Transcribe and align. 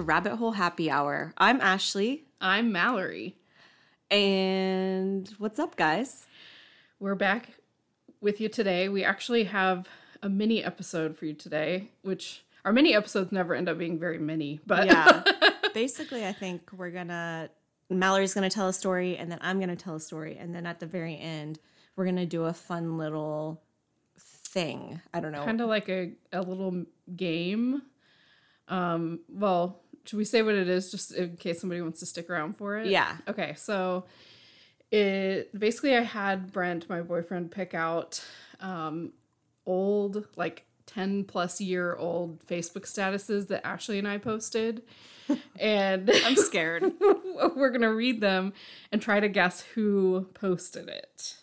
to 0.00 0.04
Rabbit 0.04 0.36
Hole 0.36 0.52
Happy 0.52 0.90
Hour. 0.90 1.34
I'm 1.36 1.60
Ashley. 1.60 2.24
I'm 2.40 2.72
Mallory. 2.72 3.36
And 4.10 5.28
what's 5.36 5.58
up, 5.58 5.76
guys? 5.76 6.26
We're 6.98 7.14
back 7.14 7.50
with 8.22 8.40
you 8.40 8.48
today. 8.48 8.88
We 8.88 9.04
actually 9.04 9.44
have 9.44 9.86
a 10.22 10.30
mini 10.30 10.64
episode 10.64 11.18
for 11.18 11.26
you 11.26 11.34
today, 11.34 11.90
which 12.00 12.46
our 12.64 12.72
mini 12.72 12.94
episodes 12.94 13.30
never 13.30 13.54
end 13.54 13.68
up 13.68 13.76
being 13.76 13.98
very 13.98 14.16
many, 14.16 14.58
but 14.66 14.86
Yeah. 14.86 15.22
Basically, 15.74 16.26
I 16.26 16.32
think 16.32 16.70
we're 16.74 16.90
gonna 16.90 17.50
Mallory's 17.90 18.32
gonna 18.32 18.48
tell 18.48 18.68
a 18.68 18.72
story, 18.72 19.18
and 19.18 19.30
then 19.30 19.38
I'm 19.42 19.60
gonna 19.60 19.76
tell 19.76 19.96
a 19.96 20.00
story, 20.00 20.38
and 20.38 20.54
then 20.54 20.64
at 20.64 20.80
the 20.80 20.86
very 20.86 21.18
end, 21.18 21.58
we're 21.96 22.06
gonna 22.06 22.24
do 22.24 22.44
a 22.44 22.54
fun 22.54 22.96
little 22.96 23.60
thing. 24.18 25.02
I 25.12 25.20
don't 25.20 25.32
know. 25.32 25.44
kind 25.44 25.60
of 25.60 25.68
like 25.68 25.90
a, 25.90 26.12
a 26.32 26.40
little 26.40 26.86
game. 27.14 27.82
Um, 28.70 29.20
well, 29.28 29.82
should 30.10 30.16
we 30.16 30.24
say 30.24 30.42
what 30.42 30.56
it 30.56 30.68
is 30.68 30.90
just 30.90 31.14
in 31.14 31.36
case 31.36 31.60
somebody 31.60 31.80
wants 31.80 32.00
to 32.00 32.06
stick 32.06 32.28
around 32.28 32.56
for 32.56 32.76
it? 32.78 32.88
Yeah. 32.88 33.16
Okay, 33.28 33.54
so 33.56 34.06
it 34.90 35.56
basically 35.56 35.96
I 35.96 36.00
had 36.00 36.50
Brent, 36.50 36.88
my 36.88 37.00
boyfriend, 37.00 37.52
pick 37.52 37.74
out 37.74 38.20
um 38.58 39.12
old 39.66 40.26
like 40.34 40.64
10 40.86 41.22
plus 41.22 41.60
year 41.60 41.94
old 41.94 42.44
Facebook 42.48 42.92
statuses 42.92 43.46
that 43.46 43.64
Ashley 43.64 44.00
and 44.00 44.08
I 44.08 44.18
posted. 44.18 44.82
and 45.60 46.10
I'm 46.24 46.34
scared. 46.34 46.90
we're 47.00 47.70
going 47.70 47.82
to 47.82 47.94
read 47.94 48.20
them 48.20 48.52
and 48.90 49.00
try 49.00 49.20
to 49.20 49.28
guess 49.28 49.60
who 49.60 50.26
posted 50.34 50.88
it. 50.88 51.36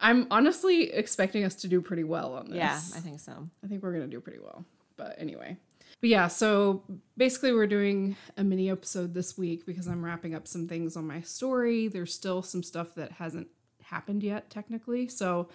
I'm 0.00 0.26
honestly 0.30 0.92
expecting 0.92 1.44
us 1.44 1.54
to 1.54 1.66
do 1.68 1.80
pretty 1.80 2.04
well 2.04 2.34
on 2.34 2.50
this. 2.50 2.56
yeah, 2.56 2.78
I 2.94 3.00
think 3.00 3.20
so. 3.20 3.48
I 3.64 3.68
think 3.68 3.82
we're 3.82 3.92
gonna 3.92 4.08
do 4.08 4.20
pretty 4.20 4.40
well. 4.40 4.64
But 4.96 5.14
anyway. 5.16 5.56
But 6.02 6.10
yeah, 6.10 6.26
so 6.26 6.82
basically 7.16 7.52
we're 7.52 7.68
doing 7.68 8.16
a 8.36 8.42
mini 8.42 8.68
episode 8.68 9.14
this 9.14 9.38
week 9.38 9.64
because 9.64 9.86
I'm 9.86 10.04
wrapping 10.04 10.34
up 10.34 10.48
some 10.48 10.66
things 10.66 10.96
on 10.96 11.06
my 11.06 11.20
story. 11.20 11.86
There's 11.86 12.12
still 12.12 12.42
some 12.42 12.64
stuff 12.64 12.96
that 12.96 13.12
hasn't 13.12 13.46
happened 13.84 14.24
yet, 14.24 14.50
technically. 14.50 15.06
So 15.06 15.48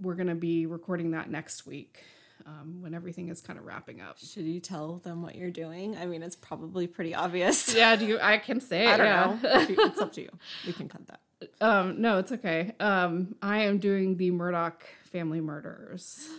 we're 0.00 0.14
gonna 0.14 0.36
be 0.36 0.64
recording 0.66 1.10
that 1.10 1.28
next 1.28 1.66
week. 1.66 2.04
Um, 2.46 2.80
when 2.80 2.94
everything 2.94 3.28
is 3.28 3.40
kind 3.42 3.58
of 3.58 3.66
wrapping 3.66 4.00
up. 4.00 4.18
Should 4.18 4.44
you 4.44 4.60
tell 4.60 4.96
them 4.98 5.22
what 5.22 5.34
you're 5.34 5.50
doing? 5.50 5.96
I 5.98 6.06
mean, 6.06 6.22
it's 6.22 6.36
probably 6.36 6.86
pretty 6.86 7.14
obvious. 7.14 7.74
Yeah, 7.74 7.96
do 7.96 8.06
you 8.06 8.18
I 8.18 8.38
can 8.38 8.60
say 8.60 8.86
it. 8.86 8.88
I 8.88 8.96
don't 8.96 9.06
yeah. 9.42 9.48
know. 9.76 9.84
It's 9.86 10.00
up 10.00 10.12
to 10.14 10.22
you. 10.22 10.30
We 10.66 10.72
can 10.72 10.88
cut 10.88 11.02
that. 11.08 11.20
um, 11.60 12.00
no, 12.00 12.18
it's 12.18 12.32
okay. 12.32 12.72
Um, 12.80 13.34
I 13.42 13.58
am 13.62 13.78
doing 13.78 14.16
the 14.16 14.30
Murdaugh 14.30 14.72
family 15.12 15.40
murders. 15.42 16.30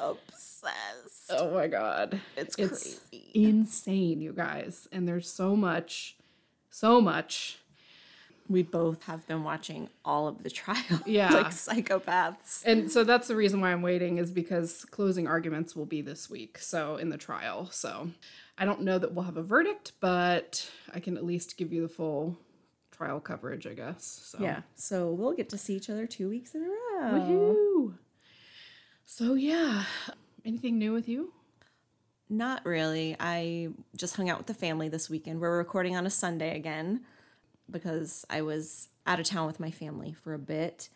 Obsessed. 0.00 1.30
Oh 1.30 1.50
my 1.52 1.66
god. 1.68 2.20
It's 2.36 2.56
It's 2.58 2.98
crazy. 3.10 3.30
insane, 3.34 4.20
you 4.20 4.32
guys. 4.32 4.88
And 4.92 5.06
there's 5.06 5.28
so 5.30 5.54
much, 5.56 6.16
so 6.70 7.00
much. 7.00 7.58
We 8.48 8.64
both 8.64 9.04
have 9.04 9.24
been 9.28 9.44
watching 9.44 9.88
all 10.04 10.26
of 10.26 10.42
the 10.42 10.50
trial. 10.50 10.82
Yeah. 11.06 11.32
like 11.32 11.46
psychopaths. 11.50 12.64
And 12.64 12.90
so 12.90 13.04
that's 13.04 13.28
the 13.28 13.36
reason 13.36 13.60
why 13.60 13.70
I'm 13.70 13.82
waiting 13.82 14.18
is 14.18 14.30
because 14.32 14.84
closing 14.86 15.28
arguments 15.28 15.76
will 15.76 15.86
be 15.86 16.02
this 16.02 16.28
week. 16.28 16.58
So 16.58 16.96
in 16.96 17.10
the 17.10 17.16
trial. 17.18 17.68
So 17.70 18.10
I 18.58 18.64
don't 18.64 18.80
know 18.82 18.98
that 18.98 19.14
we'll 19.14 19.24
have 19.24 19.36
a 19.36 19.42
verdict, 19.42 19.92
but 20.00 20.68
I 20.92 20.98
can 20.98 21.16
at 21.16 21.24
least 21.24 21.56
give 21.58 21.72
you 21.72 21.82
the 21.82 21.88
full 21.88 22.38
trial 22.90 23.20
coverage, 23.20 23.66
I 23.68 23.74
guess. 23.74 24.04
So 24.24 24.38
Yeah. 24.40 24.62
So 24.74 25.12
we'll 25.12 25.32
get 25.34 25.48
to 25.50 25.58
see 25.58 25.76
each 25.76 25.88
other 25.88 26.06
two 26.08 26.28
weeks 26.28 26.54
in 26.56 26.62
a 26.62 26.68
row. 26.68 27.12
Woohoo. 27.12 27.94
So 29.12 29.34
yeah. 29.34 29.86
Anything 30.44 30.78
new 30.78 30.92
with 30.92 31.08
you? 31.08 31.32
Not 32.28 32.64
really. 32.64 33.16
I 33.18 33.70
just 33.96 34.14
hung 34.14 34.30
out 34.30 34.38
with 34.38 34.46
the 34.46 34.54
family 34.54 34.88
this 34.88 35.10
weekend. 35.10 35.40
We're 35.40 35.58
recording 35.58 35.96
on 35.96 36.06
a 36.06 36.10
Sunday 36.10 36.54
again 36.56 37.00
because 37.68 38.24
I 38.30 38.42
was 38.42 38.88
out 39.08 39.18
of 39.18 39.26
town 39.26 39.48
with 39.48 39.58
my 39.58 39.72
family 39.72 40.12
for 40.12 40.32
a 40.32 40.38
bit. 40.38 40.90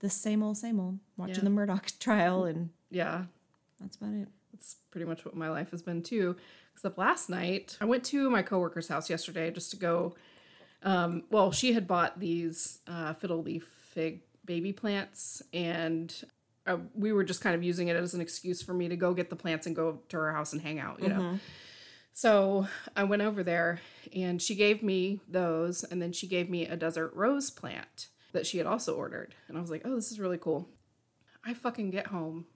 The 0.00 0.10
same 0.10 0.42
old, 0.42 0.56
same 0.56 0.80
old. 0.80 0.98
Watching 1.16 1.36
Yeah. 1.36 1.42
the 1.44 1.50
Murdaugh 1.50 1.96
trial, 2.00 2.42
and 2.44 2.70
Yeah. 2.90 3.26
that's 3.80 3.96
about 3.98 4.14
it. 4.14 4.26
That's 4.52 4.74
pretty 4.90 5.06
much 5.06 5.24
what 5.24 5.36
my 5.36 5.48
life 5.48 5.70
has 5.70 5.80
been 5.80 6.02
too. 6.02 6.34
Except 6.74 6.98
last 6.98 7.30
night, 7.30 7.78
I 7.80 7.84
went 7.84 8.02
to 8.06 8.28
my 8.30 8.42
coworker's 8.42 8.88
house 8.88 9.08
yesterday 9.08 9.52
just 9.52 9.70
to 9.70 9.76
go. 9.76 10.16
Um, 10.82 11.22
well, 11.30 11.52
she 11.52 11.72
had 11.74 11.86
bought 11.86 12.18
these 12.18 12.80
uh, 12.88 13.14
fiddle 13.14 13.44
leaf 13.44 13.64
fig 13.92 14.22
baby 14.44 14.72
plants, 14.72 15.40
and 15.52 16.12
uh, 16.70 16.78
we 16.94 17.12
were 17.12 17.24
just 17.24 17.40
kind 17.40 17.54
of 17.54 17.62
using 17.62 17.88
it 17.88 17.96
as 17.96 18.14
an 18.14 18.20
excuse 18.20 18.62
for 18.62 18.72
me 18.72 18.88
to 18.88 18.96
go 18.96 19.12
get 19.14 19.30
the 19.30 19.36
plants 19.36 19.66
and 19.66 19.74
go 19.76 20.00
to 20.08 20.16
her 20.16 20.32
house 20.32 20.52
and 20.52 20.62
hang 20.62 20.78
out, 20.78 21.02
you 21.02 21.08
know. 21.08 21.38
So 22.12 22.66
I 22.96 23.04
went 23.04 23.22
over 23.22 23.42
there, 23.42 23.80
and 24.14 24.40
she 24.42 24.54
gave 24.54 24.82
me 24.82 25.20
those, 25.28 25.84
and 25.84 26.02
then 26.02 26.12
she 26.12 26.26
gave 26.26 26.50
me 26.50 26.66
a 26.66 26.76
desert 26.76 27.12
rose 27.14 27.50
plant 27.50 28.08
that 28.32 28.46
she 28.46 28.58
had 28.58 28.66
also 28.66 28.94
ordered, 28.96 29.34
and 29.48 29.56
I 29.56 29.60
was 29.60 29.70
like, 29.70 29.82
"Oh, 29.84 29.94
this 29.94 30.10
is 30.10 30.20
really 30.20 30.38
cool." 30.38 30.68
I 31.44 31.54
fucking 31.54 31.90
get 31.90 32.08
home. 32.08 32.46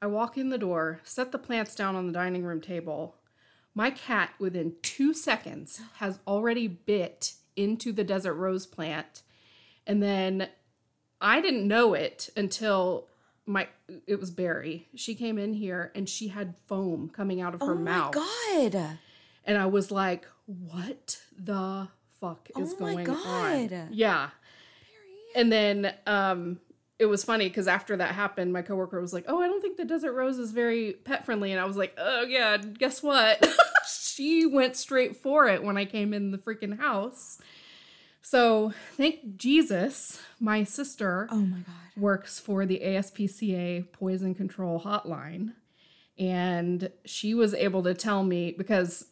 I 0.00 0.06
walk 0.06 0.38
in 0.38 0.48
the 0.48 0.58
door, 0.58 1.00
set 1.02 1.32
the 1.32 1.38
plants 1.38 1.74
down 1.74 1.96
on 1.96 2.06
the 2.06 2.12
dining 2.12 2.44
room 2.44 2.60
table. 2.60 3.16
My 3.74 3.90
cat, 3.90 4.30
within 4.38 4.76
two 4.82 5.12
seconds, 5.12 5.80
has 5.96 6.20
already 6.26 6.68
bit 6.68 7.34
into 7.56 7.92
the 7.92 8.04
desert 8.04 8.34
rose 8.34 8.64
plant. 8.64 9.22
And 9.86 10.02
then 10.02 10.48
I 11.20 11.40
didn't 11.40 11.66
know 11.66 11.94
it 11.94 12.30
until 12.36 13.07
my 13.48 13.66
it 14.06 14.20
was 14.20 14.30
Barry. 14.30 14.86
She 14.94 15.14
came 15.14 15.38
in 15.38 15.54
here 15.54 15.90
and 15.94 16.08
she 16.08 16.28
had 16.28 16.54
foam 16.66 17.08
coming 17.08 17.40
out 17.40 17.54
of 17.54 17.60
her 17.60 17.72
oh 17.72 17.78
mouth. 17.78 18.14
Oh 18.16 18.20
my 18.20 18.68
god! 18.70 18.98
And 19.44 19.56
I 19.56 19.66
was 19.66 19.90
like, 19.90 20.26
what 20.46 21.18
the 21.36 21.88
fuck 22.20 22.50
is 22.58 22.74
Oh 22.78 22.82
my 22.82 23.02
going 23.02 23.10
on? 23.10 23.66
God. 23.66 23.88
Yeah. 23.90 24.30
And 25.34 25.50
then 25.50 25.94
um 26.06 26.60
it 26.98 27.06
was 27.06 27.24
funny 27.24 27.48
because 27.48 27.68
after 27.68 27.96
that 27.96 28.14
happened, 28.14 28.52
my 28.52 28.62
coworker 28.62 29.00
was 29.00 29.12
like, 29.12 29.24
Oh, 29.28 29.40
I 29.40 29.46
don't 29.46 29.60
think 29.62 29.76
the 29.76 29.84
desert 29.84 30.12
rose 30.12 30.38
is 30.38 30.50
very 30.50 30.92
pet 31.04 31.24
friendly. 31.24 31.52
And 31.52 31.60
I 31.60 31.64
was 31.64 31.76
like, 31.76 31.94
Oh 31.96 32.22
yeah, 32.22 32.56
guess 32.58 33.02
what? 33.02 33.48
she 33.88 34.46
went 34.46 34.76
straight 34.76 35.16
for 35.16 35.48
it 35.48 35.62
when 35.62 35.76
I 35.76 35.84
came 35.84 36.12
in 36.12 36.32
the 36.32 36.38
freaking 36.38 36.78
house. 36.78 37.38
So 38.22 38.72
thank 38.96 39.36
Jesus, 39.36 40.20
my 40.40 40.64
sister 40.64 41.28
Oh 41.30 41.36
my 41.36 41.58
god! 41.58 41.74
works 41.96 42.38
for 42.38 42.66
the 42.66 42.80
ASPCA 42.84 43.92
poison 43.92 44.34
control 44.34 44.80
hotline. 44.80 45.54
And 46.18 46.90
she 47.04 47.32
was 47.34 47.54
able 47.54 47.82
to 47.84 47.94
tell 47.94 48.24
me 48.24 48.52
because 48.56 49.06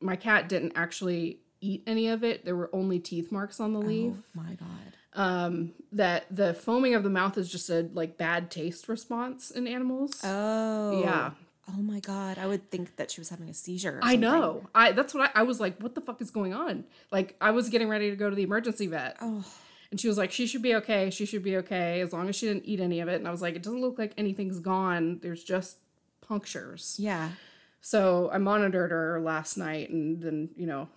my 0.00 0.16
cat 0.16 0.48
didn't 0.48 0.72
actually 0.74 1.40
eat 1.60 1.82
any 1.86 2.08
of 2.08 2.22
it, 2.24 2.44
there 2.44 2.56
were 2.56 2.70
only 2.72 2.98
teeth 2.98 3.32
marks 3.32 3.60
on 3.60 3.72
the 3.72 3.80
leaf. 3.80 4.14
Oh 4.16 4.22
my 4.34 4.54
god! 4.54 4.96
Um, 5.14 5.72
that 5.92 6.26
the 6.30 6.54
foaming 6.54 6.94
of 6.94 7.02
the 7.02 7.10
mouth 7.10 7.38
is 7.38 7.50
just 7.50 7.70
a 7.70 7.88
like 7.92 8.18
bad 8.18 8.50
taste 8.50 8.88
response 8.88 9.50
in 9.50 9.66
animals. 9.66 10.20
Oh 10.24 11.00
Yeah. 11.02 11.30
Oh 11.68 11.82
my 11.82 12.00
god! 12.00 12.38
I 12.38 12.46
would 12.46 12.70
think 12.70 12.96
that 12.96 13.10
she 13.10 13.20
was 13.20 13.28
having 13.28 13.48
a 13.48 13.54
seizure. 13.54 13.98
or 13.98 14.00
I 14.02 14.16
know. 14.16 14.66
I 14.74 14.92
that's 14.92 15.12
what 15.14 15.30
I, 15.34 15.40
I 15.40 15.42
was 15.42 15.60
like, 15.60 15.80
what 15.80 15.94
the 15.94 16.00
fuck 16.00 16.20
is 16.20 16.30
going 16.30 16.54
on? 16.54 16.84
Like 17.12 17.36
I 17.40 17.50
was 17.50 17.68
getting 17.68 17.88
ready 17.88 18.10
to 18.10 18.16
go 18.16 18.30
to 18.30 18.36
the 18.36 18.42
emergency 18.42 18.86
vet. 18.86 19.16
Oh. 19.20 19.44
And 19.90 19.98
she 19.98 20.08
was 20.08 20.18
like, 20.18 20.32
she 20.32 20.46
should 20.46 20.62
be 20.62 20.74
okay. 20.76 21.10
She 21.10 21.24
should 21.24 21.42
be 21.42 21.56
okay 21.58 22.00
as 22.00 22.12
long 22.12 22.28
as 22.28 22.36
she 22.36 22.46
didn't 22.46 22.66
eat 22.66 22.80
any 22.80 23.00
of 23.00 23.08
it. 23.08 23.14
And 23.16 23.26
I 23.26 23.30
was 23.30 23.40
like, 23.40 23.54
it 23.54 23.62
doesn't 23.62 23.80
look 23.80 23.98
like 23.98 24.12
anything's 24.18 24.60
gone. 24.60 25.18
There's 25.22 25.42
just 25.42 25.78
punctures. 26.20 26.96
Yeah. 26.98 27.30
So 27.80 28.28
I 28.32 28.38
monitored 28.38 28.90
her 28.90 29.20
last 29.22 29.56
night. 29.56 29.88
And 29.88 30.20
then, 30.20 30.50
you 30.56 30.66
know, 30.66 30.88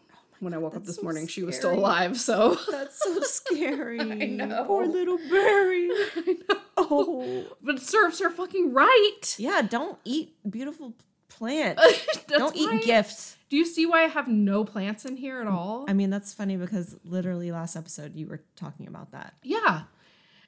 when 0.41 0.55
I 0.55 0.57
woke 0.57 0.75
up 0.75 0.83
this 0.83 0.97
so 0.97 1.03
morning, 1.03 1.27
she 1.27 1.43
was 1.43 1.55
still 1.55 1.73
alive. 1.73 2.19
So 2.19 2.57
That's 2.71 2.99
so 2.99 3.19
scary. 3.21 3.99
I 3.99 4.25
know. 4.25 4.65
Poor 4.65 4.85
little 4.85 5.17
Barry. 5.17 5.89
I 6.15 6.35
know. 6.49 6.59
Oh. 6.77 7.45
But 7.61 7.75
it 7.75 7.81
serves 7.81 8.19
her 8.19 8.29
fucking 8.29 8.73
right. 8.73 9.35
Yeah, 9.37 9.61
don't 9.61 9.99
eat 10.03 10.33
beautiful 10.49 10.95
plants. 11.29 11.81
Don't 12.27 12.55
eat 12.55 12.83
gifts. 12.83 13.37
Do 13.49 13.55
you 13.55 13.65
see 13.65 13.85
why 13.85 14.03
I 14.03 14.07
have 14.07 14.27
no 14.27 14.65
plants 14.65 15.05
in 15.05 15.15
here 15.15 15.41
at 15.41 15.47
mm, 15.47 15.53
all? 15.53 15.85
I 15.87 15.93
mean, 15.93 16.09
that's 16.09 16.33
funny 16.33 16.57
because 16.57 16.97
literally 17.03 17.51
last 17.51 17.75
episode 17.75 18.15
you 18.15 18.27
were 18.27 18.41
talking 18.55 18.87
about 18.87 19.11
that. 19.11 19.35
Yeah. 19.43 19.83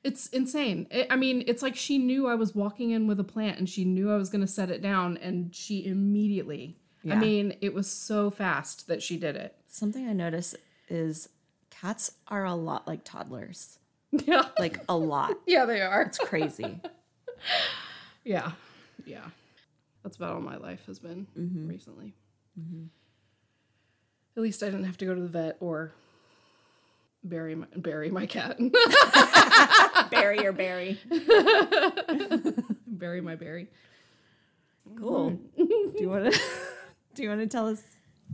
It's 0.03 0.27
insane. 0.27 0.87
It, 0.89 1.07
I 1.09 1.15
mean, 1.15 1.43
it's 1.47 1.61
like 1.61 1.75
she 1.75 1.97
knew 1.97 2.27
I 2.27 2.35
was 2.35 2.55
walking 2.55 2.91
in 2.91 3.07
with 3.07 3.19
a 3.19 3.23
plant 3.23 3.59
and 3.59 3.69
she 3.69 3.85
knew 3.85 4.11
I 4.11 4.17
was 4.17 4.29
going 4.29 4.41
to 4.41 4.47
set 4.47 4.69
it 4.69 4.81
down 4.81 5.17
and 5.17 5.53
she 5.53 5.85
immediately. 5.85 6.77
I 7.11 7.15
mean, 7.15 7.57
it 7.61 7.73
was 7.73 7.89
so 7.89 8.29
fast 8.29 8.87
that 8.87 9.03
she 9.03 9.17
did 9.17 9.35
it. 9.35 9.55
Something 9.73 10.07
I 10.07 10.13
notice 10.13 10.53
is 10.87 11.29
cats 11.71 12.11
are 12.27 12.45
a 12.45 12.53
lot 12.53 12.87
like 12.87 13.03
toddlers. 13.03 13.79
Yeah. 14.11 14.43
Like 14.59 14.79
a 14.87 14.95
lot. 14.95 15.33
Yeah, 15.47 15.65
they 15.65 15.81
are. 15.81 16.03
It's 16.03 16.19
crazy. 16.19 16.79
Yeah. 18.23 18.51
Yeah. 19.03 19.25
That's 20.03 20.15
about 20.15 20.35
all 20.35 20.41
my 20.41 20.57
life 20.57 20.85
has 20.85 20.99
been 20.99 21.25
Mm-hmm. 21.37 21.67
recently. 21.67 22.13
At 24.37 24.43
least 24.43 24.61
I 24.61 24.67
didn't 24.67 24.85
have 24.85 24.97
to 24.99 25.05
go 25.05 25.15
to 25.15 25.19
the 25.21 25.27
vet 25.27 25.57
or 25.59 25.91
bury 27.23 27.55
my, 27.55 27.65
bury 27.75 28.11
my 28.11 28.25
cat. 28.27 28.57
Barry 30.11 30.45
or 30.45 30.53
Barry. 30.53 30.99
bury 32.87 33.21
my 33.21 33.35
berry. 33.35 33.67
Cool. 34.97 35.31
do 35.57 35.93
you 35.99 36.09
want 36.09 36.31
to? 36.31 36.39
Do 37.15 37.23
you 37.23 37.29
want 37.29 37.41
to 37.41 37.47
tell 37.47 37.67
us 37.67 37.83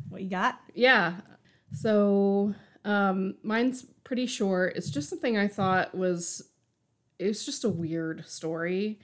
What 0.10 0.22
you 0.22 0.30
got? 0.30 0.60
Yeah. 0.74 1.16
So 1.74 2.54
um, 2.86 3.36
mine's 3.44 3.86
pretty 4.04 4.26
short. 4.26 4.76
It's 4.76 4.90
just 4.90 5.10
something 5.10 5.38
I 5.38 5.48
thought 5.48 5.96
was 5.96 6.42
it 7.20 7.28
was 7.28 7.46
just 7.46 7.66
a 7.66 7.70
weird 7.70 8.26
story 8.28 9.00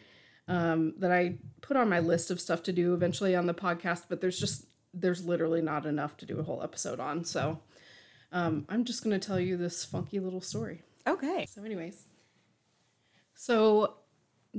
um, 0.47 0.93
that 0.99 1.11
I 1.11 1.37
put 1.61 1.77
on 1.77 1.89
my 1.89 1.99
list 1.99 2.31
of 2.31 2.39
stuff 2.39 2.63
to 2.63 2.73
do 2.73 2.93
eventually 2.93 3.35
on 3.35 3.45
the 3.45 3.53
podcast, 3.53 4.03
but 4.09 4.21
there's 4.21 4.39
just 4.39 4.65
there's 4.93 5.25
literally 5.25 5.61
not 5.61 5.85
enough 5.85 6.15
to 6.17 6.25
do 6.25 6.39
a 6.39 6.43
whole 6.43 6.63
episode 6.63 6.99
on. 6.99 7.25
So 7.25 7.59
um, 8.31 8.65
I'm 8.69 8.85
just 8.85 9.03
gonna 9.03 9.19
tell 9.19 9.39
you 9.39 9.57
this 9.57 9.83
funky 9.83 10.19
little 10.19 10.41
story. 10.41 10.81
Okay. 11.07 11.45
So, 11.47 11.63
anyways, 11.63 12.05
so 13.35 13.95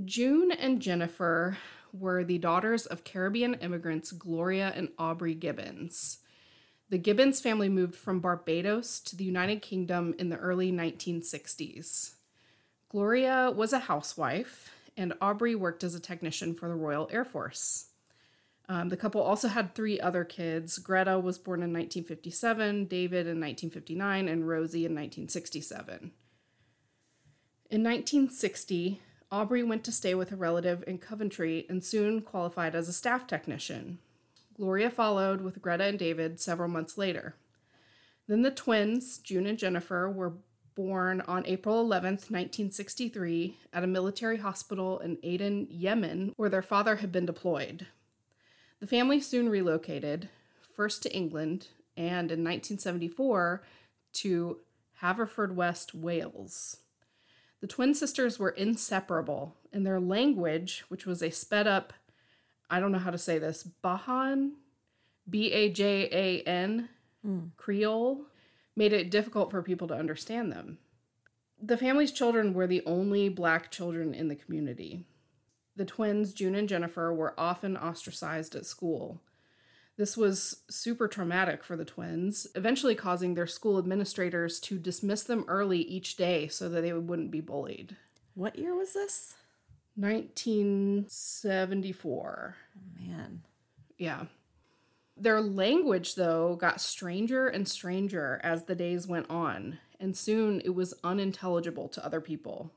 June 0.05 0.53
and 0.53 0.81
Jennifer 0.81 1.57
were 1.93 2.25
the 2.25 2.39
daughters 2.39 2.87
of 2.87 3.05
Caribbean 3.05 3.55
immigrants 3.55 4.13
Gloria 4.13 4.73
and 4.77 4.91
Aubrey 4.99 5.35
Gibbons. 5.35 6.19
The 6.89 6.99
Gibbons 6.99 7.41
family 7.41 7.69
moved 7.69 7.97
from 7.97 8.21
Barbados 8.21 9.01
to 9.01 9.17
the 9.17 9.25
United 9.25 9.61
Kingdom 9.61 10.15
in 10.19 10.29
the 10.29 10.37
early 10.37 10.71
1960s. 10.71 12.15
Gloria 12.89 13.51
was 13.51 13.73
a 13.73 13.81
housewife, 13.81 14.71
and 14.97 15.13
Aubrey 15.21 15.57
worked 15.57 15.83
as 15.83 15.97
a 15.97 16.01
technician 16.01 16.55
for 16.55 16.69
the 16.69 16.77
Royal 16.77 17.09
Air 17.11 17.25
Force. 17.25 17.89
Um, 18.69 18.89
the 18.89 18.97
couple 18.97 19.21
also 19.21 19.49
had 19.49 19.75
three 19.75 19.99
other 20.01 20.25
kids. 20.25 20.79
Greta 20.79 21.19
was 21.19 21.39
born 21.39 21.61
in 21.61 21.73
1957, 21.73 22.87
David 22.87 23.27
in 23.27 23.41
1959, 23.41 24.29
and 24.29 24.49
Rosie 24.49 24.87
in 24.87 24.93
1967. 24.93 26.13
In 27.69 27.83
1960, 27.83 29.01
Aubrey 29.33 29.65
went 29.65 29.83
to 29.85 29.93
stay 29.93 30.15
with 30.15 30.31
a 30.31 30.37
relative 30.37 30.85
in 30.87 30.99
Coventry 30.99 31.67
and 31.69 31.85
soon 31.85 32.23
qualified 32.23 32.77
as 32.77 32.89
a 32.89 32.93
staff 32.93 33.27
technician. 33.27 33.99
Gloria 34.57 34.91
followed 34.91 35.41
with 35.41 35.61
Greta 35.61 35.85
and 35.85 35.99
David 35.99 36.41
several 36.41 36.69
months 36.69 36.97
later. 36.97 37.35
Then 38.27 38.43
the 38.43 38.51
twins, 38.51 39.19
June 39.19 39.47
and 39.47 39.59
Jennifer, 39.59 40.11
were 40.11 40.35
born 40.75 41.23
on 41.23 41.47
April 41.47 41.81
11, 41.81 42.13
1963, 42.13 43.57
at 43.73 43.85
a 43.85 43.87
military 43.87 44.39
hospital 44.39 44.99
in 44.99 45.19
Aden, 45.23 45.69
Yemen, 45.71 46.33
where 46.37 46.51
their 46.51 46.63
father 46.63 46.97
had 46.97 47.13
been 47.13 47.27
deployed. 47.27 47.87
The 48.81 48.87
family 48.87 49.21
soon 49.21 49.49
relocated, 49.49 50.29
first 50.75 51.03
to 51.03 51.15
England 51.15 51.69
and 51.97 52.31
in 52.31 52.45
1974 52.45 53.63
to 54.15 54.59
Haverfordwest, 55.03 55.95
Wales. 55.95 56.79
The 57.61 57.67
twin 57.67 57.95
sisters 57.95 58.39
were 58.39 58.51
inseparable, 58.51 59.57
and 59.73 59.87
their 59.87 60.01
language, 60.01 60.85
which 60.89 61.07
was 61.07 61.23
a 61.23 61.31
sped 61.31 61.67
up, 61.67 61.95
I 62.69 62.81
don't 62.81 62.93
know 62.93 62.99
how 62.99 63.11
to 63.11 63.19
say 63.19 63.39
this, 63.39 63.69
Bajan, 63.83 64.53
B 65.29 65.53
A 65.53 65.71
J 65.71 66.09
A 66.13 66.49
N, 66.49 66.89
hmm. 67.23 67.47
Creole, 67.57 68.27
made 68.75 68.93
it 68.93 69.11
difficult 69.11 69.51
for 69.51 69.63
people 69.63 69.89
to 69.89 69.95
understand 69.95 70.53
them. 70.53 70.79
The 71.61 71.79
family's 71.79 72.13
children 72.13 72.53
were 72.53 72.67
the 72.67 72.83
only 72.85 73.29
black 73.29 73.71
children 73.71 74.13
in 74.13 74.29
the 74.29 74.37
community. 74.37 75.05
The 75.77 75.85
twins, 75.85 76.33
June 76.33 76.55
and 76.55 76.69
Jennifer, 76.69 77.13
were 77.13 77.35
often 77.39 77.77
ostracized 77.77 78.55
at 78.55 78.67
school. 78.67 79.21
This 79.97 80.17
was 80.17 80.63
super 80.69 81.09
traumatic 81.09 81.65
for 81.65 81.75
the 81.77 81.85
twins, 81.85 82.47
eventually 82.55 82.95
causing 82.95 83.35
their 83.35 83.47
school 83.47 83.79
administrators 83.79 84.61
to 84.61 84.79
dismiss 84.79 85.23
them 85.23 85.45
early 85.49 85.79
each 85.79 86.17
day 86.17 86.49
so 86.49 86.69
that 86.69 86.83
they 86.83 86.93
wouldn't 86.93 87.31
be 87.31 87.41
bullied. 87.41 87.97
What 88.35 88.59
year 88.59 88.75
was 88.75 88.93
this? 88.93 89.35
1974. 89.97 92.57
Man. 92.99 93.43
Yeah. 93.99 94.25
Their 95.17 95.41
language, 95.41 96.15
though, 96.15 96.57
got 96.57 96.81
stranger 96.81 97.49
and 97.49 97.67
stranger 97.67 98.41
as 98.45 98.65
the 98.65 98.75
days 98.75 99.07
went 99.07 99.31
on, 99.31 99.79
and 99.99 100.15
soon 100.15 100.61
it 100.61 100.75
was 100.75 100.93
unintelligible 101.03 101.89
to 101.89 102.05
other 102.05 102.21
people. 102.21 102.71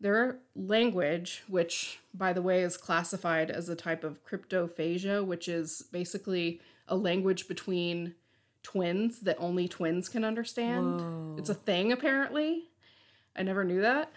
Their 0.00 0.38
language, 0.56 1.44
which, 1.46 2.00
by 2.12 2.32
the 2.32 2.42
way, 2.42 2.62
is 2.62 2.76
classified 2.76 3.50
as 3.50 3.68
a 3.68 3.76
type 3.76 4.02
of 4.02 4.24
cryptophasia, 4.24 5.24
which 5.24 5.46
is 5.46 5.84
basically 5.92 6.60
a 6.88 6.96
language 6.96 7.46
between 7.46 8.14
twins 8.62 9.20
that 9.20 9.36
only 9.38 9.68
twins 9.68 10.08
can 10.08 10.24
understand. 10.24 11.00
Whoa. 11.00 11.36
It's 11.38 11.50
a 11.50 11.54
thing, 11.54 11.92
apparently. 11.92 12.64
I 13.36 13.42
never 13.42 13.62
knew 13.62 13.82
that. 13.82 14.10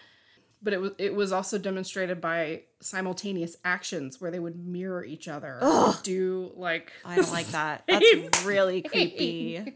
But 0.64 0.72
it 0.72 0.80
was 0.80 0.92
it 0.98 1.14
was 1.14 1.34
also 1.34 1.58
demonstrated 1.58 2.22
by 2.22 2.62
simultaneous 2.80 3.58
actions 3.66 4.22
where 4.22 4.32
they 4.32 4.40
would 4.40 4.56
mirror 4.56 5.04
each 5.04 5.28
other, 5.28 5.60
Ugh. 5.62 5.98
do 6.04 6.54
like 6.56 6.94
I 7.04 7.18
don't 7.18 7.32
like 7.32 7.48
that. 7.48 7.84
That's 7.88 8.44
really 8.46 8.82
creepy. 8.82 9.76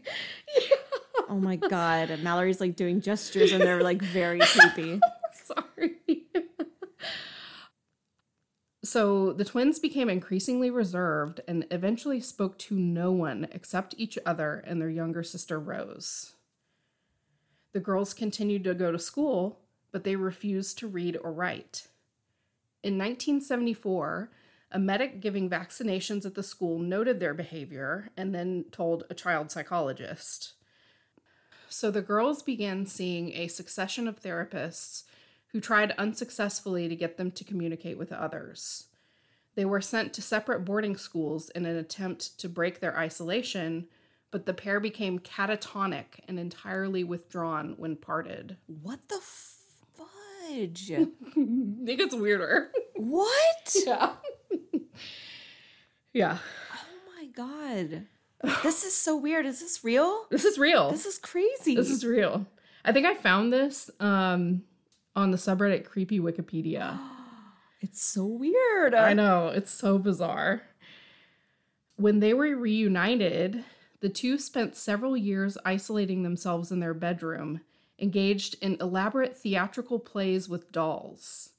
Oh 1.28 1.38
my 1.38 1.56
god. 1.56 2.20
Mallory's 2.22 2.60
like 2.60 2.74
doing 2.74 3.02
gestures 3.02 3.52
and 3.52 3.62
they're 3.62 3.82
like 3.82 4.00
very 4.00 4.40
creepy. 4.40 4.98
Sorry. 5.32 6.24
so 8.82 9.34
the 9.34 9.44
twins 9.44 9.78
became 9.78 10.08
increasingly 10.08 10.70
reserved 10.70 11.42
and 11.46 11.66
eventually 11.70 12.20
spoke 12.20 12.58
to 12.60 12.74
no 12.74 13.12
one 13.12 13.46
except 13.52 13.94
each 13.98 14.18
other 14.24 14.64
and 14.66 14.80
their 14.80 14.88
younger 14.88 15.22
sister 15.22 15.58
Rose. 15.60 16.32
The 17.74 17.80
girls 17.80 18.14
continued 18.14 18.64
to 18.64 18.74
go 18.74 18.90
to 18.90 18.98
school, 18.98 19.60
but 19.92 20.04
they 20.04 20.16
refused 20.16 20.78
to 20.78 20.88
read 20.88 21.16
or 21.22 21.32
write. 21.32 21.88
In 22.82 22.94
1974, 22.94 24.30
a 24.70 24.78
medic 24.78 25.20
giving 25.20 25.48
vaccinations 25.48 26.26
at 26.26 26.34
the 26.34 26.42
school 26.42 26.78
noted 26.78 27.20
their 27.20 27.34
behavior 27.34 28.10
and 28.16 28.34
then 28.34 28.66
told 28.70 29.04
a 29.08 29.14
child 29.14 29.50
psychologist. 29.50 30.52
So 31.68 31.90
the 31.90 32.02
girls 32.02 32.42
began 32.42 32.86
seeing 32.86 33.32
a 33.32 33.48
succession 33.48 34.06
of 34.06 34.22
therapists 34.22 35.04
who 35.48 35.60
tried 35.60 35.92
unsuccessfully 35.92 36.88
to 36.88 36.96
get 36.96 37.16
them 37.16 37.30
to 37.32 37.44
communicate 37.44 37.98
with 37.98 38.12
others. 38.12 38.84
They 39.54 39.64
were 39.64 39.80
sent 39.80 40.12
to 40.14 40.22
separate 40.22 40.64
boarding 40.64 40.96
schools 40.96 41.50
in 41.50 41.66
an 41.66 41.76
attempt 41.76 42.38
to 42.38 42.48
break 42.48 42.80
their 42.80 42.96
isolation, 42.96 43.88
but 44.30 44.46
the 44.46 44.54
pair 44.54 44.78
became 44.78 45.18
catatonic 45.18 46.20
and 46.28 46.38
entirely 46.38 47.02
withdrawn 47.02 47.74
when 47.76 47.96
parted. 47.96 48.56
What 48.66 49.08
the 49.08 49.20
fudge? 50.48 50.90
it 51.36 51.96
gets 51.96 52.14
weirder. 52.14 52.70
what? 52.96 53.76
Yeah. 53.86 54.12
yeah. 56.12 56.38
Oh 56.72 57.16
my 57.16 57.26
god. 57.26 58.06
This 58.62 58.84
is 58.84 58.96
so 58.96 59.16
weird. 59.16 59.46
Is 59.46 59.60
this 59.60 59.84
real? 59.84 60.24
This 60.30 60.44
is 60.44 60.58
real. 60.58 60.90
This 60.90 61.06
is 61.06 61.18
crazy. 61.18 61.74
This 61.74 61.90
is 61.90 62.04
real. 62.04 62.46
I 62.84 62.92
think 62.92 63.06
I 63.06 63.14
found 63.14 63.52
this 63.52 63.90
um, 64.00 64.62
on 65.14 65.30
the 65.30 65.36
subreddit 65.36 65.84
Creepy 65.84 66.20
Wikipedia. 66.20 66.98
It's 67.80 68.02
so 68.02 68.24
weird. 68.24 68.92
I 68.92 69.12
know, 69.12 69.48
it's 69.54 69.70
so 69.70 69.98
bizarre. 69.98 70.62
When 71.94 72.18
they 72.18 72.34
were 72.34 72.56
reunited, 72.56 73.64
the 74.00 74.08
two 74.08 74.36
spent 74.36 74.74
several 74.74 75.16
years 75.16 75.56
isolating 75.64 76.24
themselves 76.24 76.72
in 76.72 76.80
their 76.80 76.92
bedroom, 76.92 77.60
engaged 77.98 78.56
in 78.60 78.76
elaborate 78.80 79.36
theatrical 79.36 79.98
plays 79.98 80.48
with 80.48 80.72
dolls. 80.72 81.50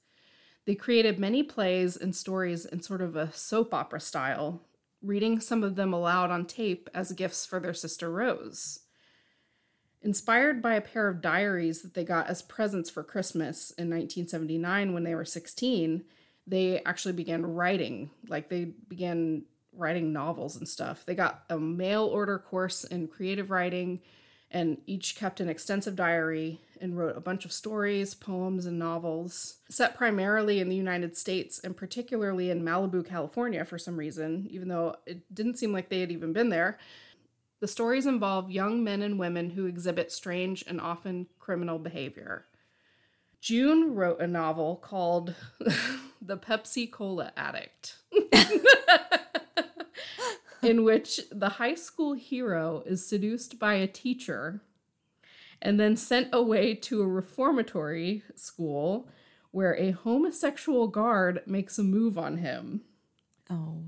They 0.66 0.74
created 0.74 1.18
many 1.18 1.42
plays 1.42 1.96
and 1.96 2.14
stories 2.14 2.64
in 2.64 2.82
sort 2.82 3.02
of 3.02 3.16
a 3.16 3.32
soap 3.32 3.74
opera 3.74 4.00
style, 4.00 4.62
reading 5.02 5.40
some 5.40 5.62
of 5.62 5.76
them 5.76 5.92
aloud 5.92 6.30
on 6.30 6.46
tape 6.46 6.88
as 6.94 7.12
gifts 7.12 7.46
for 7.46 7.60
their 7.60 7.74
sister 7.74 8.10
Rose. 8.10 8.80
Inspired 10.02 10.62
by 10.62 10.74
a 10.74 10.80
pair 10.80 11.08
of 11.08 11.20
diaries 11.20 11.82
that 11.82 11.94
they 11.94 12.04
got 12.04 12.28
as 12.28 12.40
presents 12.40 12.88
for 12.88 13.02
Christmas 13.02 13.70
in 13.72 13.90
1979 13.90 14.94
when 14.94 15.04
they 15.04 15.14
were 15.14 15.26
16, 15.26 16.04
they 16.46 16.82
actually 16.84 17.12
began 17.12 17.44
writing. 17.44 18.10
Like 18.28 18.48
they 18.48 18.72
began 18.88 19.44
writing 19.72 20.12
novels 20.12 20.56
and 20.56 20.66
stuff. 20.66 21.04
They 21.04 21.14
got 21.14 21.44
a 21.50 21.58
mail 21.58 22.04
order 22.04 22.38
course 22.38 22.84
in 22.84 23.08
creative 23.08 23.50
writing 23.50 24.00
and 24.50 24.78
each 24.86 25.14
kept 25.14 25.40
an 25.40 25.48
extensive 25.48 25.94
diary 25.94 26.60
and 26.80 26.96
wrote 26.96 27.16
a 27.16 27.20
bunch 27.20 27.44
of 27.44 27.52
stories, 27.52 28.14
poems, 28.14 28.66
and 28.66 28.78
novels 28.78 29.56
set 29.68 29.96
primarily 29.96 30.60
in 30.60 30.68
the 30.68 30.76
United 30.76 31.16
States 31.16 31.60
and 31.60 31.76
particularly 31.76 32.50
in 32.50 32.62
Malibu, 32.62 33.06
California 33.06 33.64
for 33.64 33.78
some 33.78 33.96
reason, 33.96 34.48
even 34.50 34.68
though 34.68 34.96
it 35.06 35.22
didn't 35.32 35.58
seem 35.58 35.72
like 35.72 35.88
they 35.88 36.00
had 36.00 36.10
even 36.10 36.32
been 36.32 36.48
there. 36.48 36.78
The 37.60 37.68
stories 37.68 38.06
involve 38.06 38.50
young 38.50 38.82
men 38.82 39.02
and 39.02 39.18
women 39.18 39.50
who 39.50 39.66
exhibit 39.66 40.10
strange 40.10 40.64
and 40.66 40.80
often 40.80 41.26
criminal 41.38 41.78
behavior. 41.78 42.46
June 43.40 43.94
wrote 43.94 44.20
a 44.20 44.26
novel 44.26 44.76
called 44.76 45.34
The 46.22 46.36
Pepsi 46.36 46.90
Cola 46.90 47.32
Addict, 47.36 47.96
in 50.62 50.84
which 50.84 51.20
the 51.30 51.48
high 51.48 51.74
school 51.74 52.14
hero 52.14 52.82
is 52.86 53.06
seduced 53.06 53.58
by 53.58 53.74
a 53.74 53.86
teacher 53.86 54.62
and 55.62 55.78
then 55.78 55.96
sent 55.96 56.28
away 56.32 56.74
to 56.74 57.02
a 57.02 57.06
reformatory 57.06 58.22
school 58.34 59.08
where 59.50 59.76
a 59.76 59.90
homosexual 59.90 60.86
guard 60.88 61.42
makes 61.46 61.78
a 61.78 61.82
move 61.82 62.16
on 62.16 62.38
him. 62.38 62.82
Oh. 63.50 63.82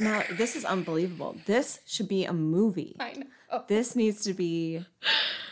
Now, 0.00 0.22
this 0.32 0.56
is 0.56 0.64
unbelievable. 0.64 1.36
This 1.46 1.80
should 1.86 2.08
be 2.08 2.24
a 2.24 2.32
movie. 2.32 2.96
I 2.98 3.12
know. 3.12 3.26
Oh. 3.50 3.64
This 3.68 3.94
needs 3.94 4.24
to 4.24 4.34
be 4.34 4.84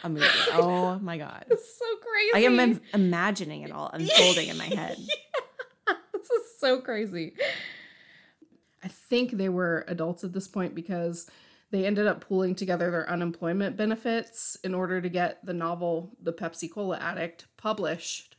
a 0.03 0.09
movie. 0.09 0.27
Oh 0.53 0.99
my 0.99 1.19
god. 1.19 1.47
It's 1.51 1.79
so 1.79 1.85
crazy. 1.97 2.35
I 2.35 2.47
am 2.47 2.61
im- 2.61 2.81
imagining 2.93 3.63
it 3.63 3.73
all 3.73 3.91
unfolding 3.93 4.49
in 4.49 4.57
my 4.57 4.67
head. 4.67 4.97
this 6.13 6.31
is 6.31 6.59
so 6.61 6.81
crazy. 6.81 7.35
I 8.85 8.89
think 8.89 9.33
they 9.33 9.49
were 9.49 9.85
adults 9.89 10.25
at 10.25 10.33
this 10.35 10.47
point 10.47 10.75
because 10.75 11.27
they 11.71 11.87
ended 11.87 12.07
up 12.07 12.21
pooling 12.21 12.55
together 12.55 12.91
their 12.91 13.09
unemployment 13.11 13.77
benefits 13.77 14.57
in 14.63 14.75
order 14.75 15.01
to 15.01 15.09
get 15.09 15.45
the 15.45 15.55
novel 15.55 16.11
The 16.23 16.33
Pepsi 16.33 16.71
Cola 16.71 16.99
Addict 16.99 17.47
published 17.57 18.37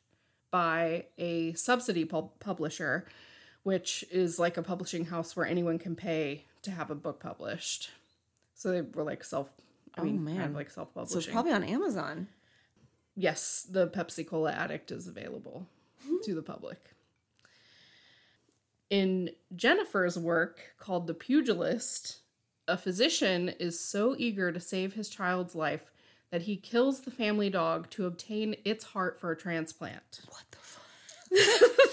by 0.52 1.06
a 1.18 1.54
subsidy 1.54 2.06
pub- 2.06 2.40
publisher, 2.40 3.06
which 3.64 4.06
is 4.12 4.40
like 4.40 4.56
a 4.56 4.62
publishing 4.64 5.06
house 5.06 5.36
where 5.36 5.46
anyone 5.46 5.80
can 5.80 5.96
pay 5.96 6.46
to 6.62 6.72
have 6.72 6.90
a 6.92 6.96
book 6.96 7.20
published. 7.20 7.90
So 8.54 8.70
they 8.72 8.82
were 8.82 9.04
like 9.04 9.24
self 9.24 9.50
I 9.98 10.02
Oh, 10.02 10.04
mean, 10.04 10.26
kind 10.26 10.38
man. 10.38 10.50
of 10.50 10.56
like 10.56 10.70
self 10.70 10.94
publishing. 10.94 11.14
So 11.22 11.26
it's 11.26 11.32
probably 11.34 11.54
on 11.54 11.64
Amazon. 11.64 12.28
yes, 13.16 13.66
the 13.70 13.88
Pepsi 13.88 14.26
Cola 14.28 14.52
Addict 14.52 14.92
is 14.92 15.08
available 15.08 15.68
hmm. 16.06 16.18
to 16.24 16.36
the 16.36 16.42
public. 16.42 16.78
In 18.90 19.32
Jennifer's 19.56 20.18
work 20.18 20.60
called 20.80 21.08
The 21.08 21.14
Pugilist, 21.14 22.20
a 22.68 22.78
physician 22.78 23.50
is 23.60 23.80
so 23.80 24.16
eager 24.18 24.52
to 24.52 24.60
save 24.60 24.94
his 24.94 25.10
child's 25.10 25.56
life 25.56 25.92
that 26.32 26.44
he 26.44 26.56
kills 26.58 27.02
the 27.02 27.12
family 27.12 27.50
dog 27.50 27.90
to 27.92 28.06
obtain 28.06 28.56
its 28.66 28.84
heart 28.86 29.20
for 29.20 29.32
a 29.32 29.38
transplant. 29.38 30.22
What 30.30 30.44
the 30.52 30.58
fuck? 30.58 31.72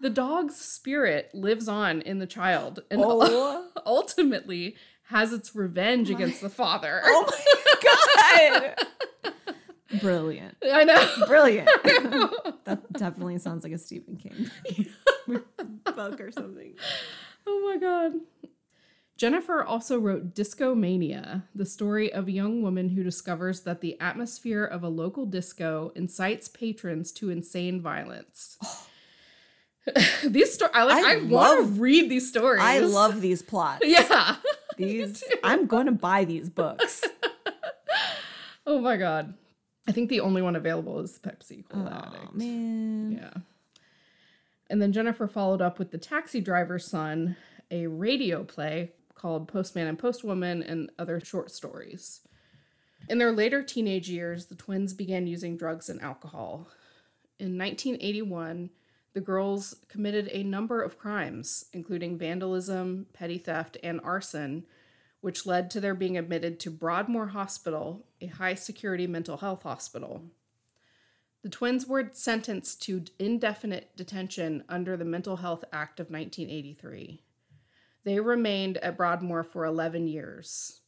The 0.00 0.10
dog's 0.10 0.56
spirit 0.56 1.30
lives 1.32 1.68
on 1.68 2.02
in 2.02 2.18
the 2.18 2.26
child 2.26 2.80
and 2.90 3.00
Oh. 3.04 3.68
ultimately 3.86 4.74
has 5.04 5.32
its 5.32 5.54
revenge 5.54 6.10
against 6.10 6.40
the 6.40 6.48
father. 6.48 7.02
Oh 7.04 7.30
my 7.62 8.72
god. 9.30 10.00
Brilliant. 10.00 10.56
I 10.64 10.82
know. 10.82 11.08
Brilliant. 11.28 11.68
that 12.64 12.92
definitely 12.94 13.38
sounds 13.38 13.62
like 13.62 13.72
a 13.74 13.78
Stephen 13.78 14.16
King 14.16 14.50
book 15.26 16.20
or 16.20 16.30
something. 16.32 16.74
Oh 17.44 17.68
my 17.68 17.76
god. 17.76 18.12
Jennifer 19.16 19.64
also 19.64 19.98
wrote 19.98 20.32
Disco 20.32 20.76
Mania, 20.76 21.42
the 21.56 21.66
story 21.66 22.12
of 22.12 22.28
a 22.28 22.32
young 22.32 22.62
woman 22.62 22.90
who 22.90 23.02
discovers 23.02 23.62
that 23.62 23.80
the 23.80 23.98
atmosphere 24.00 24.64
of 24.64 24.84
a 24.84 24.88
local 24.88 25.26
disco 25.26 25.90
incites 25.96 26.46
patrons 26.46 27.10
to 27.14 27.30
insane 27.30 27.80
violence. 27.80 28.58
Oh. 29.96 29.98
these 30.28 30.54
stories, 30.54 30.72
I 30.76 30.84
like. 30.84 31.04
I 31.04 31.14
I, 31.14 31.16
want 31.24 31.56
to 31.58 31.62
love- 31.64 31.80
read 31.80 32.08
these 32.08 32.28
stories. 32.28 32.62
I 32.62 32.78
love 32.78 33.20
these 33.20 33.42
plots. 33.42 33.80
Yeah. 33.84 34.36
These 34.76 35.24
I'm 35.42 35.66
going 35.66 35.86
to 35.86 35.92
buy 35.92 36.24
these 36.24 36.48
books. 36.48 37.02
Oh 38.64 38.80
my 38.80 38.96
god. 38.96 39.34
I 39.88 39.92
think 39.92 40.08
the 40.08 40.20
only 40.20 40.40
one 40.42 40.54
available 40.54 41.00
is 41.00 41.18
Pepsi 41.18 41.68
Cola 41.68 41.90
Oh 42.12 42.16
Addict. 42.16 42.34
man. 42.36 43.10
Yeah. 43.20 43.40
And 44.72 44.80
then 44.80 44.94
Jennifer 44.94 45.28
followed 45.28 45.60
up 45.60 45.78
with 45.78 45.90
The 45.90 45.98
Taxi 45.98 46.40
Driver's 46.40 46.86
Son, 46.86 47.36
a 47.70 47.88
radio 47.88 48.42
play 48.42 48.92
called 49.14 49.46
Postman 49.46 49.86
and 49.86 49.98
Postwoman, 49.98 50.66
and 50.66 50.90
other 50.98 51.20
short 51.20 51.50
stories. 51.50 52.22
In 53.06 53.18
their 53.18 53.32
later 53.32 53.62
teenage 53.62 54.08
years, 54.08 54.46
the 54.46 54.54
twins 54.54 54.94
began 54.94 55.26
using 55.26 55.58
drugs 55.58 55.90
and 55.90 56.00
alcohol. 56.00 56.68
In 57.38 57.58
1981, 57.58 58.70
the 59.12 59.20
girls 59.20 59.74
committed 59.88 60.30
a 60.32 60.42
number 60.42 60.80
of 60.80 60.98
crimes, 60.98 61.66
including 61.74 62.16
vandalism, 62.16 63.08
petty 63.12 63.36
theft, 63.36 63.76
and 63.82 64.00
arson, 64.02 64.64
which 65.20 65.44
led 65.44 65.70
to 65.72 65.80
their 65.80 65.94
being 65.94 66.16
admitted 66.16 66.58
to 66.60 66.70
Broadmoor 66.70 67.26
Hospital, 67.26 68.06
a 68.22 68.26
high 68.28 68.54
security 68.54 69.06
mental 69.06 69.36
health 69.36 69.64
hospital. 69.64 70.22
The 71.42 71.48
twins 71.48 71.86
were 71.86 72.10
sentenced 72.12 72.82
to 72.82 73.04
indefinite 73.18 73.96
detention 73.96 74.62
under 74.68 74.96
the 74.96 75.04
Mental 75.04 75.36
Health 75.36 75.64
Act 75.72 75.98
of 75.98 76.10
1983. 76.10 77.20
They 78.04 78.20
remained 78.20 78.78
at 78.78 78.96
Broadmoor 78.96 79.42
for 79.42 79.64
11 79.64 80.06
years. 80.06 80.80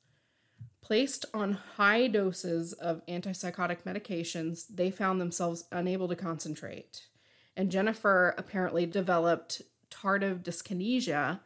Placed 0.80 1.24
on 1.34 1.52
high 1.76 2.06
doses 2.06 2.72
of 2.74 3.04
antipsychotic 3.06 3.82
medications, 3.84 4.66
they 4.68 4.90
found 4.90 5.20
themselves 5.20 5.64
unable 5.72 6.08
to 6.08 6.16
concentrate. 6.16 7.08
And 7.56 7.70
Jennifer 7.70 8.34
apparently 8.36 8.84
developed 8.84 9.62
tardive 9.90 10.42
dyskinesia, 10.42 11.40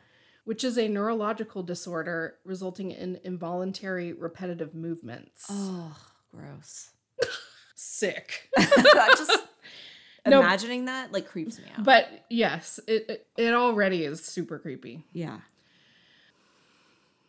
which 0.44 0.64
is 0.64 0.76
a 0.76 0.88
neurological 0.88 1.62
disorder 1.62 2.36
resulting 2.44 2.90
in 2.90 3.20
involuntary 3.22 4.12
repetitive 4.12 4.74
movements. 4.74 5.46
Oh, 5.48 5.96
gross. 6.34 6.90
Sick. 7.98 8.48
Just 8.58 9.30
No. 10.26 10.40
imagining 10.40 10.84
that 10.86 11.10
like 11.12 11.26
creeps 11.26 11.58
me 11.58 11.64
out. 11.76 11.84
But 11.84 12.26
yes, 12.28 12.78
it, 12.86 13.26
it 13.38 13.54
already 13.54 14.04
is 14.04 14.22
super 14.22 14.58
creepy. 14.58 15.04
yeah. 15.12 15.38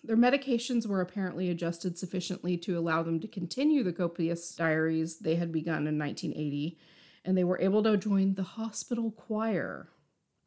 Their 0.04 0.18
medications 0.18 0.86
were 0.88 1.02
apparently 1.02 1.50
adjusted 1.50 1.98
sufficiently 1.98 2.58
to 2.58 2.78
allow 2.78 3.04
them 3.04 3.20
to 3.20 3.28
continue 3.28 3.84
the 3.84 3.92
copious 3.94 4.56
diaries 4.56 5.18
they 5.20 5.36
had 5.36 5.52
begun 5.52 5.88
in 5.88 5.98
1980, 6.00 6.78
and 7.26 7.38
they 7.38 7.44
were 7.44 7.60
able 7.60 7.84
to 7.84 7.98
join 7.98 8.34
the 8.36 8.44
hospital 8.44 9.12
choir, 9.12 9.90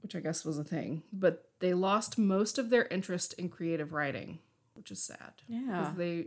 which 0.02 0.16
I 0.16 0.20
guess 0.20 0.44
was 0.44 0.58
a 0.58 0.64
thing. 0.64 1.02
But 1.12 1.44
they 1.60 1.74
lost 1.74 2.16
most 2.18 2.56
of 2.58 2.70
their 2.70 2.86
interest 2.86 3.34
in 3.34 3.50
creative 3.50 3.92
writing, 3.92 4.38
which 4.74 4.90
is 4.90 5.02
sad. 5.02 5.32
Yeah. 5.46 5.60
because 5.80 5.96
they 5.96 6.26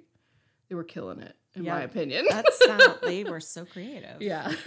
they 0.70 0.76
were 0.76 0.84
killing 0.84 1.20
it, 1.20 1.36
in 1.56 1.64
my 1.64 1.82
opinion. 1.82 2.26
That's 2.30 2.60
not 2.68 3.02
they 3.02 3.24
were 3.24 3.40
so 3.40 3.66
creative. 3.66 4.22
yeah. 4.22 4.52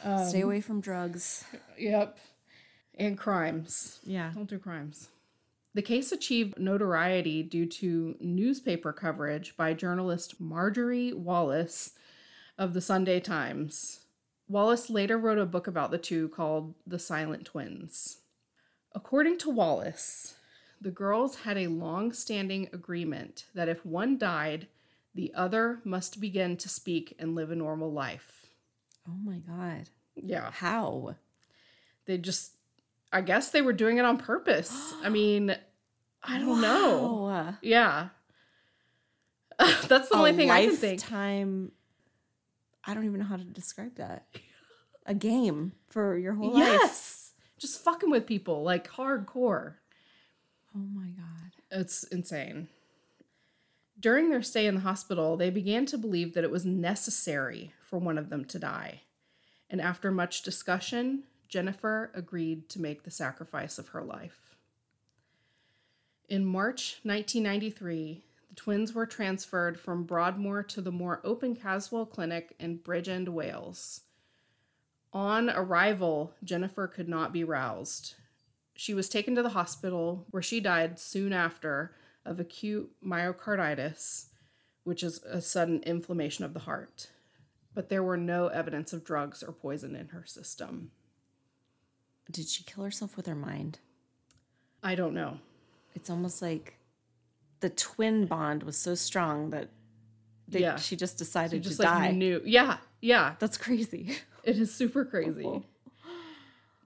Stay 0.00 0.42
um, 0.42 0.48
away 0.48 0.60
from 0.60 0.80
drugs. 0.80 1.44
Yep. 1.78 2.18
And 2.96 3.16
crimes. 3.16 4.00
Yeah. 4.04 4.32
Don't 4.34 4.48
do 4.48 4.58
crimes. 4.58 5.08
The 5.74 5.82
case 5.82 6.12
achieved 6.12 6.58
notoriety 6.58 7.42
due 7.42 7.66
to 7.66 8.16
newspaper 8.20 8.92
coverage 8.92 9.56
by 9.56 9.72
journalist 9.72 10.40
Marjorie 10.40 11.12
Wallace 11.12 11.92
of 12.58 12.74
the 12.74 12.80
Sunday 12.80 13.20
Times. 13.20 14.00
Wallace 14.48 14.90
later 14.90 15.16
wrote 15.16 15.38
a 15.38 15.46
book 15.46 15.66
about 15.66 15.90
the 15.90 15.98
two 15.98 16.28
called 16.28 16.74
The 16.86 16.98
Silent 16.98 17.46
Twins. 17.46 18.18
According 18.94 19.38
to 19.38 19.50
Wallace, 19.50 20.34
the 20.78 20.90
girls 20.90 21.36
had 21.36 21.56
a 21.56 21.68
long 21.68 22.12
standing 22.12 22.68
agreement 22.72 23.46
that 23.54 23.68
if 23.68 23.86
one 23.86 24.18
died, 24.18 24.66
the 25.14 25.32
other 25.34 25.80
must 25.84 26.20
begin 26.20 26.56
to 26.58 26.68
speak 26.68 27.14
and 27.18 27.34
live 27.34 27.50
a 27.50 27.56
normal 27.56 27.92
life. 27.92 28.46
Oh 29.08 29.16
my 29.24 29.38
god. 29.38 29.88
Yeah. 30.16 30.50
How? 30.50 31.16
they 32.06 32.18
just 32.18 32.54
i 33.12 33.20
guess 33.20 33.50
they 33.50 33.62
were 33.62 33.72
doing 33.72 33.96
it 33.98 34.04
on 34.04 34.18
purpose 34.18 34.92
i 35.04 35.08
mean 35.08 35.54
i 36.24 36.36
don't 36.36 36.60
know 36.60 37.54
yeah 37.62 38.08
that's 39.86 40.08
the 40.08 40.16
only 40.16 40.32
A 40.32 40.34
thing 40.34 40.50
i 40.50 40.66
can 40.66 40.76
think 40.76 41.00
Lifetime. 41.00 41.70
I 42.84 42.94
don't 42.94 43.04
even 43.04 43.20
know 43.20 43.26
how 43.26 43.36
to 43.36 43.44
describe 43.44 43.94
that. 43.98 44.26
A 45.06 45.14
game 45.14 45.72
for 45.90 46.16
your 46.18 46.34
whole 46.34 46.50
life. 46.52 46.58
yes 46.58 47.30
just 47.56 47.82
fucking 47.84 48.10
with 48.10 48.26
people 48.26 48.64
like 48.64 48.90
hardcore 48.90 49.74
Oh 50.74 50.80
my 50.92 51.06
god. 51.10 51.52
it's 51.70 52.02
insane 52.04 52.66
during 54.02 54.28
their 54.28 54.42
stay 54.42 54.66
in 54.66 54.74
the 54.74 54.80
hospital 54.82 55.36
they 55.38 55.50
began 55.50 55.86
to 55.86 55.96
believe 55.96 56.34
that 56.34 56.44
it 56.44 56.50
was 56.50 56.66
necessary 56.66 57.72
for 57.88 57.98
one 57.98 58.18
of 58.18 58.28
them 58.28 58.44
to 58.44 58.58
die 58.58 59.00
and 59.70 59.80
after 59.80 60.10
much 60.10 60.42
discussion 60.42 61.22
jennifer 61.48 62.10
agreed 62.14 62.68
to 62.68 62.80
make 62.80 63.04
the 63.04 63.10
sacrifice 63.10 63.78
of 63.78 63.88
her 63.88 64.02
life 64.02 64.56
In 66.28 66.44
March 66.46 66.98
1993, 67.02 68.22
the 68.48 68.54
twins 68.56 68.94
were 68.94 69.06
transferred 69.06 69.78
from 69.78 70.04
Broadmoor 70.04 70.62
to 70.64 70.80
the 70.80 70.92
more 70.92 71.20
open 71.24 71.54
Caswell 71.56 72.06
Clinic 72.06 72.54
in 72.58 72.78
Bridgend, 72.78 73.28
Wales. 73.28 74.02
On 75.12 75.50
arrival, 75.50 76.34
Jennifer 76.42 76.86
could 76.86 77.08
not 77.08 77.32
be 77.32 77.44
roused. 77.44 78.14
She 78.74 78.94
was 78.94 79.08
taken 79.10 79.34
to 79.34 79.42
the 79.42 79.50
hospital 79.50 80.26
where 80.30 80.42
she 80.42 80.60
died 80.60 80.98
soon 80.98 81.32
after 81.34 81.94
of 82.24 82.38
acute 82.40 82.90
myocarditis, 83.04 84.26
which 84.84 85.02
is 85.02 85.22
a 85.24 85.40
sudden 85.40 85.82
inflammation 85.84 86.44
of 86.44 86.54
the 86.54 86.60
heart. 86.60 87.08
But 87.74 87.88
there 87.88 88.02
were 88.02 88.16
no 88.18 88.48
evidence 88.48 88.92
of 88.92 89.04
drugs 89.04 89.42
or 89.42 89.52
poison 89.52 89.96
in 89.96 90.08
her 90.08 90.24
system. 90.26 90.90
Did 92.30 92.48
she 92.48 92.64
kill 92.64 92.84
herself 92.84 93.16
with 93.16 93.26
her 93.26 93.34
mind? 93.34 93.78
I 94.82 94.94
don't 94.94 95.14
know. 95.14 95.38
It's 95.94 96.10
almost 96.10 96.42
like 96.42 96.74
the 97.60 97.70
twin 97.70 98.26
bond 98.26 98.62
was 98.62 98.76
so 98.76 98.94
strong 98.94 99.50
that 99.50 99.68
they, 100.48 100.60
Yeah. 100.60 100.76
she 100.76 100.96
just 100.96 101.14
She 101.18 101.24
decided 101.24 101.62
just 101.62 101.76
to 101.80 101.82
like 101.86 101.92
die. 101.92 102.10
knew. 102.12 102.40
Yeah, 102.44 102.78
yeah. 103.00 103.34
That's 103.38 103.56
crazy. 103.56 104.16
It 104.44 104.56
is 104.58 104.74
super 104.74 105.04
crazy. 105.04 105.62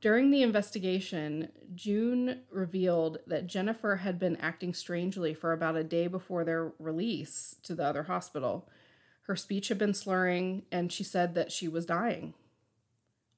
During 0.01 0.31
the 0.31 0.43
investigation, 0.43 1.51
June 1.75 2.43
revealed 2.51 3.19
that 3.27 3.47
Jennifer 3.47 3.97
had 3.97 4.19
been 4.19 4.37
acting 4.37 4.75
strangely 4.75 5.33
for 5.33 5.53
about 5.53 5.77
a 5.77 5.85
day 5.85 6.07
before 6.07 6.45
their 6.45 6.73
release 6.79 7.57
to 7.63 7.75
the 7.75 7.85
other 7.85 8.05
hospital. 8.05 8.69
Her 9.23 9.37
speech 9.37 9.69
had 9.69 9.79
been 9.79 9.95
slurring, 9.95 10.65
and 10.71 10.93
she 10.93 11.03
said 11.03 11.35
that 11.35 11.51
she 11.51 11.67
was 11.67 11.87
dying. 11.87 12.35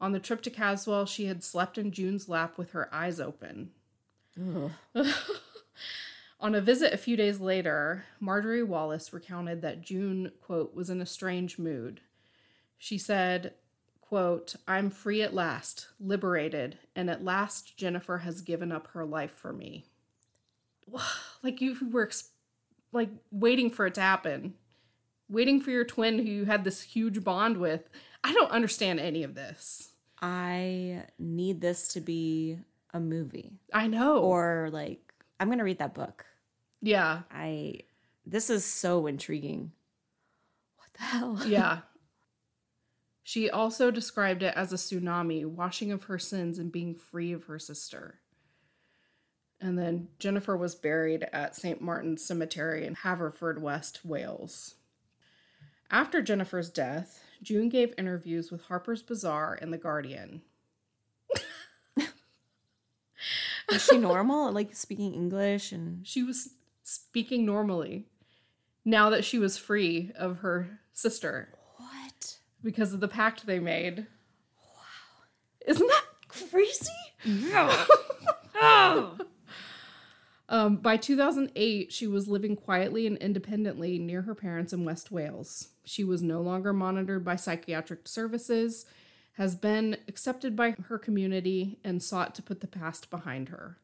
On 0.00 0.12
the 0.12 0.20
trip 0.20 0.42
to 0.42 0.50
Caswell, 0.50 1.06
she 1.06 1.26
had 1.26 1.42
slept 1.42 1.78
in 1.78 1.92
June's 1.92 2.28
lap 2.28 2.58
with 2.58 2.72
her 2.72 2.92
eyes 2.94 3.20
open. 3.20 3.70
On 6.40 6.54
a 6.54 6.60
visit 6.60 6.92
a 6.92 6.98
few 6.98 7.16
days 7.16 7.40
later, 7.40 8.04
Marjorie 8.20 8.62
Wallace 8.62 9.12
recounted 9.12 9.60
that 9.62 9.80
June, 9.80 10.30
quote, 10.40 10.72
was 10.74 10.88
in 10.88 11.00
a 11.00 11.06
strange 11.06 11.58
mood. 11.58 12.00
She 12.76 12.96
said, 12.96 13.54
quote, 14.08 14.54
I'm 14.66 14.88
free 14.90 15.20
at 15.22 15.34
last, 15.34 15.88
liberated, 16.00 16.78
and 16.96 17.10
at 17.10 17.24
last 17.24 17.76
Jennifer 17.76 18.18
has 18.18 18.40
given 18.40 18.72
up 18.72 18.88
her 18.88 19.04
life 19.04 19.32
for 19.32 19.52
me. 19.52 19.84
Like 21.40 21.60
you 21.60 21.76
were 21.92 22.10
like 22.90 23.10
waiting 23.30 23.70
for 23.70 23.86
it 23.86 23.94
to 23.94 24.00
happen, 24.00 24.54
waiting 25.28 25.60
for 25.60 25.70
your 25.70 25.84
twin 25.84 26.18
who 26.18 26.24
you 26.24 26.44
had 26.46 26.64
this 26.64 26.82
huge 26.82 27.22
bond 27.22 27.58
with. 27.58 27.88
I 28.24 28.32
don't 28.32 28.50
understand 28.50 28.98
any 28.98 29.22
of 29.22 29.36
this. 29.36 29.92
I 30.20 31.04
need 31.16 31.60
this 31.60 31.86
to 31.88 32.00
be 32.00 32.58
a 32.92 32.98
movie 32.98 33.52
I 33.72 33.86
know. 33.86 34.18
or 34.18 34.68
like 34.72 35.14
I'm 35.38 35.46
going 35.46 35.58
to 35.58 35.64
read 35.64 35.78
that 35.78 35.94
book. 35.94 36.26
yeah, 36.82 37.20
I 37.30 37.80
this 38.26 38.50
is 38.50 38.64
so 38.64 39.06
intriguing. 39.06 39.70
What 40.78 40.88
the 40.94 41.02
hell? 41.04 41.40
yeah. 41.46 41.78
She 43.28 43.50
also 43.50 43.90
described 43.90 44.42
it 44.42 44.54
as 44.56 44.72
a 44.72 44.76
tsunami, 44.76 45.44
washing 45.44 45.92
of 45.92 46.04
her 46.04 46.18
sins 46.18 46.58
and 46.58 46.72
being 46.72 46.94
free 46.94 47.30
of 47.32 47.44
her 47.44 47.58
sister. 47.58 48.20
And 49.60 49.78
then 49.78 50.08
Jennifer 50.18 50.56
was 50.56 50.74
buried 50.74 51.28
at 51.30 51.54
St. 51.54 51.82
Martin's 51.82 52.24
Cemetery 52.24 52.86
in 52.86 52.94
Haverford, 52.94 53.60
West 53.60 54.02
Wales. 54.02 54.76
After 55.90 56.22
Jennifer's 56.22 56.70
death, 56.70 57.22
June 57.42 57.68
gave 57.68 57.92
interviews 57.98 58.50
with 58.50 58.62
Harper's 58.62 59.02
Bazaar 59.02 59.58
and 59.60 59.74
The 59.74 59.76
Guardian. 59.76 60.40
Is 63.70 63.84
she 63.84 63.98
normal? 63.98 64.50
like 64.52 64.74
speaking 64.74 65.12
English 65.12 65.70
and 65.70 66.06
She 66.06 66.22
was 66.22 66.54
speaking 66.82 67.44
normally 67.44 68.06
now 68.86 69.10
that 69.10 69.26
she 69.26 69.38
was 69.38 69.58
free 69.58 70.12
of 70.16 70.38
her 70.38 70.80
sister? 70.94 71.57
Because 72.62 72.92
of 72.92 73.00
the 73.00 73.08
pact 73.08 73.46
they 73.46 73.58
made. 73.58 74.06
Wow. 74.56 75.24
Isn't 75.66 75.86
that 75.86 76.04
Crazy? 76.28 76.90
Yeah. 77.24 77.86
um, 80.48 80.76
by 80.76 80.96
2008, 80.96 81.92
she 81.92 82.06
was 82.06 82.28
living 82.28 82.56
quietly 82.56 83.06
and 83.06 83.16
independently 83.18 83.98
near 83.98 84.22
her 84.22 84.34
parents 84.34 84.72
in 84.72 84.84
West 84.84 85.10
Wales. 85.10 85.68
She 85.84 86.04
was 86.04 86.22
no 86.22 86.40
longer 86.40 86.72
monitored 86.72 87.24
by 87.24 87.36
psychiatric 87.36 88.06
services, 88.06 88.86
has 89.32 89.54
been 89.54 89.96
accepted 90.06 90.54
by 90.54 90.76
her 90.88 90.98
community, 90.98 91.78
and 91.82 92.02
sought 92.02 92.34
to 92.36 92.42
put 92.42 92.60
the 92.60 92.66
past 92.66 93.10
behind 93.10 93.48
her. 93.48 93.78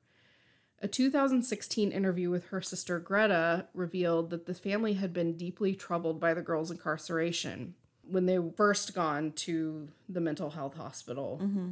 A 0.81 0.89
2016 0.89 1.93
interview 1.93 2.29
with 2.29 2.47
her 2.47 2.61
sister 2.61 2.99
Greta 2.99 3.69
revealed 3.73 4.29
that 4.31 4.45
the 4.45 4.55
family 4.55 4.95
had 4.95 5.15
been 5.15 5.37
deeply 5.37 5.75
troubled 5.75 6.21
by 6.21 6.35
the 6.35 6.43
girl's 6.43 6.71
incarceration 6.71 7.75
when 8.09 8.27
they 8.27 8.39
first 8.57 8.95
gone 8.95 9.33
to 9.33 9.89
the 10.09 10.21
mental 10.21 10.51
health 10.51 10.77
hospital. 10.77 11.41
Mm-hmm. 11.43 11.71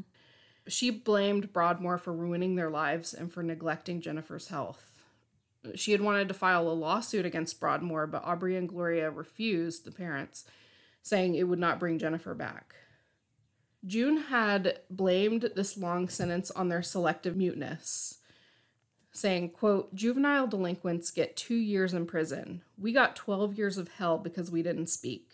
She 0.68 0.90
blamed 0.90 1.52
Broadmoor 1.52 1.98
for 1.98 2.12
ruining 2.12 2.54
their 2.54 2.70
lives 2.70 3.12
and 3.12 3.32
for 3.32 3.42
neglecting 3.42 4.00
Jennifer's 4.00 4.48
health. 4.48 4.92
She 5.74 5.92
had 5.92 6.00
wanted 6.00 6.28
to 6.28 6.34
file 6.34 6.68
a 6.68 6.72
lawsuit 6.72 7.24
against 7.24 7.60
Broadmoor, 7.60 8.06
but 8.06 8.24
Aubrey 8.24 8.56
and 8.56 8.68
Gloria 8.68 9.10
refused, 9.10 9.84
the 9.84 9.92
parents, 9.92 10.44
saying 11.02 11.34
it 11.34 11.44
would 11.44 11.58
not 11.58 11.80
bring 11.80 11.98
Jennifer 11.98 12.34
back. 12.34 12.74
June 13.84 14.16
had 14.16 14.78
blamed 14.90 15.50
this 15.56 15.76
long 15.76 16.08
sentence 16.08 16.50
on 16.52 16.68
their 16.68 16.82
selective 16.82 17.36
muteness, 17.36 18.18
saying, 19.12 19.50
quote, 19.50 19.94
juvenile 19.94 20.46
delinquents 20.46 21.10
get 21.10 21.36
two 21.36 21.56
years 21.56 21.92
in 21.92 22.06
prison. 22.06 22.62
We 22.78 22.92
got 22.92 23.16
12 23.16 23.58
years 23.58 23.78
of 23.78 23.88
hell 23.88 24.18
because 24.18 24.50
we 24.50 24.62
didn't 24.62 24.86
speak. 24.86 25.31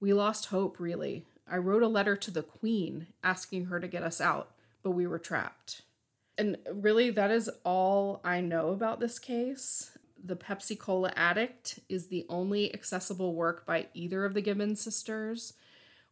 We 0.00 0.12
lost 0.12 0.46
hope, 0.46 0.78
really. 0.78 1.24
I 1.48 1.56
wrote 1.58 1.82
a 1.82 1.88
letter 1.88 2.16
to 2.16 2.30
the 2.30 2.42
Queen 2.42 3.06
asking 3.22 3.66
her 3.66 3.80
to 3.80 3.88
get 3.88 4.02
us 4.02 4.20
out, 4.20 4.50
but 4.82 4.90
we 4.90 5.06
were 5.06 5.18
trapped. 5.18 5.82
And 6.36 6.58
really, 6.70 7.10
that 7.10 7.30
is 7.30 7.48
all 7.64 8.20
I 8.24 8.40
know 8.40 8.70
about 8.70 9.00
this 9.00 9.18
case. 9.18 9.96
The 10.22 10.36
Pepsi 10.36 10.78
Cola 10.78 11.12
Addict 11.16 11.78
is 11.88 12.08
the 12.08 12.26
only 12.28 12.74
accessible 12.74 13.34
work 13.34 13.64
by 13.64 13.86
either 13.94 14.24
of 14.24 14.34
the 14.34 14.42
Gibbons 14.42 14.80
sisters, 14.80 15.54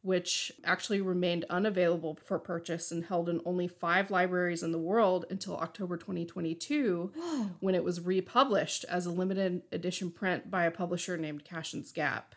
which 0.02 0.52
actually 0.64 1.00
remained 1.00 1.44
unavailable 1.50 2.18
for 2.24 2.38
purchase 2.38 2.90
and 2.92 3.04
held 3.04 3.28
in 3.28 3.40
only 3.44 3.66
five 3.66 4.10
libraries 4.10 4.62
in 4.62 4.70
the 4.72 4.78
world 4.78 5.26
until 5.30 5.56
October 5.56 5.96
2022, 5.96 7.12
when 7.60 7.74
it 7.74 7.84
was 7.84 8.00
republished 8.00 8.84
as 8.88 9.04
a 9.04 9.10
limited 9.10 9.62
edition 9.72 10.10
print 10.10 10.50
by 10.50 10.64
a 10.64 10.70
publisher 10.70 11.16
named 11.16 11.44
Cashin's 11.44 11.90
Gap 11.90 12.34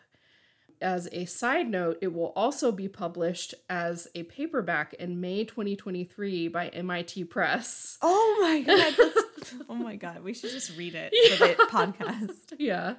as 0.80 1.08
a 1.12 1.24
side 1.24 1.68
note, 1.68 1.98
it 2.00 2.12
will 2.12 2.32
also 2.36 2.70
be 2.72 2.88
published 2.88 3.54
as 3.68 4.08
a 4.14 4.22
paperback 4.24 4.94
in 4.94 5.20
May 5.20 5.44
2023 5.44 6.48
by 6.48 6.68
MIT 6.68 7.24
Press. 7.24 7.98
Oh 8.02 8.38
my 8.40 8.60
god. 8.66 9.12
Oh 9.68 9.74
my 9.74 9.96
god. 9.96 10.22
We 10.22 10.34
should 10.34 10.50
just 10.50 10.76
read 10.76 10.94
it 10.94 11.12
for 11.36 11.46
the 11.46 11.54
podcast. 11.70 12.54
Yeah. 12.58 12.94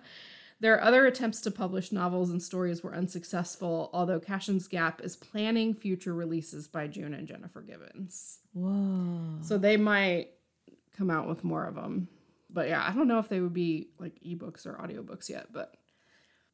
Their 0.62 0.84
other 0.84 1.06
attempts 1.06 1.40
to 1.42 1.52
publish 1.52 1.92
novels 1.94 2.30
and 2.30 2.44
stories 2.44 2.84
were 2.84 2.94
unsuccessful, 2.94 3.90
although 3.94 4.20
Cashin's 4.20 4.68
Gap 4.68 5.02
is 5.02 5.16
planning 5.16 5.74
future 5.74 6.14
releases 6.14 6.68
by 6.68 6.88
June 6.88 7.14
and 7.14 7.28
Jennifer 7.28 7.62
Gibbons. 7.62 8.40
Whoa. 8.54 9.38
So 9.42 9.58
they 9.58 9.78
might 9.78 10.32
come 10.98 11.10
out 11.10 11.30
with 11.30 11.46
more 11.46 11.66
of 11.66 11.76
them. 11.76 12.10
But 12.50 12.68
yeah, 12.68 12.84
I 12.86 12.94
don't 12.94 13.08
know 13.08 13.20
if 13.20 13.30
they 13.30 13.40
would 13.40 13.54
be 13.54 13.92
like 14.00 14.20
ebooks 14.26 14.66
or 14.66 14.74
audiobooks 14.74 15.30
yet, 15.30 15.54
but 15.54 15.76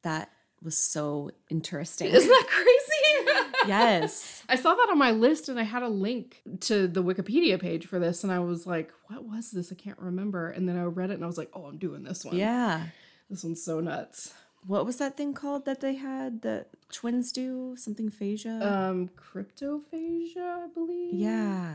That 0.02 0.30
was 0.66 0.76
so 0.76 1.30
interesting. 1.48 2.08
isn't 2.08 2.28
that 2.28 2.46
crazy? 2.48 3.48
yes. 3.68 4.42
I 4.48 4.56
saw 4.56 4.74
that 4.74 4.90
on 4.90 4.98
my 4.98 5.12
list 5.12 5.48
and 5.48 5.58
I 5.58 5.62
had 5.62 5.82
a 5.82 5.88
link 5.88 6.42
to 6.62 6.86
the 6.86 7.02
Wikipedia 7.02 7.58
page 7.58 7.86
for 7.86 7.98
this 7.98 8.22
and 8.24 8.32
I 8.32 8.40
was 8.40 8.66
like, 8.66 8.92
what 9.06 9.24
was 9.24 9.50
this? 9.50 9.72
I 9.72 9.76
can't 9.76 9.98
remember. 9.98 10.50
And 10.50 10.68
then 10.68 10.76
I 10.76 10.82
read 10.82 11.10
it 11.10 11.14
and 11.14 11.24
I 11.24 11.26
was 11.26 11.38
like, 11.38 11.50
oh, 11.54 11.64
I'm 11.64 11.78
doing 11.78 12.02
this 12.02 12.24
one. 12.24 12.36
Yeah. 12.36 12.84
This 13.30 13.42
one's 13.44 13.62
so 13.62 13.80
nuts. 13.80 14.34
What 14.66 14.84
was 14.84 14.98
that 14.98 15.16
thing 15.16 15.32
called 15.32 15.64
that 15.64 15.80
they 15.80 15.94
had 15.94 16.42
that 16.42 16.68
twins 16.92 17.30
do? 17.30 17.76
Something 17.78 18.10
phasia? 18.10 18.60
Um, 18.60 19.08
cryptophasia, 19.16 20.64
I 20.64 20.66
believe. 20.74 21.14
yeah. 21.14 21.74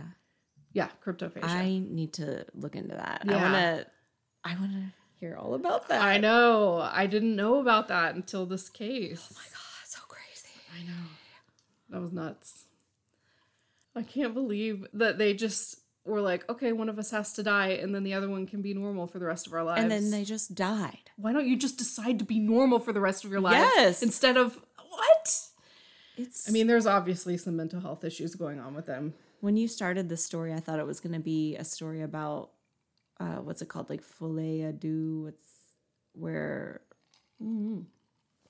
Yeah, 0.73 0.88
cryptophasia. 1.06 1.43
I 1.43 1.82
need 1.86 2.13
to 2.13 2.45
look 2.54 2.75
into 2.75 2.95
that. 2.95 3.23
I 3.27 3.36
want 3.36 3.54
to 3.54 3.88
I 4.43 4.56
want 4.56 4.71
to 4.71 4.84
hear 5.22 5.38
all 5.38 5.54
about 5.54 5.88
that. 5.88 6.02
I 6.02 6.18
know. 6.18 6.80
I 6.82 7.06
didn't 7.08 7.36
know 7.36 7.60
about 7.62 7.88
that 7.88 8.16
until 8.16 8.46
this 8.46 8.68
case. 8.70 9.28
Oh 9.32 9.36
my 9.36 9.44
god, 9.44 9.86
so 9.86 10.00
crazy. 10.10 10.50
I 10.78 10.84
know. 10.84 11.08
That 11.92 12.02
was 12.02 12.12
nuts. 12.12 12.66
I 13.96 14.02
can't 14.04 14.34
believe 14.34 14.86
that 14.94 15.18
they 15.18 15.34
just 15.34 15.78
were 16.06 16.22
like, 16.22 16.50
okay, 16.50 16.72
one 16.72 16.90
of 16.90 16.98
us 16.98 17.12
has 17.12 17.34
to 17.34 17.44
die, 17.44 17.70
and 17.70 17.94
then 17.94 18.04
the 18.04 18.14
other 18.16 18.28
one 18.30 18.48
can 18.48 18.62
be 18.64 18.74
normal 18.74 19.06
for 19.06 19.20
the 19.20 19.26
rest 19.26 19.46
of 19.46 19.54
our 19.54 19.64
lives. 19.64 19.82
And 19.84 19.92
then 19.92 20.10
they 20.10 20.24
just 20.24 20.56
died. 20.56 21.12
why 21.18 21.32
don't 21.34 21.48
you 21.48 21.56
just 21.56 21.78
decide 21.78 22.18
to 22.20 22.26
be 22.26 22.40
normal 22.40 22.80
for 22.80 22.92
the 22.92 23.02
rest 23.02 23.24
of 23.24 23.32
your 23.32 23.42
lives 23.42 23.72
Yes. 23.76 24.02
instead 24.02 24.38
of 24.38 24.56
what? 24.90 25.40
It's 26.18 26.50
I 26.50 26.52
mean, 26.52 26.66
there's 26.68 26.88
obviously 26.88 27.38
some 27.38 27.56
mental 27.56 27.80
health 27.80 28.04
issues 28.04 28.34
going 28.36 28.60
on 28.60 28.74
with 28.74 28.86
them. 28.88 29.14
when 29.42 29.56
you 29.58 29.68
started 29.68 30.10
this 30.10 30.26
story, 30.26 30.54
I 30.54 30.60
thought 30.60 30.80
it 30.80 30.86
was 30.88 31.00
going 31.00 31.14
to 31.14 31.20
be 31.20 31.56
a 31.58 31.64
story 31.64 32.02
about 32.02 32.50
uh, 33.22 33.40
what's 33.42 33.62
it 33.62 33.70
called, 33.70 33.90
like 33.90 34.02
folie 34.02 34.64
à 34.64 34.78
deux. 34.78 35.24
What's 35.24 35.44
where? 36.14 36.82
Mm-hmm. 37.42 37.82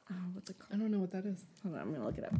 Oh, 0.09 0.15
what's 0.33 0.49
it 0.49 0.57
called? 0.59 0.71
I 0.73 0.77
don't 0.77 0.91
know 0.91 0.99
what 0.99 1.11
that 1.11 1.25
is. 1.25 1.43
Hold 1.63 1.75
on, 1.75 1.81
I'm 1.81 1.93
gonna 1.93 2.05
look 2.05 2.17
it 2.17 2.23
up. 2.23 2.33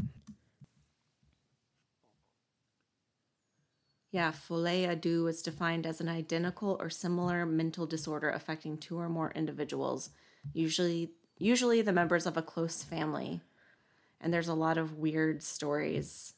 Yeah, 4.12 4.32
folie 4.32 4.88
à 4.88 5.00
deux 5.00 5.28
is 5.28 5.42
defined 5.42 5.86
as 5.86 6.00
an 6.00 6.10
identical 6.10 6.78
or 6.80 6.90
similar 6.90 7.46
mental 7.46 7.86
disorder 7.86 8.30
affecting 8.30 8.78
two 8.78 8.98
or 8.98 9.10
more 9.10 9.32
individuals, 9.36 10.10
usually 10.54 11.12
usually 11.38 11.82
the 11.82 11.94
members 11.94 12.26
of 12.26 12.38
a 12.38 12.42
close 12.42 12.82
family. 12.82 13.42
And 14.22 14.34
there's 14.34 14.48
a 14.48 14.54
lot 14.54 14.78
of 14.78 15.00
weird 15.00 15.44
stories 15.44 16.34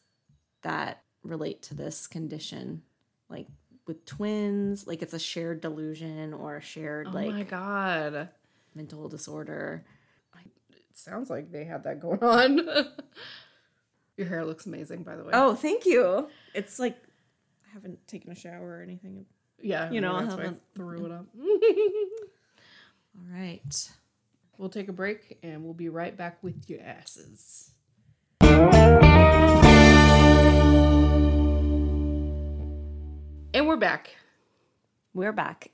that 0.61 1.03
relate 1.23 1.61
to 1.63 1.75
this 1.75 2.07
condition, 2.07 2.81
like 3.29 3.47
with 3.87 4.05
twins, 4.05 4.87
like 4.87 5.01
it's 5.01 5.13
a 5.13 5.19
shared 5.19 5.61
delusion 5.61 6.33
or 6.33 6.57
a 6.57 6.61
shared 6.61 7.07
like, 7.13 7.25
Oh 7.25 7.27
like 7.29 7.35
my 7.35 7.43
god. 7.43 8.29
mental 8.75 9.09
disorder. 9.09 9.83
It 10.69 10.97
sounds 10.99 11.29
like 11.29 11.51
they 11.51 11.63
had 11.65 11.83
that 11.85 11.99
going 11.99 12.23
on. 12.23 12.61
Your 14.17 14.27
hair 14.27 14.45
looks 14.45 14.67
amazing, 14.67 15.01
by 15.03 15.15
the 15.15 15.23
way. 15.23 15.31
Oh, 15.33 15.55
thank 15.55 15.85
you. 15.87 16.29
It's 16.53 16.77
like 16.77 16.95
I 17.67 17.73
haven't 17.73 18.05
taken 18.07 18.31
a 18.31 18.35
shower 18.35 18.77
or 18.77 18.81
anything. 18.83 19.25
Yeah, 19.59 19.89
You 19.89 20.01
know, 20.01 20.15
I 20.15 20.21
that's 20.23 20.35
I 20.35 20.37
haven't- 20.41 20.61
threw 20.75 21.05
it 21.07 21.11
up. 21.11 21.25
All 23.15 23.25
right. 23.31 23.91
we'll 24.57 24.69
take 24.69 24.87
a 24.87 24.93
break 24.93 25.39
and 25.43 25.63
we'll 25.63 25.73
be 25.73 25.89
right 25.89 26.15
back 26.15 26.43
with 26.43 26.69
your 26.69 26.81
asses. 26.81 27.71
And 33.55 33.67
we're 33.67 33.75
back. 33.75 34.15
We're 35.13 35.31
back. 35.31 35.69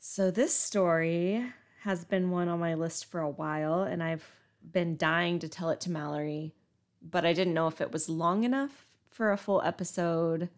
So 0.00 0.32
this 0.32 0.52
story 0.52 1.46
has 1.82 2.04
been 2.04 2.32
one 2.32 2.48
on 2.48 2.58
my 2.58 2.74
list 2.74 3.04
for 3.04 3.20
a 3.20 3.30
while, 3.30 3.84
and 3.84 4.02
I've 4.02 4.28
been 4.72 4.96
dying 4.96 5.38
to 5.38 5.48
tell 5.48 5.70
it 5.70 5.80
to 5.82 5.90
Mallory, 5.90 6.52
but 7.00 7.24
I 7.24 7.32
didn't 7.32 7.54
know 7.54 7.68
if 7.68 7.80
it 7.80 7.92
was 7.92 8.08
long 8.08 8.42
enough 8.42 8.88
for 9.08 9.30
a 9.30 9.36
full 9.36 9.62
episode, 9.62 10.48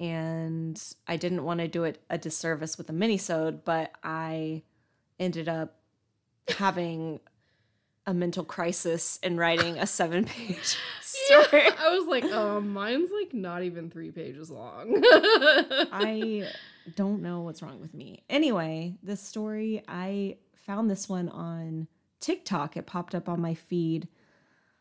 and 0.00 0.82
I 1.06 1.16
didn't 1.16 1.44
want 1.44 1.60
to 1.60 1.68
do 1.68 1.84
it 1.84 2.02
a 2.10 2.18
disservice 2.18 2.76
with 2.76 2.90
a 2.90 2.92
minisode, 2.92 3.60
but 3.64 3.92
I 4.02 4.64
ended 5.20 5.48
up 5.48 5.76
having 6.48 7.20
a 8.10 8.14
mental 8.14 8.42
crisis 8.42 9.20
in 9.22 9.36
writing 9.36 9.78
a 9.78 9.86
seven 9.86 10.24
page 10.24 10.76
story. 11.00 11.62
I 11.78 11.96
was 11.96 12.08
like, 12.08 12.24
um, 12.24 12.72
mine's 12.72 13.10
like 13.12 13.32
not 13.32 13.62
even 13.62 13.88
three 13.88 14.10
pages 14.10 14.50
long. 14.50 15.00
I 15.92 16.48
don't 16.96 17.22
know 17.22 17.42
what's 17.42 17.62
wrong 17.62 17.80
with 17.80 17.94
me. 17.94 18.24
Anyway, 18.28 18.96
this 19.00 19.22
story, 19.22 19.84
I 19.86 20.38
found 20.66 20.90
this 20.90 21.08
one 21.08 21.28
on 21.28 21.86
TikTok. 22.18 22.76
It 22.76 22.86
popped 22.86 23.14
up 23.14 23.28
on 23.28 23.40
my 23.40 23.54
feed 23.54 24.08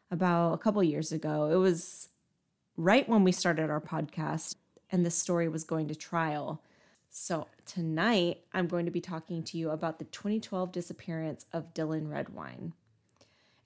about 0.09 0.53
a 0.53 0.57
couple 0.57 0.83
years 0.83 1.11
ago. 1.11 1.51
It 1.51 1.57
was 1.57 2.09
right 2.77 3.07
when 3.07 3.23
we 3.23 3.31
started 3.31 3.69
our 3.69 3.81
podcast, 3.81 4.55
and 4.91 5.05
this 5.05 5.15
story 5.15 5.47
was 5.47 5.63
going 5.63 5.87
to 5.89 5.95
trial. 5.95 6.63
So 7.11 7.45
tonight, 7.67 8.39
I'm 8.53 8.65
going 8.65 8.85
to 8.85 8.91
be 8.91 9.01
talking 9.01 9.43
to 9.43 9.57
you 9.59 9.69
about 9.69 9.99
the 9.99 10.05
2012 10.05 10.71
disappearance 10.71 11.45
of 11.53 11.75
Dylan 11.75 12.09
Redwine. 12.09 12.73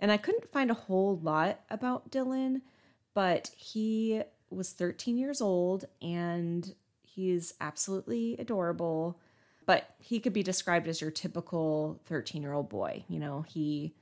And 0.03 0.11
I 0.11 0.17
couldn't 0.17 0.49
find 0.49 0.69
a 0.69 0.73
whole 0.73 1.17
lot 1.23 1.61
about 1.69 2.11
Dylan, 2.11 2.59
but 3.13 3.51
he 3.55 4.21
was 4.49 4.73
13 4.73 5.17
years 5.17 5.39
old 5.39 5.85
and 6.01 6.75
he's 7.03 7.53
absolutely 7.61 8.35
adorable. 8.37 9.17
But 9.65 9.95
he 9.99 10.19
could 10.19 10.33
be 10.33 10.43
described 10.43 10.89
as 10.89 10.99
your 10.99 11.09
typical 11.09 12.01
13 12.07 12.41
year 12.41 12.51
old 12.51 12.67
boy. 12.67 13.05
You 13.07 13.17
know, 13.17 13.45
he 13.47 13.93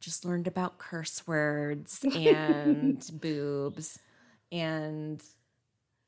just 0.00 0.24
learned 0.24 0.46
about 0.46 0.78
curse 0.78 1.26
words 1.26 2.02
and 2.14 3.06
boobs 3.20 3.98
and 4.50 5.22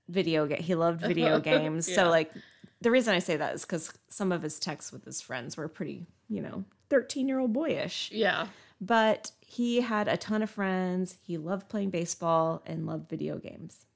video 0.09 0.47
game. 0.47 0.63
He 0.63 0.75
loved 0.75 1.01
video 1.07 1.41
games. 1.41 1.91
Yeah. 1.91 1.95
So, 1.95 2.09
like, 2.09 2.33
the 2.81 2.91
reason 2.91 3.15
I 3.15 3.19
say 3.19 3.37
that 3.37 3.55
is 3.55 3.67
because 3.67 3.93
some 4.09 4.33
of 4.33 4.41
his 4.41 4.59
texts 4.59 4.93
with 4.93 5.05
his 5.05 5.21
friends 5.21 5.59
were 5.59 5.69
pretty, 5.69 6.07
you 6.31 6.41
know, 6.41 6.65
13 6.89 7.29
year 7.29 7.39
old 7.39 7.53
boyish 7.53 8.11
yeah. 8.13 8.47
But 8.81 9.33
he 9.41 9.81
had 9.81 10.09
a 10.09 10.17
ton 10.17 10.43
of 10.43 10.51
friends. 10.51 11.17
He 11.23 11.37
loved 11.39 11.69
playing 11.69 11.91
baseball 11.91 12.63
and 12.67 12.87
loved 12.87 13.09
video 13.09 13.39
games. 13.39 13.87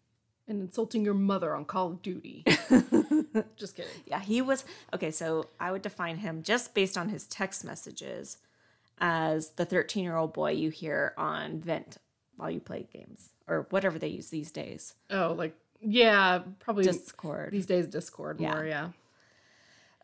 And 0.49 0.61
insulting 0.61 1.05
your 1.05 1.15
mother 1.15 1.55
on 1.55 1.65
Call 1.65 1.89
of 1.93 2.03
Duty. 2.03 2.45
Just 3.57 3.77
kidding. 3.77 3.91
Yeah, 4.07 4.21
he 4.21 4.43
was 4.43 4.65
okay. 4.93 5.11
So 5.13 5.47
I 5.61 5.71
would 5.71 5.83
define 5.83 6.17
him 6.19 6.43
just 6.43 6.75
based 6.75 6.99
on 6.99 7.09
his 7.09 7.27
text 7.29 7.65
messages 7.65 8.39
as 8.99 9.51
the 9.51 9.65
13 9.65 10.03
year 10.03 10.17
old 10.17 10.33
boy 10.33 10.51
you 10.53 10.71
hear 10.71 11.15
on 11.17 11.61
Vent 11.61 11.99
while 12.37 12.51
you 12.51 12.59
play 12.59 12.89
games 12.93 13.31
or 13.47 13.67
whatever 13.71 13.99
they 13.99 14.09
use 14.09 14.31
these 14.31 14.51
days. 14.51 14.95
Oh, 15.11 15.35
like 15.39 15.55
yeah, 15.81 16.41
probably 16.59 16.83
Discord. 16.85 17.53
these 17.53 17.67
days 17.67 17.87
Discord 17.87 18.41
Yeah. 18.41 18.53
more. 18.55 18.65
Yeah. 18.67 18.89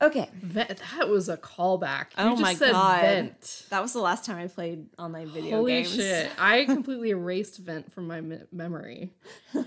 Okay. 0.03 0.29
Vent, 0.43 0.81
that 0.99 1.09
was 1.09 1.29
a 1.31 1.39
callback. 1.39 2.09
You 2.19 2.25
Oh 2.25 2.31
just 2.31 2.43
my 2.43 2.55
said 2.55 2.73
God. 2.73 3.01
Vent. 3.01 3.67
That 3.71 3.81
was 3.81 3.95
the 3.95 4.01
last 4.01 4.25
time 4.27 4.37
I 4.37 4.47
played 4.47 4.87
online 4.99 5.29
video 5.29 5.57
Holy 5.57 5.73
games. 5.73 5.91
Holy 5.93 6.03
shit! 6.03 6.31
I 6.39 6.65
completely 6.67 7.11
erased 7.11 7.59
Vent 7.59 7.91
from 7.93 8.07
my 8.07 8.21
me- 8.21 8.43
memory. 8.53 9.15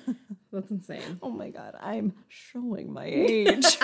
That's 0.52 0.70
insane. 0.70 1.20
Oh 1.24 1.32
my 1.32 1.50
God. 1.50 1.76
I'm 1.82 2.14
showing 2.28 2.94
my 2.94 3.06
age. 3.06 3.66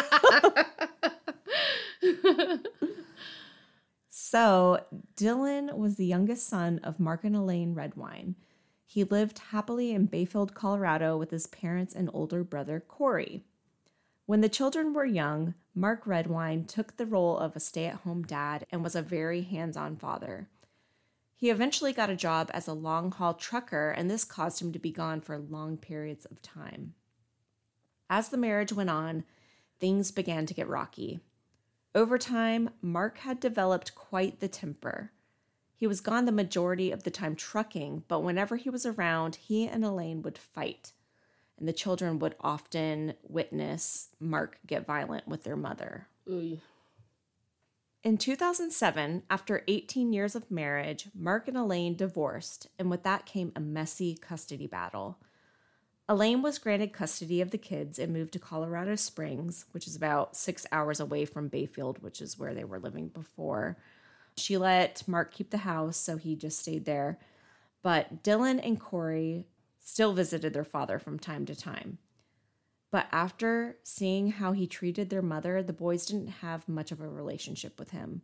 So, 4.18 4.84
Dylan 5.16 5.78
was 5.78 5.96
the 5.96 6.06
youngest 6.06 6.48
son 6.48 6.80
of 6.84 7.00
Mark 7.00 7.24
and 7.24 7.36
Elaine 7.36 7.74
Redwine. 7.74 8.36
He 8.86 9.04
lived 9.04 9.40
happily 9.40 9.92
in 9.92 10.08
Bayfield, 10.08 10.54
Colorado 10.54 11.16
with 11.16 11.32
his 11.32 11.48
parents 11.48 11.94
and 11.94 12.10
older 12.14 12.44
brother 12.44 12.82
Corey. 12.82 13.46
When 14.26 14.42
the 14.42 14.50
children 14.50 14.94
were 14.94 15.06
young, 15.06 15.54
Mark 15.78 16.08
Redwine 16.08 16.64
took 16.64 16.96
the 16.96 17.06
role 17.06 17.38
of 17.38 17.54
a 17.54 17.60
stay 17.60 17.86
at 17.86 17.96
home 17.96 18.24
dad 18.24 18.66
and 18.72 18.82
was 18.82 18.96
a 18.96 19.02
very 19.02 19.42
hands 19.42 19.76
on 19.76 19.98
father. 19.98 20.48
He 21.36 21.50
eventually 21.50 21.92
got 21.92 22.10
a 22.10 22.16
job 22.16 22.50
as 22.54 22.66
a 22.66 22.74
long 22.74 23.12
haul 23.12 23.34
trucker, 23.34 23.92
and 23.92 24.10
this 24.10 24.24
caused 24.24 24.62
him 24.62 24.72
to 24.72 24.80
be 24.80 24.90
gone 24.90 25.20
for 25.20 25.38
long 25.38 25.76
periods 25.78 26.24
of 26.24 26.42
time. 26.42 26.94
As 28.10 28.30
the 28.30 28.38
marriage 28.38 28.72
went 28.72 28.90
on, 28.90 29.26
things 29.82 30.12
began 30.12 30.46
to 30.46 30.54
get 30.54 30.70
rocky. 30.70 31.20
Over 31.94 32.18
time, 32.18 32.70
Mark 32.82 33.18
had 33.20 33.42
developed 33.42 33.96
quite 33.96 34.40
the 34.40 34.48
temper. 34.48 35.12
He 35.76 35.88
was 35.88 36.00
gone 36.00 36.24
the 36.24 36.32
majority 36.32 36.90
of 36.90 37.04
the 37.04 37.12
time 37.12 37.36
trucking, 37.36 38.06
but 38.08 38.22
whenever 38.22 38.56
he 38.56 38.70
was 38.70 38.86
around, 38.86 39.36
he 39.36 39.68
and 39.68 39.84
Elaine 39.84 40.22
would 40.22 40.38
fight. 40.38 40.94
And 41.58 41.68
the 41.68 41.74
children 41.74 42.20
would 42.20 42.36
often 42.42 43.14
witness 43.24 44.10
Mark 44.20 44.60
get 44.68 44.86
violent 44.86 45.28
with 45.28 45.44
their 45.44 45.56
mother. 45.56 46.08
In 48.04 48.18
2007, 48.20 49.24
after 49.32 49.64
18 49.68 50.14
years 50.14 50.36
of 50.36 50.52
marriage, 50.52 51.08
Mark 51.16 51.48
and 51.48 51.58
Elaine 51.58 51.96
divorced, 51.96 52.68
and 52.78 52.92
with 52.92 53.02
that 53.02 53.26
came 53.26 53.52
a 53.56 53.60
messy 53.60 54.16
custody 54.16 54.68
battle. 54.68 55.18
Elaine 56.08 56.44
was 56.44 56.60
granted 56.60 56.94
custody 56.94 57.42
of 57.42 57.50
the 57.50 57.58
kids 57.58 57.98
and 57.98 58.14
moved 58.14 58.34
to 58.34 58.40
Colorado 58.40 58.96
Springs, 58.96 59.66
which 59.72 59.88
is 59.88 59.96
about 59.96 60.36
six 60.36 60.68
hours 60.72 61.00
away 61.00 61.26
from 61.26 61.48
Bayfield, 61.48 62.04
which 62.04 62.22
is 62.22 62.38
where 62.38 62.54
they 62.54 62.64
were 62.64 62.80
living 62.80 63.08
before. 63.08 63.78
She 64.38 64.56
let 64.56 65.08
Mark 65.08 65.34
keep 65.34 65.50
the 65.50 65.58
house, 65.58 65.98
so 65.98 66.18
he 66.18 66.36
just 66.36 66.60
stayed 66.60 66.86
there. 66.86 67.18
But 67.82 68.24
Dylan 68.24 68.60
and 68.64 68.80
Corey 68.80 69.48
still 69.86 70.14
visited 70.14 70.52
their 70.52 70.66
father 70.66 71.00
from 71.00 71.18
time 71.18 71.46
to 71.46 71.56
time. 71.56 72.00
But 72.92 73.08
after 73.12 73.78
seeing 73.84 74.32
how 74.32 74.52
he 74.52 74.68
treated 74.68 75.10
their 75.10 75.22
mother, 75.22 75.62
the 75.62 75.74
boys 75.74 76.06
didn't 76.06 76.28
have 76.42 76.68
much 76.68 76.92
of 76.92 77.00
a 77.00 77.08
relationship 77.08 77.80
with 77.80 77.92
him. 77.92 78.22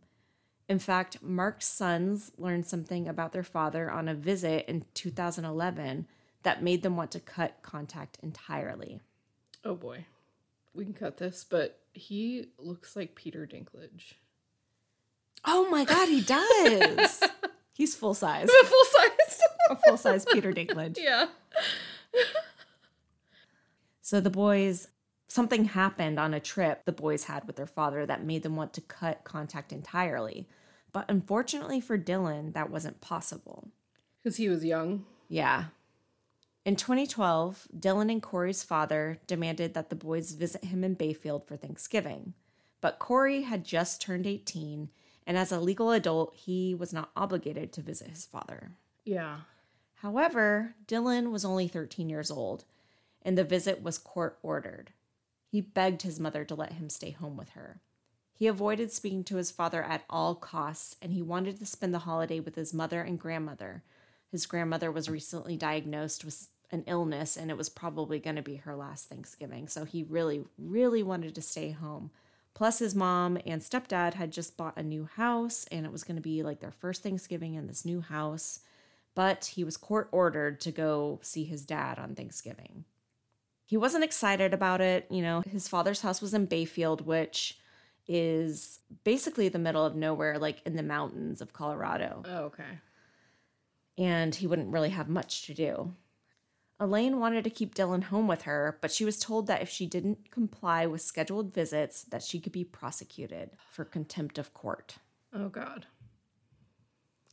In 0.68 0.78
fact, 0.78 1.22
Mark's 1.22 1.66
sons 1.66 2.32
learned 2.36 2.66
something 2.66 3.08
about 3.08 3.32
their 3.32 3.42
father 3.42 3.90
on 3.90 4.08
a 4.08 4.14
visit 4.14 4.66
in 4.68 4.84
2011 4.94 6.06
that 6.42 6.62
made 6.62 6.82
them 6.82 6.96
want 6.96 7.12
to 7.12 7.20
cut 7.20 7.62
contact 7.62 8.18
entirely. 8.22 9.00
Oh 9.64 9.74
boy, 9.74 10.06
we 10.74 10.84
can 10.84 10.94
cut 10.94 11.18
this, 11.18 11.44
but 11.48 11.78
he 11.92 12.48
looks 12.58 12.96
like 12.96 13.14
Peter 13.14 13.46
Dinklage. 13.46 14.14
Oh 15.44 15.68
my 15.70 15.84
God, 15.84 16.08
he 16.08 16.22
does! 16.22 17.22
He's 17.74 17.94
full 17.94 18.14
size. 18.14 18.48
Full 18.50 18.84
size. 18.84 19.10
A 19.70 19.76
full 19.76 19.96
size 19.96 20.24
Peter 20.32 20.52
Dinklage. 20.52 20.98
yeah. 21.00 21.26
So 24.00 24.20
the 24.20 24.30
boys, 24.30 24.88
something 25.28 25.66
happened 25.66 26.18
on 26.18 26.34
a 26.34 26.40
trip 26.40 26.84
the 26.84 26.92
boys 26.92 27.24
had 27.24 27.46
with 27.46 27.56
their 27.56 27.66
father 27.66 28.04
that 28.04 28.24
made 28.24 28.42
them 28.42 28.56
want 28.56 28.72
to 28.74 28.80
cut 28.80 29.24
contact 29.24 29.72
entirely. 29.72 30.48
But 30.92 31.06
unfortunately 31.08 31.80
for 31.80 31.98
Dylan, 31.98 32.52
that 32.52 32.70
wasn't 32.70 33.00
possible. 33.00 33.68
Because 34.22 34.36
he 34.36 34.48
was 34.48 34.64
young. 34.64 35.06
Yeah. 35.28 35.66
In 36.64 36.76
2012, 36.76 37.68
Dylan 37.76 38.10
and 38.10 38.22
Corey's 38.22 38.62
father 38.62 39.18
demanded 39.26 39.74
that 39.74 39.88
the 39.88 39.96
boys 39.96 40.32
visit 40.32 40.64
him 40.64 40.84
in 40.84 40.94
Bayfield 40.94 41.46
for 41.46 41.56
Thanksgiving. 41.56 42.34
But 42.80 42.98
Corey 42.98 43.42
had 43.42 43.64
just 43.64 44.00
turned 44.00 44.26
18, 44.26 44.90
and 45.26 45.38
as 45.38 45.50
a 45.50 45.60
legal 45.60 45.90
adult, 45.90 46.34
he 46.34 46.74
was 46.74 46.92
not 46.92 47.10
obligated 47.16 47.72
to 47.72 47.80
visit 47.80 48.08
his 48.08 48.26
father. 48.26 48.72
Yeah. 49.04 49.40
However, 49.96 50.74
Dylan 50.86 51.30
was 51.30 51.44
only 51.44 51.68
13 51.68 52.08
years 52.08 52.30
old, 52.30 52.64
and 53.22 53.38
the 53.38 53.44
visit 53.44 53.82
was 53.82 53.98
court 53.98 54.38
ordered. 54.42 54.90
He 55.46 55.60
begged 55.60 56.02
his 56.02 56.18
mother 56.18 56.44
to 56.44 56.54
let 56.54 56.72
him 56.72 56.88
stay 56.88 57.10
home 57.10 57.36
with 57.36 57.50
her. 57.50 57.80
He 58.34 58.46
avoided 58.46 58.90
speaking 58.90 59.22
to 59.24 59.36
his 59.36 59.50
father 59.50 59.82
at 59.82 60.04
all 60.10 60.34
costs, 60.34 60.96
and 61.00 61.12
he 61.12 61.22
wanted 61.22 61.58
to 61.58 61.66
spend 61.66 61.94
the 61.94 62.00
holiday 62.00 62.40
with 62.40 62.56
his 62.56 62.74
mother 62.74 63.02
and 63.02 63.18
grandmother. 63.18 63.84
His 64.30 64.46
grandmother 64.46 64.90
was 64.90 65.08
recently 65.08 65.56
diagnosed 65.56 66.24
with 66.24 66.48
an 66.70 66.82
illness, 66.86 67.36
and 67.36 67.50
it 67.50 67.56
was 67.56 67.68
probably 67.68 68.18
going 68.18 68.36
to 68.36 68.42
be 68.42 68.56
her 68.56 68.74
last 68.74 69.08
Thanksgiving. 69.08 69.68
So 69.68 69.84
he 69.84 70.02
really, 70.02 70.42
really 70.58 71.02
wanted 71.02 71.34
to 71.34 71.42
stay 71.42 71.70
home. 71.70 72.10
Plus, 72.54 72.80
his 72.80 72.94
mom 72.94 73.38
and 73.46 73.62
stepdad 73.62 74.14
had 74.14 74.32
just 74.32 74.56
bought 74.56 74.76
a 74.76 74.82
new 74.82 75.08
house, 75.16 75.66
and 75.70 75.86
it 75.86 75.92
was 75.92 76.02
going 76.02 76.16
to 76.16 76.22
be 76.22 76.42
like 76.42 76.60
their 76.60 76.72
first 76.72 77.02
Thanksgiving 77.02 77.54
in 77.54 77.66
this 77.66 77.84
new 77.84 78.00
house 78.00 78.60
but 79.14 79.46
he 79.54 79.64
was 79.64 79.76
court 79.76 80.08
ordered 80.12 80.60
to 80.60 80.72
go 80.72 81.20
see 81.22 81.44
his 81.44 81.64
dad 81.64 81.98
on 81.98 82.14
Thanksgiving. 82.14 82.84
He 83.64 83.76
wasn't 83.76 84.04
excited 84.04 84.52
about 84.52 84.80
it. 84.80 85.06
You 85.10 85.22
know, 85.22 85.42
his 85.50 85.68
father's 85.68 86.02
house 86.02 86.20
was 86.20 86.34
in 86.34 86.46
Bayfield, 86.46 87.06
which 87.06 87.58
is 88.06 88.80
basically 89.04 89.48
the 89.48 89.58
middle 89.58 89.84
of 89.84 89.94
nowhere, 89.94 90.38
like 90.38 90.60
in 90.66 90.76
the 90.76 90.82
mountains 90.82 91.40
of 91.40 91.52
Colorado. 91.52 92.22
Oh, 92.26 92.44
okay. 92.44 92.78
And 93.96 94.34
he 94.34 94.46
wouldn't 94.46 94.72
really 94.72 94.90
have 94.90 95.08
much 95.08 95.46
to 95.46 95.54
do. 95.54 95.94
Elaine 96.80 97.20
wanted 97.20 97.44
to 97.44 97.50
keep 97.50 97.74
Dylan 97.74 98.04
home 98.04 98.26
with 98.26 98.42
her, 98.42 98.76
but 98.80 98.90
she 98.90 99.04
was 99.04 99.20
told 99.20 99.46
that 99.46 99.62
if 99.62 99.68
she 99.68 99.86
didn't 99.86 100.30
comply 100.32 100.84
with 100.84 101.00
scheduled 101.00 101.54
visits, 101.54 102.02
that 102.02 102.24
she 102.24 102.40
could 102.40 102.52
be 102.52 102.64
prosecuted 102.64 103.50
for 103.70 103.84
contempt 103.84 104.36
of 104.36 104.52
court. 104.52 104.96
Oh 105.32 105.48
God. 105.48 105.86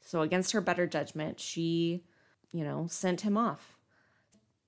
So 0.10 0.22
against 0.22 0.54
her 0.54 0.62
better 0.62 0.88
judgment, 0.88 1.40
she, 1.40 2.04
you 2.52 2.64
know, 2.64 2.88
sent 2.90 3.22
him 3.22 3.38
off. 3.38 3.78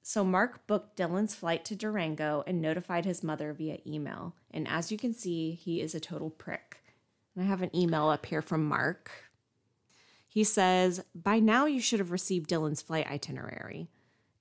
So 0.03 0.23
Mark 0.23 0.67
booked 0.67 0.97
Dylan's 0.97 1.33
flight 1.33 1.65
to 1.65 1.75
Durango 1.75 2.43
and 2.45 2.61
notified 2.61 3.05
his 3.05 3.23
mother 3.23 3.51
via 3.51 3.79
email. 3.83 4.35
And 4.51 4.67
as 4.67 4.91
you 4.91 4.99
can 4.99 5.15
see, 5.15 5.53
he 5.53 5.81
is 5.81 5.95
a 5.95 5.99
total 5.99 6.29
prick. 6.29 6.83
And 7.33 7.43
I 7.43 7.47
have 7.47 7.63
an 7.63 7.75
email 7.75 8.07
up 8.07 8.27
here 8.27 8.43
from 8.43 8.67
Mark. 8.67 9.09
He 10.27 10.43
says, 10.43 11.03
By 11.15 11.39
now 11.39 11.65
you 11.65 11.79
should 11.79 11.99
have 11.99 12.11
received 12.11 12.47
Dylan's 12.47 12.83
flight 12.83 13.09
itinerary. 13.09 13.89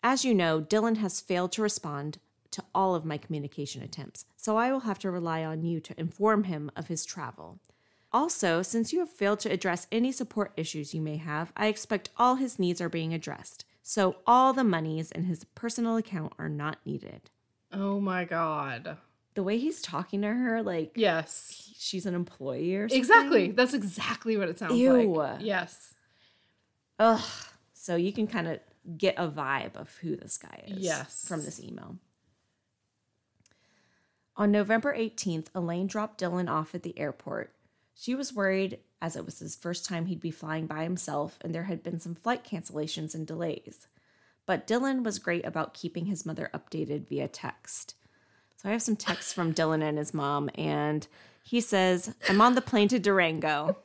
As 0.02 0.22
you 0.22 0.34
know, 0.34 0.60
Dylan 0.60 0.98
has 0.98 1.18
failed 1.18 1.52
to 1.52 1.62
respond 1.62 2.18
to 2.50 2.62
all 2.74 2.94
of 2.94 3.06
my 3.06 3.16
communication 3.16 3.80
attempts, 3.80 4.26
so 4.36 4.58
I 4.58 4.70
will 4.70 4.80
have 4.80 4.98
to 4.98 5.10
rely 5.10 5.44
on 5.44 5.62
you 5.62 5.80
to 5.80 5.98
inform 5.98 6.44
him 6.44 6.70
of 6.76 6.88
his 6.88 7.06
travel. 7.06 7.58
Also, 8.12 8.60
since 8.62 8.92
you 8.92 8.98
have 9.00 9.08
failed 9.10 9.38
to 9.40 9.50
address 9.52 9.86
any 9.92 10.10
support 10.10 10.52
issues 10.56 10.94
you 10.94 11.00
may 11.00 11.16
have, 11.16 11.52
I 11.56 11.66
expect 11.68 12.10
all 12.16 12.34
his 12.36 12.58
needs 12.58 12.80
are 12.80 12.88
being 12.88 13.14
addressed, 13.14 13.64
so 13.82 14.16
all 14.26 14.52
the 14.52 14.64
monies 14.64 15.12
in 15.12 15.24
his 15.24 15.44
personal 15.54 15.96
account 15.96 16.32
are 16.38 16.48
not 16.48 16.78
needed. 16.84 17.30
Oh 17.72 18.00
my 18.00 18.24
God. 18.24 18.96
The 19.34 19.44
way 19.44 19.58
he's 19.58 19.80
talking 19.80 20.22
to 20.22 20.28
her, 20.28 20.60
like 20.60 20.90
Yes. 20.96 21.72
she's 21.78 22.04
an 22.04 22.16
employee 22.16 22.74
or 22.74 22.88
something. 22.88 22.98
Exactly. 22.98 23.50
That's 23.52 23.74
exactly 23.74 24.36
what 24.36 24.48
it 24.48 24.58
sounds 24.58 24.74
Ew. 24.74 25.14
like. 25.14 25.40
Yes. 25.42 25.94
Ugh. 26.98 27.22
So 27.72 27.94
you 27.94 28.12
can 28.12 28.26
kind 28.26 28.48
of 28.48 28.58
get 28.98 29.14
a 29.18 29.28
vibe 29.28 29.76
of 29.76 29.94
who 29.98 30.16
this 30.16 30.36
guy 30.36 30.64
is 30.66 30.78
Yes. 30.78 31.24
from 31.28 31.44
this 31.44 31.60
email. 31.62 31.96
On 34.36 34.50
November 34.50 34.92
18th, 34.94 35.46
Elaine 35.54 35.86
dropped 35.86 36.20
Dylan 36.20 36.50
off 36.50 36.74
at 36.74 36.82
the 36.82 36.98
airport. 36.98 37.54
She 37.94 38.14
was 38.14 38.32
worried 38.32 38.78
as 39.02 39.16
it 39.16 39.24
was 39.24 39.38
his 39.38 39.56
first 39.56 39.84
time 39.84 40.06
he'd 40.06 40.20
be 40.20 40.30
flying 40.30 40.66
by 40.66 40.82
himself 40.82 41.38
and 41.40 41.54
there 41.54 41.64
had 41.64 41.82
been 41.82 42.00
some 42.00 42.14
flight 42.14 42.44
cancellations 42.44 43.14
and 43.14 43.26
delays. 43.26 43.86
But 44.46 44.66
Dylan 44.66 45.04
was 45.04 45.18
great 45.18 45.44
about 45.46 45.74
keeping 45.74 46.06
his 46.06 46.26
mother 46.26 46.50
updated 46.52 47.08
via 47.08 47.28
text. 47.28 47.94
So 48.56 48.68
I 48.68 48.72
have 48.72 48.82
some 48.82 48.96
texts 48.96 49.32
from 49.32 49.54
Dylan 49.54 49.82
and 49.82 49.96
his 49.96 50.12
mom, 50.12 50.50
and 50.54 51.06
he 51.42 51.60
says, 51.62 52.14
I'm 52.28 52.42
on 52.42 52.54
the 52.54 52.60
plane 52.60 52.88
to 52.88 52.98
Durango. 52.98 53.78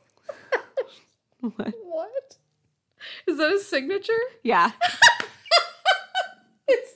what? 1.39 1.74
What? 1.84 2.38
Is 3.26 3.38
that 3.38 3.52
his 3.52 3.68
signature? 3.68 4.20
Yeah. 4.44 4.72
It's 6.68 6.94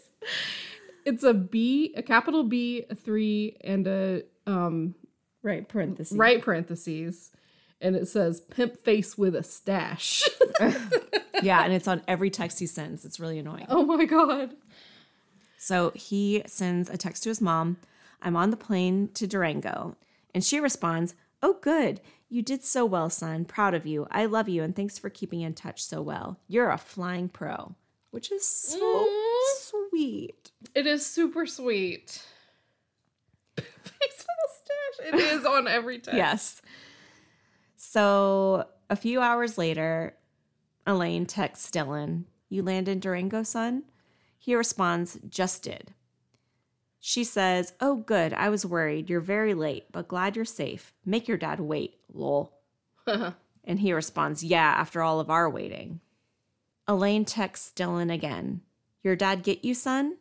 it's 1.06 1.24
a 1.24 1.34
B, 1.34 1.94
a 1.96 2.02
capital 2.02 2.44
B, 2.44 2.86
a 2.90 2.96
three, 2.96 3.56
and 3.62 3.86
a 3.86 4.24
um 4.48 4.96
Right, 5.42 5.68
parentheses. 5.68 6.18
right 6.18 6.42
parentheses, 6.42 7.32
and 7.80 7.96
it 7.96 8.08
says 8.08 8.42
"pimp 8.42 8.80
face 8.80 9.18
with 9.18 9.36
a 9.36 9.44
stash." 9.44 10.24
Yeah, 11.42 11.64
and 11.64 11.72
it's 11.72 11.88
on 11.88 12.02
every 12.06 12.30
text 12.30 12.60
he 12.60 12.66
sends. 12.66 13.06
It's 13.06 13.18
really 13.18 13.40
annoying. 13.40 13.66
oh 13.70 13.86
my 13.86 14.04
god! 14.04 14.58
So 15.58 15.94
he 15.96 16.44
sends 16.48 16.90
a 16.90 16.98
text 16.98 17.24
to 17.24 17.30
his 17.30 17.40
mom 17.40 17.78
I'm 18.22 18.36
on 18.36 18.50
the 18.50 18.58
plane 18.58 19.10
to 19.14 19.28
Durango. 19.28 19.96
And 20.34 20.44
she 20.44 20.60
responds, 20.60 21.16
Oh, 21.42 21.58
good. 21.62 22.02
You 22.28 22.42
did 22.42 22.64
so 22.64 22.86
well, 22.86 23.10
son. 23.10 23.46
Proud 23.46 23.74
of 23.74 23.86
you. 23.86 24.08
I 24.12 24.26
love 24.26 24.50
you 24.50 24.62
and 24.62 24.76
thanks 24.76 25.00
for 25.00 25.10
keeping 25.10 25.42
in 25.42 25.54
touch 25.54 25.84
so 25.84 26.02
well. 26.02 26.38
You're 26.48 26.70
a 26.70 26.78
flying 26.78 27.30
pro, 27.30 27.76
which 28.12 28.32
is 28.32 28.46
so 28.46 28.78
mm-hmm. 28.80 29.88
sweet. 29.90 30.52
It 30.76 30.86
is 30.86 31.06
super 31.06 31.46
sweet. 31.46 32.24
Face 33.58 33.66
with 33.84 34.28
a 34.28 34.50
stash. 34.54 34.89
It 35.06 35.16
is 35.16 35.46
on 35.46 35.68
every 35.68 36.00
text. 36.00 36.18
Yes. 36.18 36.62
So 37.76 38.66
a 38.90 38.96
few 38.96 39.22
hours 39.22 39.58
later, 39.58 40.16
Elaine 40.86 41.26
texts 41.26 41.70
Dylan, 41.72 42.26
You 42.50 42.64
land 42.64 42.88
in 42.88 43.00
Durango, 43.00 43.44
son? 43.44 43.84
He 44.38 44.56
responds, 44.56 45.18
Just 45.30 45.64
did. 45.64 45.94
She 47.00 47.24
says, 47.24 47.74
Oh, 47.80 47.96
good. 47.96 48.34
I 48.34 48.50
was 48.50 48.66
worried. 48.66 49.10
You're 49.10 49.22
very 49.22 49.54
late, 49.54 49.86
but 49.92 50.08
glad 50.08 50.36
you're 50.36 50.46
safe. 50.46 50.94
Make 51.06 51.28
your 51.28 51.38
dad 51.38 51.60
wait, 51.60 51.96
lol. 52.12 52.60
and 53.08 53.80
he 53.80 53.94
responds, 53.94 54.44
Yeah, 54.44 54.74
after 54.78 55.02
all 55.02 55.20
of 55.20 55.30
our 55.30 55.50
waiting. 55.50 56.02
Elaine 56.88 57.26
texts 57.26 57.72
Dylan 57.76 58.12
again, 58.12 58.62
Your 59.04 59.16
dad 59.16 59.44
get 59.44 59.64
you, 59.64 59.74
son? 59.74 60.18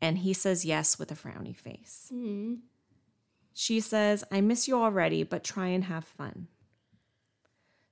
And 0.00 0.18
he 0.18 0.34
says 0.34 0.64
yes 0.64 0.98
with 0.98 1.10
a 1.10 1.14
frowny 1.14 1.56
face. 1.56 2.10
Mm-hmm. 2.12 2.54
She 3.54 3.80
says, 3.80 4.24
I 4.30 4.40
miss 4.40 4.68
you 4.68 4.74
already, 4.74 5.22
but 5.22 5.44
try 5.44 5.68
and 5.68 5.84
have 5.84 6.04
fun. 6.04 6.48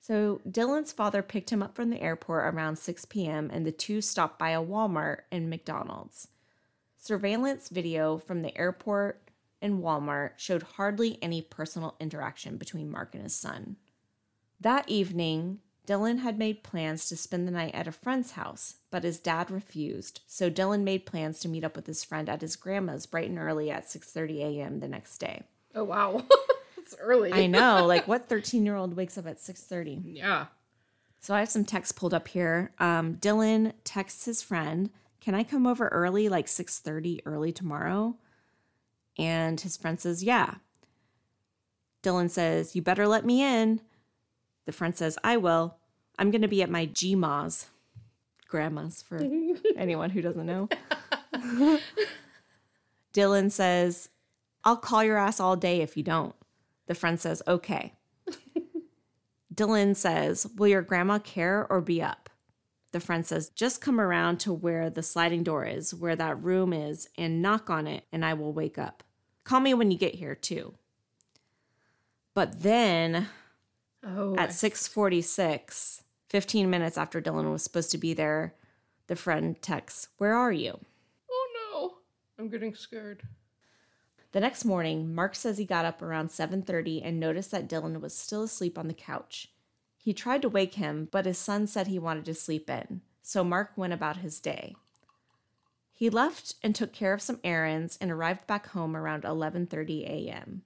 So 0.00 0.40
Dylan's 0.48 0.92
father 0.92 1.22
picked 1.22 1.50
him 1.50 1.62
up 1.62 1.76
from 1.76 1.90
the 1.90 2.02
airport 2.02 2.52
around 2.52 2.76
6 2.76 3.04
p.m., 3.04 3.48
and 3.52 3.64
the 3.64 3.70
two 3.70 4.00
stopped 4.00 4.38
by 4.38 4.50
a 4.50 4.62
Walmart 4.62 5.20
and 5.30 5.48
McDonald's. 5.48 6.26
Surveillance 6.98 7.68
video 7.68 8.18
from 8.18 8.42
the 8.42 8.56
airport 8.58 9.30
and 9.62 9.80
Walmart 9.80 10.32
showed 10.36 10.64
hardly 10.64 11.18
any 11.22 11.40
personal 11.40 11.94
interaction 12.00 12.56
between 12.56 12.90
Mark 12.90 13.14
and 13.14 13.22
his 13.22 13.34
son. 13.34 13.76
That 14.60 14.88
evening, 14.88 15.60
Dylan 15.86 16.20
had 16.20 16.38
made 16.38 16.62
plans 16.62 17.08
to 17.08 17.16
spend 17.16 17.46
the 17.46 17.52
night 17.52 17.74
at 17.74 17.88
a 17.88 17.92
friend's 17.92 18.32
house, 18.32 18.76
but 18.90 19.02
his 19.02 19.18
dad 19.18 19.50
refused. 19.50 20.20
So 20.26 20.48
Dylan 20.48 20.82
made 20.82 21.06
plans 21.06 21.40
to 21.40 21.48
meet 21.48 21.64
up 21.64 21.74
with 21.74 21.86
his 21.86 22.04
friend 22.04 22.28
at 22.28 22.40
his 22.40 22.54
grandma's 22.54 23.06
bright 23.06 23.28
and 23.28 23.38
early 23.38 23.70
at 23.70 23.86
6:30 23.86 24.38
a.m. 24.40 24.80
the 24.80 24.88
next 24.88 25.18
day. 25.18 25.42
Oh 25.74 25.84
wow, 25.84 26.24
it's 26.76 26.94
early. 27.00 27.32
I 27.32 27.46
know, 27.46 27.84
like 27.86 28.06
what 28.06 28.28
13-year-old 28.28 28.94
wakes 28.94 29.18
up 29.18 29.26
at 29.26 29.38
6:30? 29.38 30.02
Yeah. 30.04 30.46
So 31.18 31.34
I 31.34 31.40
have 31.40 31.50
some 31.50 31.64
texts 31.64 31.92
pulled 31.92 32.14
up 32.14 32.28
here. 32.28 32.72
Um, 32.78 33.16
Dylan 33.16 33.72
texts 33.82 34.24
his 34.24 34.42
friend, 34.42 34.90
"Can 35.20 35.34
I 35.34 35.42
come 35.42 35.66
over 35.66 35.88
early, 35.88 36.28
like 36.28 36.46
6:30 36.46 37.20
early 37.26 37.50
tomorrow?" 37.50 38.16
And 39.18 39.60
his 39.60 39.76
friend 39.76 40.00
says, 40.00 40.22
"Yeah." 40.22 40.54
Dylan 42.04 42.30
says, 42.30 42.76
"You 42.76 42.82
better 42.82 43.08
let 43.08 43.24
me 43.24 43.42
in." 43.42 43.80
The 44.66 44.72
friend 44.72 44.96
says, 44.96 45.18
"I 45.24 45.36
will. 45.36 45.76
I'm 46.18 46.30
going 46.30 46.42
to 46.42 46.48
be 46.48 46.62
at 46.62 46.70
my 46.70 46.86
GMA's, 46.86 47.66
grandma's 48.46 49.02
for 49.02 49.18
anyone 49.76 50.10
who 50.10 50.22
doesn't 50.22 50.46
know." 50.46 50.68
Dylan 53.14 53.50
says, 53.50 54.08
"I'll 54.64 54.76
call 54.76 55.04
your 55.04 55.18
ass 55.18 55.40
all 55.40 55.56
day 55.56 55.80
if 55.80 55.96
you 55.96 56.02
don't." 56.02 56.34
The 56.86 56.94
friend 56.94 57.20
says, 57.20 57.42
"Okay." 57.46 57.94
Dylan 59.54 59.94
says, 59.96 60.46
Will 60.56 60.68
your 60.68 60.82
grandma 60.82 61.18
care 61.18 61.66
or 61.68 61.80
be 61.80 62.02
up? 62.02 62.30
The 62.92 63.00
friend 63.00 63.26
says, 63.26 63.50
Just 63.50 63.80
come 63.80 64.00
around 64.00 64.38
to 64.40 64.52
where 64.52 64.88
the 64.88 65.02
sliding 65.02 65.42
door 65.42 65.64
is, 65.64 65.94
where 65.94 66.16
that 66.16 66.42
room 66.42 66.72
is, 66.72 67.08
and 67.18 67.42
knock 67.42 67.68
on 67.68 67.86
it, 67.86 68.04
and 68.12 68.24
I 68.24 68.34
will 68.34 68.52
wake 68.52 68.78
up. 68.78 69.02
Call 69.44 69.60
me 69.60 69.74
when 69.74 69.90
you 69.90 69.98
get 69.98 70.14
here, 70.14 70.34
too. 70.34 70.74
But 72.34 72.62
then 72.62 73.28
Oh. 74.04 74.34
at 74.36 74.50
6:46, 74.50 76.02
15 76.28 76.68
minutes 76.68 76.98
after 76.98 77.20
Dylan 77.20 77.52
was 77.52 77.62
supposed 77.62 77.90
to 77.92 77.98
be 77.98 78.14
there, 78.14 78.54
the 79.06 79.16
friend 79.16 79.60
texts, 79.62 80.08
"Where 80.18 80.34
are 80.34 80.52
you?" 80.52 80.80
oh 81.30 81.48
no, 81.72 81.98
I'm 82.38 82.50
getting 82.50 82.74
scared. 82.74 83.22
The 84.32 84.40
next 84.40 84.64
morning, 84.64 85.14
Mark 85.14 85.34
says 85.34 85.58
he 85.58 85.64
got 85.64 85.84
up 85.84 86.02
around 86.02 86.30
7:30 86.30 87.02
and 87.04 87.20
noticed 87.20 87.50
that 87.50 87.68
Dylan 87.68 88.00
was 88.00 88.16
still 88.16 88.42
asleep 88.42 88.78
on 88.78 88.88
the 88.88 88.94
couch. 88.94 89.52
He 89.96 90.12
tried 90.12 90.42
to 90.42 90.48
wake 90.48 90.74
him, 90.74 91.08
but 91.12 91.26
his 91.26 91.38
son 91.38 91.66
said 91.66 91.86
he 91.86 91.98
wanted 91.98 92.24
to 92.24 92.34
sleep 92.34 92.68
in, 92.68 93.02
so 93.20 93.44
Mark 93.44 93.72
went 93.76 93.92
about 93.92 94.16
his 94.16 94.40
day. 94.40 94.74
He 95.92 96.10
left 96.10 96.56
and 96.62 96.74
took 96.74 96.92
care 96.92 97.12
of 97.12 97.22
some 97.22 97.38
errands 97.44 97.96
and 98.00 98.10
arrived 98.10 98.46
back 98.48 98.68
home 98.68 98.96
around 98.96 99.22
11:30 99.22 100.04
a.m. 100.04 100.64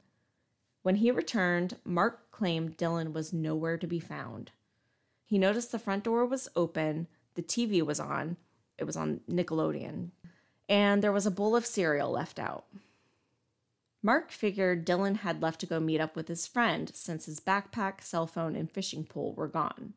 When 0.82 0.96
he 0.96 1.10
returned, 1.10 1.76
Mark 1.84 2.25
claimed 2.36 2.76
Dylan 2.76 3.14
was 3.14 3.32
nowhere 3.32 3.78
to 3.78 3.86
be 3.86 3.98
found. 3.98 4.50
He 5.24 5.38
noticed 5.38 5.72
the 5.72 5.78
front 5.78 6.04
door 6.04 6.26
was 6.26 6.50
open, 6.54 7.06
the 7.34 7.42
TV 7.42 7.80
was 7.80 7.98
on, 7.98 8.36
it 8.76 8.84
was 8.84 8.94
on 8.94 9.20
Nickelodeon, 9.26 10.10
and 10.68 11.02
there 11.02 11.12
was 11.12 11.24
a 11.24 11.30
bowl 11.30 11.56
of 11.56 11.64
cereal 11.64 12.10
left 12.10 12.38
out. 12.38 12.66
Mark 14.02 14.30
figured 14.30 14.86
Dylan 14.86 15.16
had 15.16 15.40
left 15.40 15.60
to 15.60 15.66
go 15.66 15.80
meet 15.80 15.98
up 15.98 16.14
with 16.14 16.28
his 16.28 16.46
friend 16.46 16.90
since 16.94 17.24
his 17.24 17.40
backpack, 17.40 18.02
cell 18.02 18.26
phone, 18.26 18.54
and 18.54 18.70
fishing 18.70 19.04
pole 19.04 19.32
were 19.34 19.48
gone. 19.48 19.94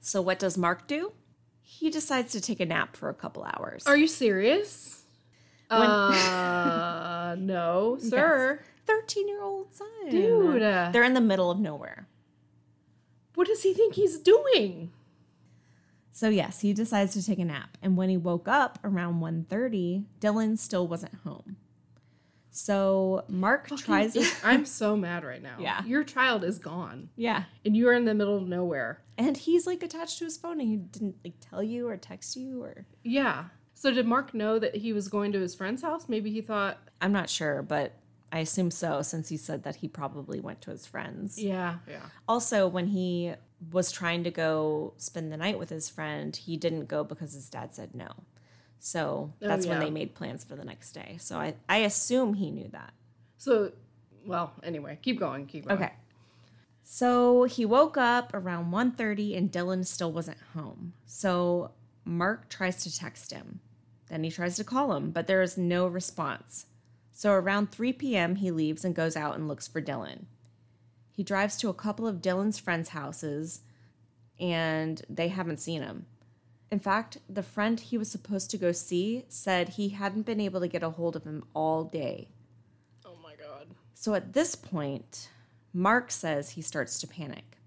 So, 0.00 0.22
what 0.22 0.38
does 0.38 0.56
Mark 0.56 0.86
do? 0.86 1.12
He 1.62 1.90
decides 1.90 2.30
to 2.32 2.40
take 2.40 2.60
a 2.60 2.66
nap 2.66 2.96
for 2.96 3.08
a 3.08 3.14
couple 3.14 3.42
hours. 3.42 3.88
Are 3.88 3.96
you 3.96 4.06
serious? 4.06 5.02
Uh, 5.68 7.34
no, 7.38 7.98
sir. 7.98 8.60
13 8.86 9.28
year 9.28 9.42
old 9.42 9.74
son. 9.74 9.88
Dude. 10.10 10.62
They're 10.92 11.04
in 11.04 11.14
the 11.14 11.20
middle 11.20 11.50
of 11.50 11.58
nowhere. 11.58 12.08
What 13.34 13.46
does 13.46 13.62
he 13.62 13.72
think 13.72 13.94
he's 13.94 14.18
doing? 14.18 14.92
So 16.12 16.28
yes, 16.28 16.60
he 16.60 16.72
decides 16.74 17.14
to 17.14 17.24
take 17.24 17.38
a 17.38 17.44
nap. 17.44 17.78
And 17.80 17.96
when 17.96 18.10
he 18.10 18.16
woke 18.16 18.46
up 18.46 18.78
around 18.84 19.20
1.30, 19.20 20.04
Dylan 20.20 20.58
still 20.58 20.86
wasn't 20.86 21.14
home. 21.24 21.56
So 22.50 23.24
Mark 23.28 23.68
tries 23.78 24.12
to 24.12 24.26
I'm 24.44 24.66
so 24.66 24.94
mad 24.94 25.24
right 25.24 25.42
now. 25.42 25.56
Yeah. 25.58 25.82
Your 25.84 26.04
child 26.04 26.44
is 26.44 26.58
gone. 26.58 27.08
Yeah. 27.16 27.44
And 27.64 27.74
you 27.74 27.88
are 27.88 27.94
in 27.94 28.04
the 28.04 28.14
middle 28.14 28.36
of 28.36 28.46
nowhere. 28.46 29.02
And 29.16 29.36
he's 29.36 29.66
like 29.66 29.82
attached 29.82 30.18
to 30.18 30.24
his 30.24 30.36
phone 30.36 30.60
and 30.60 30.68
he 30.68 30.76
didn't 30.76 31.16
like 31.24 31.34
tell 31.40 31.62
you 31.62 31.88
or 31.88 31.96
text 31.96 32.36
you 32.36 32.62
or 32.62 32.84
Yeah. 33.02 33.44
So 33.74 33.90
did 33.90 34.06
Mark 34.06 34.34
know 34.34 34.58
that 34.58 34.76
he 34.76 34.92
was 34.92 35.08
going 35.08 35.32
to 35.32 35.40
his 35.40 35.54
friend's 35.54 35.82
house? 35.82 36.08
Maybe 36.08 36.30
he 36.30 36.42
thought, 36.42 36.78
I'm 37.00 37.10
not 37.10 37.30
sure, 37.30 37.62
but 37.62 37.96
I 38.32 38.38
assume 38.38 38.70
so 38.70 39.02
since 39.02 39.28
he 39.28 39.36
said 39.36 39.62
that 39.64 39.76
he 39.76 39.88
probably 39.88 40.40
went 40.40 40.62
to 40.62 40.70
his 40.70 40.86
friends. 40.86 41.38
yeah, 41.38 41.76
yeah. 41.86 42.00
Also, 42.26 42.66
when 42.66 42.86
he 42.88 43.34
was 43.70 43.92
trying 43.92 44.24
to 44.24 44.30
go 44.30 44.94
spend 44.96 45.30
the 45.30 45.36
night 45.36 45.58
with 45.58 45.68
his 45.68 45.88
friend, 45.90 46.34
he 46.34 46.56
didn't 46.56 46.86
go 46.86 47.04
because 47.04 47.34
his 47.34 47.48
dad 47.50 47.74
said 47.74 47.94
no. 47.94 48.08
So 48.80 49.32
Oh, 49.40 49.46
that's 49.48 49.66
when 49.66 49.78
they 49.78 49.90
made 49.90 50.14
plans 50.14 50.42
for 50.42 50.56
the 50.56 50.64
next 50.64 50.92
day. 50.92 51.16
So 51.20 51.36
I, 51.38 51.54
I 51.68 51.78
assume 51.78 52.34
he 52.34 52.50
knew 52.50 52.68
that. 52.72 52.92
So, 53.36 53.70
well, 54.26 54.52
anyway, 54.64 54.98
keep 55.02 55.20
going, 55.20 55.46
keep 55.46 55.66
going. 55.68 55.78
Okay. 55.80 55.92
So 56.82 57.44
he 57.44 57.64
woke 57.64 57.96
up 57.96 58.34
around 58.34 58.72
1.30 58.72 59.36
and 59.36 59.52
Dylan 59.52 59.86
still 59.86 60.10
wasn't 60.10 60.38
home. 60.54 60.94
So 61.06 61.70
Mark 62.04 62.48
tries 62.48 62.82
to 62.84 62.96
text 62.96 63.30
him. 63.32 63.60
Then 64.08 64.24
he 64.24 64.30
tries 64.30 64.56
to 64.56 64.64
call 64.64 64.94
him, 64.94 65.10
but 65.10 65.26
there 65.26 65.42
is 65.42 65.56
no 65.56 65.86
response. 65.86 66.66
So 67.12 67.32
around 67.32 67.70
3 67.70 67.92
p.m., 67.92 68.36
he 68.36 68.50
leaves 68.50 68.84
and 68.84 68.94
goes 68.94 69.16
out 69.16 69.36
and 69.36 69.46
looks 69.46 69.68
for 69.68 69.82
Dylan. 69.82 70.24
He 71.10 71.22
drives 71.22 71.56
to 71.58 71.68
a 71.68 71.74
couple 71.74 72.06
of 72.06 72.22
Dylan's 72.22 72.58
friends' 72.58 72.90
houses 72.90 73.60
and 74.40 75.02
they 75.08 75.28
haven't 75.28 75.60
seen 75.60 75.82
him. 75.82 76.06
In 76.70 76.78
fact, 76.78 77.18
the 77.28 77.42
friend 77.42 77.78
he 77.78 77.98
was 77.98 78.10
supposed 78.10 78.50
to 78.50 78.58
go 78.58 78.72
see 78.72 79.26
said 79.28 79.70
he 79.70 79.90
hadn't 79.90 80.22
been 80.22 80.40
able 80.40 80.60
to 80.60 80.68
get 80.68 80.82
a 80.82 80.90
hold 80.90 81.14
of 81.14 81.24
him 81.24 81.44
all 81.54 81.84
day. 81.84 82.28
Oh 83.04 83.16
my 83.22 83.34
god. 83.34 83.68
So 83.94 84.14
at 84.14 84.32
this 84.32 84.54
point, 84.54 85.28
Mark 85.74 86.10
says 86.10 86.50
he 86.50 86.62
starts 86.62 86.98
to 87.00 87.06
panic. 87.06 87.58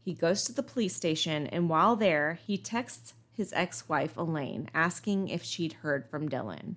He 0.00 0.14
goes 0.14 0.44
to 0.44 0.52
the 0.52 0.62
police 0.62 0.94
station, 0.94 1.48
and 1.48 1.68
while 1.68 1.96
there, 1.96 2.38
he 2.46 2.56
texts 2.56 3.14
his 3.32 3.52
ex 3.52 3.88
wife, 3.88 4.16
Elaine, 4.16 4.70
asking 4.72 5.28
if 5.28 5.42
she'd 5.42 5.74
heard 5.74 6.08
from 6.08 6.28
Dylan. 6.28 6.76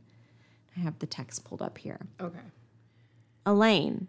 I 0.76 0.80
have 0.82 1.00
the 1.00 1.06
text 1.06 1.44
pulled 1.46 1.62
up 1.62 1.78
here. 1.78 2.00
Okay. 2.20 2.40
Elaine, 3.46 4.08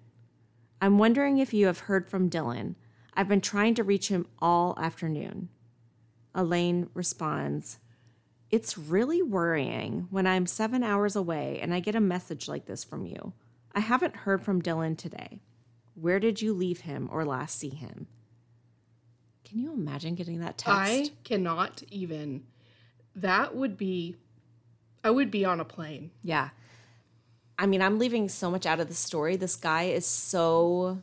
I'm 0.81 0.99
wondering 0.99 1.39
if 1.39 1.53
you 1.53 1.67
have 1.67 1.81
heard 1.81 2.09
from 2.09 2.31
Dylan. 2.31 2.75
I've 3.15 3.29
been 3.29 3.41
trying 3.41 3.75
to 3.75 3.85
reach 3.85 4.09
him 4.09 4.27
all 4.41 4.77
afternoon. 4.79 5.49
Elaine 6.35 6.89
responds, 6.95 7.79
It's 8.51 8.79
really 8.79 9.23
worrying 9.23 10.09
when 10.11 10.27
I'm 10.27 10.47
seven 10.47 10.83
hours 10.83 11.17
away 11.17 11.59
and 11.61 11.73
I 11.73 11.81
get 11.81 11.95
a 11.95 12.01
message 12.01 12.49
like 12.49 12.67
this 12.67 12.85
from 12.85 13.07
you. 13.07 13.33
I 13.75 13.81
haven't 13.81 14.17
heard 14.17 14.43
from 14.43 14.63
Dylan 14.63 14.97
today. 14.97 15.41
Where 15.95 16.21
did 16.21 16.43
you 16.43 16.53
leave 16.53 16.81
him 16.81 17.09
or 17.13 17.25
last 17.25 17.59
see 17.59 17.71
him? 17.71 18.09
Can 19.45 19.59
you 19.59 19.73
imagine 19.73 20.15
getting 20.15 20.41
that 20.41 20.59
text? 20.59 20.77
I 20.77 21.11
cannot 21.23 21.83
even. 21.91 22.45
That 23.15 23.55
would 23.55 23.77
be. 23.77 24.17
I 25.05 25.11
would 25.11 25.31
be 25.31 25.45
on 25.45 25.61
a 25.61 25.65
plane. 25.65 26.11
Yeah. 26.23 26.49
I 27.59 27.67
mean, 27.67 27.83
I'm 27.83 27.99
leaving 28.01 28.29
so 28.29 28.51
much 28.51 28.67
out 28.67 28.81
of 28.81 28.89
the 28.89 28.95
story. 28.95 29.37
This 29.37 29.55
guy 29.55 29.85
is 29.85 30.07
so 30.07 30.99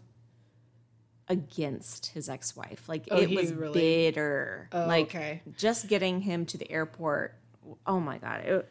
against 1.28 2.08
his 2.08 2.28
ex-wife. 2.28 2.90
Like 2.90 3.08
Oh, 3.12 3.18
it 3.18 3.30
was 3.30 3.54
really- 3.54 3.80
bitter. 3.80 4.68
Oh, 4.74 4.86
like 4.86 5.06
okay. 5.16 5.42
just 5.56 5.88
getting 5.88 6.22
him 6.22 6.46
to 6.48 6.58
the 6.58 6.70
airport. 6.70 7.36
Oh 7.86 8.00
my 8.00 8.18
god. 8.18 8.44
It- 8.46 8.70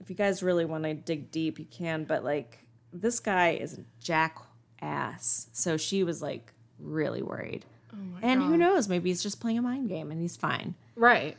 if 0.00 0.10
you 0.10 0.16
guys 0.16 0.42
really 0.42 0.64
want 0.64 0.84
to 0.84 0.94
dig 0.94 1.30
deep, 1.30 1.58
you 1.58 1.64
can, 1.64 2.04
but 2.04 2.24
like 2.24 2.58
this 2.92 3.20
guy 3.20 3.50
is 3.50 3.74
a 3.78 3.84
jackass. 4.00 5.48
So 5.52 5.76
she 5.76 6.02
was 6.02 6.20
like 6.22 6.52
really 6.78 7.22
worried. 7.22 7.64
Oh 7.92 7.96
my 7.96 8.20
And 8.22 8.40
god. 8.40 8.46
who 8.48 8.56
knows, 8.56 8.88
maybe 8.88 9.10
he's 9.10 9.22
just 9.22 9.40
playing 9.40 9.58
a 9.58 9.62
mind 9.62 9.88
game 9.88 10.10
and 10.10 10.20
he's 10.20 10.36
fine. 10.36 10.74
Right. 10.96 11.36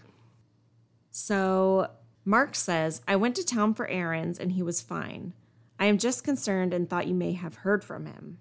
So 1.12 1.90
Mark 2.28 2.56
says, 2.56 3.02
I 3.08 3.16
went 3.16 3.38
to 3.38 3.46
town 3.46 3.74
for 3.74 3.88
errands 3.88 4.38
and 4.38 4.52
he 4.52 4.62
was 4.62 4.82
fine. 4.82 5.32
I 5.80 5.86
am 5.86 5.98
just 5.98 6.26
concerned 6.26 6.74
and 6.74 6.90
thought 6.90 7.08
you 7.08 7.14
may 7.14 7.32
have 7.32 7.56
heard 7.56 7.86
from 7.86 8.06
him. 8.06 8.40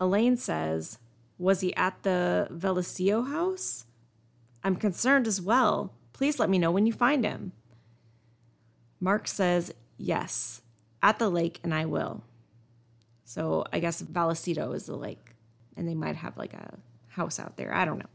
Elaine 0.00 0.36
says, 0.36 0.98
Was 1.38 1.60
he 1.60 1.72
at 1.76 2.02
the 2.02 2.48
Vallecito 2.50 3.30
house? 3.30 3.84
I'm 4.64 4.74
concerned 4.74 5.28
as 5.28 5.40
well. 5.40 5.94
Please 6.12 6.40
let 6.40 6.50
me 6.50 6.58
know 6.58 6.72
when 6.72 6.84
you 6.84 6.92
find 6.92 7.24
him. 7.24 7.52
Mark 8.98 9.28
says, 9.28 9.72
Yes, 9.96 10.60
at 11.00 11.20
the 11.20 11.30
lake, 11.30 11.60
and 11.62 11.72
I 11.72 11.84
will. 11.84 12.24
So 13.24 13.64
I 13.72 13.78
guess 13.78 14.02
Vallecito 14.02 14.74
is 14.74 14.86
the 14.86 14.96
lake, 14.96 15.36
and 15.76 15.86
they 15.86 15.94
might 15.94 16.16
have 16.16 16.36
like 16.36 16.54
a 16.54 16.76
house 17.06 17.38
out 17.38 17.56
there. 17.56 17.72
I 17.72 17.84
don't 17.84 18.00
know. 18.00 18.13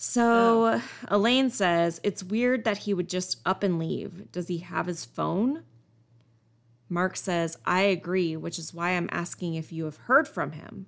So 0.00 0.74
oh. 0.74 0.82
Elaine 1.08 1.50
says, 1.50 2.00
It's 2.04 2.22
weird 2.22 2.62
that 2.62 2.78
he 2.78 2.94
would 2.94 3.08
just 3.08 3.40
up 3.44 3.64
and 3.64 3.80
leave. 3.80 4.30
Does 4.30 4.46
he 4.46 4.58
have 4.58 4.86
his 4.86 5.04
phone? 5.04 5.64
Mark 6.88 7.16
says, 7.16 7.58
I 7.66 7.82
agree, 7.82 8.36
which 8.36 8.60
is 8.60 8.72
why 8.72 8.90
I'm 8.90 9.08
asking 9.10 9.54
if 9.54 9.72
you 9.72 9.84
have 9.86 9.96
heard 9.96 10.28
from 10.28 10.52
him. 10.52 10.86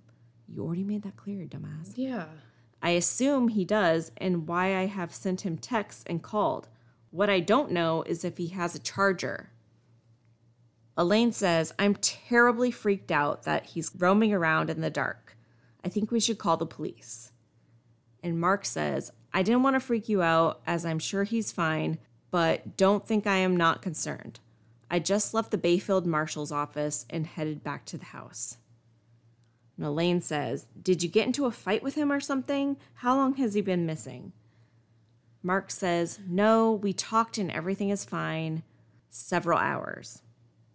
You 0.49 0.63
already 0.63 0.85
made 0.85 1.03
that 1.03 1.17
clear, 1.17 1.45
dumbass. 1.45 1.93
Yeah. 1.97 2.27
I 2.81 2.91
assume 2.91 3.49
he 3.49 3.65
does, 3.65 4.13
and 4.17 4.47
why 4.47 4.77
I 4.77 4.87
have 4.87 5.13
sent 5.13 5.41
him 5.41 5.59
texts 5.59 6.05
and 6.07 6.23
called. 6.23 6.69
What 7.11 7.29
I 7.29 7.41
don't 7.41 7.73
know 7.73 8.05
is 8.05 8.25
if 8.25 8.39
he 8.39 8.49
has 8.49 8.77
a 8.77 8.79
charger. 8.79 9.51
Elaine 10.97 11.33
says, 11.33 11.75
I'm 11.81 11.97
terribly 11.97 12.71
freaked 12.71 13.11
out 13.11 13.43
that 13.43 13.67
he's 13.67 13.91
roaming 13.99 14.33
around 14.33 14.71
in 14.71 14.81
the 14.81 14.89
dark. 14.89 15.37
I 15.85 15.89
think 15.89 16.13
we 16.13 16.21
should 16.21 16.39
call 16.39 16.57
the 16.57 16.65
police. 16.65 17.33
And 18.23 18.41
Mark 18.41 18.65
says, 18.65 19.11
I 19.33 19.43
didn't 19.43 19.63
want 19.63 19.75
to 19.75 19.81
freak 19.81 20.09
you 20.09 20.23
out, 20.23 20.61
as 20.67 20.85
I'm 20.85 20.99
sure 20.99 21.25
he's 21.25 21.53
fine, 21.53 21.99
but 22.31 22.77
don't 22.77 23.07
think 23.07 23.27
I 23.27 23.37
am 23.37 23.57
not 23.57 23.83
concerned. 23.83 24.41
I 24.91 24.99
just 24.99 25.35
left 25.35 25.51
the 25.51 25.59
Bayfield 25.59 26.07
Marshal's 26.07 26.51
office 26.51 27.07
and 27.09 27.27
headed 27.27 27.63
back 27.63 27.85
to 27.87 27.99
the 27.99 28.07
house. 28.07 28.57
And 29.77 29.87
Elaine 29.87 30.21
says, 30.21 30.67
Did 30.83 31.03
you 31.03 31.09
get 31.09 31.27
into 31.27 31.47
a 31.47 31.53
fight 31.53 31.83
with 31.83 31.95
him 31.95 32.11
or 32.13 32.21
something? 32.21 32.77
How 32.95 33.17
long 33.17 33.35
has 33.37 33.55
he 33.55 33.61
been 33.61 33.87
missing? 33.87 34.33
Mark 35.43 35.71
says, 35.71 36.19
No, 36.29 36.73
we 36.73 36.93
talked 36.93 37.39
and 37.39 37.51
everything 37.51 37.91
is 37.91 38.05
fine. 38.05 38.63
Several 39.09 39.59
hours. 39.59 40.23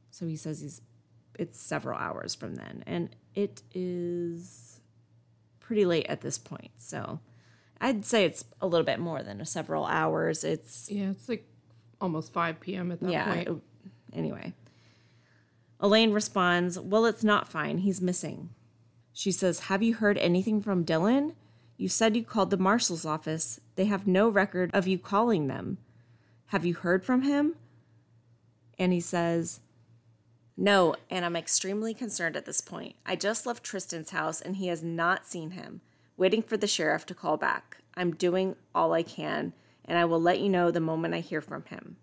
So 0.09 0.25
he 0.25 0.35
says 0.35 0.61
he's 0.61 0.81
it's 1.37 1.59
several 1.59 1.97
hours 1.97 2.33
from 2.33 2.55
then. 2.55 2.83
And 2.87 3.15
it 3.33 3.61
is 3.73 4.79
pretty 5.59 5.85
late 5.85 6.05
at 6.07 6.21
this 6.21 6.37
point. 6.37 6.71
So 6.77 7.19
I'd 7.81 8.05
say 8.05 8.25
it's 8.25 8.45
a 8.61 8.67
little 8.67 8.85
bit 8.85 8.99
more 8.99 9.21
than 9.23 9.41
a 9.41 9.45
several 9.45 9.85
hours. 9.85 10.43
It's 10.43 10.89
Yeah, 10.89 11.11
it's 11.11 11.27
like 11.29 11.47
almost 12.01 12.31
5 12.33 12.59
p.m. 12.59 12.91
at 12.91 12.99
that 13.01 13.11
yeah. 13.11 13.33
point. 13.33 13.47
it- 13.47 13.61
anyway. 14.17 14.53
Elaine 15.79 16.11
responds, 16.11 16.79
Well, 16.79 17.05
it's 17.05 17.23
not 17.23 17.47
fine. 17.49 17.79
He's 17.79 18.01
missing. 18.01 18.49
She 19.13 19.31
says, 19.31 19.61
Have 19.61 19.83
you 19.83 19.95
heard 19.95 20.17
anything 20.17 20.61
from 20.61 20.85
Dylan? 20.85 21.33
You 21.77 21.89
said 21.89 22.15
you 22.15 22.23
called 22.23 22.49
the 22.51 22.57
marshal's 22.57 23.05
office. 23.05 23.59
They 23.75 23.85
have 23.85 24.07
no 24.07 24.29
record 24.29 24.71
of 24.73 24.87
you 24.87 24.97
calling 24.97 25.47
them. 25.47 25.77
Have 26.47 26.65
you 26.65 26.73
heard 26.75 27.03
from 27.03 27.23
him? 27.23 27.55
And 28.79 28.93
he 28.93 29.01
says, 29.01 29.59
No, 30.55 30.95
and 31.09 31.25
I'm 31.25 31.35
extremely 31.35 31.93
concerned 31.93 32.37
at 32.37 32.45
this 32.45 32.61
point. 32.61 32.95
I 33.05 33.15
just 33.17 33.45
left 33.45 33.63
Tristan's 33.63 34.11
house 34.11 34.39
and 34.41 34.55
he 34.55 34.67
has 34.67 34.81
not 34.83 35.27
seen 35.27 35.51
him, 35.51 35.81
waiting 36.17 36.41
for 36.41 36.57
the 36.57 36.67
sheriff 36.67 37.05
to 37.07 37.15
call 37.15 37.37
back. 37.37 37.77
I'm 37.95 38.15
doing 38.15 38.55
all 38.73 38.93
I 38.93 39.03
can, 39.03 39.53
and 39.83 39.97
I 39.97 40.05
will 40.05 40.21
let 40.21 40.39
you 40.39 40.49
know 40.49 40.71
the 40.71 40.79
moment 40.79 41.13
I 41.13 41.19
hear 41.19 41.41
from 41.41 41.63
him. 41.65 41.97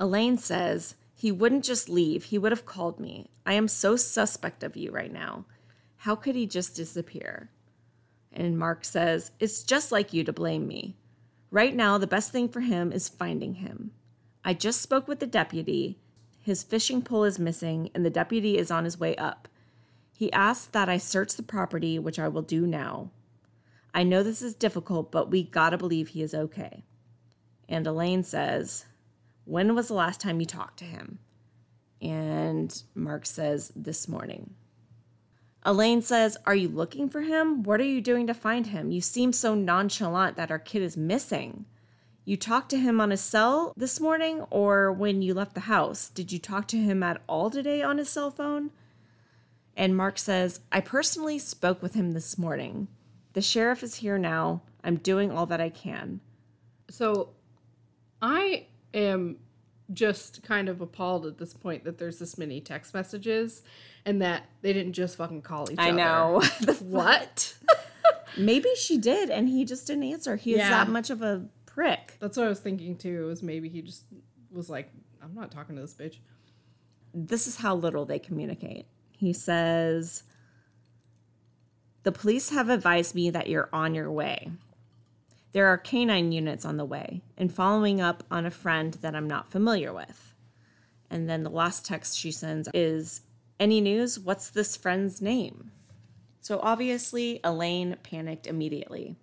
Elaine 0.00 0.38
says, 0.38 0.94
He 1.14 1.32
wouldn't 1.32 1.64
just 1.64 1.88
leave, 1.88 2.24
he 2.24 2.38
would 2.38 2.52
have 2.52 2.66
called 2.66 3.00
me. 3.00 3.30
I 3.44 3.54
am 3.54 3.68
so 3.68 3.96
suspect 3.96 4.62
of 4.62 4.76
you 4.76 4.90
right 4.90 5.12
now. 5.12 5.44
How 5.98 6.14
could 6.14 6.36
he 6.36 6.46
just 6.46 6.76
disappear? 6.76 7.50
And 8.32 8.58
Mark 8.58 8.84
says, 8.84 9.32
It's 9.40 9.62
just 9.62 9.90
like 9.90 10.12
you 10.12 10.24
to 10.24 10.32
blame 10.32 10.66
me. 10.66 10.96
Right 11.50 11.74
now, 11.74 11.98
the 11.98 12.06
best 12.06 12.30
thing 12.30 12.48
for 12.48 12.60
him 12.60 12.92
is 12.92 13.08
finding 13.08 13.54
him. 13.54 13.92
I 14.44 14.54
just 14.54 14.80
spoke 14.80 15.08
with 15.08 15.18
the 15.18 15.26
deputy. 15.26 15.98
His 16.40 16.62
fishing 16.62 17.02
pole 17.02 17.24
is 17.24 17.38
missing, 17.38 17.90
and 17.94 18.04
the 18.04 18.10
deputy 18.10 18.58
is 18.58 18.70
on 18.70 18.84
his 18.84 18.98
way 18.98 19.16
up. 19.16 19.48
He 20.12 20.32
asked 20.32 20.72
that 20.72 20.88
I 20.88 20.98
search 20.98 21.34
the 21.34 21.42
property, 21.42 21.98
which 21.98 22.18
I 22.18 22.28
will 22.28 22.42
do 22.42 22.66
now. 22.66 23.10
I 23.94 24.02
know 24.02 24.22
this 24.22 24.42
is 24.42 24.54
difficult, 24.54 25.10
but 25.10 25.30
we 25.30 25.42
gotta 25.42 25.78
believe 25.78 26.08
he 26.08 26.22
is 26.22 26.34
okay. 26.34 26.84
And 27.68 27.86
Elaine 27.86 28.22
says, 28.22 28.86
When 29.44 29.74
was 29.74 29.88
the 29.88 29.94
last 29.94 30.20
time 30.20 30.40
you 30.40 30.46
talked 30.46 30.78
to 30.78 30.84
him? 30.84 31.18
And 32.00 32.82
Mark 32.94 33.26
says, 33.26 33.72
This 33.74 34.08
morning. 34.08 34.54
Elaine 35.64 36.02
says, 36.02 36.36
Are 36.46 36.54
you 36.54 36.68
looking 36.68 37.08
for 37.08 37.22
him? 37.22 37.62
What 37.62 37.80
are 37.80 37.84
you 37.84 38.00
doing 38.00 38.26
to 38.26 38.34
find 38.34 38.68
him? 38.68 38.90
You 38.90 39.00
seem 39.00 39.32
so 39.32 39.54
nonchalant 39.54 40.36
that 40.36 40.50
our 40.50 40.58
kid 40.58 40.82
is 40.82 40.96
missing. 40.96 41.66
You 42.24 42.36
talked 42.36 42.68
to 42.70 42.78
him 42.78 43.00
on 43.00 43.10
his 43.10 43.22
cell 43.22 43.72
this 43.76 44.00
morning 44.00 44.42
or 44.50 44.92
when 44.92 45.22
you 45.22 45.34
left 45.34 45.54
the 45.54 45.60
house? 45.60 46.10
Did 46.10 46.30
you 46.30 46.38
talk 46.38 46.68
to 46.68 46.76
him 46.76 47.02
at 47.02 47.22
all 47.26 47.50
today 47.50 47.82
on 47.82 47.98
his 47.98 48.10
cell 48.10 48.30
phone? 48.30 48.70
And 49.76 49.96
Mark 49.96 50.18
says, 50.18 50.60
I 50.70 50.80
personally 50.80 51.38
spoke 51.38 51.82
with 51.82 51.94
him 51.94 52.12
this 52.12 52.36
morning. 52.36 52.88
The 53.32 53.42
sheriff 53.42 53.82
is 53.82 53.96
here 53.96 54.18
now. 54.18 54.62
I'm 54.82 54.96
doing 54.96 55.30
all 55.30 55.46
that 55.46 55.60
I 55.60 55.70
can. 55.70 56.20
So 56.90 57.30
I 58.22 58.66
am 58.94 59.36
just 59.92 60.42
kind 60.42 60.68
of 60.68 60.80
appalled 60.80 61.26
at 61.26 61.38
this 61.38 61.54
point 61.54 61.84
that 61.84 61.98
there's 61.98 62.18
this 62.18 62.36
many 62.36 62.60
text 62.60 62.92
messages 62.94 63.62
and 64.04 64.20
that 64.22 64.44
they 64.60 64.72
didn't 64.72 64.92
just 64.92 65.16
fucking 65.16 65.42
call 65.42 65.70
each 65.70 65.78
I 65.78 65.90
other. 65.90 66.00
I 66.00 66.04
know. 66.04 66.42
what? 66.80 67.54
Maybe 68.38 68.68
she 68.76 68.98
did 68.98 69.30
and 69.30 69.48
he 69.48 69.64
just 69.64 69.86
didn't 69.86 70.04
answer. 70.04 70.36
He 70.36 70.54
is 70.54 70.60
that 70.60 70.88
much 70.88 71.10
of 71.10 71.22
a 71.22 71.44
prick. 71.66 72.16
That's 72.20 72.36
what 72.36 72.46
I 72.46 72.48
was 72.48 72.60
thinking 72.60 72.96
too. 72.96 73.26
Was 73.26 73.42
maybe 73.42 73.68
he 73.68 73.82
just 73.82 74.04
was 74.50 74.68
like, 74.68 74.90
I'm 75.22 75.34
not 75.34 75.50
talking 75.50 75.74
to 75.76 75.80
this 75.80 75.94
bitch. 75.94 76.16
this 77.14 77.46
is 77.46 77.56
how 77.56 77.74
little 77.74 78.04
they 78.04 78.18
communicate. 78.18 78.86
He 79.12 79.32
says, 79.32 80.22
The 82.08 82.12
police 82.12 82.48
have 82.48 82.70
advised 82.70 83.14
me 83.14 83.28
that 83.28 83.48
you're 83.48 83.68
on 83.70 83.94
your 83.94 84.10
way. 84.10 84.50
There 85.52 85.66
are 85.66 85.76
canine 85.76 86.32
units 86.32 86.64
on 86.64 86.78
the 86.78 86.86
way 86.86 87.20
and 87.36 87.52
following 87.52 88.00
up 88.00 88.24
on 88.30 88.46
a 88.46 88.50
friend 88.50 88.94
that 89.02 89.14
I'm 89.14 89.26
not 89.28 89.50
familiar 89.50 89.92
with. 89.92 90.32
And 91.10 91.28
then 91.28 91.42
the 91.42 91.50
last 91.50 91.84
text 91.84 92.16
she 92.16 92.32
sends 92.32 92.66
is, 92.72 93.20
Any 93.60 93.82
news? 93.82 94.18
What's 94.18 94.48
this 94.48 94.74
friend's 94.74 95.20
name? 95.20 95.70
So 96.40 96.60
obviously, 96.62 97.40
Elaine 97.44 97.98
panicked 98.02 98.46
immediately. 98.46 99.16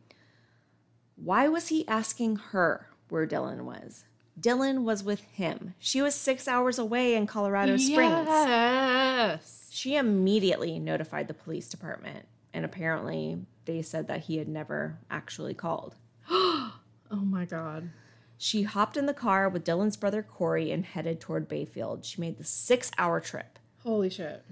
Why 1.15 1.47
was 1.47 1.69
he 1.69 1.87
asking 1.87 2.35
her 2.35 2.89
where 3.09 3.25
Dylan 3.25 3.61
was? 3.61 4.03
Dylan 4.39 4.83
was 4.83 5.03
with 5.03 5.21
him. 5.21 5.73
She 5.79 6.03
was 6.03 6.13
six 6.13 6.47
hours 6.47 6.77
away 6.77 7.15
in 7.15 7.25
Colorado 7.25 7.77
Springs. 7.77 8.27
Yes. 8.27 9.69
She 9.71 9.95
immediately 9.95 10.77
notified 10.77 11.27
the 11.27 11.33
police 11.33 11.67
department, 11.67 12.27
and 12.55 12.63
apparently 12.63 13.37
they 13.65 13.81
said 13.81 14.07
that 14.07 14.21
he 14.21 14.37
had 14.37 14.47
never 14.47 14.97
actually 15.11 15.53
called. 15.53 15.95
Oh 17.11 17.17
my 17.23 17.45
god. 17.45 17.91
She 18.35 18.63
hopped 18.63 18.97
in 18.97 19.05
the 19.05 19.13
car 19.13 19.47
with 19.47 19.63
Dylan's 19.63 19.95
brother 19.95 20.23
Corey 20.23 20.71
and 20.71 20.83
headed 20.83 21.21
toward 21.21 21.47
Bayfield. 21.47 22.03
She 22.03 22.19
made 22.19 22.39
the 22.39 22.43
six 22.43 22.89
hour 22.97 23.21
trip. 23.21 23.59
Holy 23.83 24.09
shit. 24.09 24.43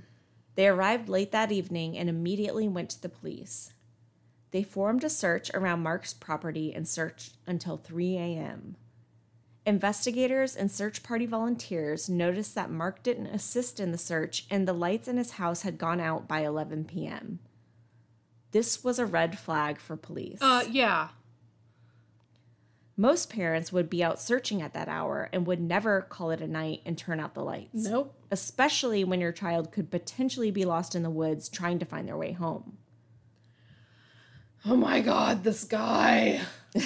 They 0.54 0.68
arrived 0.68 1.10
late 1.10 1.32
that 1.32 1.51
evening 1.51 1.97
and 1.97 2.08
immediately 2.08 2.68
went 2.68 2.91
to 2.91 3.01
the 3.01 3.10
police. 3.10 3.74
They 4.51 4.62
formed 4.62 5.04
a 5.04 5.10
search 5.10 5.49
around 5.56 5.82
Mark's 5.82 6.14
property 6.14 6.72
and 6.72 6.88
searched 6.88 7.38
until 7.47 7.78
3 7.78 8.18
a.m. 8.18 8.76
Investigators 9.66 10.56
and 10.56 10.72
search 10.72 11.01
party 11.01 11.26
volunteers 11.26 12.08
noticed 12.08 12.54
that 12.54 12.70
Mark 12.70 13.01
didn't 13.01 13.28
assist 13.28 13.80
in 13.80 13.91
the 13.91 13.97
search 13.97 14.45
and 14.51 14.68
the 14.68 14.74
lights 14.74 15.08
in 15.08 15.18
his 15.18 15.32
house 15.32 15.64
had 15.64 15.80
gone 15.80 15.99
out 15.99 16.28
by 16.28 16.41
11 16.41 16.86
p.m. 16.86 17.39
This 18.54 18.84
was 18.84 18.97
a 18.99 19.06
red 19.06 19.38
flag 19.38 19.80
for 19.80 19.97
police. 19.97 20.39
Uh 20.41 20.64
yeah. 20.70 21.10
Most 22.95 23.30
parents 23.30 23.74
would 23.74 23.89
be 23.89 24.04
out 24.04 24.22
searching 24.22 24.62
at 24.62 24.74
that 24.74 24.88
hour 24.88 25.28
and 25.34 25.45
would 25.47 25.60
never 25.60 26.01
call 26.01 26.30
it 26.30 26.41
a 26.41 26.47
night 26.47 26.82
and 26.86 26.95
turn 26.97 27.20
out 27.20 27.34
the 27.34 27.43
lights. 27.43 27.74
Nope. 27.74 28.14
Especially 28.32 29.04
when 29.04 29.20
your 29.20 29.32
child 29.32 29.72
could 29.72 29.89
potentially 29.91 30.51
be 30.51 30.64
lost 30.64 30.93
in 30.95 31.04
the 31.04 31.10
woods 31.10 31.49
trying 31.49 31.80
to 31.80 31.86
find 31.86 32.08
their 32.08 32.18
way 32.18 32.32
home. 32.32 32.78
Oh 34.66 34.76
my 34.76 35.01
god, 35.01 35.43
this 35.43 35.66
guy. 35.66 36.41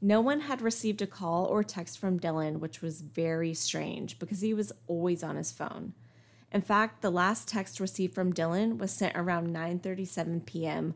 No 0.00 0.20
one 0.20 0.40
had 0.40 0.62
received 0.62 1.02
a 1.02 1.06
call 1.06 1.46
or 1.46 1.64
text 1.64 1.98
from 1.98 2.20
Dylan, 2.20 2.60
which 2.60 2.80
was 2.80 3.00
very 3.00 3.52
strange 3.52 4.18
because 4.18 4.40
he 4.40 4.54
was 4.54 4.72
always 4.86 5.24
on 5.24 5.34
his 5.36 5.50
phone. 5.50 5.92
In 6.52 6.62
fact, 6.62 7.02
the 7.02 7.10
last 7.10 7.46
text 7.46 7.80
received 7.80 8.14
from 8.14 8.32
Dylan 8.32 8.78
was 8.78 8.92
sent 8.92 9.16
around 9.16 9.54
9:37 9.54 10.46
p.m. 10.46 10.94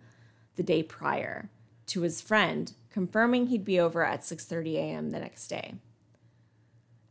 the 0.57 0.63
day 0.63 0.83
prior 0.83 1.51
to 1.87 2.03
his 2.03 2.21
friend, 2.21 2.73
confirming 2.91 3.47
he'd 3.47 3.65
be 3.65 3.79
over 3.79 4.05
at 4.05 4.21
6:30 4.23 4.75
a.m. 4.75 5.11
the 5.11 5.21
next 5.21 5.49
day. 5.49 5.75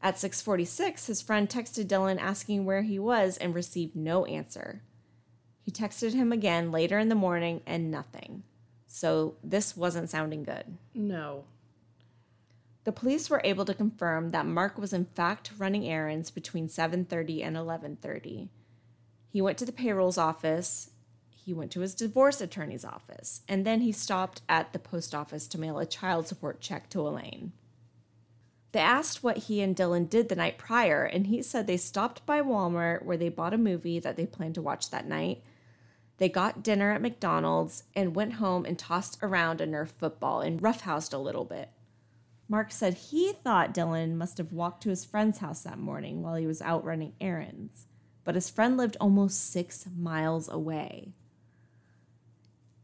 At 0.01 0.15
6:46, 0.15 1.05
his 1.05 1.21
friend 1.21 1.47
texted 1.47 1.85
Dylan 1.85 2.19
asking 2.19 2.65
where 2.65 2.81
he 2.81 2.97
was 2.97 3.37
and 3.37 3.53
received 3.53 3.95
no 3.95 4.25
answer. 4.25 4.81
He 5.61 5.71
texted 5.71 6.13
him 6.13 6.31
again 6.31 6.71
later 6.71 6.97
in 6.97 7.09
the 7.09 7.15
morning 7.15 7.61
and 7.67 7.91
nothing. 7.91 8.43
So 8.87 9.35
this 9.43 9.77
wasn't 9.77 10.09
sounding 10.09 10.43
good. 10.43 10.77
No. 10.95 11.45
The 12.83 12.91
police 12.91 13.29
were 13.29 13.41
able 13.43 13.65
to 13.65 13.73
confirm 13.73 14.29
that 14.29 14.45
Mark 14.45 14.77
was 14.77 14.93
in 14.93 15.05
fact 15.05 15.51
running 15.57 15.87
errands 15.87 16.31
between 16.31 16.67
7:30 16.67 17.43
and 17.43 17.55
11:30. 17.55 18.49
He 19.29 19.41
went 19.41 19.57
to 19.59 19.65
the 19.65 19.71
payroll's 19.71 20.17
office, 20.17 20.91
he 21.29 21.53
went 21.53 21.71
to 21.71 21.81
his 21.81 21.95
divorce 21.95 22.41
attorney's 22.41 22.85
office, 22.85 23.41
and 23.47 23.65
then 23.65 23.81
he 23.81 23.91
stopped 23.91 24.41
at 24.47 24.73
the 24.73 24.79
post 24.79 25.13
office 25.13 25.47
to 25.47 25.59
mail 25.59 25.79
a 25.79 25.85
child 25.85 26.27
support 26.27 26.59
check 26.59 26.89
to 26.89 27.07
Elaine. 27.07 27.51
They 28.71 28.79
asked 28.79 29.23
what 29.23 29.37
he 29.37 29.61
and 29.61 29.75
Dylan 29.75 30.09
did 30.09 30.29
the 30.29 30.35
night 30.35 30.57
prior, 30.57 31.03
and 31.03 31.27
he 31.27 31.41
said 31.41 31.67
they 31.67 31.77
stopped 31.77 32.25
by 32.25 32.41
Walmart 32.41 33.03
where 33.03 33.17
they 33.17 33.29
bought 33.29 33.53
a 33.53 33.57
movie 33.57 33.99
that 33.99 34.15
they 34.15 34.25
planned 34.25 34.55
to 34.55 34.61
watch 34.61 34.89
that 34.89 35.07
night. 35.07 35.43
They 36.17 36.29
got 36.29 36.63
dinner 36.63 36.91
at 36.91 37.01
McDonald's 37.01 37.83
and 37.95 38.15
went 38.15 38.33
home 38.33 38.65
and 38.65 38.77
tossed 38.77 39.17
around 39.21 39.59
a 39.59 39.67
Nerf 39.67 39.89
football 39.89 40.41
and 40.41 40.61
roughhoused 40.61 41.13
a 41.13 41.17
little 41.17 41.45
bit. 41.45 41.69
Mark 42.51 42.69
said 42.73 42.95
he 42.95 43.31
thought 43.31 43.73
Dylan 43.73 44.15
must 44.15 44.37
have 44.37 44.51
walked 44.51 44.83
to 44.83 44.89
his 44.89 45.05
friend's 45.05 45.37
house 45.37 45.61
that 45.61 45.77
morning 45.79 46.21
while 46.21 46.35
he 46.35 46.45
was 46.45 46.61
out 46.61 46.83
running 46.83 47.13
errands, 47.21 47.87
but 48.25 48.35
his 48.35 48.49
friend 48.49 48.75
lived 48.75 48.97
almost 48.99 49.49
six 49.51 49.85
miles 49.97 50.49
away. 50.49 51.13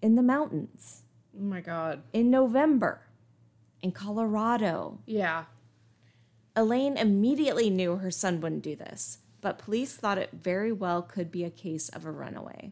In 0.01 0.15
the 0.15 0.21
mountains, 0.23 1.01
Oh 1.37 1.43
my 1.43 1.59
god. 1.59 2.01
in 2.13 2.31
November, 2.31 3.01
in 3.81 3.91
Colorado. 3.91 4.99
Yeah. 5.05 5.43
Elaine 6.55 6.95
immediately 6.95 7.69
knew 7.69 7.97
her 7.97 8.09
son 8.09 8.39
wouldn't 8.39 8.63
do 8.63 8.73
this, 8.77 9.17
but 9.41 9.59
police 9.59 9.93
thought 9.97 10.17
it 10.17 10.29
very 10.31 10.71
well 10.71 11.01
could 11.01 11.29
be 11.29 11.43
a 11.43 11.49
case 11.49 11.89
of 11.89 12.05
a 12.05 12.11
runaway. 12.11 12.71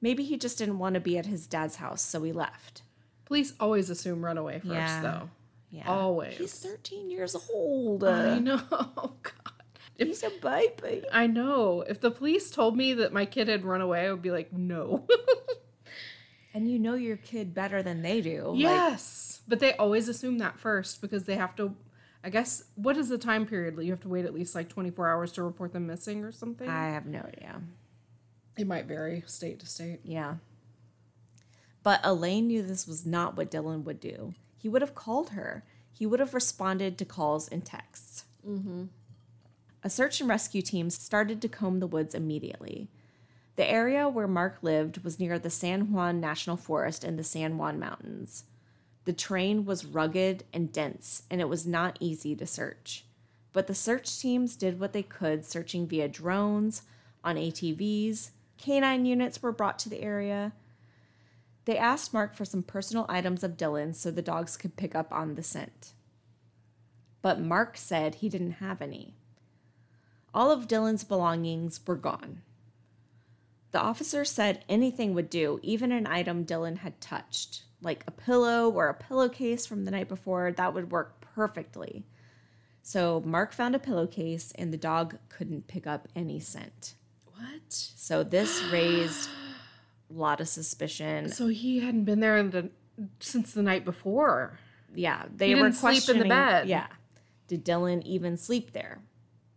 Maybe 0.00 0.22
he 0.22 0.36
just 0.36 0.58
didn't 0.58 0.78
want 0.78 0.94
to 0.94 1.00
be 1.00 1.18
at 1.18 1.26
his 1.26 1.48
dad's 1.48 1.76
house, 1.76 2.02
so 2.02 2.22
he 2.22 2.30
left. 2.32 2.82
Police 3.24 3.52
always 3.58 3.90
assume 3.90 4.24
runaway 4.24 4.60
first 4.60 4.70
Yeah. 4.74 5.02
though. 5.02 5.30
Yeah. 5.74 5.88
Always. 5.88 6.36
He's 6.38 6.54
13 6.54 7.10
years 7.10 7.36
old. 7.52 8.04
I 8.04 8.38
know. 8.38 8.60
Oh 8.70 9.14
God. 9.22 9.52
If, 9.96 10.08
He's 10.08 10.22
a 10.24 10.30
baby. 10.42 11.04
I 11.12 11.26
know. 11.26 11.82
If 11.82 12.00
the 12.00 12.10
police 12.10 12.50
told 12.50 12.76
me 12.76 12.94
that 12.94 13.12
my 13.12 13.26
kid 13.26 13.46
had 13.48 13.64
run 13.64 13.80
away, 13.80 14.06
I 14.06 14.10
would 14.10 14.22
be 14.22 14.30
like, 14.30 14.52
no. 14.52 15.06
And 16.54 16.70
you 16.70 16.78
know 16.78 16.94
your 16.94 17.16
kid 17.16 17.52
better 17.52 17.82
than 17.82 18.02
they 18.02 18.20
do. 18.20 18.50
Like, 18.50 18.60
yes. 18.60 19.40
but 19.48 19.58
they 19.58 19.72
always 19.74 20.08
assume 20.08 20.38
that 20.38 20.56
first 20.56 21.00
because 21.00 21.24
they 21.24 21.34
have 21.34 21.56
to 21.56 21.74
I 22.22 22.30
guess 22.30 22.64
what 22.76 22.96
is 22.96 23.10
the 23.10 23.18
time 23.18 23.44
period? 23.44 23.76
That 23.76 23.84
you 23.84 23.90
have 23.90 24.00
to 24.00 24.08
wait 24.08 24.24
at 24.24 24.32
least 24.32 24.54
like 24.54 24.70
24 24.70 25.10
hours 25.10 25.32
to 25.32 25.42
report 25.42 25.72
them 25.74 25.86
missing 25.86 26.24
or 26.24 26.32
something. 26.32 26.66
I 26.68 26.90
have 26.90 27.04
no 27.06 27.18
idea. 27.18 27.60
it 28.56 28.66
might 28.66 28.86
vary 28.86 29.22
state 29.26 29.60
to 29.60 29.66
state. 29.66 30.00
Yeah. 30.04 30.36
But 31.84 32.00
Elaine 32.02 32.48
knew 32.48 32.62
this 32.62 32.88
was 32.88 33.06
not 33.06 33.36
what 33.36 33.50
Dylan 33.50 33.84
would 33.84 34.00
do. 34.00 34.34
He 34.56 34.68
would 34.68 34.82
have 34.82 34.94
called 34.96 35.30
her. 35.30 35.62
He 35.92 36.06
would 36.06 36.18
have 36.18 36.34
responded 36.34 36.98
to 36.98 37.04
calls 37.04 37.46
and 37.46 37.64
texts. 37.64 38.24
Mm-hmm. 38.44 38.84
A 39.84 39.90
search 39.90 40.20
and 40.20 40.28
rescue 40.28 40.62
team 40.62 40.88
started 40.88 41.42
to 41.42 41.48
comb 41.48 41.78
the 41.78 41.86
woods 41.86 42.14
immediately. 42.14 42.88
The 43.56 43.70
area 43.70 44.08
where 44.08 44.26
Mark 44.26 44.58
lived 44.62 45.04
was 45.04 45.20
near 45.20 45.38
the 45.38 45.50
San 45.50 45.92
Juan 45.92 46.20
National 46.20 46.56
Forest 46.56 47.04
and 47.04 47.18
the 47.18 47.22
San 47.22 47.58
Juan 47.58 47.78
Mountains. 47.78 48.44
The 49.04 49.12
terrain 49.12 49.66
was 49.66 49.84
rugged 49.84 50.44
and 50.54 50.72
dense, 50.72 51.24
and 51.30 51.40
it 51.40 51.50
was 51.50 51.66
not 51.66 51.98
easy 52.00 52.34
to 52.34 52.46
search. 52.46 53.04
But 53.52 53.66
the 53.66 53.74
search 53.74 54.18
teams 54.18 54.56
did 54.56 54.80
what 54.80 54.94
they 54.94 55.02
could, 55.02 55.44
searching 55.44 55.86
via 55.86 56.08
drones, 56.08 56.82
on 57.22 57.36
ATVs. 57.36 58.30
Canine 58.56 59.04
units 59.04 59.42
were 59.42 59.52
brought 59.52 59.78
to 59.80 59.90
the 59.90 60.00
area. 60.00 60.52
They 61.64 61.78
asked 61.78 62.12
Mark 62.12 62.34
for 62.34 62.44
some 62.44 62.62
personal 62.62 63.06
items 63.08 63.42
of 63.42 63.56
Dylan's 63.56 63.98
so 63.98 64.10
the 64.10 64.22
dogs 64.22 64.56
could 64.56 64.76
pick 64.76 64.94
up 64.94 65.12
on 65.12 65.34
the 65.34 65.42
scent. 65.42 65.92
But 67.22 67.40
Mark 67.40 67.76
said 67.76 68.16
he 68.16 68.28
didn't 68.28 68.52
have 68.52 68.82
any. 68.82 69.14
All 70.34 70.50
of 70.50 70.68
Dylan's 70.68 71.04
belongings 71.04 71.80
were 71.86 71.96
gone. 71.96 72.42
The 73.70 73.80
officer 73.80 74.24
said 74.24 74.64
anything 74.68 75.14
would 75.14 75.30
do, 75.30 75.58
even 75.62 75.90
an 75.90 76.06
item 76.06 76.44
Dylan 76.44 76.78
had 76.78 77.00
touched, 77.00 77.64
like 77.80 78.04
a 78.06 78.12
pillow 78.12 78.70
or 78.70 78.88
a 78.88 78.94
pillowcase 78.94 79.66
from 79.66 79.84
the 79.84 79.90
night 79.90 80.08
before, 80.08 80.52
that 80.52 80.74
would 80.74 80.92
work 80.92 81.20
perfectly. 81.20 82.04
So 82.82 83.22
Mark 83.24 83.52
found 83.52 83.74
a 83.74 83.78
pillowcase 83.78 84.52
and 84.56 84.72
the 84.72 84.76
dog 84.76 85.16
couldn't 85.28 85.66
pick 85.66 85.86
up 85.86 86.06
any 86.14 86.38
scent. 86.38 86.94
What? 87.24 87.72
So 87.72 88.22
this 88.22 88.62
raised 88.64 89.28
a 90.10 90.12
lot 90.12 90.40
of 90.40 90.48
suspicion. 90.48 91.28
So 91.30 91.48
he 91.48 91.80
hadn't 91.80 92.04
been 92.04 92.20
there 92.20 92.38
in 92.38 92.50
the, 92.50 92.70
since 93.20 93.52
the 93.52 93.62
night 93.62 93.84
before. 93.84 94.58
Yeah, 94.94 95.24
they 95.34 95.48
He 95.48 95.54
were 95.54 95.62
didn't 95.70 95.74
sleep 95.76 96.08
in 96.08 96.18
the 96.22 96.28
bed. 96.28 96.68
Yeah, 96.68 96.86
did 97.48 97.64
Dylan 97.64 98.02
even 98.04 98.36
sleep 98.36 98.72
there? 98.72 99.00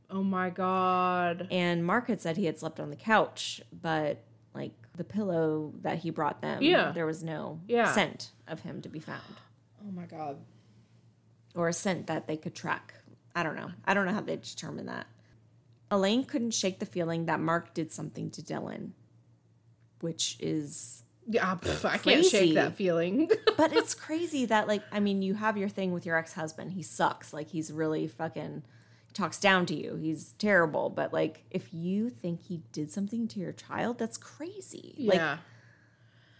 Oh 0.10 0.24
my 0.24 0.50
god. 0.50 1.48
And 1.52 1.86
Mark 1.86 2.08
had 2.08 2.22
said 2.22 2.38
he 2.38 2.46
had 2.46 2.58
slept 2.58 2.80
on 2.80 2.90
the 2.90 2.96
couch, 2.96 3.62
but 3.82 4.24
like 4.54 4.72
the 4.96 5.04
pillow 5.04 5.74
that 5.82 6.00
he 6.00 6.10
brought 6.10 6.42
them, 6.42 6.62
Yeah. 6.64 6.92
there 6.92 7.06
was 7.06 7.24
no 7.24 7.60
Yeah. 7.68 7.92
scent 7.94 8.32
of 8.48 8.62
him 8.62 8.82
to 8.82 8.90
be 8.90 9.00
found, 9.00 9.22
Oh 9.86 9.92
my 9.92 10.06
god. 10.06 10.38
or 11.54 11.68
a 11.68 11.74
scent 11.74 12.08
that 12.08 12.26
they 12.28 12.38
could 12.38 12.56
track. 12.56 12.94
I 13.36 13.44
don't 13.44 13.56
know. 13.56 13.70
I 13.86 13.94
don't 13.94 14.06
know 14.08 14.14
how 14.14 14.22
they 14.22 14.38
determined 14.38 14.88
that. 14.88 15.06
Elaine 15.92 16.24
couldn't 16.24 16.52
shake 16.52 16.80
the 16.80 16.86
feeling 16.86 17.26
that 17.26 17.40
Mark 17.40 17.74
did 17.76 17.92
something 17.92 18.32
to 18.32 18.42
Dylan, 18.42 18.92
which 20.02 20.38
is 20.40 21.04
Yeah, 21.28 21.56
pff, 21.56 21.86
I 21.86 21.98
can't 21.98 22.26
shake 22.26 22.54
that 22.56 22.76
feeling. 22.76 23.30
but 23.58 23.74
it's 23.74 23.94
crazy 23.94 24.46
that 24.46 24.68
like 24.68 24.84
I 24.92 25.00
mean 25.00 25.22
you 25.22 25.34
have 25.36 25.58
your 25.58 25.70
thing 25.70 25.92
with 25.94 26.06
your 26.06 26.18
ex-husband. 26.18 26.72
He 26.74 26.84
sucks. 26.84 27.34
Like 27.34 27.50
he's 27.50 27.72
really 27.72 28.08
fucking 28.08 28.64
talks 29.14 29.40
down 29.40 29.66
to 29.66 29.76
you. 29.76 29.96
He's 29.96 30.34
terrible. 30.34 30.90
But 30.90 31.12
like 31.14 31.44
if 31.52 31.74
you 31.74 32.10
think 32.10 32.44
he 32.44 32.62
did 32.72 32.92
something 32.92 33.28
to 33.30 33.40
your 33.40 33.52
child, 33.54 33.98
that's 33.98 34.18
crazy. 34.18 34.96
Like 35.00 35.16
yeah. 35.18 35.38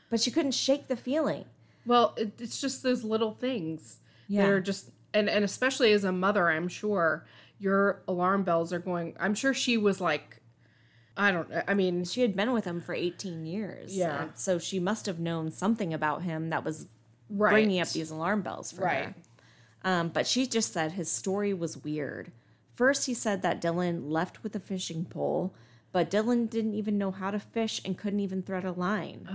but 0.10 0.26
you 0.26 0.32
couldn't 0.32 0.54
shake 0.54 0.88
the 0.88 0.96
feeling. 0.96 1.46
Well, 1.86 2.14
it, 2.18 2.40
it's 2.40 2.60
just 2.62 2.84
those 2.84 3.04
little 3.04 3.32
things 3.34 4.00
Yeah. 4.28 4.44
that 4.44 4.50
are 4.52 4.62
just, 4.62 4.90
and 5.14 5.30
and 5.30 5.44
especially 5.46 5.92
as 5.94 6.04
a 6.04 6.12
mother, 6.12 6.50
I'm 6.50 6.68
sure 6.68 7.26
your 7.60 8.04
alarm 8.08 8.44
bells 8.44 8.72
are 8.74 8.80
going. 8.80 9.16
I'm 9.20 9.34
sure 9.34 9.54
she 9.54 9.78
was 9.78 10.00
like, 10.02 10.42
I 11.18 11.32
don't. 11.32 11.50
I 11.68 11.74
mean, 11.74 12.06
She 12.06 12.22
had 12.22 12.36
been 12.36 12.54
with 12.54 12.66
him 12.66 12.80
for 12.80 12.94
18 12.94 13.46
years. 13.46 13.96
Yeah. 13.96 14.28
So 14.36 14.60
she 14.60 14.80
must 14.80 15.06
have 15.08 15.20
known 15.20 15.52
something 15.52 15.94
about 15.94 16.22
him 16.22 16.50
that 16.52 16.64
was 16.64 16.86
right, 17.30 17.52
bringing 17.52 17.80
up 17.82 17.90
these 17.90 18.12
alarm 18.12 18.42
bells 18.44 18.72
for 18.72 18.84
Right. 18.84 19.06
her. 19.06 19.16
Um, 19.84 20.10
but 20.10 20.28
she 20.28 20.46
just 20.48 20.72
said 20.74 20.92
his 20.94 21.12
story 21.12 21.54
was 21.54 21.84
weird. 21.84 22.32
First, 22.74 23.06
he 23.08 23.14
said 23.14 23.42
that 23.42 23.62
Dylan 23.62 24.10
left 24.12 24.44
with 24.44 24.56
a 24.56 24.60
fishing 24.60 25.06
pole, 25.06 25.54
but 25.92 26.12
Dylan 26.12 26.50
didn't 26.50 26.76
even 26.76 26.98
know 26.98 27.10
how 27.12 27.32
to 27.32 27.40
fish 27.40 27.82
and 27.84 27.98
couldn't 27.98 28.20
even 28.20 28.44
thread 28.44 28.66
a 28.66 28.72
line. 28.72 29.28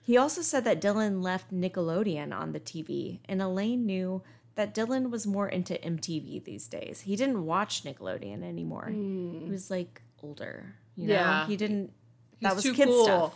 He 0.00 0.16
also 0.16 0.42
said 0.42 0.64
that 0.64 0.80
Dylan 0.82 1.22
left 1.22 1.52
Nickelodeon 1.54 2.36
on 2.36 2.52
the 2.52 2.60
TV, 2.60 3.20
and 3.26 3.40
Elaine 3.40 3.86
knew 3.86 4.22
that 4.56 4.74
Dylan 4.74 5.10
was 5.10 5.26
more 5.26 5.48
into 5.48 5.74
MTV 5.82 6.44
these 6.44 6.66
days. 6.66 7.02
He 7.02 7.14
didn't 7.16 7.46
watch 7.46 7.84
Nickelodeon 7.84 8.42
anymore. 8.42 8.88
He 8.90 9.46
was 9.48 9.70
like 9.70 10.02
older, 10.22 10.74
you 10.96 11.08
know. 11.08 11.14
Yeah. 11.14 11.46
He 11.46 11.56
didn't. 11.56 11.92
that 12.40 12.54
was 12.54 12.64
too 12.64 12.74
kid 12.74 12.86
cool. 12.86 13.04
stuff. 13.04 13.34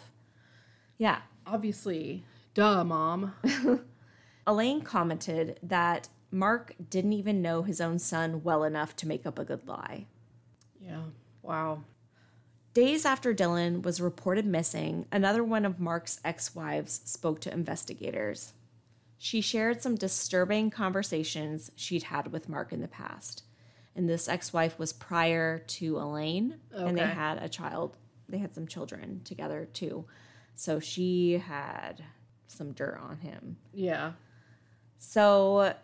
Yeah. 0.98 1.18
Obviously, 1.46 2.24
duh, 2.54 2.84
mom. 2.84 3.34
Elaine 4.46 4.82
commented 4.82 5.59
that 5.62 6.09
Mark 6.30 6.74
didn't 6.90 7.12
even 7.12 7.42
know 7.42 7.62
his 7.62 7.80
own 7.80 7.98
son 7.98 8.42
well 8.42 8.64
enough 8.64 8.94
to 8.96 9.09
make 9.09 9.26
up 9.26 9.38
a 9.38 9.44
good 9.44 9.66
lie. 9.66 10.07
yeah. 10.80 11.02
Wow. 11.42 11.82
Days 12.74 13.07
after 13.07 13.32
Dylan 13.32 13.82
was 13.82 14.00
reported 14.02 14.44
missing, 14.44 15.07
another 15.11 15.42
one 15.42 15.64
of 15.64 15.80
Mark's 15.80 16.20
ex 16.24 16.54
wives 16.54 17.00
spoke 17.04 17.40
to 17.40 17.52
investigators. 17.52 18.52
She 19.16 19.40
shared 19.40 19.80
some 19.80 19.94
disturbing 19.94 20.68
conversations 20.70 21.70
she'd 21.74 22.02
had 22.04 22.32
with 22.32 22.50
Mark 22.50 22.72
in 22.72 22.82
the 22.82 22.88
past. 22.88 23.44
And 23.97 24.09
this 24.09 24.28
ex 24.28 24.53
wife 24.53 24.78
was 24.78 24.92
prior 24.92 25.59
to 25.59 25.99
Elaine, 25.99 26.57
and 26.70 26.97
they 26.97 27.07
had 27.07 27.42
a 27.42 27.49
child. 27.49 27.97
They 28.28 28.38
had 28.38 28.55
some 28.55 28.66
children 28.66 29.22
together 29.24 29.68
too. 29.72 30.05
So 30.55 30.78
she 30.78 31.38
had 31.38 32.05
some 32.47 32.72
dirt 32.72 32.99
on 33.01 33.18
him. 33.18 33.57
Yeah. 33.72 34.12
So, 34.99 35.74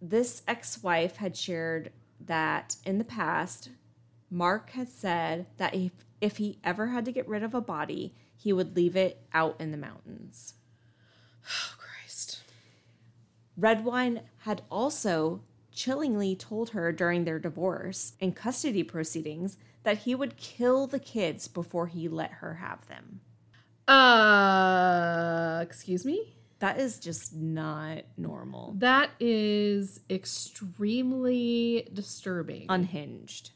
this 0.00 0.42
ex 0.46 0.82
wife 0.82 1.16
had 1.16 1.36
shared 1.36 1.92
that 2.20 2.76
in 2.84 2.98
the 2.98 3.04
past, 3.04 3.70
Mark 4.30 4.70
had 4.70 4.88
said 4.88 5.46
that 5.58 5.74
if, 5.74 5.92
if 6.20 6.36
he 6.38 6.58
ever 6.64 6.88
had 6.88 7.04
to 7.04 7.12
get 7.12 7.28
rid 7.28 7.42
of 7.42 7.54
a 7.54 7.60
body, 7.60 8.14
he 8.36 8.52
would 8.52 8.74
leave 8.76 8.96
it 8.96 9.20
out 9.32 9.60
in 9.60 9.70
the 9.70 9.76
mountains. 9.76 10.54
Oh 11.44 11.74
Christ. 11.76 12.42
Redwine 13.56 14.20
had 14.38 14.62
also 14.70 15.40
chillingly 15.72 16.36
told 16.36 16.70
her 16.70 16.92
during 16.92 17.24
their 17.24 17.38
divorce 17.38 18.12
and 18.20 18.36
custody 18.36 18.82
proceedings 18.82 19.56
that 19.82 19.98
he 19.98 20.14
would 20.14 20.36
kill 20.36 20.86
the 20.86 20.98
kids 20.98 21.48
before 21.48 21.86
he 21.86 22.08
let 22.08 22.30
her 22.30 22.54
have 22.54 22.86
them. 22.88 23.20
Uh, 23.88 25.60
excuse 25.62 26.04
me. 26.04 26.36
That 26.60 26.78
is 26.78 27.00
just 27.00 27.34
not 27.34 28.02
normal. 28.16 28.76
That 28.78 29.10
is 29.18 29.98
extremely 30.08 31.88
disturbing. 31.92 32.66
Unhinged, 32.68 33.50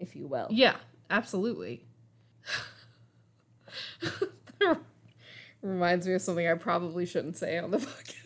if 0.00 0.16
you 0.16 0.26
will. 0.26 0.48
Yeah, 0.50 0.74
absolutely. 1.10 1.86
Reminds 5.62 6.08
me 6.08 6.14
of 6.14 6.22
something 6.22 6.46
I 6.48 6.54
probably 6.54 7.06
shouldn't 7.06 7.36
say 7.36 7.56
on 7.56 7.70
the 7.70 7.78
podcast, 7.78 8.17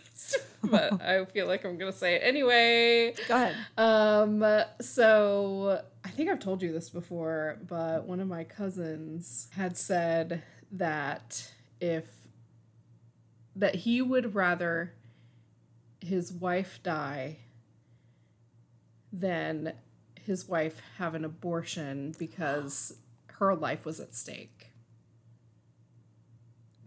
but 0.71 1.03
I 1.03 1.25
feel 1.25 1.47
like 1.47 1.65
I'm 1.65 1.77
gonna 1.77 1.93
say 1.93 2.15
it 2.15 2.23
anyway. 2.25 3.15
Go 3.27 3.35
ahead. 3.35 3.57
Um, 3.77 4.45
so 4.81 5.83
I 6.05 6.09
think 6.09 6.31
I've 6.31 6.41
told 6.41 6.63
you 6.63 6.73
this 6.73 6.89
before, 6.89 7.59
but 7.67 8.07
one 8.07 8.21
of 8.21 8.29
my 8.29 8.45
cousins 8.45 9.49
had 9.57 9.77
said 9.77 10.43
that 10.73 11.53
if 11.81 12.07
that 13.57 13.75
he 13.77 14.01
would 14.01 14.35
rather 14.35 14.95
his 16.01 16.33
wife 16.33 16.81
die 16.83 17.39
than 19.13 19.73
his 20.21 20.49
wife 20.49 20.81
have 20.99 21.15
an 21.15 21.25
abortion 21.25 22.15
because 22.19 22.95
her 23.39 23.55
life 23.55 23.85
was 23.85 23.99
at 23.99 24.15
stake. 24.15 24.69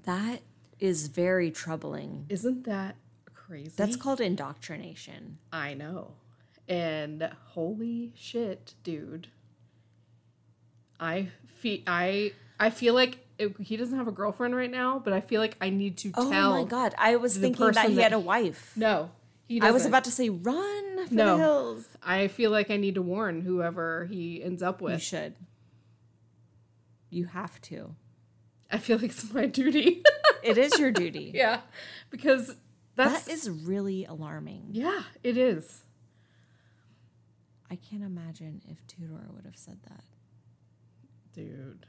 That 0.04 0.42
is 0.80 1.08
very 1.08 1.52
troubling. 1.52 2.26
Isn't 2.30 2.64
that 2.66 2.96
crazy? 3.46 3.74
That's 3.76 3.96
called 3.96 4.20
indoctrination. 4.22 5.38
I 5.52 5.74
know. 5.74 6.14
And 6.68 7.30
holy 7.54 8.12
shit, 8.16 8.74
dude. 8.84 9.28
I 11.00 11.30
feel 11.48 11.80
I 11.88 12.32
I 12.60 12.70
feel 12.70 12.94
like 12.94 13.20
it, 13.38 13.54
he 13.60 13.76
doesn't 13.78 13.98
have 13.98 14.08
a 14.08 14.12
girlfriend 14.14 14.56
right 14.56 14.72
now, 14.72 15.00
but 15.04 15.12
I 15.14 15.20
feel 15.22 15.42
like 15.42 15.58
I 15.60 15.70
need 15.70 15.98
to 15.98 16.12
Oh 16.16 16.32
tell. 16.32 16.54
Oh 16.54 16.64
my 16.64 16.68
god! 16.68 16.96
I 16.98 17.18
was 17.18 17.38
thinking 17.38 17.72
that 17.72 17.90
he 17.90 17.96
that- 17.96 18.02
had 18.04 18.14
a 18.14 18.20
wife. 18.20 18.72
No, 18.76 19.12
he 19.48 19.58
I 19.58 19.66
doesn't. 19.66 19.74
was 19.74 19.86
about 19.86 20.06
to 20.06 20.12
say 20.12 20.30
run 20.30 21.08
for 21.08 21.14
No. 21.14 21.38
the 21.38 21.44
hills. 21.44 21.88
I 22.02 22.28
feel 22.30 22.50
like 22.52 22.72
I 22.72 22.78
need 22.78 22.96
to 22.96 23.02
warn 23.02 23.42
whoever 23.42 24.06
he 24.06 24.42
ends 24.42 24.64
up 24.64 24.82
with. 24.82 24.94
You 24.94 25.00
should. 25.00 25.36
You 27.10 27.26
have 27.26 27.62
to. 27.64 27.96
I 28.72 28.78
feel 28.78 28.98
like 28.98 29.12
it's 29.12 29.32
my 29.34 29.46
duty. 29.46 30.04
It 30.44 30.58
is 30.58 30.78
your 30.80 30.92
duty. 30.92 31.32
yeah, 31.36 31.62
because 32.10 32.56
that's 32.96 33.26
That 33.26 33.32
is 33.34 33.50
really 33.50 34.06
alarming. 34.06 34.70
yeah, 34.72 35.04
it 35.24 35.38
is. 35.38 35.84
I 37.70 37.76
can't 37.76 38.04
imagine 38.04 38.62
if 38.70 38.86
Tudor 38.88 39.28
would 39.34 39.46
have 39.46 39.58
said 39.58 39.80
that. 39.90 40.04
Dude. 41.34 41.86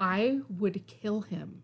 I 0.00 0.40
would 0.48 0.86
kill 0.86 1.22
him. 1.22 1.62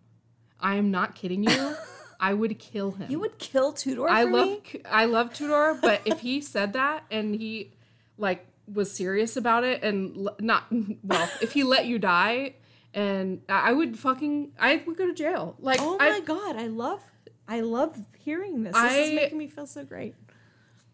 I 0.60 0.76
am 0.76 0.90
not 0.90 1.14
kidding 1.14 1.42
you. 1.42 1.76
I 2.20 2.34
would 2.34 2.58
kill 2.58 2.92
him. 2.92 3.10
You 3.10 3.18
would 3.20 3.38
kill 3.38 3.72
Tudor 3.72 4.08
I 4.08 4.24
love 4.24 4.46
me? 4.48 4.62
I 4.88 5.06
love 5.06 5.32
Tudor, 5.32 5.78
but 5.80 6.02
if 6.04 6.20
he 6.20 6.40
said 6.40 6.74
that 6.74 7.04
and 7.10 7.34
he 7.34 7.72
like 8.18 8.46
was 8.72 8.92
serious 8.92 9.36
about 9.36 9.64
it 9.64 9.82
and 9.82 10.28
not 10.38 10.64
well, 11.02 11.28
if 11.40 11.52
he 11.52 11.64
let 11.64 11.86
you 11.86 11.98
die 11.98 12.54
and 12.94 13.40
I 13.48 13.70
I 13.70 13.72
would 13.72 13.98
fucking 13.98 14.52
I 14.58 14.82
would 14.86 14.96
go 14.96 15.06
to 15.06 15.14
jail. 15.14 15.56
Like 15.58 15.80
Oh 15.82 15.96
my 15.98 16.08
I, 16.08 16.20
god! 16.20 16.56
I 16.56 16.66
love, 16.66 17.00
I 17.50 17.60
love 17.60 18.00
hearing 18.20 18.62
this. 18.62 18.72
This 18.74 18.82
I- 18.82 18.96
is 18.98 19.12
making 19.14 19.36
me 19.38 19.48
feel 19.48 19.66
so 19.66 19.84
great. 19.84 20.14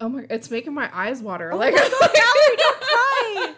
oh 0.00 0.08
my 0.08 0.26
it's 0.30 0.50
making 0.50 0.72
my 0.74 0.88
eyes 0.92 1.20
water. 1.22 1.52
Oh 1.52 1.56
like 1.58 1.74
my 1.74 1.80
god, 1.80 2.10
Allie, 2.26 2.56
don't 2.56 2.80
cry! 2.80 3.54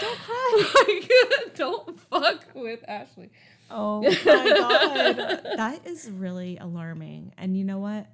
Don't 0.00 0.18
cry! 0.18 0.84
like, 0.88 1.54
don't 1.54 2.00
fuck 2.00 2.44
with 2.54 2.80
Ashley. 2.88 3.30
Oh 3.70 4.02
my 4.02 4.14
god. 4.24 5.16
That 5.56 5.80
is 5.86 6.10
really 6.10 6.58
alarming. 6.58 7.32
And 7.38 7.56
you 7.56 7.64
know 7.64 7.78
what? 7.78 8.06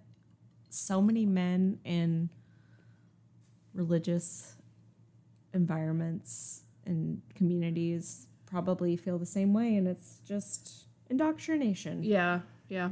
So 0.70 1.00
many 1.00 1.24
men 1.26 1.80
in 1.84 2.28
religious 3.74 4.54
environments 5.54 6.62
and 6.84 7.22
communities 7.34 8.26
probably 8.46 8.96
feel 8.96 9.18
the 9.18 9.26
same 9.26 9.52
way 9.52 9.76
and 9.76 9.86
it's 9.88 10.20
just 10.26 10.84
indoctrination. 11.10 12.02
Yeah, 12.02 12.40
yeah. 12.68 12.90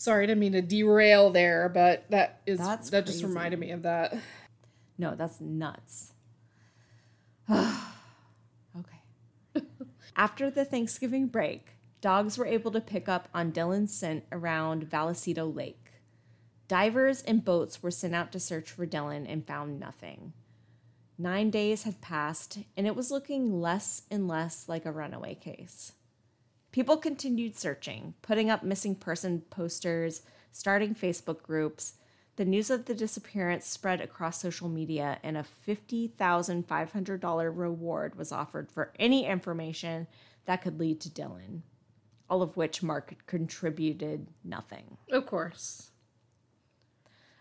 Sorry, 0.00 0.22
I 0.22 0.26
didn't 0.28 0.40
mean 0.40 0.52
to 0.52 0.62
derail 0.62 1.28
there, 1.28 1.68
but 1.68 2.06
that 2.08 2.40
is 2.46 2.58
That's 2.58 2.88
that 2.88 3.04
just 3.04 3.22
reminded 3.22 3.60
me 3.60 3.70
of 3.70 3.82
that. 3.82 4.16
No, 4.96 5.14
that's 5.14 5.38
nuts. 5.42 6.14
okay. 7.50 7.66
After 10.16 10.50
the 10.50 10.64
Thanksgiving 10.64 11.26
break, 11.26 11.72
dogs 12.00 12.38
were 12.38 12.46
able 12.46 12.70
to 12.70 12.80
pick 12.80 13.10
up 13.10 13.28
on 13.34 13.52
Dylan's 13.52 13.92
scent 13.92 14.24
around 14.32 14.88
Vallecito 14.88 15.54
Lake. 15.54 15.90
Divers 16.66 17.20
and 17.20 17.44
boats 17.44 17.82
were 17.82 17.90
sent 17.90 18.14
out 18.14 18.32
to 18.32 18.40
search 18.40 18.70
for 18.70 18.86
Dylan 18.86 19.30
and 19.30 19.46
found 19.46 19.78
nothing. 19.78 20.32
Nine 21.18 21.50
days 21.50 21.82
had 21.82 22.00
passed, 22.00 22.60
and 22.74 22.86
it 22.86 22.96
was 22.96 23.10
looking 23.10 23.60
less 23.60 24.04
and 24.10 24.26
less 24.26 24.66
like 24.66 24.86
a 24.86 24.92
runaway 24.92 25.34
case. 25.34 25.92
People 26.72 26.96
continued 26.96 27.56
searching, 27.56 28.14
putting 28.22 28.48
up 28.48 28.62
missing 28.62 28.94
person 28.94 29.40
posters, 29.50 30.22
starting 30.52 30.94
Facebook 30.94 31.42
groups. 31.42 31.94
The 32.36 32.44
news 32.44 32.70
of 32.70 32.84
the 32.84 32.94
disappearance 32.94 33.66
spread 33.66 34.00
across 34.00 34.40
social 34.40 34.68
media, 34.68 35.18
and 35.24 35.36
a 35.36 35.44
$50,500 35.66 37.56
reward 37.56 38.14
was 38.14 38.30
offered 38.30 38.70
for 38.70 38.92
any 38.98 39.26
information 39.26 40.06
that 40.46 40.62
could 40.62 40.78
lead 40.78 41.00
to 41.00 41.10
Dylan, 41.10 41.62
all 42.28 42.40
of 42.40 42.56
which 42.56 42.84
Mark 42.84 43.16
contributed 43.26 44.28
nothing. 44.44 44.96
Of 45.10 45.26
course. 45.26 45.90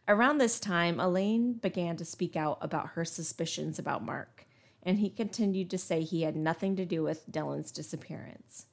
Around 0.08 0.40
this 0.40 0.60
time, 0.60 1.00
Elaine 1.00 1.54
began 1.54 1.96
to 1.98 2.04
speak 2.04 2.36
out 2.36 2.58
about 2.62 2.90
her 2.90 3.06
suspicions 3.06 3.78
about 3.78 4.04
Mark, 4.04 4.48
and 4.82 4.98
he 4.98 5.12
continued 5.12 5.70
to 5.70 5.78
say 5.78 6.02
he 6.02 6.24
had 6.24 6.36
nothing 6.36 6.76
to 6.78 6.86
do 6.86 7.04
with 7.04 7.32
Dylan's 7.32 7.72
disappearance. 7.72 8.66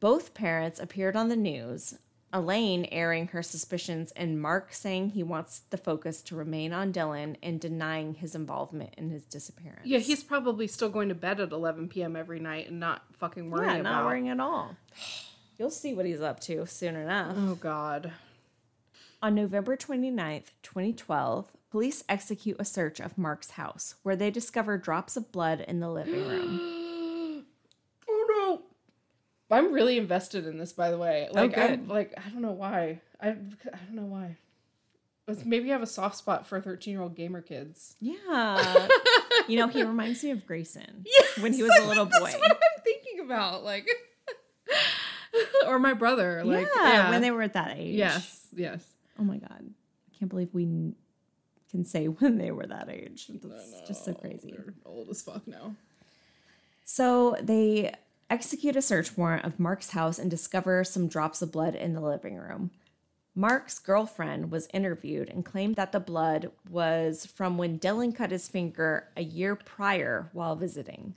Both 0.00 0.34
parents 0.34 0.78
appeared 0.78 1.16
on 1.16 1.28
the 1.28 1.36
news, 1.36 1.96
Elaine 2.32 2.86
airing 2.90 3.28
her 3.28 3.42
suspicions 3.42 4.12
and 4.12 4.40
Mark 4.40 4.72
saying 4.72 5.10
he 5.10 5.22
wants 5.22 5.60
the 5.70 5.78
focus 5.78 6.20
to 6.22 6.36
remain 6.36 6.72
on 6.72 6.92
Dylan 6.92 7.36
and 7.42 7.60
denying 7.60 8.14
his 8.14 8.34
involvement 8.34 8.94
in 8.98 9.10
his 9.10 9.24
disappearance. 9.24 9.86
Yeah, 9.86 10.00
he's 10.00 10.22
probably 10.22 10.66
still 10.66 10.90
going 10.90 11.08
to 11.08 11.14
bed 11.14 11.40
at 11.40 11.52
11 11.52 11.88
p.m. 11.88 12.16
every 12.16 12.40
night 12.40 12.68
and 12.68 12.80
not 12.80 13.04
fucking 13.14 13.50
worrying 13.50 13.76
yeah, 13.76 13.80
about. 13.80 13.90
not 13.90 14.04
worrying 14.04 14.28
at 14.28 14.40
all. 14.40 14.76
You'll 15.58 15.70
see 15.70 15.94
what 15.94 16.04
he's 16.04 16.20
up 16.20 16.40
to 16.40 16.66
soon 16.66 16.96
enough. 16.96 17.34
Oh 17.38 17.54
God. 17.54 18.12
On 19.22 19.34
November 19.34 19.74
29th, 19.74 20.50
2012, 20.62 21.52
police 21.70 22.04
execute 22.06 22.56
a 22.58 22.64
search 22.66 23.00
of 23.00 23.16
Mark's 23.16 23.52
house 23.52 23.94
where 24.02 24.16
they 24.16 24.30
discover 24.30 24.76
drops 24.76 25.16
of 25.16 25.32
blood 25.32 25.64
in 25.66 25.80
the 25.80 25.90
living 25.90 26.28
room. 26.28 26.60
Oh. 29.50 29.56
I'm 29.56 29.72
really 29.72 29.98
invested 29.98 30.46
in 30.46 30.58
this, 30.58 30.72
by 30.72 30.90
the 30.90 30.98
way. 30.98 31.28
Oh, 31.30 31.34
like, 31.34 31.56
I'm, 31.56 31.70
good. 31.70 31.88
like 31.88 32.14
I 32.16 32.28
don't 32.30 32.42
know 32.42 32.52
why. 32.52 33.00
I, 33.20 33.28
I 33.28 33.32
don't 33.32 33.94
know 33.94 34.02
why. 34.02 34.36
It's, 35.28 35.44
maybe 35.44 35.70
I 35.70 35.72
have 35.72 35.82
a 35.82 35.86
soft 35.86 36.16
spot 36.16 36.46
for 36.46 36.60
13 36.60 36.92
year 36.92 37.02
old 37.02 37.16
gamer 37.16 37.42
kids. 37.42 37.96
Yeah. 38.00 38.88
you 39.48 39.58
know, 39.58 39.68
he 39.68 39.82
reminds 39.84 40.22
me 40.22 40.30
of 40.30 40.46
Grayson 40.46 41.04
when 41.40 41.52
he 41.52 41.62
was 41.62 41.72
I 41.72 41.82
a 41.82 41.86
little 41.86 42.04
boy. 42.06 42.10
That's 42.12 42.38
what 42.38 42.50
I'm 42.52 42.82
thinking 42.84 43.20
about. 43.24 43.64
Like, 43.64 43.88
or 45.66 45.78
my 45.78 45.94
brother. 45.94 46.44
Like, 46.44 46.68
yeah, 46.76 46.92
yeah, 46.92 47.10
when 47.10 47.22
they 47.22 47.30
were 47.32 47.42
at 47.42 47.54
that 47.54 47.76
age. 47.76 47.96
Yes, 47.96 48.46
yes. 48.54 48.84
Oh 49.18 49.24
my 49.24 49.38
God. 49.38 49.62
I 49.62 50.18
can't 50.18 50.30
believe 50.30 50.50
we 50.52 50.92
can 51.70 51.84
say 51.84 52.06
when 52.06 52.38
they 52.38 52.50
were 52.50 52.66
that 52.66 52.88
age. 52.88 53.28
That's 53.42 53.82
just 53.86 54.04
so 54.04 54.14
crazy. 54.14 54.52
They're 54.52 54.74
old 54.84 55.08
as 55.10 55.22
fuck 55.22 55.46
now. 55.46 55.74
So 56.84 57.36
they 57.42 57.92
execute 58.28 58.76
a 58.76 58.82
search 58.82 59.16
warrant 59.16 59.44
of 59.44 59.60
Mark's 59.60 59.90
house 59.90 60.18
and 60.18 60.30
discover 60.30 60.84
some 60.84 61.08
drops 61.08 61.42
of 61.42 61.52
blood 61.52 61.74
in 61.74 61.94
the 61.94 62.00
living 62.00 62.36
room. 62.36 62.70
Mark's 63.34 63.78
girlfriend 63.78 64.50
was 64.50 64.68
interviewed 64.72 65.28
and 65.28 65.44
claimed 65.44 65.76
that 65.76 65.92
the 65.92 66.00
blood 66.00 66.50
was 66.70 67.26
from 67.26 67.58
when 67.58 67.78
Dylan 67.78 68.14
cut 68.14 68.30
his 68.30 68.48
finger 68.48 69.08
a 69.16 69.22
year 69.22 69.54
prior 69.54 70.30
while 70.32 70.56
visiting. 70.56 71.14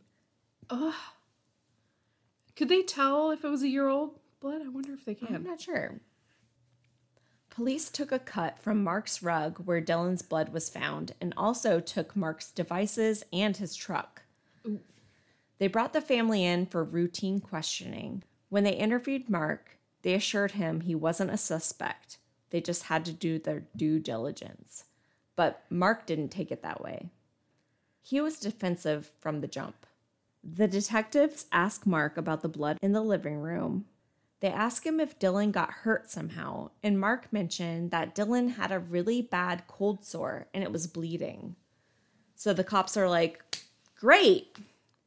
Could 2.56 2.68
they 2.68 2.84
tell 2.84 3.32
if 3.32 3.46
it 3.46 3.50
was 3.50 3.64
a 3.64 3.70
year 3.70 3.88
old 3.88 4.20
blood? 4.42 4.62
I 4.66 4.68
wonder 4.68 4.94
if 4.94 5.06
they 5.06 5.16
can. 5.16 5.34
I'm 5.34 5.44
not 5.44 5.62
sure. 5.62 6.02
Police 7.50 7.90
took 7.90 8.12
a 8.12 8.20
cut 8.20 8.60
from 8.60 8.84
Mark's 8.84 9.24
rug 9.24 9.60
where 9.66 9.82
Dylan's 9.82 10.22
blood 10.22 10.50
was 10.50 10.70
found 10.70 11.14
and 11.22 11.34
also 11.38 11.80
took 11.80 12.16
Mark's 12.16 12.52
devices 12.52 13.24
and 13.32 13.56
his 13.56 13.76
truck. 13.76 14.24
They 15.60 15.68
brought 15.68 15.94
the 15.94 16.02
family 16.02 16.44
in 16.44 16.66
for 16.66 16.84
routine 16.84 17.40
questioning. 17.40 18.24
When 18.50 18.64
they 18.64 18.74
interviewed 18.74 19.30
Mark, 19.30 19.78
they 20.02 20.14
assured 20.14 20.52
him 20.52 20.82
he 20.82 20.96
wasn't 20.96 21.32
a 21.32 21.38
suspect. 21.38 22.18
They 22.50 22.62
just 22.62 22.84
had 22.84 23.06
to 23.06 23.12
do 23.12 23.38
their 23.38 23.66
due 23.76 24.00
diligence. 24.00 24.86
But 25.36 25.64
Mark 25.70 26.06
didn't 26.06 26.30
take 26.30 26.52
it 26.52 26.64
that 26.64 26.82
way. 26.82 27.10
He 28.02 28.20
was 28.22 28.40
defensive 28.40 29.12
from 29.20 29.42
the 29.42 29.48
jump. 29.48 29.86
The 30.44 30.68
detectives 30.68 31.46
ask 31.52 31.86
Mark 31.86 32.18
about 32.18 32.42
the 32.42 32.50
blood 32.50 32.78
in 32.82 32.94
the 32.94 33.02
living 33.02 33.38
room. 33.38 33.86
They 34.40 34.48
ask 34.48 34.86
him 34.86 35.02
if 35.02 35.20
Dylan 35.20 35.52
got 35.52 35.70
hurt 35.70 36.10
somehow, 36.10 36.72
and 36.82 36.98
Mark 37.00 37.32
mentioned 37.34 37.92
that 37.92 38.16
Dylan 38.16 38.56
had 38.56 38.72
a 38.72 38.80
really 38.80 39.22
bad 39.22 39.64
cold 39.68 40.06
sore 40.06 40.48
and 40.54 40.64
it 40.64 40.72
was 40.72 40.88
bleeding. 40.88 41.58
So 42.36 42.54
the 42.54 42.64
cops 42.64 42.96
are 42.96 43.10
like, 43.10 43.44
Great, 44.00 44.58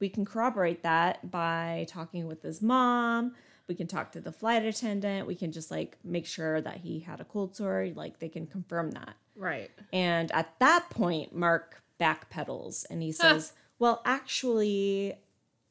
we 0.02 0.08
can 0.08 0.24
corroborate 0.24 0.82
that 0.82 1.30
by 1.30 1.86
talking 1.88 2.26
with 2.26 2.42
his 2.42 2.60
mom. 2.60 3.36
We 3.68 3.76
can 3.76 3.86
talk 3.86 4.10
to 4.12 4.20
the 4.20 4.32
flight 4.32 4.64
attendant. 4.64 5.28
We 5.28 5.36
can 5.36 5.52
just 5.52 5.70
like 5.70 5.96
make 6.02 6.26
sure 6.26 6.60
that 6.60 6.78
he 6.78 6.98
had 6.98 7.20
a 7.20 7.24
cold 7.24 7.54
sore. 7.54 7.88
Like 7.94 8.18
they 8.18 8.28
can 8.28 8.48
confirm 8.48 8.90
that. 8.90 9.14
Right. 9.36 9.70
And 9.92 10.32
at 10.32 10.58
that 10.58 10.90
point, 10.90 11.32
Mark 11.32 11.80
backpedals 12.00 12.84
and 12.90 13.00
he 13.00 13.12
says, 13.12 13.52
Well, 13.78 14.02
actually, 14.04 15.14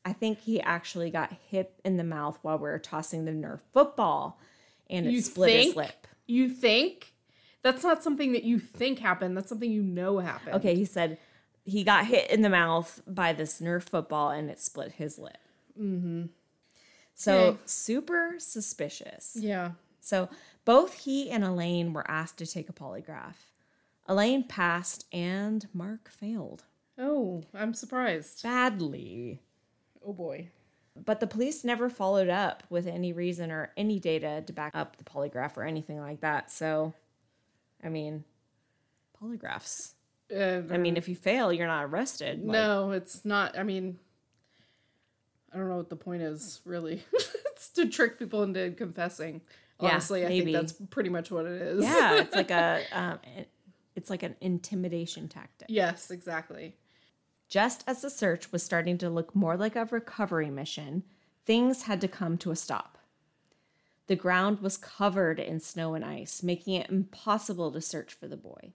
I 0.05 0.13
think 0.13 0.39
he 0.39 0.61
actually 0.61 1.11
got 1.11 1.35
hit 1.49 1.81
in 1.83 1.97
the 1.97 2.05
mouth 2.05 2.39
while 2.41 2.57
we 2.57 2.69
were 2.69 2.79
tossing 2.79 3.25
the 3.25 3.33
Nerf 3.33 3.59
football 3.73 4.39
and 4.89 5.07
it 5.07 5.11
You 5.11 5.21
split 5.21 5.65
his 5.65 5.75
lip. 5.75 6.07
You 6.25 6.47
think? 6.47 7.13
That's 7.63 7.83
not 7.83 8.01
something 8.01 8.31
that 8.31 8.45
you 8.45 8.59
think 8.59 8.99
happened. 8.99 9.35
That's 9.35 9.49
something 9.49 9.69
you 9.69 9.83
know 9.83 10.19
happened. 10.19 10.55
Okay, 10.55 10.73
he 10.73 10.85
said 10.85 11.17
he 11.65 11.83
got 11.83 12.05
hit 12.07 12.29
in 12.31 12.41
the 12.41 12.49
mouth 12.49 13.01
by 13.07 13.33
this 13.33 13.61
Nerf 13.61 13.83
football 13.83 14.29
and 14.31 14.49
it 14.49 14.59
split 14.59 14.93
his 14.93 15.17
lip. 15.19 15.37
Mm-hmm. 15.79 16.23
So 17.13 17.57
super 17.65 18.35
suspicious. 18.39 19.37
Yeah. 19.39 19.71
So 19.99 20.29
both 20.65 20.93
he 20.95 21.29
and 21.29 21.43
Elaine 21.43 21.93
were 21.93 22.09
asked 22.09 22.37
to 22.37 22.45
take 22.47 22.69
a 22.69 22.73
polygraph. 22.73 23.35
Elaine 24.07 24.43
passed 24.43 25.05
and 25.13 25.67
Mark 25.73 26.09
failed 26.09 26.63
Oh, 26.97 27.43
I'm 27.53 27.73
surprised. 27.73 28.43
badly. 28.43 29.39
Oh 30.05 30.13
boy. 30.13 30.49
But 31.05 31.19
the 31.19 31.27
police 31.27 31.63
never 31.63 31.89
followed 31.89 32.27
up 32.29 32.63
with 32.69 32.85
any 32.85 33.13
reason 33.13 33.49
or 33.51 33.71
any 33.77 33.99
data 33.99 34.43
to 34.45 34.51
back 34.53 34.71
up 34.75 34.97
the 34.97 35.03
polygraph 35.05 35.55
or 35.55 35.63
anything 35.63 35.99
like 35.99 36.19
that. 36.21 36.51
So, 36.51 36.93
I 37.83 37.87
mean, 37.89 38.25
polygraphs. 39.21 39.91
Uh, 40.33 40.61
I 40.73 40.77
mean, 40.77 40.97
if 40.97 41.07
you 41.07 41.15
fail, 41.15 41.51
you're 41.51 41.67
not 41.67 41.85
arrested. 41.85 42.39
Like, 42.43 42.53
no, 42.53 42.91
it's 42.91 43.25
not. 43.25 43.57
I 43.57 43.63
mean, 43.63 43.99
I 45.53 45.57
don't 45.57 45.67
know 45.69 45.77
what 45.77 45.89
the 45.89 45.95
point 45.95 46.21
is, 46.21 46.61
really. 46.65 47.03
it's 47.13 47.69
to 47.71 47.87
trick 47.87 48.17
people 48.17 48.43
into 48.43 48.71
confessing. 48.71 49.41
Yeah, 49.79 49.89
Honestly, 49.89 50.25
I 50.25 50.29
think 50.29 50.51
that's 50.51 50.73
pretty 50.89 51.09
much 51.09 51.31
what 51.31 51.45
it 51.45 51.61
is. 51.61 51.83
Yeah, 51.83 52.15
it's 52.21 52.35
like 52.35 52.51
a, 52.51 52.83
um, 52.91 53.19
it's 53.95 54.09
like 54.09 54.23
an 54.23 54.35
intimidation 54.41 55.27
tactic. 55.27 55.67
yes, 55.69 56.11
exactly. 56.11 56.75
Just 57.49 57.83
as 57.85 58.01
the 58.01 58.09
search 58.09 58.51
was 58.53 58.63
starting 58.63 58.97
to 58.99 59.09
look 59.09 59.35
more 59.35 59.57
like 59.57 59.75
a 59.75 59.85
recovery 59.85 60.49
mission, 60.49 61.03
things 61.45 61.83
had 61.83 61.99
to 61.99 62.07
come 62.07 62.37
to 62.37 62.51
a 62.51 62.55
stop. 62.55 62.97
The 64.07 64.15
ground 64.15 64.61
was 64.61 64.77
covered 64.77 65.39
in 65.39 65.59
snow 65.59 65.93
and 65.93 66.05
ice, 66.05 66.43
making 66.43 66.75
it 66.75 66.89
impossible 66.89 67.71
to 67.71 67.81
search 67.81 68.13
for 68.13 68.27
the 68.27 68.37
boy. 68.37 68.71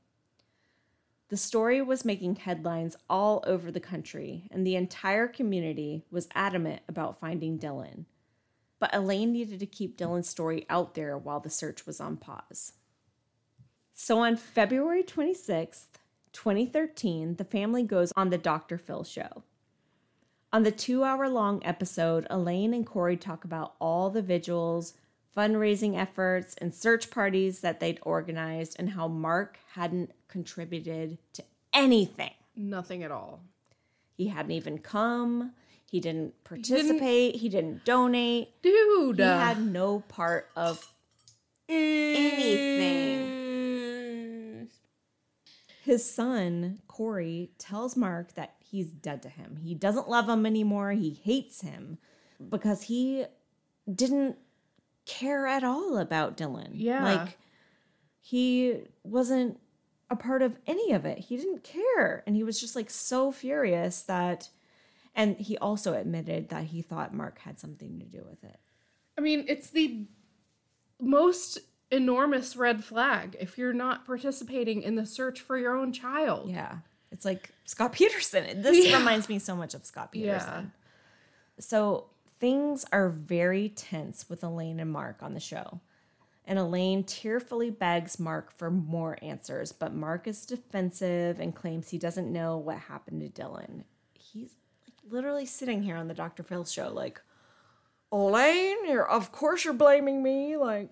The 1.29 1.37
story 1.37 1.83
was 1.83 2.05
making 2.05 2.37
headlines 2.37 2.97
all 3.11 3.43
over 3.47 3.72
the 3.72 3.81
country, 3.81 4.49
and 4.51 4.64
the 4.64 4.77
entire 4.77 5.27
community 5.27 6.05
was 6.11 6.29
adamant 6.35 6.83
about 6.89 7.18
finding 7.18 7.59
Dylan. 7.59 8.05
But 8.79 8.95
Elaine 8.95 9.33
needed 9.33 9.59
to 9.59 9.66
keep 9.66 9.97
Dylan's 9.97 10.29
story 10.29 10.66
out 10.70 10.95
there 10.95 11.18
while 11.18 11.41
the 11.41 11.51
search 11.51 11.85
was 11.85 12.01
on 12.01 12.16
pause. 12.16 12.74
So 13.93 14.18
on 14.18 14.37
February 14.37 15.03
26th, 15.03 15.87
2013, 16.33 17.37
the 17.37 17.45
family 17.45 17.83
goes 17.83 18.12
on 18.14 18.31
the 18.31 18.39
Dr. 18.39 18.79
Phil 18.79 19.03
show. 19.03 19.43
On 20.53 20.62
the 20.62 20.70
two 20.70 21.03
hour 21.03 21.29
long 21.29 21.61
episode, 21.64 22.27
Elaine 22.31 22.72
and 22.72 22.87
Corey 22.87 23.16
talk 23.16 23.45
about 23.45 23.74
all 23.81 24.11
the 24.11 24.22
vigils, 24.22 24.95
fundraising 25.37 25.97
efforts, 25.97 26.55
and 26.61 26.72
search 26.74 27.11
parties 27.11 27.61
that 27.61 27.78
they'd 27.80 27.99
organized 28.03 28.76
and 28.78 28.91
how 28.91 29.07
Mark 29.07 29.59
hadn't 29.72 30.11
contributed 30.28 31.18
to 31.34 31.45
anything. 31.72 32.32
Nothing 32.57 33.03
at 33.03 33.11
all. 33.11 33.41
He 34.16 34.28
hadn't 34.28 34.53
even 34.53 34.78
come, 34.78 35.53
he 35.91 36.01
didn't 36.01 36.43
participate, 36.43 37.37
he 37.37 37.49
didn't, 37.49 37.84
donate, 37.84 38.61
Dude. 38.62 39.16
he 39.16 39.22
had 39.22 39.61
no 39.64 40.01
part 40.09 40.49
of 40.57 40.93
anything. 41.68 43.26
his 45.84 46.11
son, 46.11 46.80
Corey, 46.89 47.51
tells 47.59 47.97
Mark 47.97 48.34
that 48.34 48.55
he's 48.59 48.91
dead 48.91 49.22
to 49.22 49.28
him. 49.28 49.59
He 49.62 49.74
doesn't 49.74 50.09
love 50.09 50.28
him 50.28 50.47
anymore. 50.47 50.93
He 50.93 51.11
hates 51.11 51.61
him 51.61 51.99
because 52.51 52.82
he 52.82 53.26
didn't 53.93 54.37
care 55.07 55.46
at 55.46 55.64
all 55.64 55.96
about 55.98 56.36
Dylan. 56.36 56.70
Yeah. 56.72 57.02
Like, 57.04 57.38
he 58.20 58.80
wasn't 59.04 59.59
a 60.11 60.16
part 60.16 60.42
of 60.42 60.57
any 60.66 60.92
of 60.92 61.04
it. 61.04 61.18
He 61.18 61.36
didn't 61.36 61.64
care. 61.64 62.22
And 62.26 62.36
he 62.36 62.42
was 62.42 62.61
just 62.61 62.76
like 62.76 62.90
so 62.90 63.32
furious 63.32 64.02
that. 64.02 64.50
And 65.14 65.36
he 65.38 65.57
also 65.57 65.94
admitted 65.94 66.50
that 66.50 66.64
he 66.64 66.82
thought 66.82 67.14
Mark 67.14 67.38
had 67.38 67.59
something 67.59 67.98
to 68.00 68.04
do 68.04 68.22
with 68.28 68.44
it. 68.44 68.59
I 69.16 69.22
mean, 69.22 69.46
it's 69.48 69.70
the 69.70 70.04
most 71.00 71.59
enormous 71.90 72.54
red 72.57 72.84
flag 72.84 73.34
if 73.40 73.57
you're 73.57 73.72
not 73.72 74.04
participating 74.04 74.82
in 74.82 74.94
the 74.96 75.07
search 75.07 75.40
for 75.40 75.57
your 75.57 75.74
own 75.76 75.92
child. 75.92 76.50
Yeah. 76.50 76.78
It's 77.11 77.24
like 77.24 77.50
Scott 77.64 77.92
Peterson. 77.92 78.61
This 78.61 78.86
Yeah. 78.90 78.98
reminds 78.98 79.28
me 79.28 79.38
so 79.38 79.57
much 79.57 79.72
of 79.72 79.86
Scott 79.86 80.12
Peterson. 80.12 80.72
So 81.61 82.11
things 82.39 82.84
are 82.93 83.09
very 83.09 83.68
tense 83.68 84.28
with 84.28 84.43
Elaine 84.45 84.80
and 84.80 84.91
Mark 84.93 85.22
on 85.22 85.34
the 85.34 85.41
show. 85.41 85.80
And 86.49 86.59
Elaine 86.59 87.03
tearfully 87.03 87.70
begs 87.70 88.20
Mark 88.20 88.53
for 88.53 88.70
more 88.70 89.18
answers, 89.20 89.72
but 89.72 89.93
Mark 89.93 90.28
is 90.28 90.47
defensive 90.47 91.41
and 91.41 91.55
claims 91.55 91.89
he 91.89 91.99
doesn't 91.99 92.32
know 92.32 92.57
what 92.57 92.78
happened 92.78 93.20
to 93.22 93.43
Dylan. 93.43 93.82
He's 94.14 94.55
like 94.87 95.12
literally 95.12 95.47
sitting 95.47 95.82
here 95.82 95.97
on 95.97 96.07
the 96.07 96.14
Dr. 96.14 96.45
Phil 96.45 96.64
show, 96.64 96.93
like, 96.93 97.20
Elaine, 98.12 98.87
you're 98.87 99.09
of 99.09 99.32
course 99.32 99.64
you're 99.64 99.74
blaming 99.74 100.22
me. 100.22 100.57
Like, 100.57 100.91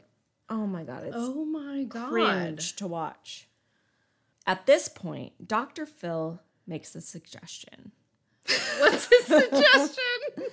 oh 0.48 0.66
my 0.66 0.82
god, 0.82 1.04
it's 1.04 1.16
Oh 1.16 1.44
my 1.44 1.84
god. 1.84 2.10
cringe 2.10 2.74
to 2.76 2.88
watch. 2.88 3.46
At 4.46 4.66
this 4.66 4.88
point, 4.88 5.46
Dr. 5.46 5.86
Phil 5.86 6.40
makes 6.66 6.96
a 6.96 7.00
suggestion. 7.00 7.92
What's 8.78 9.06
his 9.06 9.24
suggestion? 9.26 10.02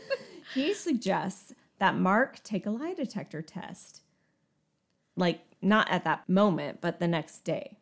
He 0.54 0.74
suggests 0.74 1.54
that 1.80 1.96
Mark 1.98 2.42
take 2.44 2.66
a 2.66 2.70
lie 2.72 2.94
detector 2.94 3.42
test. 3.42 4.02
Like, 5.16 5.42
not 5.62 5.90
at 5.90 6.04
that 6.04 6.28
moment, 6.30 6.80
but 6.82 7.00
the 7.00 7.08
next 7.08 7.40
day. 7.40 7.78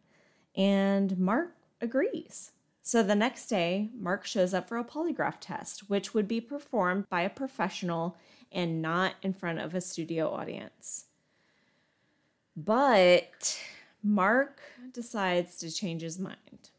And 0.55 1.17
Mark 1.17 1.55
agrees. 1.81 2.51
So 2.81 3.03
the 3.03 3.15
next 3.15 3.47
day, 3.47 3.89
Mark 3.97 4.25
shows 4.25 4.53
up 4.53 4.67
for 4.67 4.77
a 4.77 4.83
polygraph 4.83 5.35
test, 5.39 5.89
which 5.89 6.13
would 6.13 6.27
be 6.27 6.41
performed 6.41 7.07
by 7.09 7.21
a 7.21 7.29
professional 7.29 8.17
and 8.51 8.81
not 8.81 9.13
in 9.21 9.33
front 9.33 9.59
of 9.59 9.75
a 9.75 9.81
studio 9.81 10.29
audience. 10.33 11.05
But 12.55 13.59
Mark 14.03 14.59
decides 14.91 15.57
to 15.57 15.71
change 15.71 16.01
his 16.01 16.19
mind. 16.19 16.69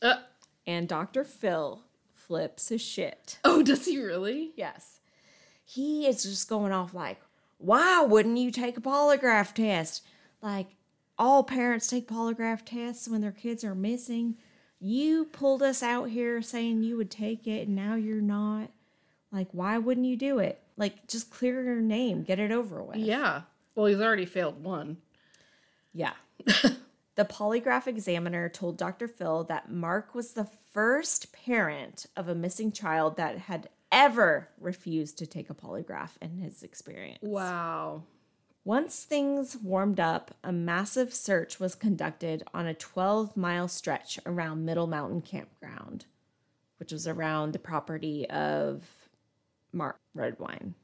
Uh, 0.00 0.16
And 0.66 0.88
Dr. 0.88 1.24
Phil 1.24 1.82
flips 2.14 2.68
his 2.68 2.80
shit. 2.80 3.38
oh, 3.44 3.62
does 3.62 3.84
he 3.86 3.98
really? 4.00 4.52
Yes. 4.56 5.00
He 5.72 6.06
is 6.06 6.22
just 6.22 6.48
going 6.48 6.70
off 6.70 6.92
like, 6.92 7.18
why 7.56 8.02
wouldn't 8.02 8.36
you 8.36 8.50
take 8.50 8.76
a 8.76 8.80
polygraph 8.80 9.54
test? 9.54 10.04
Like, 10.42 10.66
all 11.18 11.42
parents 11.44 11.86
take 11.86 12.08
polygraph 12.08 12.62
tests 12.64 13.08
when 13.08 13.22
their 13.22 13.32
kids 13.32 13.64
are 13.64 13.74
missing. 13.74 14.36
You 14.80 15.24
pulled 15.24 15.62
us 15.62 15.82
out 15.82 16.10
here 16.10 16.42
saying 16.42 16.82
you 16.82 16.98
would 16.98 17.10
take 17.10 17.46
it 17.46 17.68
and 17.68 17.76
now 17.76 17.94
you're 17.94 18.20
not. 18.20 18.68
Like, 19.30 19.48
why 19.52 19.78
wouldn't 19.78 20.06
you 20.06 20.16
do 20.16 20.40
it? 20.40 20.60
Like, 20.76 21.06
just 21.06 21.30
clear 21.30 21.62
your 21.62 21.80
name, 21.80 22.22
get 22.22 22.38
it 22.38 22.52
over 22.52 22.82
with. 22.82 22.96
Yeah. 22.96 23.42
Well, 23.74 23.86
he's 23.86 24.00
already 24.00 24.26
failed 24.26 24.62
one. 24.62 24.98
Yeah. 25.94 26.12
the 27.14 27.24
polygraph 27.24 27.86
examiner 27.86 28.50
told 28.50 28.76
Dr. 28.76 29.08
Phil 29.08 29.44
that 29.44 29.70
Mark 29.70 30.14
was 30.14 30.32
the 30.32 30.48
first 30.72 31.32
parent 31.32 32.04
of 32.14 32.28
a 32.28 32.34
missing 32.34 32.72
child 32.72 33.16
that 33.16 33.38
had 33.38 33.70
ever 33.92 34.48
refused 34.58 35.18
to 35.18 35.26
take 35.26 35.50
a 35.50 35.54
polygraph 35.54 36.10
in 36.20 36.38
his 36.38 36.62
experience. 36.62 37.18
Wow. 37.22 38.02
Once 38.64 39.04
things 39.04 39.56
warmed 39.56 40.00
up, 40.00 40.34
a 40.42 40.52
massive 40.52 41.12
search 41.12 41.60
was 41.60 41.74
conducted 41.74 42.42
on 42.54 42.66
a 42.66 42.74
12 42.74 43.36
mile 43.36 43.68
stretch 43.68 44.18
around 44.24 44.64
Middle 44.64 44.86
Mountain 44.86 45.20
Campground, 45.20 46.06
which 46.78 46.92
was 46.92 47.06
around 47.06 47.52
the 47.52 47.58
property 47.58 48.28
of 48.30 48.84
Mark 49.72 49.98
Redwine. 50.14 50.74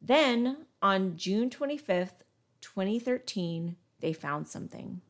Then, 0.00 0.66
on 0.80 1.16
June 1.16 1.50
25th, 1.50 2.24
2013, 2.60 3.76
they 4.00 4.12
found 4.12 4.48
something 4.48 5.00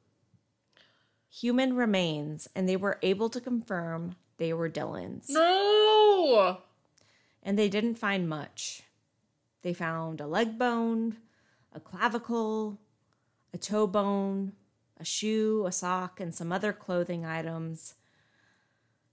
human 1.31 1.75
remains, 1.75 2.47
and 2.55 2.69
they 2.69 2.77
were 2.77 2.99
able 3.03 3.31
to 3.31 3.41
confirm 3.41 4.17
they 4.37 4.53
were 4.53 4.69
Dylan's. 4.69 5.31
No. 5.31 6.59
And 7.43 7.59
they 7.59 7.69
didn't 7.69 7.97
find 7.97 8.29
much. 8.29 8.83
They 9.63 9.75
found 9.75 10.21
a 10.21 10.27
leg 10.27 10.59
bone, 10.59 11.17
a 11.73 11.81
clavicle, 11.81 12.79
a 13.53 13.59
toe 13.59 13.87
bone, 13.87 14.53
a 14.99 15.05
shoe, 15.05 15.65
a 15.67 15.73
sock, 15.73 16.21
and 16.21 16.35
some 16.35 16.53
other 16.53 16.73
clothing 16.73 17.25
items 17.25 17.95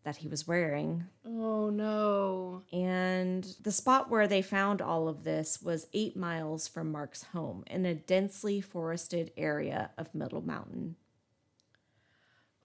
that 0.03 0.17
he 0.17 0.27
was 0.27 0.47
wearing. 0.47 1.05
Oh 1.25 1.69
no. 1.69 2.63
And 2.71 3.43
the 3.61 3.71
spot 3.71 4.09
where 4.09 4.27
they 4.27 4.41
found 4.41 4.81
all 4.81 5.07
of 5.07 5.23
this 5.23 5.61
was 5.61 5.87
eight 5.93 6.15
miles 6.15 6.67
from 6.67 6.91
Mark's 6.91 7.23
home 7.23 7.63
in 7.67 7.85
a 7.85 7.93
densely 7.93 8.61
forested 8.61 9.31
area 9.35 9.91
of 9.97 10.15
Middle 10.15 10.41
Mountain. 10.41 10.95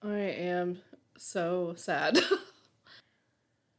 I 0.01 0.17
am 0.17 0.79
so 1.17 1.73
sad. 1.75 2.19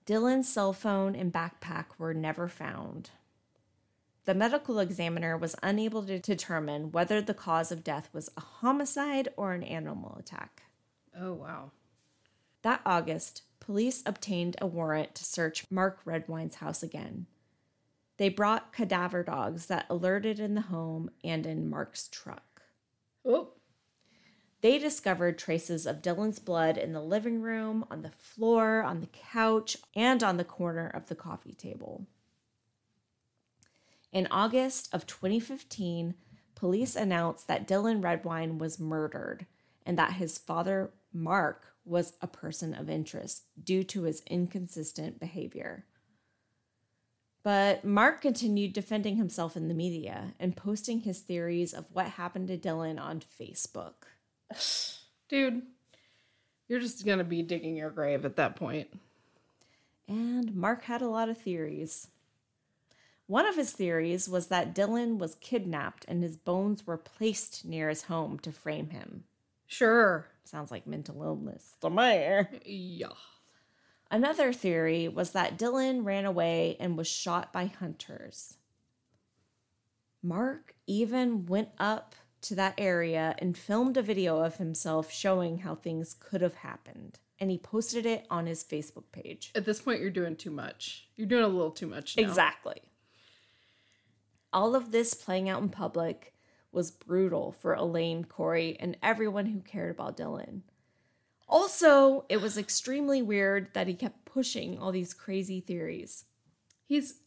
Dylan's 0.07 0.48
cell 0.48 0.72
phone 0.72 1.16
and 1.16 1.32
backpack 1.32 1.86
were 1.98 2.14
never 2.14 2.48
found. 2.48 3.11
The 4.24 4.34
medical 4.34 4.78
examiner 4.78 5.36
was 5.36 5.57
unable 5.62 6.04
to 6.04 6.18
determine 6.18 6.92
whether 6.92 7.20
the 7.20 7.34
cause 7.34 7.70
of 7.72 7.84
death 7.84 8.09
was 8.12 8.30
a 8.36 8.40
homicide 8.40 9.28
or 9.36 9.52
an 9.52 9.62
animal 9.62 10.16
attack. 10.18 10.62
oh 11.18 11.32
wow. 11.32 11.70
That 12.62 12.80
August, 12.84 13.42
police 13.61 14.02
obtained 14.07 14.57
a 14.61 14.66
warrant 14.66 15.14
to 15.16 15.24
search 15.24 15.64
Mark 15.70 16.00
Redwine's 16.04 16.57
house 16.57 16.82
again. 16.82 17.26
They 18.16 18.28
brought 18.28 18.72
cadaver 18.72 19.22
dogs 19.22 19.66
that 19.66 19.86
alerted 19.90 20.40
in 20.40 20.54
the 20.54 20.62
home 20.62 21.11
and 21.22 21.46
in 21.46 21.68
Mark's 21.68 22.09
truck. 22.09 22.62
Oh. 23.24 23.50
They 24.66 24.78
discovered 24.78 25.38
traces 25.38 25.86
of 25.86 26.02
Dylan's 26.02 26.40
blood 26.40 26.76
in 26.76 26.92
the 26.92 27.00
living 27.00 27.40
room, 27.40 27.84
on 27.88 28.02
the 28.02 28.10
floor, 28.10 28.82
on 28.82 29.00
the 29.00 29.06
couch, 29.06 29.76
and 29.94 30.24
on 30.24 30.38
the 30.38 30.44
corner 30.44 30.88
of 30.88 31.06
the 31.06 31.14
coffee 31.14 31.54
table. 31.54 32.08
In 34.12 34.26
August 34.28 34.92
of 34.92 35.06
2015, 35.06 36.14
police 36.56 36.96
announced 36.96 37.46
that 37.46 37.68
Dylan 37.68 38.02
Redwine 38.02 38.58
was 38.58 38.80
murdered 38.80 39.46
and 39.86 39.96
that 39.98 40.14
his 40.14 40.36
father, 40.36 40.90
Mark, 41.12 41.66
was 41.84 42.14
a 42.20 42.26
person 42.26 42.74
of 42.74 42.90
interest 42.90 43.44
due 43.62 43.84
to 43.84 44.02
his 44.02 44.24
inconsistent 44.26 45.20
behavior. 45.20 45.84
But 47.44 47.84
Mark 47.84 48.20
continued 48.20 48.72
defending 48.72 49.14
himself 49.14 49.56
in 49.56 49.68
the 49.68 49.74
media 49.74 50.34
and 50.40 50.56
posting 50.56 51.02
his 51.02 51.20
theories 51.20 51.72
of 51.72 51.86
what 51.92 52.06
happened 52.06 52.48
to 52.48 52.58
Dylan 52.58 53.00
on 53.00 53.20
Facebook. 53.20 54.15
Dude, 55.28 55.62
you're 56.68 56.80
just 56.80 57.05
gonna 57.05 57.24
be 57.24 57.42
digging 57.42 57.76
your 57.76 57.90
grave 57.90 58.24
at 58.24 58.36
that 58.36 58.57
point. 58.57 58.88
And 60.09 60.55
Mark 60.55 60.84
had 60.84 61.03
a 61.03 61.09
lot 61.09 61.28
of 61.28 61.38
theories. 61.38 62.09
One 63.26 63.47
of 63.47 63.57
his 63.57 63.72
theories 63.72 64.28
was 64.28 64.47
that 64.49 64.74
Dylan 64.74 65.18
was 65.18 65.34
kidnapped 65.36 66.05
and 66.07 66.22
his 66.22 66.36
bones 66.36 66.86
were 66.86 66.97
placed 66.97 67.64
near 67.64 67.88
his 67.88 68.03
home 68.03 68.38
to 68.40 68.53
frame 68.53 68.90
him. 68.90 69.24
Sure. 69.66 70.28
Sounds 70.44 70.70
like 70.70 70.86
mental 70.86 71.20
illness 71.24 71.74
to 71.80 71.90
me. 71.90 72.47
Yeah. 72.64 73.09
Another 74.11 74.53
theory 74.53 75.09
was 75.09 75.32
that 75.32 75.59
Dylan 75.59 76.05
ran 76.05 76.24
away 76.24 76.76
and 76.78 76.97
was 76.97 77.09
shot 77.09 77.53
by 77.53 77.66
hunters. 77.66 78.57
Mark 80.22 80.76
even 80.86 81.47
went 81.47 81.70
up 81.78 82.14
to 82.49 82.55
that 82.57 82.74
area 82.78 83.34
and 83.38 83.57
filmed 83.57 83.97
a 83.97 84.03
video 84.03 84.40
of 84.40 84.57
himself 84.57 85.12
showing 85.12 85.59
how 85.59 85.74
things 85.74 86.14
could 86.18 86.40
have 86.40 86.55
happened. 86.55 87.18
And 87.38 87.51
he 87.51 87.59
posted 87.59 88.07
it 88.07 88.26
on 88.30 88.47
his 88.47 88.64
Facebook 88.64 89.05
page. 89.12 89.53
At 89.55 89.64
this 89.64 89.82
point, 89.82 90.01
you're 90.01 90.11
doing 90.11 90.36
too 90.36 90.51
much. 90.51 91.09
You're 91.16 91.26
doing 91.26 91.44
a 91.44 91.49
little 91.49 91.70
too 91.70 91.86
much 91.86 92.16
now. 92.16 92.22
Exactly. 92.22 92.80
All 94.53 94.74
of 94.74 94.90
this 94.90 95.12
playing 95.12 95.49
out 95.49 95.61
in 95.61 95.68
public 95.68 96.32
was 96.72 96.90
brutal 96.90 97.53
for 97.53 97.74
Elaine, 97.74 98.24
Corey, 98.24 98.76
and 98.80 98.97
everyone 99.03 99.47
who 99.47 99.61
cared 99.61 99.90
about 99.90 100.16
Dylan. 100.16 100.62
Also, 101.49 102.24
it 102.28 102.40
was 102.40 102.59
extremely 102.59 103.22
weird 103.22 103.68
that 103.74 103.86
he 103.86 103.94
kept 103.94 104.24
pushing 104.24 104.78
all 104.78 104.92
these 104.92 105.14
crazy 105.14 105.61
theories. 105.61 106.24
He's 106.86 107.20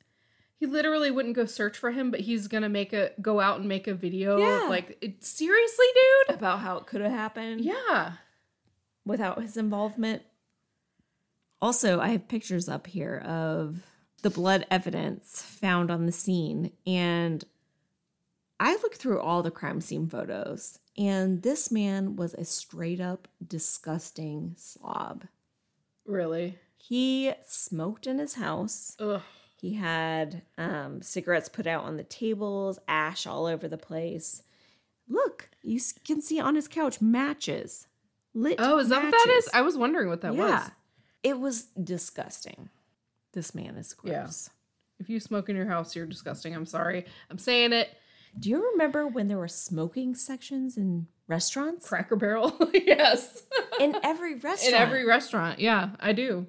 he 0.59 0.65
literally 0.65 1.09
wouldn't 1.09 1.35
go 1.35 1.45
search 1.45 1.77
for 1.77 1.91
him, 1.91 2.11
but 2.11 2.19
he's 2.21 2.47
gonna 2.47 2.69
make 2.69 2.93
a 2.93 3.11
go 3.21 3.39
out 3.39 3.59
and 3.59 3.67
make 3.69 3.87
a 3.87 3.93
video 3.93 4.37
Yeah. 4.37 4.63
of 4.65 4.69
like 4.69 4.97
it, 5.01 5.23
seriously, 5.23 5.85
dude. 6.27 6.35
about 6.37 6.59
how 6.59 6.77
it 6.77 6.85
could 6.85 7.01
have 7.01 7.11
happened. 7.11 7.61
Yeah. 7.61 8.13
without 9.05 9.41
his 9.41 9.57
involvement. 9.57 10.21
Also, 11.61 11.99
I 11.99 12.09
have 12.09 12.27
pictures 12.27 12.69
up 12.69 12.85
here 12.85 13.17
of 13.17 13.81
the 14.21 14.29
blood 14.29 14.67
evidence 14.69 15.41
found 15.41 15.89
on 15.89 16.05
the 16.05 16.11
scene. 16.11 16.71
And 16.85 17.43
I 18.59 18.73
looked 18.75 18.97
through 18.97 19.19
all 19.19 19.41
the 19.41 19.49
crime 19.51 19.81
scene 19.81 20.07
photos, 20.07 20.77
and 20.97 21.41
this 21.41 21.71
man 21.71 22.17
was 22.17 22.33
a 22.35 22.45
straight 22.45 22.99
up 23.01 23.27
disgusting 23.45 24.53
slob. 24.57 25.25
Really? 26.05 26.59
He 26.77 27.33
smoked 27.47 28.05
in 28.05 28.19
his 28.19 28.35
house. 28.35 28.95
Ugh. 28.99 29.21
He 29.59 29.73
had 29.73 30.43
um, 30.57 31.01
cigarettes 31.01 31.49
put 31.49 31.67
out 31.67 31.83
on 31.83 31.97
the 31.97 32.03
tables, 32.03 32.79
ash 32.87 33.27
all 33.27 33.45
over 33.45 33.67
the 33.67 33.77
place. 33.77 34.41
Look, 35.07 35.49
you 35.61 35.79
can 36.05 36.21
see 36.21 36.39
on 36.39 36.55
his 36.55 36.67
couch 36.67 37.01
matches. 37.01 37.87
Lit 38.33 38.55
Oh, 38.59 38.79
is 38.79 38.89
that 38.89 39.03
what 39.03 39.11
that 39.11 39.35
is? 39.37 39.49
I 39.53 39.61
was 39.61 39.75
wondering 39.77 40.07
what 40.07 40.21
that 40.21 40.35
was. 40.35 40.49
Yeah. 40.49 40.69
It 41.23 41.39
was 41.39 41.63
disgusting. 41.83 42.69
This 43.33 43.53
man 43.53 43.75
is 43.75 43.95
Yeah. 44.03 44.21
gross. 44.21 44.49
If 44.99 45.09
you 45.09 45.19
smoke 45.19 45.49
in 45.49 45.55
your 45.55 45.65
house, 45.65 45.95
you're 45.95 46.05
disgusting. 46.05 46.55
I'm 46.55 46.65
sorry. 46.65 47.05
I'm 47.29 47.37
saying 47.37 47.73
it. 47.73 47.89
Do 48.37 48.49
you 48.49 48.71
remember 48.71 49.07
when 49.07 49.27
there 49.27 49.37
were 49.39 49.47
smoking 49.47 50.13
sections 50.15 50.77
in 50.77 51.07
restaurants? 51.27 51.87
Cracker 51.87 52.15
Barrel. 52.15 52.57
yes. 52.73 53.43
In 53.79 53.95
every 54.03 54.35
restaurant. 54.35 54.73
in 54.75 54.81
every 54.81 55.05
restaurant. 55.05 55.59
Yeah, 55.59 55.89
I 55.99 56.13
do. 56.13 56.47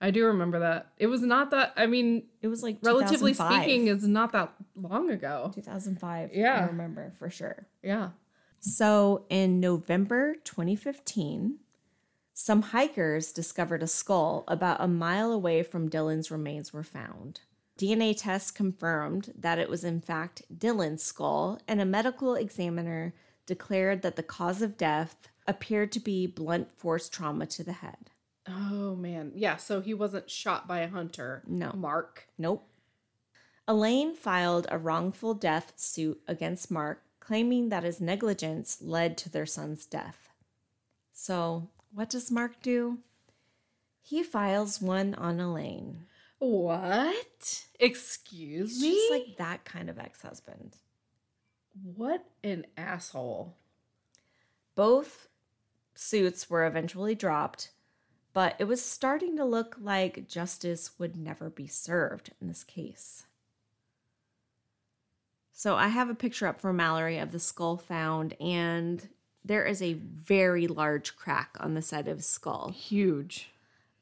I 0.00 0.10
do 0.10 0.26
remember 0.26 0.60
that. 0.60 0.92
It 0.98 1.06
was 1.06 1.22
not 1.22 1.50
that. 1.50 1.72
I 1.76 1.86
mean, 1.86 2.24
it 2.42 2.48
was 2.48 2.62
like 2.62 2.78
relatively 2.82 3.32
speaking, 3.32 3.86
is 3.88 4.06
not 4.06 4.32
that 4.32 4.52
long 4.74 5.10
ago. 5.10 5.50
2005. 5.54 6.30
Yeah. 6.34 6.60
I 6.60 6.66
remember 6.66 7.12
for 7.18 7.30
sure. 7.30 7.66
Yeah. 7.82 8.10
So 8.60 9.24
in 9.30 9.60
November 9.60 10.34
2015, 10.44 11.58
some 12.34 12.62
hikers 12.62 13.32
discovered 13.32 13.82
a 13.82 13.86
skull 13.86 14.44
about 14.48 14.80
a 14.80 14.88
mile 14.88 15.32
away 15.32 15.62
from 15.62 15.88
Dylan's 15.88 16.30
remains 16.30 16.72
were 16.72 16.82
found. 16.82 17.40
DNA 17.78 18.14
tests 18.16 18.50
confirmed 18.50 19.32
that 19.38 19.58
it 19.58 19.70
was 19.70 19.84
in 19.84 20.00
fact 20.00 20.42
Dylan's 20.54 21.02
skull, 21.02 21.60
and 21.66 21.80
a 21.80 21.86
medical 21.86 22.34
examiner 22.34 23.14
declared 23.46 24.02
that 24.02 24.16
the 24.16 24.22
cause 24.22 24.60
of 24.60 24.76
death 24.76 25.28
appeared 25.46 25.92
to 25.92 26.00
be 26.00 26.26
blunt 26.26 26.72
force 26.72 27.08
trauma 27.08 27.46
to 27.46 27.62
the 27.62 27.72
head. 27.72 28.10
Oh 28.48 28.94
man. 28.94 29.32
Yeah. 29.34 29.56
So 29.56 29.80
he 29.80 29.94
wasn't 29.94 30.30
shot 30.30 30.66
by 30.68 30.80
a 30.80 30.88
hunter. 30.88 31.42
No. 31.46 31.72
Mark. 31.74 32.28
Nope. 32.38 32.66
Elaine 33.68 34.14
filed 34.14 34.66
a 34.70 34.78
wrongful 34.78 35.34
death 35.34 35.72
suit 35.76 36.20
against 36.28 36.70
Mark, 36.70 37.02
claiming 37.18 37.68
that 37.70 37.82
his 37.82 38.00
negligence 38.00 38.78
led 38.80 39.18
to 39.18 39.28
their 39.28 39.46
son's 39.46 39.84
death. 39.86 40.28
So, 41.12 41.68
what 41.92 42.08
does 42.10 42.30
Mark 42.30 42.62
do? 42.62 42.98
He 44.02 44.22
files 44.22 44.80
one 44.80 45.14
on 45.16 45.40
Elaine. 45.40 46.06
What? 46.38 47.64
Excuse 47.80 48.80
He's 48.80 48.82
me. 48.82 48.94
just 48.94 49.10
like 49.10 49.36
that 49.38 49.64
kind 49.64 49.90
of 49.90 49.98
ex 49.98 50.22
husband. 50.22 50.76
what 51.82 52.24
an 52.44 52.66
asshole. 52.76 53.56
Both 54.76 55.28
suits 55.94 56.48
were 56.48 56.66
eventually 56.66 57.14
dropped, 57.16 57.70
but 58.36 58.54
it 58.58 58.64
was 58.64 58.84
starting 58.84 59.34
to 59.34 59.46
look 59.46 59.78
like 59.80 60.28
justice 60.28 60.90
would 60.98 61.16
never 61.16 61.48
be 61.48 61.66
served 61.66 62.32
in 62.38 62.48
this 62.48 62.64
case. 62.64 63.24
So 65.54 65.74
I 65.76 65.88
have 65.88 66.10
a 66.10 66.14
picture 66.14 66.46
up 66.46 66.60
for 66.60 66.70
Mallory 66.70 67.16
of 67.16 67.32
the 67.32 67.38
skull 67.38 67.78
found, 67.78 68.34
and 68.38 69.08
there 69.42 69.64
is 69.64 69.80
a 69.80 69.94
very 69.94 70.66
large 70.66 71.16
crack 71.16 71.56
on 71.60 71.72
the 71.72 71.80
side 71.80 72.08
of 72.08 72.18
his 72.18 72.26
skull. 72.26 72.72
Huge. 72.76 73.48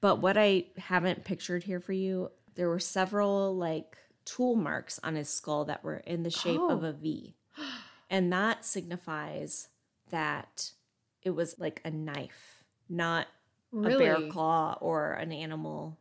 But 0.01 0.16
what 0.16 0.37
I 0.37 0.64
haven't 0.78 1.22
pictured 1.22 1.62
here 1.62 1.78
for 1.78 1.93
you, 1.93 2.32
there 2.57 2.68
were 2.68 2.80
several 2.80 3.55
like 3.55 3.97
tool 4.24 4.57
marks 4.57 4.99
on 5.05 5.14
his 5.14 5.28
skull 5.28 5.64
that 5.66 5.85
were 5.85 5.99
in 5.99 6.24
the 6.24 6.30
shape 6.30 6.61
of 6.61 6.82
Oh. 6.82 6.89
a 6.89 6.93
V. 6.93 7.37
And 8.11 8.32
that 8.32 8.64
signifies 8.64 9.68
that 10.11 10.72
it 11.22 11.30
was 11.30 11.61
like 11.61 11.80
a 11.85 11.91
knife, 11.93 12.64
not 12.89 13.28
Really? 13.74 14.06
a 14.06 14.18
bear 14.18 14.30
claw 14.30 14.78
or 14.80 15.12
an 15.12 15.32
animal 15.32 15.98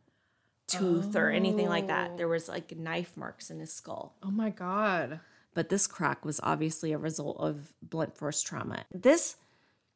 tooth 0.66 1.16
or 1.16 1.30
anything 1.30 1.68
like 1.68 1.88
that. 1.88 2.12
Oh. 2.14 2.16
There 2.16 2.28
was 2.28 2.48
like 2.48 2.76
knife 2.76 3.16
marks 3.16 3.50
in 3.50 3.60
his 3.60 3.72
skull. 3.72 4.16
Oh 4.22 4.30
my 4.30 4.50
god. 4.50 5.20
But 5.54 5.68
this 5.68 5.86
crack 5.86 6.24
was 6.24 6.40
obviously 6.42 6.92
a 6.92 6.98
result 6.98 7.36
of 7.38 7.72
blunt 7.82 8.16
force 8.16 8.42
trauma. 8.42 8.84
This 8.92 9.36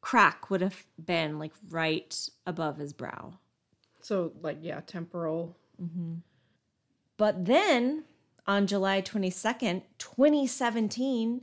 crack 0.01 0.49
would 0.49 0.61
have 0.61 0.85
been 1.03 1.39
like 1.39 1.53
right 1.69 2.29
above 2.45 2.77
his 2.77 2.93
brow. 2.93 3.33
So 4.01 4.33
like 4.41 4.57
yeah, 4.61 4.81
temporal. 4.85 5.57
Mm-hmm. 5.81 6.15
But 7.17 7.45
then 7.45 8.03
on 8.47 8.67
July 8.67 9.01
22nd, 9.01 9.83
2017, 9.97 11.41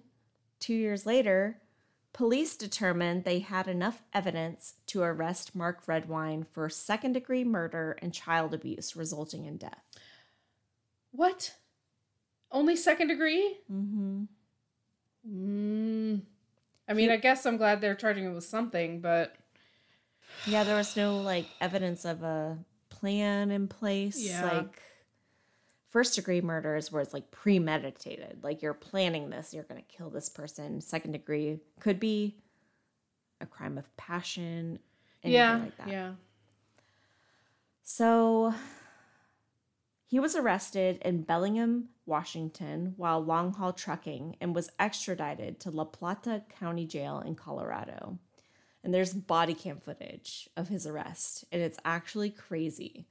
two 0.58 0.74
years 0.74 1.06
later, 1.06 1.58
police 2.16 2.56
determined 2.56 3.24
they 3.24 3.40
had 3.40 3.68
enough 3.68 4.02
evidence 4.14 4.76
to 4.86 5.02
arrest 5.02 5.54
Mark 5.54 5.82
Redwine 5.86 6.46
for 6.50 6.70
second 6.70 7.12
degree 7.12 7.44
murder 7.44 7.98
and 8.00 8.10
child 8.10 8.54
abuse 8.54 8.96
resulting 8.96 9.44
in 9.44 9.58
death. 9.58 9.82
What? 11.12 11.56
Only 12.50 12.74
second 12.74 13.08
degree? 13.08 13.58
Mm-hmm. 13.70 14.22
Mm. 15.30 16.22
I 16.88 16.92
mean, 16.94 17.10
I 17.10 17.18
guess 17.18 17.44
I'm 17.44 17.58
glad 17.58 17.82
they're 17.82 17.94
charging 17.94 18.24
him 18.24 18.34
with 18.34 18.44
something, 18.44 19.00
but 19.00 19.36
Yeah, 20.46 20.64
there 20.64 20.76
was 20.76 20.96
no 20.96 21.18
like 21.18 21.44
evidence 21.60 22.06
of 22.06 22.22
a 22.22 22.56
plan 22.88 23.50
in 23.50 23.68
place. 23.68 24.26
Yeah. 24.26 24.42
Like 24.42 24.80
first 25.90 26.14
degree 26.14 26.40
murder 26.40 26.76
is 26.76 26.90
where 26.90 27.02
it's 27.02 27.14
like 27.14 27.30
premeditated. 27.30 28.38
Like 28.42 28.62
you're 28.62 28.74
planning 28.74 29.30
this, 29.30 29.54
you're 29.54 29.64
gonna 29.64 29.82
kill 29.82 30.10
this 30.10 30.28
person. 30.28 30.80
Second 30.80 31.12
degree 31.12 31.60
could 31.80 32.00
be 32.00 32.36
a 33.40 33.46
crime 33.46 33.78
of 33.78 33.96
passion, 33.96 34.78
anything 35.22 35.32
yeah, 35.32 35.56
like 35.58 35.76
that. 35.78 35.88
yeah. 35.88 36.12
So 37.82 38.52
he 40.06 40.20
was 40.20 40.36
arrested 40.36 40.98
in 41.04 41.22
Bellingham, 41.22 41.88
Washington, 42.04 42.94
while 42.96 43.20
long 43.20 43.52
haul 43.52 43.72
trucking 43.72 44.36
and 44.40 44.54
was 44.54 44.70
extradited 44.78 45.60
to 45.60 45.70
La 45.70 45.84
Plata 45.84 46.42
County 46.58 46.86
Jail 46.86 47.20
in 47.24 47.34
Colorado. 47.34 48.18
And 48.84 48.94
there's 48.94 49.12
body 49.12 49.54
cam 49.54 49.80
footage 49.80 50.48
of 50.56 50.68
his 50.68 50.86
arrest. 50.86 51.44
And 51.50 51.60
it's 51.60 51.78
actually 51.84 52.30
crazy 52.30 53.08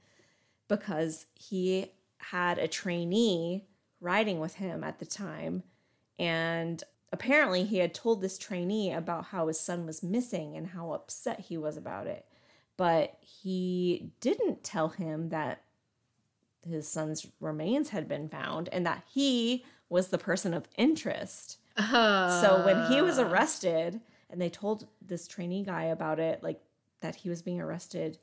because 0.70 1.26
he 1.34 1.92
had 2.32 2.58
a 2.58 2.68
trainee 2.68 3.66
riding 4.02 4.40
with 4.40 4.56
him 4.56 4.84
at 4.84 5.00
the 5.00 5.06
time. 5.06 5.64
And 6.18 6.84
apparently, 7.12 7.64
he 7.64 7.80
had 7.80 7.94
told 7.94 8.22
this 8.22 8.38
trainee 8.38 8.92
about 8.94 9.26
how 9.26 9.48
his 9.48 9.60
son 9.60 9.86
was 9.86 10.04
missing 10.04 10.56
and 10.56 10.68
how 10.68 10.92
upset 10.92 11.42
he 11.42 11.58
was 11.58 11.78
about 11.78 12.08
it. 12.08 12.26
But 12.78 13.18
he 13.22 14.12
didn't 14.20 14.64
tell 14.64 14.90
him 14.90 15.30
that 15.30 15.62
his 16.68 16.88
son's 16.88 17.28
remains 17.40 17.90
had 17.90 18.08
been 18.08 18.28
found 18.28 18.70
and 18.70 18.86
that 18.86 19.04
he 19.14 19.64
was 19.88 20.08
the 20.08 20.18
person 20.18 20.54
of 20.54 20.68
interest. 20.78 21.60
So 21.78 22.64
when 22.66 22.92
he 22.92 23.02
was 23.02 23.20
Uh, 23.20 23.28
arrested 23.28 24.02
and 24.30 24.42
they 24.42 24.50
told 24.50 24.88
this 25.02 25.28
trainee 25.28 25.64
guy 25.64 25.84
about 25.84 26.20
it, 26.20 26.42
like 26.42 26.60
that 27.02 27.16
he 27.16 27.30
was 27.30 27.42
being 27.42 27.62
arrested 27.62 28.18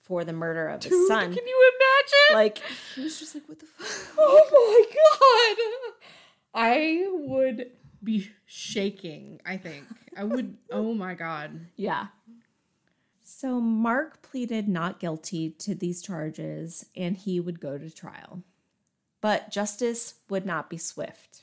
for 0.00 0.24
the 0.24 0.32
murder 0.32 0.68
of 0.68 0.84
his 0.84 1.08
son, 1.08 1.34
can 1.34 1.46
you 1.46 1.72
imagine? 2.30 2.34
like 2.34 2.62
he 2.94 3.02
was 3.02 3.18
just 3.18 3.34
like, 3.34 3.48
"What 3.48 3.58
the 3.58 3.66
fuck?" 3.66 4.14
oh 4.18 4.48
my 4.52 5.54
god. 6.54 6.62
I 6.62 7.06
would 7.10 7.70
be 8.02 8.30
shaking, 8.46 9.40
I 9.44 9.56
think. 9.56 9.84
I 10.16 10.24
would 10.24 10.56
oh 10.70 10.94
my 10.94 11.14
god. 11.14 11.66
Yeah. 11.76 12.06
So 13.22 13.60
Mark 13.60 14.22
pleaded 14.22 14.68
not 14.68 15.00
guilty 15.00 15.50
to 15.50 15.74
these 15.74 16.00
charges 16.00 16.86
and 16.96 17.16
he 17.16 17.40
would 17.40 17.60
go 17.60 17.76
to 17.76 17.90
trial. 17.90 18.42
But 19.20 19.50
justice 19.50 20.14
would 20.28 20.46
not 20.46 20.70
be 20.70 20.78
swift. 20.78 21.42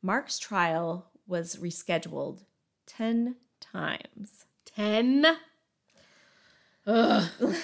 Mark's 0.00 0.38
trial 0.38 1.10
was 1.26 1.56
rescheduled 1.56 2.44
10 2.86 3.36
times. 3.60 4.46
10 4.64 5.26
Ugh. 6.86 7.28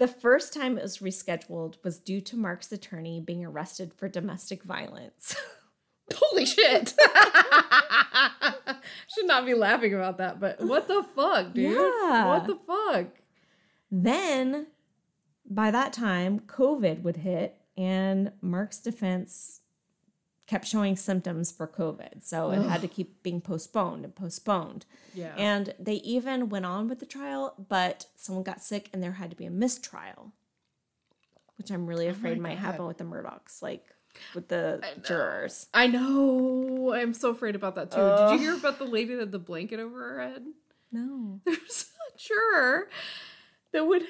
The 0.00 0.08
first 0.08 0.54
time 0.54 0.78
it 0.78 0.82
was 0.82 0.98
rescheduled 0.98 1.74
was 1.84 1.98
due 1.98 2.22
to 2.22 2.34
Mark's 2.34 2.72
attorney 2.72 3.20
being 3.20 3.44
arrested 3.44 3.92
for 3.92 4.08
domestic 4.08 4.62
violence. 4.62 5.36
Holy 6.14 6.46
shit. 6.46 6.94
Should 9.14 9.26
not 9.26 9.44
be 9.44 9.52
laughing 9.52 9.92
about 9.92 10.16
that, 10.16 10.40
but 10.40 10.58
what 10.62 10.88
the 10.88 11.04
fuck, 11.14 11.52
dude? 11.52 11.74
Yeah. 11.74 12.28
What 12.28 12.46
the 12.46 12.58
fuck? 12.66 13.08
then, 13.90 14.68
by 15.44 15.70
that 15.70 15.92
time, 15.92 16.40
COVID 16.40 17.02
would 17.02 17.18
hit 17.18 17.60
and 17.76 18.32
Mark's 18.40 18.78
defense 18.78 19.59
kept 20.50 20.66
showing 20.66 20.96
symptoms 20.96 21.52
for 21.52 21.68
COVID. 21.68 22.24
So 22.24 22.50
it 22.50 22.68
had 22.68 22.80
to 22.80 22.88
keep 22.88 23.22
being 23.22 23.40
postponed 23.40 24.04
and 24.04 24.12
postponed. 24.12 24.84
Yeah. 25.14 25.32
And 25.36 25.72
they 25.78 25.94
even 25.94 26.48
went 26.48 26.66
on 26.66 26.88
with 26.88 26.98
the 26.98 27.06
trial, 27.06 27.54
but 27.68 28.06
someone 28.16 28.42
got 28.42 28.60
sick 28.60 28.90
and 28.92 29.00
there 29.00 29.12
had 29.12 29.30
to 29.30 29.36
be 29.36 29.44
a 29.44 29.50
mistrial, 29.50 30.32
which 31.56 31.70
I'm 31.70 31.86
really 31.86 32.08
oh 32.08 32.10
afraid 32.10 32.40
might 32.40 32.56
God. 32.56 32.64
happen 32.64 32.86
with 32.88 32.98
the 32.98 33.04
Murdaughs, 33.04 33.62
like 33.62 33.86
with 34.34 34.48
the 34.48 34.82
jurors. 35.06 35.68
I 35.72 35.86
know. 35.86 36.94
I'm 36.96 37.14
so 37.14 37.30
afraid 37.30 37.54
about 37.54 37.76
that 37.76 37.92
too. 37.92 38.00
Did 38.00 38.32
you 38.32 38.38
hear 38.38 38.56
about 38.56 38.80
the 38.80 38.86
lady 38.86 39.14
that 39.14 39.20
had 39.20 39.32
the 39.32 39.38
blanket 39.38 39.78
over 39.78 40.00
her 40.00 40.20
head? 40.20 40.46
No. 40.90 41.42
There's 41.46 41.92
a 42.12 42.18
juror 42.18 42.88
that 43.70 43.86
would 43.86 44.02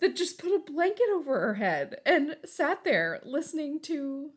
that 0.00 0.16
just 0.16 0.38
put 0.38 0.52
a 0.52 0.70
blanket 0.70 1.06
over 1.14 1.40
her 1.40 1.54
head 1.54 2.02
and 2.04 2.36
sat 2.44 2.84
there 2.84 3.20
listening 3.24 3.80
to 3.80 4.32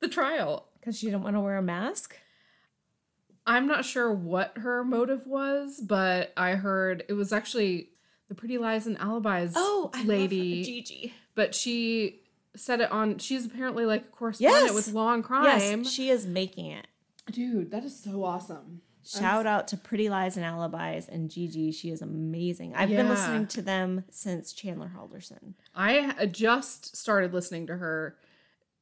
the 0.00 0.08
trial. 0.08 0.66
Because 0.80 0.98
she 0.98 1.06
didn't 1.06 1.22
want 1.22 1.36
to 1.36 1.40
wear 1.40 1.56
a 1.58 1.62
mask? 1.62 2.16
I'm 3.46 3.66
not 3.66 3.84
sure 3.84 4.12
what 4.12 4.56
her 4.58 4.84
motive 4.84 5.26
was, 5.26 5.80
but 5.80 6.32
I 6.36 6.52
heard 6.52 7.04
it 7.08 7.14
was 7.14 7.32
actually 7.32 7.90
the 8.28 8.34
Pretty 8.34 8.58
Lies 8.58 8.86
and 8.86 8.98
Alibis 8.98 9.52
oh, 9.56 9.90
I 9.92 10.04
lady. 10.04 10.62
Gigi. 10.62 11.12
but 11.34 11.54
she 11.54 12.20
said 12.54 12.80
it 12.80 12.90
on. 12.90 13.18
She's 13.18 13.46
apparently 13.46 13.84
like 13.86 14.02
a 14.02 14.08
correspondent 14.08 14.66
Yes. 14.66 14.74
with 14.74 14.92
Law 14.94 15.12
and 15.12 15.24
Crime. 15.24 15.44
Yes, 15.44 15.90
she 15.90 16.10
is 16.10 16.26
making 16.26 16.66
it. 16.66 16.86
Dude, 17.30 17.70
that 17.70 17.84
is 17.84 17.98
so 17.98 18.24
awesome. 18.24 18.82
Shout 19.04 19.46
out 19.46 19.66
to 19.68 19.76
Pretty 19.76 20.08
Lies 20.08 20.36
and 20.36 20.44
Alibis 20.44 21.08
and 21.08 21.30
Gigi. 21.30 21.72
She 21.72 21.90
is 21.90 22.02
amazing. 22.02 22.74
I've 22.76 22.90
been 22.90 23.08
listening 23.08 23.46
to 23.48 23.62
them 23.62 24.04
since 24.10 24.52
Chandler 24.52 24.92
Halderson. 24.94 25.54
I 25.74 26.26
just 26.26 26.96
started 26.96 27.32
listening 27.32 27.66
to 27.68 27.76
her 27.76 28.16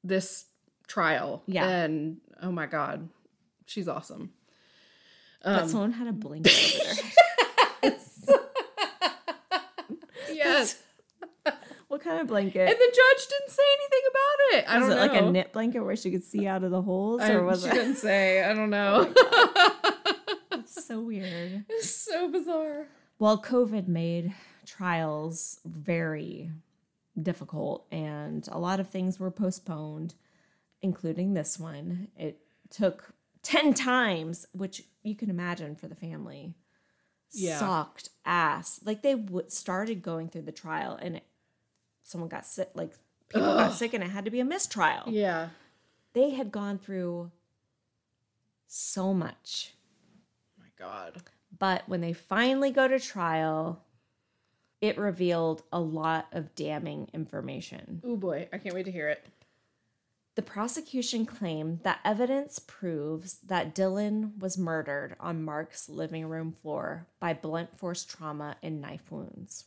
this 0.03 0.47
trial. 0.89 1.43
Yeah. 1.47 1.69
And 1.69 2.17
oh 2.43 2.51
my 2.51 2.67
God, 2.67 3.09
she's 3.67 3.87
awesome. 3.89 4.33
But 5.45 5.63
Um, 5.63 5.69
someone 5.69 5.93
had 5.93 6.09
a 6.09 6.13
blanket 6.13 6.53
over 6.75 6.85
their 6.85 7.93
head. 7.93 7.99
yes. 10.33 10.83
What 11.89 12.03
kind 12.03 12.21
of 12.21 12.27
blanket? 12.27 12.69
And 12.69 12.69
the 12.69 12.77
judge 12.95 13.27
didn't 13.29 13.51
say 13.51 13.63
anything 13.81 14.01
about 14.11 14.59
it. 14.59 14.65
I 14.69 14.79
was 14.79 14.89
don't 14.89 14.99
it 14.99 15.07
know. 15.07 15.13
like 15.15 15.23
a 15.23 15.33
knit 15.33 15.53
blanket 15.55 15.81
where 15.81 15.97
she 15.97 16.11
could 16.11 16.23
see 16.23 16.47
out 16.47 16.63
of 16.63 16.71
the 16.71 16.83
holes, 16.83 17.23
I- 17.23 17.33
or 17.33 17.43
was 17.45 17.63
she 17.63 17.69
it? 17.71 17.73
didn't 17.73 17.95
say. 17.95 18.45
I 18.45 18.53
don't 18.53 18.69
know. 18.69 19.11
It's 20.53 20.85
so 20.87 21.01
weird. 21.01 21.65
it's 21.71 21.89
so 21.91 22.29
bizarre. 22.29 22.89
Well, 23.19 23.41
COVID 23.41 23.89
made 23.89 24.35
trials 24.67 25.61
very 25.65 26.51
difficult, 27.23 27.87
and 27.91 28.47
a 28.53 28.59
lot 28.59 28.81
of 28.81 28.89
things 28.91 29.19
were 29.19 29.31
postponed, 29.31 30.15
including 30.83 31.35
this 31.35 31.59
one. 31.59 32.09
It 32.17 32.41
took 32.71 33.13
10 33.43 33.75
times, 33.75 34.47
which 34.53 34.83
you 35.03 35.15
can 35.15 35.31
imagine 35.31 35.75
for 35.77 35.89
the 35.89 35.95
family. 35.95 36.55
Yeah. 37.33 37.59
Sucked 37.59 38.11
ass. 38.25 38.81
Like 38.85 39.03
they 39.03 39.15
w- 39.15 39.45
started 39.49 40.03
going 40.03 40.29
through 40.29 40.43
the 40.43 40.53
trial, 40.53 40.99
and 41.01 41.17
it, 41.17 41.25
someone 42.03 42.29
got 42.29 42.47
sick, 42.47 42.71
like 42.75 42.93
people 43.29 43.55
got 43.55 43.75
sick, 43.75 43.93
and 43.93 44.03
it 44.03 44.11
had 44.11 44.25
to 44.25 44.31
be 44.31 44.41
a 44.41 44.45
mistrial. 44.45 45.05
Yeah. 45.07 45.51
They 46.15 46.31
had 46.31 46.51
gone 46.51 46.79
through 46.79 47.31
so 48.67 49.13
much. 49.13 49.75
Oh 50.59 50.63
my 50.63 50.69
God. 50.79 51.23
But 51.59 51.83
when 51.87 52.01
they 52.01 52.13
finally 52.13 52.71
go 52.71 52.89
to 52.89 52.99
trial, 52.99 53.83
it 54.81 54.97
revealed 54.97 55.63
a 55.73 55.81
lot 55.81 56.29
of 56.33 56.55
damning 56.55 57.09
information. 57.13 58.01
Oh 58.05 58.17
boy, 58.17 58.49
I 58.53 58.59
can't 58.59 58.75
wait 58.75 58.85
to 58.85 58.93
hear 58.93 59.09
it. 59.09 59.25
The 60.39 60.43
prosecution 60.43 61.27
claimed 61.27 61.81
that 61.83 61.99
evidence 62.05 62.61
proves 62.61 63.39
that 63.49 63.75
Dylan 63.75 64.39
was 64.39 64.57
murdered 64.57 65.17
on 65.19 65.43
Mark's 65.43 65.89
living 65.89 66.27
room 66.27 66.53
floor 66.53 67.09
by 67.19 67.35
blunt 67.35 67.77
force 67.77 68.05
trauma 68.05 68.55
and 68.63 68.81
knife 68.81 69.11
wounds. 69.11 69.65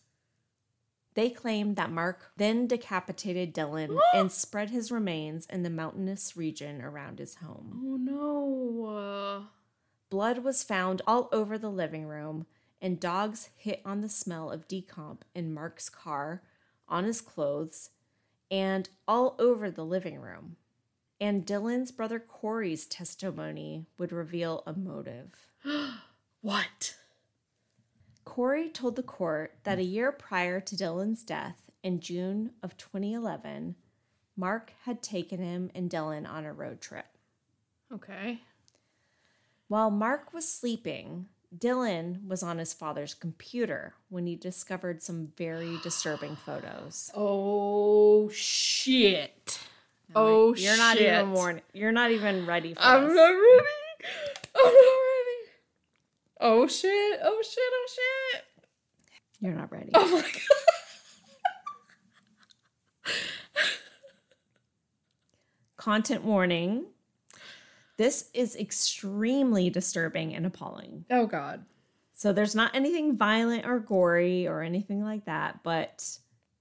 They 1.13 1.30
claimed 1.30 1.76
that 1.76 1.91
Mark 1.91 2.32
then 2.38 2.67
decapitated 2.67 3.53
Dylan 3.53 3.99
and 4.13 4.32
spread 4.32 4.69
his 4.69 4.93
remains 4.93 5.45
in 5.47 5.63
the 5.63 5.69
mountainous 5.69 6.38
region 6.38 6.82
around 6.82 7.19
his 7.19 7.36
home. 7.36 7.82
Oh 7.84 7.97
no. 7.97 9.47
Blood 10.09 10.38
was 10.38 10.63
found 10.63 11.01
all 11.05 11.28
over 11.34 11.57
the 11.57 11.69
living 11.69 12.05
room, 12.05 12.45
and 12.82 12.97
dogs 12.97 13.49
hit 13.57 13.82
on 13.84 13.99
the 13.99 14.07
smell 14.07 14.49
of 14.49 14.69
decomp 14.69 15.24
in 15.36 15.53
Mark's 15.53 15.89
car, 15.89 16.43
on 16.88 17.03
his 17.03 17.19
clothes, 17.19 17.89
and 18.49 18.88
all 19.05 19.36
over 19.38 19.69
the 19.69 19.84
living 19.84 20.22
room. 20.22 20.55
And 21.22 21.45
Dylan's 21.45 21.91
brother 21.91 22.19
Corey's 22.19 22.88
testimony 22.88 23.86
would 23.99 24.11
reveal 24.11 24.63
a 24.65 24.74
motive. 24.74 25.47
What? 26.43 26.95
Corey 28.26 28.67
told 28.67 28.95
the 28.95 29.03
court 29.03 29.53
that 29.61 29.78
a 29.78 29.84
year 29.84 30.11
prior 30.11 30.59
to 30.59 30.76
Dylan's 30.76 31.22
death, 31.22 31.69
in 31.84 31.99
June 31.99 32.53
of 32.63 32.76
2011, 32.78 33.76
Mark 34.36 34.74
had 34.86 35.03
taken 35.03 35.39
him 35.39 35.69
and 35.76 35.88
Dylan 35.88 36.28
on 36.28 36.45
a 36.45 36.51
road 36.51 36.82
trip. 36.82 37.05
Okay. 37.93 38.41
While 39.67 39.91
Mark 39.91 40.34
was 40.34 40.51
sleeping, 40.51 41.28
Dylan 41.55 42.28
was 42.28 42.41
on 42.41 42.57
his 42.57 42.74
father's 42.74 43.13
computer 43.13 43.93
when 44.09 44.26
he 44.26 44.36
discovered 44.36 45.03
some 45.03 45.32
very 45.38 45.78
disturbing 45.84 46.36
photos. 46.36 47.11
Oh 47.13 48.30
shit. 48.30 49.59
Oh 50.16 50.53
you're 50.55 50.78
not 50.78 50.97
shit. 50.97 51.07
even 51.14 51.32
warned. 51.32 51.62
You're 51.74 51.91
not 51.91 52.12
even 52.12 52.45
ready 52.45 52.74
for 52.74 52.82
I'm 52.82 53.07
this. 53.07 53.16
not 53.16 53.30
ready. 53.30 53.68
I'm 54.55 54.64
not 54.64 54.74
ready. 54.74 55.38
Oh 56.39 56.68
shit. 56.68 57.20
Oh 57.24 57.41
shit. 57.43 57.59
Oh 57.59 57.88
shit. 57.88 58.43
You're 59.39 59.53
not 59.53 59.72
ready. 59.72 59.91
Oh 59.93 60.07
my 60.12 60.22
god. 60.22 60.32
Content 65.78 66.24
warning. 66.24 66.86
This 67.97 68.30
is 68.34 68.55
extremely 68.55 69.70
disturbing 69.70 70.34
and 70.36 70.45
appalling. 70.45 71.05
Oh 71.09 71.26
god. 71.26 71.66
So 72.14 72.34
there's 72.34 72.53
not 72.53 72.76
anything 72.76 73.18
violent 73.18 73.66
or 73.66 73.80
gory 73.80 74.47
or 74.47 74.62
anything 74.62 75.03
like 75.03 75.26
that, 75.26 75.64
but 75.64 76.07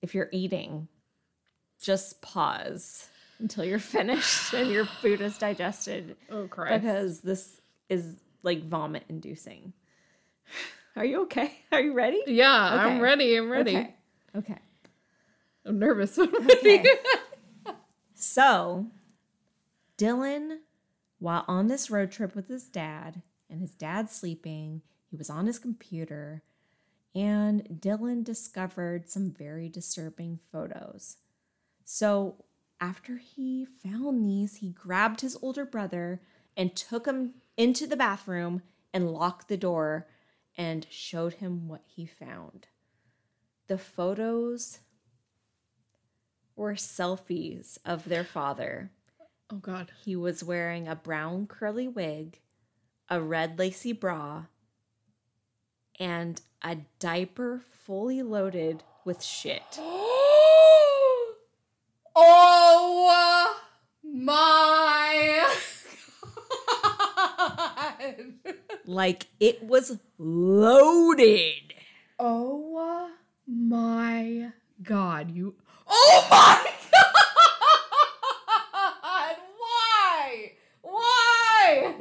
if 0.00 0.14
you're 0.14 0.30
eating, 0.32 0.88
just 1.82 2.22
pause 2.22 3.09
until 3.40 3.64
you're 3.64 3.78
finished 3.78 4.52
and 4.54 4.70
your 4.70 4.84
food 4.84 5.20
is 5.20 5.36
digested 5.38 6.16
Oh 6.30 6.46
Christ. 6.46 6.82
because 6.82 7.20
this 7.20 7.60
is 7.88 8.16
like 8.42 8.64
vomit 8.68 9.04
inducing. 9.08 9.72
Are 10.96 11.04
you 11.04 11.22
okay? 11.22 11.52
Are 11.72 11.80
you 11.80 11.92
ready? 11.94 12.22
yeah, 12.26 12.52
I'm 12.52 13.00
ready. 13.00 13.36
I'm 13.36 13.50
ready. 13.50 13.76
Okay. 13.76 13.94
Okay. 14.36 14.58
I'm 15.66 15.78
nervous. 15.78 16.18
I'm. 16.18 16.30
Okay. 16.50 16.84
So, 18.14 18.86
Dylan, 19.96 20.58
while 21.18 21.44
on 21.48 21.68
this 21.68 21.90
road 21.90 22.10
trip 22.10 22.34
with 22.34 22.48
his 22.48 22.64
dad, 22.64 23.22
and 23.48 23.60
his 23.60 23.72
dad 23.74 24.10
sleeping, 24.10 24.82
he 25.10 25.16
was 25.16 25.30
on 25.30 25.46
his 25.46 25.58
computer, 25.58 26.42
and 27.14 27.62
Dylan 27.80 28.22
discovered 28.22 29.08
some 29.08 29.30
very 29.30 29.68
disturbing 29.68 30.38
photos. 30.52 31.16
So, 31.84 32.44
after 32.80 33.18
he 33.18 33.64
found 33.64 34.24
these, 34.24 34.56
he 34.56 34.70
grabbed 34.70 35.20
his 35.20 35.36
older 35.42 35.66
brother 35.66 36.20
and 36.56 36.74
took 36.74 37.06
him 37.06 37.34
into 37.56 37.86
the 37.86 37.96
bathroom 37.96 38.62
and 38.92 39.12
locked 39.12 39.48
the 39.48 39.56
door 39.56 40.08
and 40.56 40.86
showed 40.90 41.34
him 41.34 41.68
what 41.68 41.82
he 41.86 42.06
found. 42.06 42.68
The 43.66 43.78
photos 43.78 44.80
were 46.56 46.74
selfies 46.74 47.78
of 47.84 48.04
their 48.04 48.24
father. 48.24 48.90
oh 49.50 49.56
god. 49.56 49.92
He 50.04 50.16
was 50.16 50.42
wearing 50.42 50.88
a 50.88 50.96
brown 50.96 51.46
curly 51.46 51.86
wig, 51.86 52.40
a 53.08 53.20
red 53.20 53.58
lacy 53.58 53.92
bra, 53.92 54.46
and 55.98 56.40
a 56.62 56.78
diaper 56.98 57.62
fully 57.84 58.22
loaded 58.22 58.82
with 59.04 59.22
shit. 59.22 59.78
oh 62.16 63.56
my 64.02 65.46
god. 67.72 68.34
Like 68.86 69.26
it 69.38 69.62
was 69.62 69.98
loaded. 70.18 71.74
Oh 72.18 73.10
my 73.46 74.50
god, 74.82 75.30
you 75.30 75.54
Oh 75.92 76.26
my 76.30 76.70
god! 76.92 77.02
Why? 79.58 80.52
Why? 80.82 81.94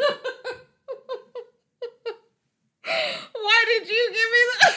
Why 3.33 3.65
did 3.67 3.89
you 3.89 4.09
give 4.13 4.31
me 4.31 4.41
that? 4.59 4.75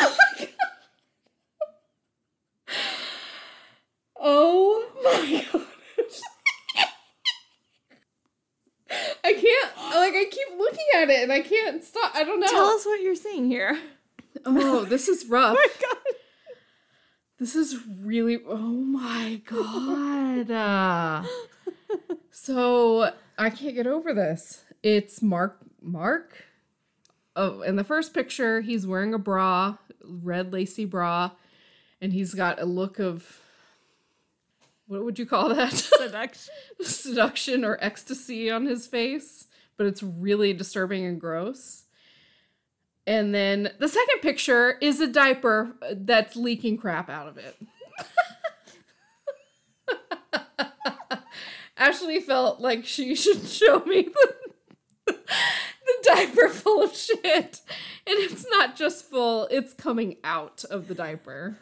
Look 0.00 0.16
at 0.40 0.48
Oh 4.22 4.84
my 5.04 5.46
god. 5.52 5.66
can't 9.40 9.70
like 9.94 10.14
I 10.14 10.24
keep 10.30 10.48
looking 10.58 10.86
at 10.96 11.10
it 11.10 11.22
and 11.22 11.32
I 11.32 11.40
can't 11.40 11.82
stop. 11.82 12.12
I 12.14 12.24
don't 12.24 12.40
know. 12.40 12.46
Tell 12.48 12.66
us 12.66 12.84
what 12.86 13.00
you're 13.00 13.14
seeing 13.14 13.46
here. 13.46 13.78
Oh, 14.46 14.79
this 14.90 15.08
is 15.08 15.26
rough. 15.26 15.56
Oh 15.56 15.68
my 15.68 15.88
god. 15.88 16.14
This 17.38 17.56
is 17.56 17.78
really 18.02 18.38
oh 18.46 18.58
my 18.58 19.40
god. 19.46 20.50
Uh, 20.50 21.22
so 22.30 23.12
I 23.38 23.48
can't 23.48 23.74
get 23.74 23.86
over 23.86 24.12
this. 24.12 24.64
It's 24.82 25.22
Mark 25.22 25.58
Mark. 25.80 26.44
Oh, 27.36 27.62
in 27.62 27.76
the 27.76 27.84
first 27.84 28.12
picture, 28.12 28.60
he's 28.60 28.86
wearing 28.86 29.14
a 29.14 29.18
bra, 29.18 29.78
red 30.04 30.52
lacy 30.52 30.84
bra, 30.84 31.30
and 32.00 32.12
he's 32.12 32.34
got 32.34 32.60
a 32.60 32.66
look 32.66 32.98
of 32.98 33.40
what 34.88 35.04
would 35.04 35.18
you 35.18 35.24
call 35.24 35.54
that? 35.54 35.72
Seduction. 35.72 36.52
Seduction 36.82 37.64
or 37.64 37.78
ecstasy 37.80 38.50
on 38.50 38.66
his 38.66 38.88
face, 38.88 39.46
but 39.76 39.86
it's 39.86 40.02
really 40.02 40.52
disturbing 40.52 41.06
and 41.06 41.20
gross. 41.20 41.84
And 43.10 43.34
then 43.34 43.72
the 43.80 43.88
second 43.88 44.20
picture 44.22 44.78
is 44.80 45.00
a 45.00 45.08
diaper 45.08 45.72
that's 45.90 46.36
leaking 46.36 46.76
crap 46.76 47.10
out 47.10 47.26
of 47.26 47.38
it. 47.38 47.56
Ashley 51.76 52.20
felt 52.20 52.60
like 52.60 52.84
she 52.84 53.16
should 53.16 53.48
show 53.48 53.80
me 53.80 54.02
the, 55.06 55.16
the 55.16 55.18
diaper 56.04 56.50
full 56.50 56.84
of 56.84 56.94
shit. 56.94 57.60
And 58.06 58.16
it's 58.16 58.46
not 58.48 58.76
just 58.76 59.10
full, 59.10 59.48
it's 59.50 59.74
coming 59.74 60.18
out 60.22 60.62
of 60.70 60.86
the 60.86 60.94
diaper. 60.94 61.58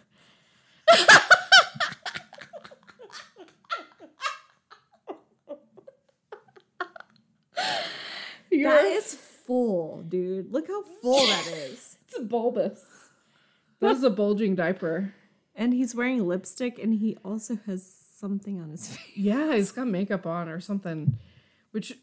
That 8.51 8.85
is 8.85 9.28
full, 9.49 10.03
dude. 10.03 10.53
Look 10.53 10.69
how 10.69 10.83
full 11.03 11.27
that 11.27 11.47
is. 11.49 11.97
it's 12.09 12.19
bulbous. 12.21 12.85
That's 13.81 14.03
a 14.03 14.11
bulging 14.11 14.55
diaper. 14.55 15.15
And 15.55 15.73
he's 15.73 15.95
wearing 15.95 16.25
lipstick 16.29 16.79
and 16.79 16.95
he 16.95 17.17
also 17.25 17.59
has 17.67 17.91
something 18.17 18.61
on 18.61 18.71
his 18.71 18.89
face. 18.97 19.17
Yeah, 19.17 19.55
he's 19.55 19.73
got 19.73 19.89
makeup 19.89 20.27
on 20.27 20.49
or 20.49 20.61
something. 20.61 21.19
Which, 21.71 21.95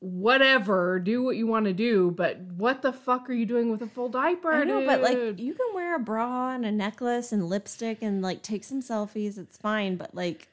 whatever, 0.00 1.00
do 1.00 1.22
what 1.22 1.36
you 1.36 1.46
want 1.46 1.66
to 1.66 1.72
do, 1.72 2.10
but 2.10 2.38
what 2.40 2.82
the 2.82 2.92
fuck 2.92 3.28
are 3.30 3.34
you 3.34 3.46
doing 3.46 3.70
with 3.70 3.82
a 3.82 3.86
full 3.86 4.08
diaper? 4.08 4.52
I 4.52 4.64
know, 4.64 4.84
but 4.84 5.02
like 5.02 5.38
you 5.38 5.54
can 5.54 5.74
wear 5.74 5.96
a 5.96 5.98
bra 5.98 6.50
and 6.50 6.64
a 6.66 6.72
necklace 6.72 7.32
and 7.32 7.48
lipstick 7.48 8.02
and 8.02 8.22
like 8.22 8.42
take 8.42 8.64
some 8.64 8.80
selfies. 8.80 9.38
It's 9.38 9.56
fine, 9.56 9.96
but 9.96 10.14
like 10.14 10.48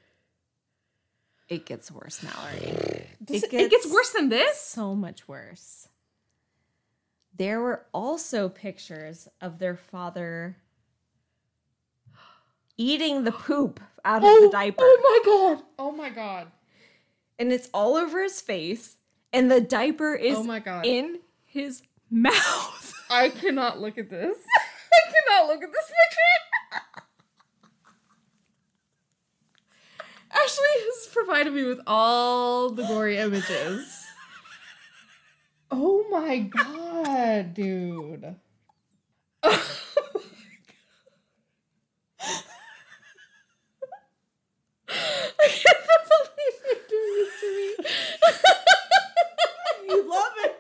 it 1.50 1.66
gets 1.66 1.92
worse, 1.92 2.22
Mallory. 2.24 3.08
It, 3.30 3.54
it 3.54 3.72
gets 3.72 3.92
worse 3.92 4.12
than 4.12 4.30
this? 4.30 4.60
so 4.62 4.96
much 4.96 5.28
worse. 5.28 5.88
There 7.38 7.62
were 7.62 7.86
also 7.94 8.50
pictures 8.50 9.28
of 9.42 9.60
their 9.60 9.76
father 9.76 10.58
eating 12.78 13.24
the 13.24 13.32
poop 13.32 13.80
out 14.04 14.18
of 14.18 14.24
the 14.24 14.48
oh, 14.48 14.52
diaper. 14.52 14.84
Oh 14.84 15.02
my 15.04 15.32
god! 15.32 15.66
Oh 15.80 15.92
my 15.92 16.10
god! 16.10 16.48
and 17.40 17.52
it's 17.52 17.70
all 17.74 17.96
over 17.96 18.22
his 18.24 18.42
face, 18.42 18.98
and 19.32 19.52
the 19.52 19.62
diaper 19.62 20.14
is 20.14 20.38
Oh 20.38 20.44
my 20.44 20.60
God. 20.60 20.86
in 20.86 21.20
his 21.46 21.82
mouth. 22.10 22.94
I 23.10 23.30
cannot 23.30 23.80
look 23.80 23.98
at 23.98 24.10
this. 24.10 24.38
I 24.94 25.12
cannot 25.12 25.48
look 25.48 25.64
at 25.64 25.72
this 25.72 25.86
picture. 25.86 26.84
Ashley 30.32 30.66
has 30.66 31.08
provided 31.14 31.54
me 31.54 31.64
with 31.64 31.80
all 31.88 32.70
the 32.70 32.84
gory 32.84 33.18
images. 33.18 34.07
Oh 35.70 36.06
my 36.10 36.40
god, 36.40 37.54
dude. 37.54 38.36
I 39.44 39.50
can't 45.50 45.78
believe 46.08 46.56
you're 46.66 46.84
doing 46.90 47.14
this 47.18 47.34
to 47.42 47.48
me. 47.56 47.68
you 49.90 50.10
love 50.10 50.34
it. 50.38 50.54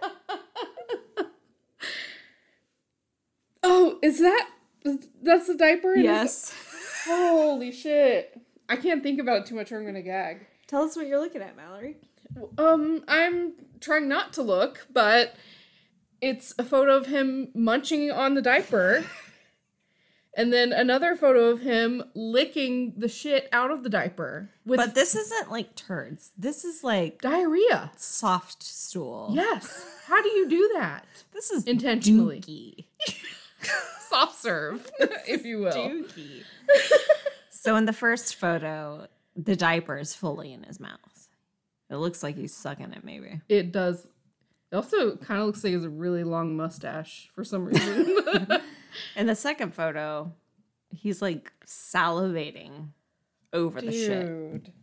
Oh, 3.63 3.99
is 4.01 4.19
that 4.19 4.49
that's 5.21 5.47
the 5.47 5.55
diaper? 5.55 5.95
Yes. 5.95 6.53
Holy 7.05 7.71
shit. 7.71 8.39
I 8.69 8.75
can't 8.75 9.01
think 9.01 9.19
about 9.19 9.41
it 9.41 9.45
too 9.45 9.55
much 9.55 9.71
or 9.71 9.79
I'm 9.79 9.85
gonna 9.85 10.01
gag. 10.01 10.45
Tell 10.67 10.83
us 10.83 10.95
what 10.97 11.07
you're 11.07 11.19
looking 11.19 11.41
at, 11.41 11.55
Mallory. 11.55 11.97
Um, 12.57 13.03
I'm 13.07 13.53
trying 13.79 14.07
not 14.07 14.33
to 14.33 14.41
look, 14.41 14.87
but 14.91 15.35
it's 16.21 16.53
a 16.57 16.63
photo 16.63 16.95
of 16.97 17.05
him 17.07 17.49
munching 17.53 18.11
on 18.11 18.33
the 18.33 18.41
diaper. 18.41 19.05
And 20.35 20.53
then 20.53 20.71
another 20.71 21.15
photo 21.15 21.45
of 21.49 21.61
him 21.61 22.03
licking 22.13 22.93
the 22.95 23.07
shit 23.07 23.49
out 23.51 23.71
of 23.71 23.81
the 23.81 23.89
diaper 23.89 24.51
with 24.67 24.77
But 24.77 24.93
this 24.93 25.15
isn't 25.15 25.49
like 25.49 25.75
turds. 25.75 26.31
This 26.37 26.63
is 26.63 26.83
like 26.83 27.21
diarrhea. 27.21 27.91
soft 27.97 28.61
stool. 28.61 29.31
Yes. 29.33 29.83
How 30.05 30.21
do 30.21 30.29
you 30.29 30.47
do 30.47 30.71
that? 30.75 31.05
This 31.33 31.51
is 31.51 31.65
Intentionally. 31.65 32.87
Soft 34.09 34.39
serve, 34.39 34.89
if 35.27 35.45
you 35.45 35.59
will. 35.59 35.71
Dookie. 35.71 36.43
so 37.51 37.75
in 37.75 37.85
the 37.85 37.93
first 37.93 38.35
photo, 38.35 39.05
the 39.35 39.55
diaper 39.55 39.97
is 39.97 40.15
fully 40.15 40.51
in 40.51 40.63
his 40.63 40.79
mouth. 40.79 40.97
It 41.89 41.95
looks 41.95 42.21
like 42.21 42.35
he's 42.35 42.55
sucking 42.55 42.91
it, 42.91 43.03
maybe. 43.03 43.41
It 43.47 43.71
does. 43.71 44.07
It 44.71 44.75
also 44.75 45.15
kind 45.15 45.39
of 45.39 45.47
looks 45.47 45.63
like 45.63 45.69
he 45.69 45.75
has 45.75 45.85
a 45.85 45.89
really 45.89 46.23
long 46.23 46.57
mustache 46.57 47.29
for 47.33 47.43
some 47.43 47.65
reason. 47.65 48.17
In 49.15 49.27
the 49.27 49.35
second 49.35 49.73
photo, 49.73 50.33
he's 50.89 51.21
like 51.21 51.51
salivating 51.65 52.89
over 53.53 53.81
the 53.81 53.91
shit. 53.91 54.73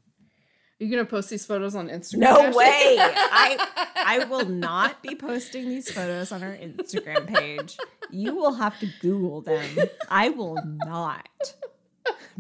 Are 0.81 0.85
you 0.85 0.91
gonna 0.91 1.05
post 1.05 1.31
these 1.31 1.47
photos 1.47 1.75
on 1.75 1.89
Instagram? 1.89 2.19
No 2.19 2.51
way. 2.51 2.97
I 2.99 3.85
I 3.97 4.25
will 4.25 4.47
not 4.47 5.03
be 5.03 5.15
posting 5.15 5.69
these 5.69 5.91
photos 5.91 6.33
on 6.33 6.43
our 6.43 6.57
Instagram 6.57 7.33
page. 7.33 7.77
You 8.11 8.35
will 8.35 8.55
have 8.55 8.79
to 8.81 8.89
Google 9.01 9.41
them. 9.41 9.65
I 10.09 10.31
will 10.31 10.59
not 10.65 11.55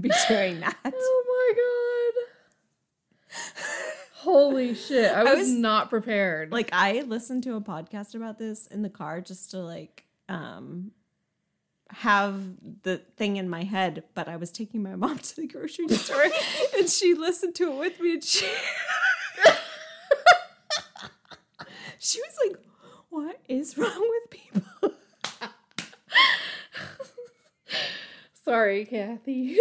be 0.01 0.10
doing 0.28 0.60
that. 0.60 0.76
Oh 0.84 1.24
my 1.28 2.14
god. 2.16 3.73
Holy 4.24 4.74
shit. 4.74 5.12
I 5.12 5.22
was, 5.24 5.38
was- 5.40 5.52
not 5.52 5.90
prepared. 5.90 6.51
Like 6.51 6.70
I 6.72 7.02
listened 7.02 7.42
to 7.44 7.56
a 7.56 7.60
podcast 7.60 8.14
about 8.14 8.38
this 8.38 8.66
in 8.68 8.82
the 8.82 8.88
car 8.90 9.20
just 9.20 9.51
to 9.52 9.59
like 9.59 10.05
um 10.28 10.92
have 11.90 12.40
the 12.82 12.96
thing 13.16 13.36
in 13.36 13.48
my 13.48 13.62
head, 13.62 14.02
but 14.14 14.26
I 14.28 14.36
was 14.36 14.51
taking 14.51 14.82
my 14.82 14.96
mom 15.02 15.18
to 15.18 15.36
the 15.36 15.46
grocery 15.46 15.88
store 15.88 16.24
and 16.78 16.88
she 16.88 17.14
listened 17.14 17.55
to 17.56 17.70
it 17.72 17.78
with 17.78 18.01
me 18.01 18.14
and 18.14 18.24
she 18.24 18.48
She 21.98 22.20
was 22.20 22.36
like, 22.46 22.56
"What 23.09 23.40
is 23.48 23.78
wrong 23.78 24.10
with 24.10 24.30
people?" 24.30 24.92
Sorry, 28.44 28.84
Kathy. 28.84 29.56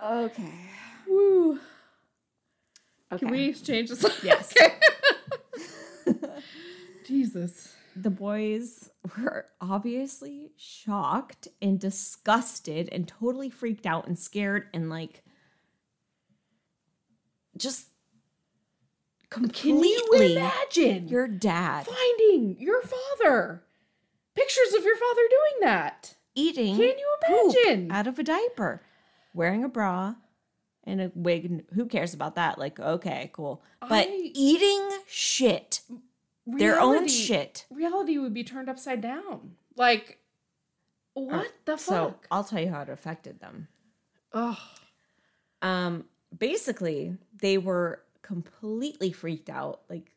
Oh 0.00 0.14
my 0.16 0.22
Okay. 0.24 0.42
god. 0.42 1.08
Woo. 1.08 1.58
Okay. 3.12 3.18
Can 3.20 3.30
we 3.30 3.52
change 3.54 3.88
this? 3.90 4.04
Yes. 4.22 4.52
Jesus. 7.06 7.74
the 7.96 8.10
boys 8.10 8.90
were 9.16 9.46
obviously 9.60 10.50
shocked 10.56 11.48
and 11.62 11.80
disgusted 11.80 12.88
and 12.92 13.08
totally 13.08 13.48
freaked 13.50 13.86
out 13.86 14.06
and 14.06 14.18
scared 14.18 14.66
and 14.74 14.90
like 14.90 15.22
just 17.56 17.88
completely 19.30 19.88
Can 19.88 20.22
you 20.22 20.36
imagine 20.36 21.08
your 21.08 21.26
dad 21.28 21.86
finding 21.86 22.56
your 22.60 22.82
father? 22.82 23.64
Pictures 24.34 24.74
of 24.76 24.84
your 24.84 24.96
father 24.96 25.22
doing 25.30 25.60
that. 25.62 26.14
eating 26.34 26.76
Can 26.76 26.94
you 26.98 27.16
imagine? 27.26 27.90
out 27.90 28.06
of 28.06 28.18
a 28.18 28.22
diaper 28.22 28.82
wearing 29.38 29.64
a 29.64 29.68
bra 29.68 30.16
and 30.84 31.00
a 31.00 31.12
wig 31.14 31.44
and 31.46 31.62
who 31.74 31.86
cares 31.86 32.12
about 32.12 32.34
that? 32.34 32.58
Like 32.58 32.78
okay 32.78 33.30
cool. 33.32 33.62
But 33.80 34.08
I- 34.08 34.30
eating 34.34 34.90
shit 35.06 35.80
their 36.56 36.80
own 36.80 37.08
shit. 37.08 37.66
Reality 37.70 38.18
would 38.18 38.32
be 38.32 38.42
turned 38.44 38.70
upside 38.70 39.00
down. 39.00 39.52
Like, 39.76 40.18
what 41.12 41.52
the 41.64 41.76
fuck? 41.76 41.80
so 41.80 42.14
i'll 42.30 42.44
tell 42.44 42.60
you 42.60 42.70
how 42.70 42.82
it 42.82 42.88
affected 42.88 43.40
them. 43.40 43.68
Oh, 44.32 44.58
um 45.62 46.04
basically 46.36 47.16
they 47.40 47.58
were 47.58 48.02
completely 48.22 49.12
freaked 49.12 49.48
out 49.48 49.80
like 49.88 50.12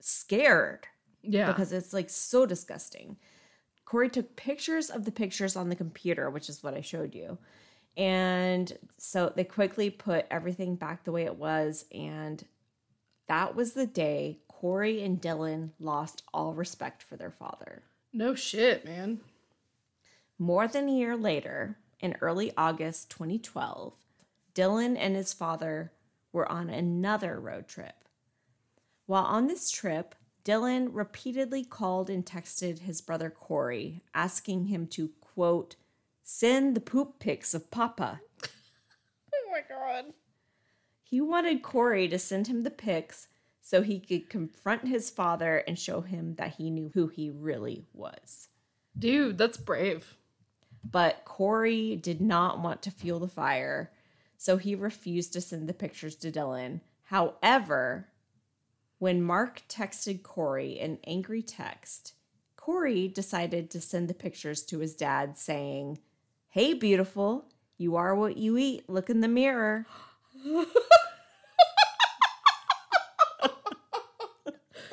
scared 0.00 0.86
yeah. 1.22 1.46
because 1.46 1.72
it's 1.72 1.92
like 1.92 2.10
so 2.10 2.46
disgusting. 2.46 3.16
Corey 3.84 4.08
took 4.08 4.34
pictures 4.34 4.90
of 4.90 5.04
the 5.04 5.12
pictures 5.12 5.54
on 5.56 5.68
the 5.68 5.76
computer 5.76 6.28
which 6.28 6.48
is 6.48 6.62
what 6.62 6.74
i 6.74 6.80
showed 6.80 7.14
you 7.14 7.38
And 7.96 8.76
so 8.98 9.32
they 9.34 9.44
quickly 9.44 9.90
put 9.90 10.26
everything 10.30 10.76
back 10.76 11.04
the 11.04 11.12
way 11.12 11.24
it 11.24 11.36
was. 11.36 11.86
And 11.92 12.44
that 13.28 13.56
was 13.56 13.72
the 13.72 13.86
day 13.86 14.40
Corey 14.48 15.02
and 15.02 15.20
Dylan 15.20 15.70
lost 15.78 16.22
all 16.32 16.54
respect 16.54 17.02
for 17.02 17.16
their 17.16 17.30
father. 17.30 17.82
No 18.12 18.34
shit, 18.34 18.84
man. 18.84 19.20
More 20.38 20.68
than 20.68 20.88
a 20.88 20.92
year 20.92 21.16
later, 21.16 21.78
in 22.00 22.16
early 22.20 22.52
August 22.56 23.10
2012, 23.10 23.94
Dylan 24.54 24.96
and 24.98 25.16
his 25.16 25.32
father 25.32 25.92
were 26.32 26.50
on 26.50 26.68
another 26.68 27.40
road 27.40 27.68
trip. 27.68 27.94
While 29.06 29.24
on 29.24 29.46
this 29.46 29.70
trip, 29.70 30.14
Dylan 30.44 30.88
repeatedly 30.92 31.64
called 31.64 32.10
and 32.10 32.24
texted 32.24 32.80
his 32.80 33.00
brother 33.00 33.30
Corey, 33.30 34.02
asking 34.14 34.66
him 34.66 34.86
to, 34.88 35.10
quote, 35.20 35.76
send 36.28 36.74
the 36.74 36.80
poop 36.80 37.20
pics 37.20 37.54
of 37.54 37.70
Papa. 37.70 38.20
Oh 39.32 39.50
my 39.52 39.60
god. 39.68 40.12
He 41.02 41.20
wanted 41.20 41.62
Corey 41.62 42.08
to 42.08 42.18
send 42.18 42.46
him 42.46 42.62
the 42.62 42.70
pics 42.70 43.28
so 43.62 43.80
he 43.80 44.00
could 44.00 44.28
confront 44.28 44.88
his 44.88 45.08
father 45.08 45.58
and 45.68 45.78
show 45.78 46.00
him 46.00 46.34
that 46.34 46.56
he 46.56 46.68
knew 46.68 46.90
who 46.94 47.06
he 47.06 47.30
really 47.30 47.86
was. 47.92 48.48
Dude, 48.98 49.38
that's 49.38 49.56
brave. 49.56 50.16
But 50.84 51.24
Corey 51.24 51.96
did 51.96 52.20
not 52.20 52.60
want 52.60 52.82
to 52.82 52.90
fuel 52.90 53.20
the 53.20 53.28
fire, 53.28 53.92
so 54.36 54.56
he 54.56 54.74
refused 54.74 55.32
to 55.34 55.40
send 55.40 55.68
the 55.68 55.74
pictures 55.74 56.16
to 56.16 56.32
Dylan. 56.32 56.80
However, 57.04 58.08
when 58.98 59.22
Mark 59.22 59.62
texted 59.68 60.22
Corey 60.22 60.80
an 60.80 60.98
angry 61.06 61.42
text, 61.42 62.14
Corey 62.56 63.06
decided 63.06 63.70
to 63.70 63.80
send 63.80 64.08
the 64.08 64.14
pictures 64.14 64.62
to 64.64 64.80
his 64.80 64.94
dad 64.94 65.38
saying, 65.38 65.98
Hey, 66.56 66.72
beautiful, 66.72 67.44
you 67.76 67.96
are 67.96 68.16
what 68.16 68.38
you 68.38 68.56
eat. 68.56 68.88
Look 68.88 69.10
in 69.10 69.20
the 69.20 69.28
mirror. 69.28 69.84
That's 70.42 70.72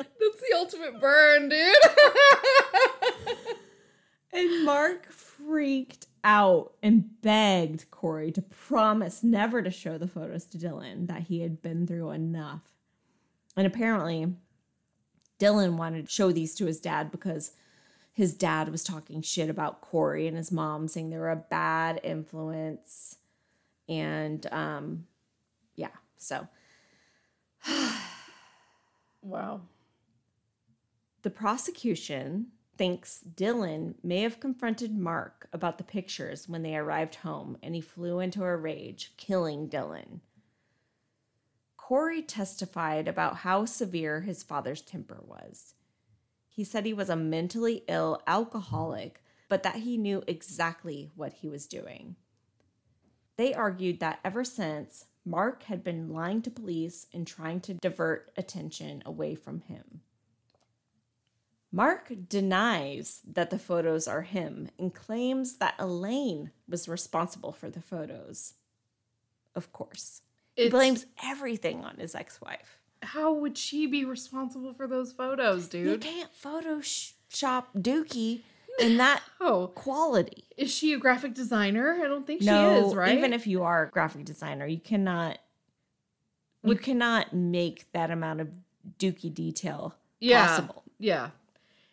the 0.10 0.56
ultimate 0.58 1.00
burn, 1.00 1.48
dude. 1.48 1.76
And 4.34 4.66
Mark 4.66 5.10
freaked 5.10 6.08
out 6.26 6.74
and 6.84 7.22
begged 7.22 7.90
Corey 7.92 8.34
to 8.34 8.42
promise 8.42 9.24
never 9.24 9.62
to 9.62 9.72
show 9.72 9.98
the 9.98 10.08
photos 10.08 10.44
to 10.48 10.58
Dylan, 10.58 11.08
that 11.08 11.22
he 11.22 11.40
had 11.40 11.62
been 11.62 11.88
through 11.88 12.10
enough. 12.10 12.74
And 13.56 13.66
apparently, 13.66 14.34
Dylan 15.40 15.78
wanted 15.78 16.08
to 16.08 16.12
show 16.12 16.34
these 16.34 16.56
to 16.56 16.66
his 16.66 16.82
dad 16.82 17.10
because 17.10 17.54
his 18.14 18.36
dad 18.36 18.70
was 18.70 18.84
talking 18.84 19.22
shit 19.24 19.50
about 19.50 19.82
Corey 19.82 20.28
and 20.28 20.38
his 20.38 20.52
mom, 20.52 20.88
saying 20.88 21.10
they 21.10 21.18
were 21.18 21.32
a 21.32 21.36
bad 21.36 22.00
influence. 22.04 23.18
And 23.90 24.46
um, 24.52 25.08
yeah, 25.76 25.90
so 26.18 26.48
wow. 29.22 29.62
The 31.24 31.32
prosecution 31.32 32.48
thinks 32.78 33.22
Dylan 33.36 33.96
may 34.04 34.22
have 34.22 34.40
confronted 34.40 34.96
Mark 34.96 35.48
about 35.52 35.78
the 35.80 35.84
pictures 35.84 36.48
when 36.48 36.62
they 36.62 36.76
arrived 36.76 37.16
home 37.16 37.58
and 37.64 37.74
he 37.74 37.82
flew 37.82 38.20
into 38.20 38.44
a 38.44 38.56
rage, 38.56 39.14
killing 39.18 39.70
Dylan. 39.70 40.20
Corey 41.78 42.22
testified 42.22 43.08
about 43.08 43.38
how 43.38 43.66
severe 43.66 44.22
his 44.22 44.44
father's 44.44 44.82
temper 44.82 45.22
was. 45.26 45.74
He 46.56 46.64
said 46.64 46.86
he 46.86 46.94
was 46.94 47.10
a 47.10 47.16
mentally 47.16 47.84
ill 47.88 48.22
alcoholic, 48.28 49.24
but 49.50 49.64
that 49.64 49.78
he 49.78 49.98
knew 49.98 50.24
exactly 50.28 51.10
what 51.16 51.34
he 51.34 51.50
was 51.50 51.66
doing. 51.66 52.16
They 53.38 53.56
argued 53.56 54.00
that 54.02 54.20
ever 54.24 54.44
since, 54.44 55.06
Mark 55.26 55.64
had 55.64 55.84
been 55.84 56.14
lying 56.14 56.44
to 56.44 56.52
police 56.52 57.08
and 57.12 57.26
trying 57.26 57.60
to 57.62 57.74
divert 57.74 58.32
attention 58.38 59.02
away 59.04 59.34
from 59.34 59.62
him. 59.62 60.02
Mark 61.72 62.14
denies 62.30 63.22
that 63.26 63.50
the 63.50 63.58
photos 63.58 64.08
are 64.08 64.22
him 64.22 64.70
and 64.78 64.94
claims 64.94 65.58
that 65.58 65.74
Elaine 65.80 66.52
was 66.70 66.88
responsible 66.88 67.52
for 67.52 67.72
the 67.72 67.82
photos. 67.82 68.54
Of 69.56 69.74
course. 69.74 70.22
He 70.56 70.70
blames 70.70 71.08
everything 71.24 71.84
on 71.84 71.98
his 71.98 72.14
ex 72.14 72.40
wife. 72.40 72.78
How 73.04 73.34
would 73.34 73.58
she 73.58 73.86
be 73.88 74.06
responsible 74.06 74.74
for 74.74 74.88
those 74.88 75.12
photos, 75.12 75.68
dude? 75.68 75.88
You 75.88 75.98
can't 75.98 76.30
Photoshop 76.34 77.66
Dookie 77.78 78.42
in 78.80 78.98
that 78.98 79.22
Oh, 79.42 79.68
quality. 79.68 80.46
is 80.58 80.72
she 80.74 80.94
a 80.94 80.98
graphic 80.98 81.34
designer? 81.34 82.00
I 82.04 82.08
don't 82.08 82.26
think 82.26 82.42
no, 82.42 82.82
she 82.82 82.88
is, 82.88 82.96
right? 82.96 83.18
even 83.18 83.34
if 83.34 83.46
you 83.48 83.64
are 83.64 83.84
a 83.84 83.90
graphic 83.90 84.26
designer, 84.26 84.66
you 84.66 84.80
cannot 84.80 85.38
you 86.66 86.76
cannot 86.76 87.34
make 87.34 87.92
that 87.92 88.10
amount 88.10 88.40
of 88.40 88.50
dookie 88.98 89.34
detail 89.34 89.96
yeah, 90.22 90.46
possible. 90.48 90.84
Yeah. 90.98 91.32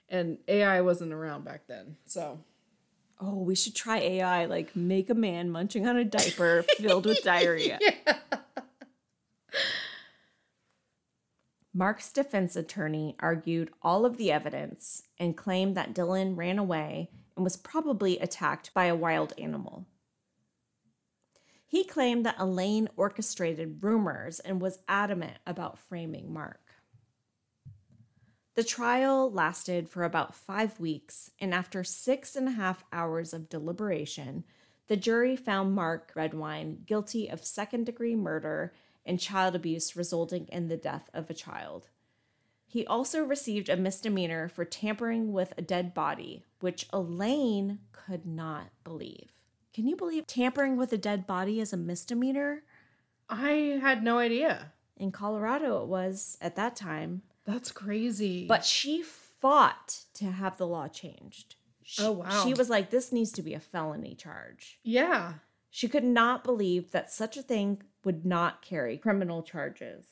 And 0.09 0.39
AI 0.47 0.81
wasn't 0.81 1.13
around 1.13 1.45
back 1.45 1.67
then. 1.67 1.97
So, 2.07 2.39
Oh, 3.23 3.35
we 3.35 3.55
should 3.55 3.75
try 3.75 3.99
AI, 3.99 4.47
like 4.47 4.75
make 4.75 5.11
a 5.11 5.15
man 5.15 5.51
munching 5.51 5.87
on 5.87 5.97
a 5.97 6.05
diaper 6.05 6.65
filled 6.79 7.05
with 7.05 7.21
diarrhea. 7.25 7.79
Mark's 11.81 12.13
defense 12.13 12.57
attorney 12.57 13.17
argued 13.21 13.71
all 13.81 14.05
of 14.05 14.19
the 14.19 14.31
evidence 14.31 15.05
and 15.19 15.35
claimed 15.35 15.75
that 15.79 15.95
Dylan 15.95 16.37
ran 16.37 16.59
away 16.59 17.09
and 17.35 17.43
was 17.43 17.57
probably 17.57 18.19
attacked 18.19 18.75
by 18.75 18.85
a 18.85 18.95
wild 18.95 19.33
animal. 19.39 19.87
He 21.67 21.85
claimed 21.85 22.27
that 22.27 22.39
Elaine 22.39 22.91
orchestrated 22.99 23.83
rumors 23.83 24.41
and 24.41 24.61
was 24.61 24.81
adamant 24.89 25.39
about 25.47 25.79
framing 25.79 26.31
Mark. 26.35 26.61
The 28.57 28.65
trial 28.65 29.33
lasted 29.33 29.89
for 29.89 30.05
about 30.05 30.35
five 30.35 30.79
weeks, 30.79 31.31
and 31.41 31.55
after 31.55 31.83
six 31.83 32.37
and 32.37 32.47
a 32.47 32.53
half 32.53 32.85
hours 32.93 33.33
of 33.33 33.49
deliberation, 33.49 34.45
the 34.89 34.99
jury 34.99 35.35
found 35.35 35.75
Mark 35.75 36.13
Redwine 36.15 36.83
guilty 36.85 37.31
of 37.31 37.43
second 37.43 37.87
degree 37.87 38.17
murder 38.17 38.75
and 39.05 39.19
child 39.21 39.55
abuse 39.55 39.97
resulting 39.97 40.47
in 40.49 40.69
the 40.69 40.77
death 40.77 41.09
of 41.15 41.29
a 41.31 41.35
child. 41.35 41.89
He 42.67 42.87
also 42.87 43.25
received 43.25 43.69
a 43.69 43.77
misdemeanor 43.77 44.49
for 44.49 44.65
tampering 44.65 45.33
with 45.33 45.53
a 45.59 45.63
dead 45.63 45.93
body, 45.93 46.45
which 46.61 46.87
Elaine 46.93 47.81
could 47.93 48.25
not 48.27 48.69
believe. 48.85 49.33
Can 49.75 49.87
you 49.89 49.97
believe 49.97 50.27
tampering 50.27 50.77
with 50.77 50.93
a 50.93 50.99
dead 50.99 51.27
body 51.27 51.61
is 51.61 51.73
a 51.73 51.77
misdemeanor? 51.77 52.63
I 53.29 53.79
had 53.81 54.03
no 54.05 54.19
idea. 54.19 54.73
In 54.97 55.11
Colorado, 55.13 55.83
it 55.83 55.89
was 55.89 56.37
at 56.41 56.57
that 56.57 56.77
time. 56.77 57.23
That's 57.45 57.73
crazy. 57.73 58.47
But 58.47 58.65
she 58.65 59.03
fought 59.03 60.01
to 60.15 60.27
have 60.27 60.57
the 60.59 60.67
law 60.67 60.89
changed. 60.89 61.57
She, 61.83 62.03
Oh, 62.05 62.13
wow. 62.13 62.45
She 62.45 62.55
was 62.55 62.69
like, 62.71 62.91
this 62.91 63.11
needs 63.11 63.33
to 63.33 63.43
be 63.43 63.55
a 63.55 63.61
felony 63.61 64.15
charge. 64.15 64.79
yeah. 64.85 65.35
She 65.71 65.89
could 65.89 66.05
not 66.05 66.43
believe 66.45 66.91
that 66.91 67.11
such 67.13 67.37
a 67.37 67.43
thing 67.43 67.83
would 68.05 68.27
not 68.27 68.61
carry 68.63 68.99
criminal 68.99 69.43
charges. 69.43 70.05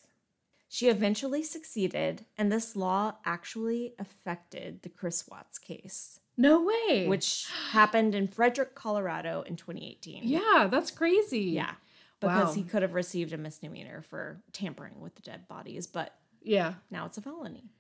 She 0.68 0.88
eventually 0.88 1.42
succeeded, 1.42 2.26
and 2.36 2.52
this 2.52 2.76
law 2.76 3.16
actually 3.24 3.94
affected 3.98 4.82
the 4.82 4.88
Chris 4.90 5.26
Watts 5.26 5.58
case, 5.58 6.20
No 6.36 6.62
way. 6.62 7.06
which 7.08 7.48
happened 7.70 8.14
in 8.14 8.28
Frederick, 8.28 8.74
Colorado 8.74 9.42
in 9.42 9.56
2018. 9.56 10.22
Yeah, 10.24 10.68
that's 10.70 10.90
crazy. 10.90 11.40
Yeah. 11.40 11.74
Because 12.20 12.48
Wow. 12.48 12.52
he 12.52 12.64
could 12.64 12.82
have 12.82 12.94
received 12.94 13.32
a 13.32 13.38
misdemeanor 13.38 14.02
for 14.02 14.42
tampering 14.52 15.00
with 15.00 15.14
the 15.14 15.22
dead 15.22 15.48
bodies, 15.48 15.86
but 15.86 16.18
Yeah. 16.42 16.74
now 16.90 17.06
it's 17.06 17.16
a 17.16 17.22
felony. 17.22 17.70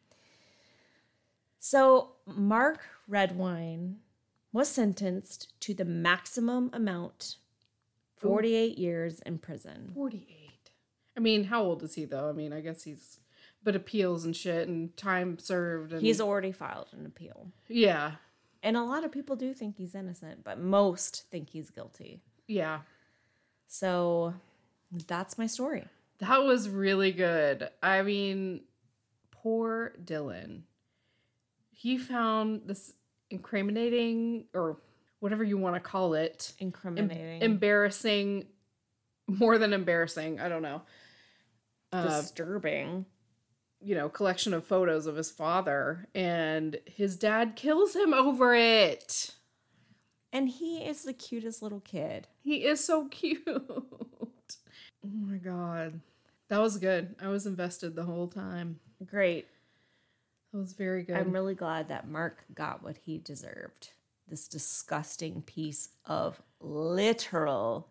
So, 1.58 2.14
Mark 2.24 2.80
Redwine 3.06 3.98
was 4.52 4.68
sentenced 4.68 5.52
to 5.60 5.74
the 5.74 5.84
maximum 5.84 6.70
amount 6.72 7.36
48 8.20 8.78
years 8.78 9.20
in 9.20 9.38
prison. 9.38 9.92
48. 9.94 10.48
I 11.16 11.20
mean, 11.20 11.44
how 11.44 11.62
old 11.62 11.82
is 11.82 11.94
he 11.94 12.04
though? 12.04 12.28
I 12.28 12.32
mean, 12.32 12.52
I 12.52 12.60
guess 12.60 12.82
he's 12.84 13.20
but 13.62 13.74
appeals 13.74 14.24
and 14.24 14.36
shit 14.36 14.68
and 14.68 14.96
time 14.96 15.38
served 15.38 15.92
and 15.92 16.00
He's 16.00 16.20
already 16.20 16.52
filed 16.52 16.88
an 16.92 17.04
appeal. 17.06 17.50
Yeah. 17.66 18.12
And 18.62 18.76
a 18.76 18.82
lot 18.82 19.04
of 19.04 19.12
people 19.12 19.36
do 19.36 19.52
think 19.52 19.76
he's 19.76 19.94
innocent, 19.94 20.44
but 20.44 20.58
most 20.58 21.24
think 21.30 21.50
he's 21.50 21.70
guilty. 21.70 22.22
Yeah. 22.46 22.80
So, 23.66 24.34
that's 25.06 25.38
my 25.38 25.46
story. 25.46 25.84
That 26.18 26.44
was 26.44 26.68
really 26.68 27.12
good. 27.12 27.68
I 27.82 28.02
mean, 28.02 28.62
poor 29.30 29.92
Dylan. 30.02 30.62
He 31.70 31.98
found 31.98 32.62
this 32.66 32.94
incriminating 33.30 34.46
or 34.54 34.78
whatever 35.20 35.42
you 35.44 35.58
want 35.58 35.74
to 35.74 35.80
call 35.80 36.14
it. 36.14 36.52
em- 36.60 36.66
Incriminating. 36.68 37.42
embarrassing 37.42 38.46
more 39.26 39.58
than 39.58 39.72
embarrassing, 39.72 40.40
I 40.40 40.48
don't 40.48 40.62
know. 40.62 40.82
Uh, 41.92 42.20
disturbing. 42.20 43.04
you 43.80 43.94
know, 43.94 44.08
collection 44.08 44.52
of 44.54 44.64
photos 44.66 45.06
of 45.06 45.16
his 45.16 45.30
father 45.30 46.08
and 46.14 46.78
his 46.86 47.16
dad 47.16 47.56
kills 47.56 47.94
him 47.94 48.12
over 48.14 48.54
it. 48.54 49.34
And 50.32 50.48
he 50.48 50.78
is 50.84 51.04
the 51.04 51.12
cutest 51.14 51.62
little 51.62 51.80
kid. 51.80 52.28
He 52.42 52.64
is 52.66 52.84
so 52.84 53.08
cute. 53.08 53.42
oh 53.48 54.28
my 55.02 55.36
god. 55.36 56.00
That 56.48 56.60
was 56.60 56.76
good. 56.78 57.14
I 57.20 57.28
was 57.28 57.46
invested 57.46 57.94
the 57.96 58.04
whole 58.04 58.28
time. 58.28 58.80
Great. 59.06 59.46
That 60.52 60.58
was 60.58 60.72
very 60.72 61.02
good. 61.02 61.16
I'm 61.16 61.32
really 61.32 61.54
glad 61.54 61.88
that 61.88 62.08
Mark 62.08 62.44
got 62.54 62.82
what 62.82 62.96
he 62.96 63.18
deserved. 63.18 63.90
This 64.28 64.46
disgusting 64.48 65.42
piece 65.42 65.88
of 66.04 66.40
literal 66.60 67.88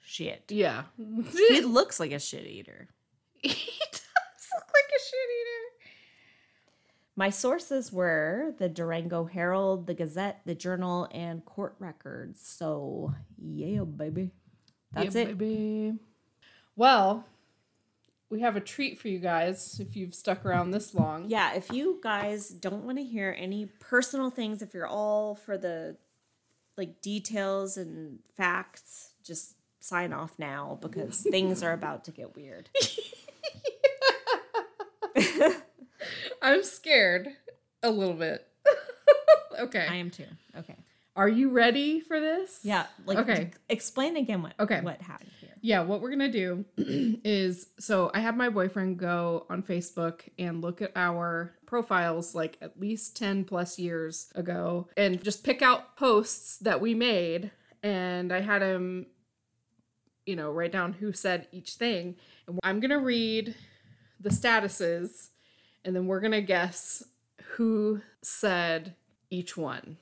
shit. 0.00 0.44
yeah. 0.48 0.84
He 0.96 1.60
looks 1.60 2.00
like 2.00 2.12
a 2.12 2.18
shit 2.18 2.46
eater. 2.46 2.88
he 3.42 3.48
does 3.50 4.46
look 4.54 4.68
like 4.72 4.90
a 4.96 5.00
shit 5.00 5.28
eater. 5.40 5.90
My 7.18 7.30
sources 7.30 7.92
were 7.92 8.54
the 8.58 8.68
Durango 8.68 9.24
Herald, 9.24 9.86
the 9.86 9.94
Gazette, 9.94 10.40
the 10.44 10.54
Journal, 10.54 11.08
and 11.12 11.44
court 11.44 11.74
records. 11.78 12.40
So, 12.46 13.14
yeah, 13.38 13.84
baby. 13.84 14.30
That's 14.92 15.14
Yeah, 15.14 15.22
it. 15.22 15.38
Baby. 15.38 15.94
Well, 16.76 17.24
we 18.30 18.40
have 18.40 18.56
a 18.56 18.60
treat 18.60 18.98
for 18.98 19.08
you 19.08 19.18
guys 19.18 19.78
if 19.80 19.94
you've 19.96 20.14
stuck 20.14 20.44
around 20.44 20.70
this 20.72 20.94
long. 20.94 21.26
Yeah, 21.28 21.54
if 21.54 21.70
you 21.72 22.00
guys 22.02 22.48
don't 22.48 22.84
want 22.84 22.98
to 22.98 23.04
hear 23.04 23.34
any 23.38 23.66
personal 23.66 24.30
things, 24.30 24.62
if 24.62 24.74
you're 24.74 24.86
all 24.86 25.34
for 25.36 25.56
the 25.56 25.96
like 26.76 27.00
details 27.00 27.76
and 27.76 28.18
facts, 28.36 29.10
just 29.24 29.54
sign 29.80 30.12
off 30.12 30.38
now 30.38 30.78
because 30.82 31.20
things 31.30 31.62
are 31.62 31.72
about 31.72 32.04
to 32.04 32.10
get 32.10 32.34
weird. 32.34 32.68
I'm 36.42 36.62
scared 36.62 37.28
a 37.82 37.90
little 37.90 38.14
bit. 38.14 38.46
okay. 39.58 39.86
I 39.88 39.96
am 39.96 40.10
too. 40.10 40.26
Okay. 40.56 40.76
Are 41.14 41.28
you 41.28 41.48
ready 41.50 42.00
for 42.00 42.20
this? 42.20 42.60
Yeah. 42.62 42.86
Like, 43.06 43.18
Okay. 43.18 43.50
explain 43.68 44.16
again 44.16 44.42
what 44.42 44.52
Okay. 44.60 44.80
what 44.82 45.00
happened. 45.00 45.30
Yeah, 45.66 45.80
what 45.80 46.00
we're 46.00 46.10
gonna 46.10 46.30
do 46.30 46.64
is 47.24 47.70
so 47.80 48.08
I 48.14 48.20
had 48.20 48.36
my 48.36 48.48
boyfriend 48.50 49.00
go 49.00 49.46
on 49.50 49.64
Facebook 49.64 50.20
and 50.38 50.62
look 50.62 50.80
at 50.80 50.92
our 50.94 51.56
profiles 51.66 52.36
like 52.36 52.56
at 52.62 52.78
least 52.78 53.16
10 53.16 53.42
plus 53.42 53.76
years 53.76 54.30
ago 54.36 54.88
and 54.96 55.20
just 55.24 55.42
pick 55.42 55.62
out 55.62 55.96
posts 55.96 56.58
that 56.58 56.80
we 56.80 56.94
made. 56.94 57.50
And 57.82 58.32
I 58.32 58.42
had 58.42 58.62
him, 58.62 59.06
you 60.24 60.36
know, 60.36 60.52
write 60.52 60.70
down 60.70 60.92
who 60.92 61.12
said 61.12 61.48
each 61.50 61.72
thing. 61.74 62.14
And 62.46 62.60
I'm 62.62 62.78
gonna 62.78 63.00
read 63.00 63.56
the 64.20 64.30
statuses 64.30 65.30
and 65.84 65.96
then 65.96 66.06
we're 66.06 66.20
gonna 66.20 66.42
guess 66.42 67.02
who 67.56 68.02
said 68.22 68.94
each 69.30 69.56
one. 69.56 69.96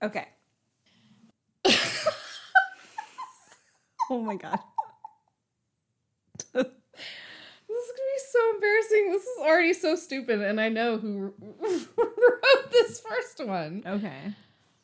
Okay. 0.00 0.28
oh 4.10 4.20
my 4.20 4.36
god. 4.36 4.60
This 7.68 7.84
is 7.84 7.87
gonna 7.98 8.14
be 8.14 8.22
so 8.30 8.54
embarrassing. 8.54 9.12
This 9.12 9.22
is 9.22 9.38
already 9.40 9.72
so 9.72 9.96
stupid, 9.96 10.40
and 10.40 10.60
I 10.60 10.68
know 10.68 10.98
who 10.98 11.32
wrote 11.40 12.70
this 12.70 13.00
first 13.00 13.44
one. 13.44 13.82
Okay. 13.86 14.34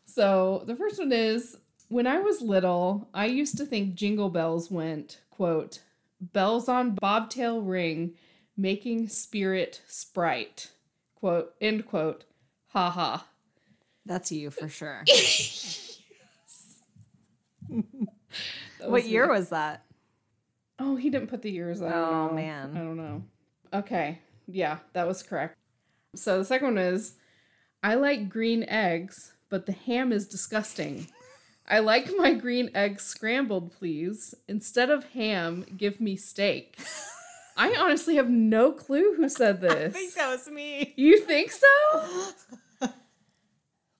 So 0.07 0.65
the 0.67 0.77
first 0.77 0.99
one 0.99 1.13
is 1.13 1.57
when 1.89 2.07
I 2.07 2.19
was 2.21 2.41
little, 2.41 3.09
I 3.15 3.27
used 3.27 3.57
to 3.59 3.67
think 3.67 3.95
jingle 3.95 4.31
bells 4.31 4.71
went, 4.71 5.21
quote, 5.31 5.81
bells 6.21 6.69
on 6.69 6.95
bobtail 6.95 7.61
ring, 7.61 8.15
making 8.57 9.09
spirit 9.09 9.83
sprite. 9.87 10.71
Quote, 11.15 11.55
end 11.61 11.87
quote, 11.87 12.25
ha 12.69 12.91
ha. 12.91 13.27
That's 14.07 14.31
you 14.31 14.51
for 14.51 14.69
sure. 14.69 15.05
What 18.87 19.07
year 19.07 19.27
me. 19.27 19.33
was 19.33 19.49
that? 19.51 19.83
Oh, 20.79 20.97
he 20.97 21.11
didn't 21.11 21.29
put 21.29 21.43
the 21.43 21.51
years. 21.51 21.81
I 21.81 21.93
Oh, 21.93 22.29
know. 22.29 22.35
man. 22.35 22.73
I 22.77 22.79
don't 22.81 22.97
know. 22.97 23.23
Okay. 23.73 24.19
Yeah, 24.47 24.79
that 24.93 25.07
was 25.07 25.23
correct. 25.23 25.57
So 26.17 26.39
the 26.39 26.45
second 26.45 26.69
one 26.75 26.79
is 26.79 27.15
I 27.83 27.95
like 27.95 28.29
green 28.29 28.65
eggs, 28.65 29.35
but 29.51 29.67
the 29.67 29.73
ham 29.73 30.13
is 30.13 30.27
disgusting. 30.29 31.07
I 31.67 31.79
like 31.79 32.11
my 32.17 32.35
green 32.35 32.71
eggs 32.75 33.05
scrambled, 33.05 33.73
please. 33.73 34.35
Instead 34.49 34.91
of 34.91 35.05
ham, 35.11 35.65
give 35.77 36.01
me 36.01 36.17
steak. 36.17 36.79
I 37.57 37.75
honestly 37.79 38.17
have 38.17 38.29
no 38.29 38.73
clue 38.73 39.15
who 39.17 39.29
said 39.29 39.61
this. 39.61 39.95
I 39.97 39.99
think 39.99 40.15
that 40.15 40.29
was 40.29 40.49
me. 40.49 40.93
You 40.97 41.21
think 41.21 41.53
so? 41.53 42.89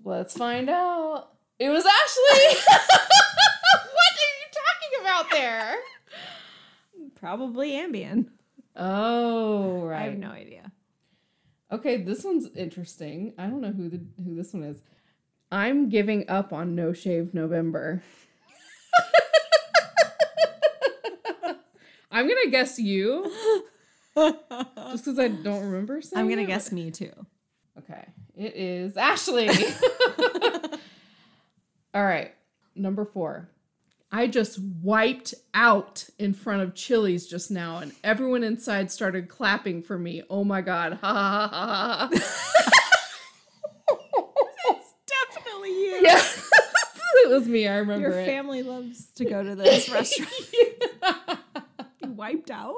Let's 0.05 0.37
find 0.37 0.69
out. 0.69 1.31
It 1.59 1.71
was 1.71 1.85
Ashley. 1.87 2.61
what 2.69 4.13
are 4.21 4.35
you 4.41 4.49
talking 4.53 5.01
about 5.01 5.31
there? 5.31 5.77
Probably 7.25 7.71
Ambien. 7.71 8.27
Oh, 8.77 9.85
right. 9.85 9.99
I 10.03 10.05
have 10.11 10.19
no 10.19 10.29
idea. 10.29 10.71
Okay, 11.73 11.97
this 11.97 12.23
one's 12.23 12.49
interesting. 12.55 13.33
I 13.39 13.47
don't 13.47 13.63
know 13.63 13.73
who 13.73 13.89
the 13.89 14.03
who 14.23 14.37
this 14.37 14.53
one 14.53 14.63
is. 14.65 14.77
I'm 15.51 15.89
giving 15.89 16.29
up 16.29 16.53
on 16.53 16.75
No 16.75 16.93
Shave 16.93 17.33
November. 17.33 18.03
I'm 22.11 22.29
gonna 22.29 22.51
guess 22.51 22.79
you, 22.79 23.33
just 24.15 25.05
because 25.07 25.19
I 25.19 25.29
don't 25.29 25.65
remember. 25.65 26.03
I'm 26.15 26.29
gonna 26.29 26.43
it. 26.43 26.47
guess 26.47 26.71
me 26.73 26.91
too. 26.91 27.13
Okay, 27.79 28.05
it 28.37 28.55
is 28.55 28.99
Ashley. 28.99 29.49
All 31.95 32.05
right, 32.05 32.35
number 32.75 33.07
four. 33.07 33.49
I 34.15 34.29
just 34.29 34.61
wiped 34.81 35.35
out 35.55 36.09
in 36.21 36.35
front 36.35 36.63
of 36.63 36.77
Chili's 36.77 37.27
just 37.27 37.51
now, 37.51 37.79
and 37.79 37.91
everyone 38.05 38.45
inside 38.45 38.93
started 38.93 39.29
clapping 39.29 39.83
for 39.83 39.99
me. 39.99 40.23
Oh 40.31 40.45
my 40.45 40.61
god! 40.61 40.99
Ha 41.01 41.13
ha 41.13 41.49
ha 41.49 41.49
ha! 41.49 42.09
ha. 42.09 42.09
Definitely 45.35 45.71
you. 45.71 46.01
yeah, 46.05 46.23
it 47.25 47.29
was 47.29 47.49
me. 47.49 47.67
I 47.67 47.79
remember 47.79 48.09
Your 48.09 48.21
it. 48.21 48.25
family 48.25 48.63
loves 48.63 49.07
to 49.17 49.25
go 49.25 49.43
to 49.43 49.57
this 49.57 49.89
restaurant. 49.91 50.31
you 52.01 52.13
wiped 52.13 52.53
out? 52.53 52.77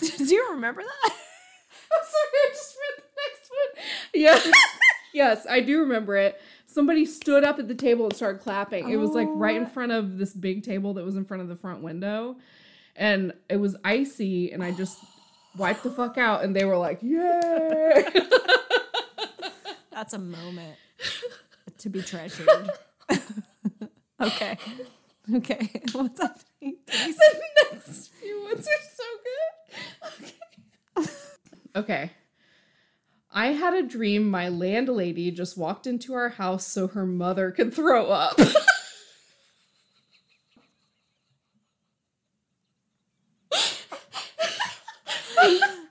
Do 0.00 0.34
you 0.34 0.50
remember 0.50 0.82
that? 0.82 1.12
I'm 1.92 2.04
sorry, 2.04 2.30
I 2.34 2.48
just 2.52 2.76
read 2.76 3.04
the 3.04 3.08
next 3.22 3.50
one. 3.50 3.70
Yeah. 4.12 4.38
yes, 5.14 5.46
I 5.48 5.60
do 5.60 5.80
remember 5.80 6.14
it. 6.16 6.38
Somebody 6.72 7.04
stood 7.06 7.44
up 7.44 7.58
at 7.58 7.68
the 7.68 7.74
table 7.74 8.06
and 8.06 8.14
started 8.16 8.40
clapping. 8.40 8.88
It 8.90 8.96
was 8.96 9.10
like 9.10 9.28
right 9.30 9.56
in 9.56 9.64
Oh. 9.64 9.68
front 9.68 9.92
of 9.92 10.16
this 10.18 10.32
big 10.32 10.62
table 10.62 10.94
that 10.94 11.04
was 11.04 11.16
in 11.16 11.24
front 11.24 11.42
of 11.42 11.48
the 11.48 11.56
front 11.56 11.82
window. 11.82 12.36
And 12.96 13.32
it 13.48 13.56
was 13.56 13.76
icy, 13.84 14.52
and 14.52 14.62
I 14.64 14.70
just 14.72 14.98
wiped 15.58 15.82
the 15.82 15.90
fuck 15.90 16.16
out, 16.18 16.44
and 16.44 16.54
they 16.56 16.64
were 16.64 16.76
like, 16.76 17.02
Yay! 17.02 18.04
That's 19.90 20.14
a 20.14 20.18
moment 20.18 20.76
to 21.78 21.88
be 21.88 22.02
treasured. 22.02 22.48
okay. 24.20 24.56
Okay. 25.34 25.82
What's 25.92 26.20
up? 26.20 26.38
the 26.60 26.74
next 27.72 28.08
few 28.14 28.42
ones 28.44 28.66
are 28.66 28.84
so 28.96 29.04
good. 30.18 30.32
Okay. 30.98 31.10
okay. 31.76 32.10
I 33.34 33.48
had 33.48 33.72
a 33.72 33.82
dream 33.82 34.28
my 34.28 34.48
landlady 34.48 35.30
just 35.30 35.56
walked 35.56 35.86
into 35.86 36.12
our 36.12 36.28
house 36.28 36.66
so 36.66 36.88
her 36.88 37.06
mother 37.06 37.50
could 37.50 37.72
throw 37.74 38.10
up. 38.10 38.38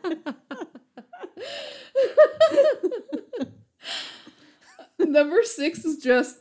you. 4.98 5.06
Number 5.12 5.42
six 5.42 5.84
is 5.84 5.98
just 5.98 6.38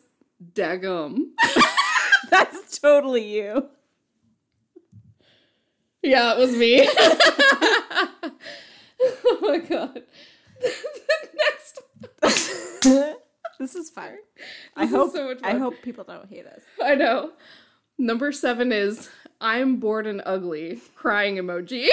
dagum. 0.54 1.32
That's 2.30 2.80
totally 2.80 3.28
you. 3.28 3.70
Yeah, 6.04 6.34
it 6.34 6.40
was 6.40 6.56
me. 6.56 6.88
oh 9.26 9.38
my 9.42 9.58
god. 9.60 10.04
next 11.38 11.80
this 13.60 13.76
is 13.76 13.90
fire. 13.90 14.18
This 14.36 14.46
I 14.76 14.84
is 14.86 14.90
hope 14.92 15.12
so 15.14 15.28
much 15.28 15.40
I 15.44 15.58
hope 15.58 15.76
people 15.82 16.04
don't 16.04 16.28
hate 16.28 16.46
us. 16.46 16.62
I 16.84 16.96
know. 16.96 17.32
Number 17.98 18.32
seven 18.32 18.72
is 18.72 19.10
I'm 19.40 19.78
bored 19.78 20.08
and 20.08 20.22
ugly. 20.26 20.82
Crying 20.96 21.36
emoji. 21.38 21.90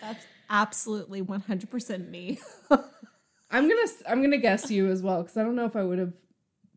That's 0.00 0.24
absolutely 0.50 1.22
100% 1.22 2.08
me. 2.08 2.38
I'm 2.70 3.68
gonna 3.68 3.86
I'm 4.08 4.22
gonna 4.22 4.38
guess 4.38 4.70
you 4.70 4.88
as 4.88 5.02
well 5.02 5.22
because 5.22 5.36
I 5.36 5.42
don't 5.42 5.56
know 5.56 5.66
if 5.66 5.76
I 5.76 5.82
would 5.82 5.98
have 5.98 6.14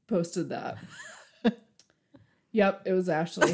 posted 0.07 0.49
that. 0.49 0.77
Yep, 2.55 2.81
it 2.85 2.93
was 2.93 3.09
Ashley. 3.09 3.53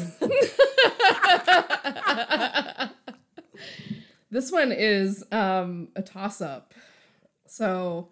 this 4.30 4.52
one 4.52 4.70
is 4.70 5.24
um, 5.32 5.88
a 5.96 6.02
toss 6.02 6.40
up. 6.40 6.72
So 7.46 8.10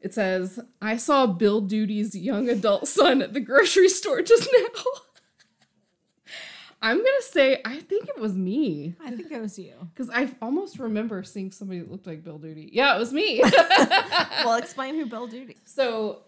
it 0.00 0.14
says, 0.14 0.60
I 0.80 0.96
saw 0.96 1.26
Bill 1.26 1.60
Duty's 1.60 2.14
young 2.14 2.48
adult 2.48 2.86
son 2.86 3.20
at 3.20 3.34
the 3.34 3.40
grocery 3.40 3.88
store 3.88 4.22
just 4.22 4.48
now. 4.52 4.68
I'm 6.82 6.96
going 6.96 7.20
to 7.20 7.26
say, 7.26 7.60
I 7.64 7.80
think 7.80 8.08
it 8.08 8.18
was 8.18 8.32
me. 8.34 8.94
I 9.04 9.10
think 9.10 9.30
it 9.30 9.40
was 9.40 9.58
you. 9.58 9.74
Because 9.92 10.08
I 10.08 10.30
almost 10.40 10.78
remember 10.78 11.22
seeing 11.24 11.50
somebody 11.50 11.80
that 11.80 11.90
looked 11.90 12.06
like 12.06 12.24
Bill 12.24 12.38
Duty. 12.38 12.70
Yeah, 12.72 12.96
it 12.96 12.98
was 12.98 13.12
me. 13.12 13.42
well, 14.44 14.54
explain 14.54 14.94
who 14.94 15.04
Bill 15.04 15.26
Duty. 15.26 15.58
so, 15.64 16.22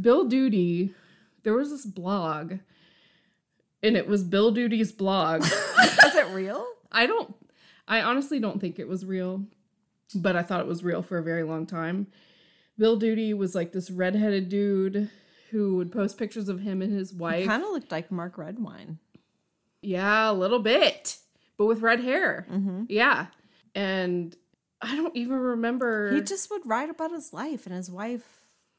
Bill 0.00 0.24
Duty, 0.24 0.92
there 1.44 1.52
was 1.52 1.70
this 1.70 1.86
blog, 1.86 2.54
and 3.84 3.96
it 3.96 4.08
was 4.08 4.24
Bill 4.24 4.50
Duty's 4.50 4.90
blog. 4.92 5.42
Is 5.44 6.14
it 6.14 6.26
real? 6.32 6.66
I 6.92 7.06
don't, 7.06 7.34
I 7.86 8.00
honestly 8.00 8.40
don't 8.40 8.60
think 8.60 8.78
it 8.78 8.88
was 8.88 9.04
real, 9.04 9.44
but 10.14 10.36
I 10.36 10.42
thought 10.42 10.60
it 10.60 10.66
was 10.66 10.82
real 10.82 11.02
for 11.02 11.18
a 11.18 11.22
very 11.22 11.42
long 11.42 11.66
time. 11.66 12.06
Bill 12.78 12.96
Duty 12.96 13.34
was 13.34 13.54
like 13.54 13.72
this 13.72 13.90
redheaded 13.90 14.48
dude 14.48 15.10
who 15.50 15.76
would 15.76 15.92
post 15.92 16.18
pictures 16.18 16.48
of 16.48 16.60
him 16.60 16.82
and 16.82 16.92
his 16.92 17.12
wife. 17.12 17.46
Kind 17.46 17.62
of 17.62 17.70
looked 17.70 17.92
like 17.92 18.10
Mark 18.10 18.38
Redwine. 18.38 18.98
Yeah, 19.82 20.30
a 20.30 20.32
little 20.32 20.58
bit, 20.60 21.18
but 21.56 21.66
with 21.66 21.82
red 21.82 22.00
hair. 22.00 22.46
Mm-hmm. 22.50 22.84
Yeah. 22.88 23.26
And 23.74 24.34
I 24.80 24.96
don't 24.96 25.14
even 25.16 25.36
remember. 25.36 26.14
He 26.14 26.22
just 26.22 26.50
would 26.50 26.62
write 26.64 26.90
about 26.90 27.12
his 27.12 27.32
life 27.32 27.66
and 27.66 27.74
his 27.74 27.90
wife. 27.90 28.24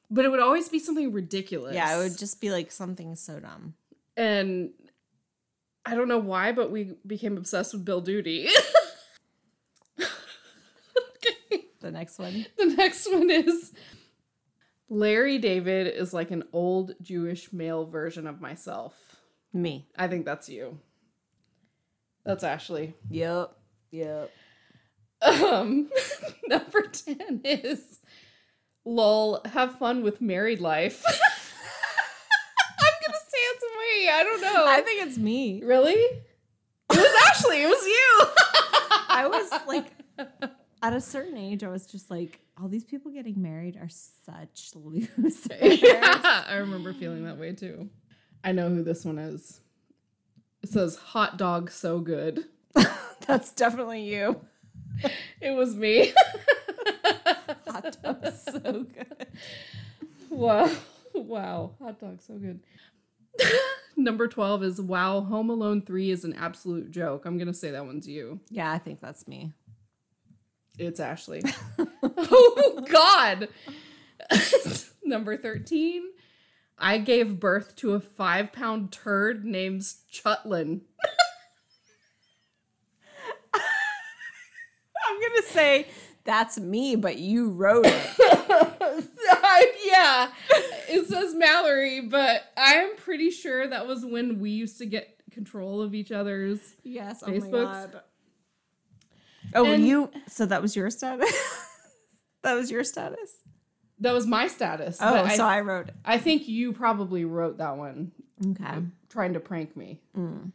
but 0.09 0.25
it 0.25 0.29
would 0.31 0.39
always 0.39 0.67
be 0.67 0.79
something 0.79 1.11
ridiculous. 1.11 1.75
Yeah, 1.75 1.95
it 1.95 2.03
would 2.03 2.17
just 2.17 2.41
be 2.41 2.51
like 2.51 2.71
something 2.71 3.15
so 3.15 3.39
dumb. 3.39 3.75
And 4.17 4.71
I 5.85 5.95
don't 5.95 6.07
know 6.07 6.17
why, 6.17 6.51
but 6.51 6.71
we 6.71 6.95
became 7.05 7.37
obsessed 7.37 7.73
with 7.73 7.85
Bill 7.85 8.01
Duty. 8.01 8.47
okay. 9.99 11.65
The 11.79 11.91
next 11.91 12.17
one. 12.17 12.45
The 12.57 12.65
next 12.65 13.11
one 13.11 13.29
is 13.29 13.73
Larry 14.89 15.37
David 15.37 15.87
is 15.87 16.13
like 16.13 16.31
an 16.31 16.43
old 16.53 16.95
Jewish 17.01 17.53
male 17.53 17.85
version 17.85 18.27
of 18.27 18.41
myself. 18.41 19.17
Me. 19.53 19.87
I 19.95 20.07
think 20.07 20.25
that's 20.25 20.49
you. 20.49 20.79
That's 22.25 22.43
Ashley. 22.43 22.95
Yep. 23.09 23.55
Yep. 23.91 24.31
Um, 25.21 25.89
number 26.47 26.81
10 26.87 27.41
is 27.43 27.99
lol, 28.83 29.41
have 29.45 29.77
fun 29.79 30.03
with 30.03 30.21
married 30.21 30.59
life. 30.59 31.03
I'm 31.07 32.93
gonna 33.05 33.17
say 33.17 33.37
it's 33.37 33.63
me. 33.95 34.09
I 34.09 34.23
don't 34.23 34.41
know. 34.41 34.65
I 34.67 34.81
think 34.81 35.07
it's 35.07 35.17
me. 35.17 35.61
really? 35.63 35.93
It 35.93 36.23
was 36.89 37.21
Ashley. 37.29 37.63
It 37.63 37.67
was 37.67 37.85
you. 37.85 38.27
I 39.09 39.27
was 39.27 39.67
like, 39.67 39.85
at 40.81 40.93
a 40.93 41.01
certain 41.01 41.37
age, 41.37 41.63
I 41.63 41.69
was 41.69 41.87
just 41.87 42.11
like, 42.11 42.39
all 42.61 42.67
these 42.67 42.83
people 42.83 43.11
getting 43.11 43.41
married 43.41 43.77
are 43.77 43.89
such 43.89 44.71
losers. 44.75 45.47
yeah, 45.61 46.43
I 46.47 46.55
remember 46.57 46.93
feeling 46.93 47.25
that 47.25 47.37
way 47.37 47.53
too. 47.53 47.89
I 48.43 48.51
know 48.51 48.69
who 48.69 48.83
this 48.83 49.03
one 49.03 49.17
is. 49.17 49.59
It 50.61 50.69
says 50.69 50.95
hot 50.95 51.37
dog 51.37 51.71
so 51.71 51.99
good. 51.99 52.45
That's 53.27 53.51
definitely 53.53 54.03
you. 54.03 54.39
It 55.41 55.51
was 55.51 55.75
me. 55.75 56.13
Hot 57.67 57.97
dog, 58.01 58.33
so 58.33 58.59
good. 58.83 59.27
wow. 60.29 60.71
Wow. 61.13 61.71
Hot 61.81 61.99
dog 61.99 62.21
so 62.21 62.35
good. 62.35 62.59
Number 63.97 64.27
12 64.27 64.63
is 64.63 64.81
wow, 64.81 65.21
Home 65.21 65.49
Alone 65.49 65.81
3 65.81 66.11
is 66.11 66.25
an 66.25 66.33
absolute 66.33 66.91
joke. 66.91 67.25
I'm 67.25 67.37
going 67.37 67.47
to 67.47 67.53
say 67.53 67.71
that 67.71 67.85
one's 67.85 68.07
you. 68.07 68.39
Yeah, 68.49 68.71
I 68.71 68.77
think 68.77 68.99
that's 68.99 69.27
me. 69.27 69.53
It's 70.77 70.99
Ashley. 70.99 71.43
oh 72.03 72.85
God. 72.89 73.47
Number 75.03 75.37
13. 75.37 76.03
I 76.77 76.97
gave 76.97 77.39
birth 77.39 77.77
to 77.77 77.93
a 77.93 78.01
five 78.01 78.51
pound 78.51 78.91
turd 78.91 79.45
named 79.45 79.83
Chutlin. 80.11 80.81
I'm 83.53 85.21
gonna 85.21 85.47
say 85.47 85.87
that's 86.25 86.59
me, 86.59 86.97
but 86.97 87.17
you 87.17 87.51
wrote 87.51 87.85
it. 87.87 89.05
yeah, 89.85 90.31
it 90.89 91.07
says 91.07 91.33
Mallory, 91.35 92.01
but 92.01 92.43
I'm 92.57 92.95
pretty 92.97 93.29
sure 93.31 93.67
that 93.67 93.87
was 93.87 94.05
when 94.05 94.39
we 94.39 94.51
used 94.51 94.77
to 94.79 94.85
get 94.85 95.15
control 95.31 95.81
of 95.81 95.93
each 95.93 96.11
other's. 96.11 96.59
yes, 96.83 97.23
oh 97.25 97.29
Facebook's- 97.31 97.51
my 97.51 97.63
god. 97.63 98.01
Oh, 99.53 99.71
And- 99.71 99.85
you. 99.87 100.11
So 100.27 100.45
that 100.45 100.61
was 100.61 100.75
your 100.75 100.89
status. 100.89 101.31
that 102.43 102.53
was 102.55 102.69
your 102.71 102.83
status. 102.83 103.37
That 103.99 104.13
was 104.13 104.27
my 104.27 104.47
status. 104.47 104.97
Oh, 104.99 105.11
but 105.11 105.25
I, 105.25 105.37
so 105.37 105.45
I 105.45 105.61
wrote. 105.61 105.89
I 106.03 106.17
think 106.17 106.47
you 106.49 106.73
probably 106.73 107.23
wrote 107.23 107.59
that 107.59 107.77
one 107.77 108.11
Okay. 108.45 108.79
trying 109.09 109.33
to 109.33 109.39
prank 109.39 109.77
me. 109.77 110.01
Mm. 110.17 110.51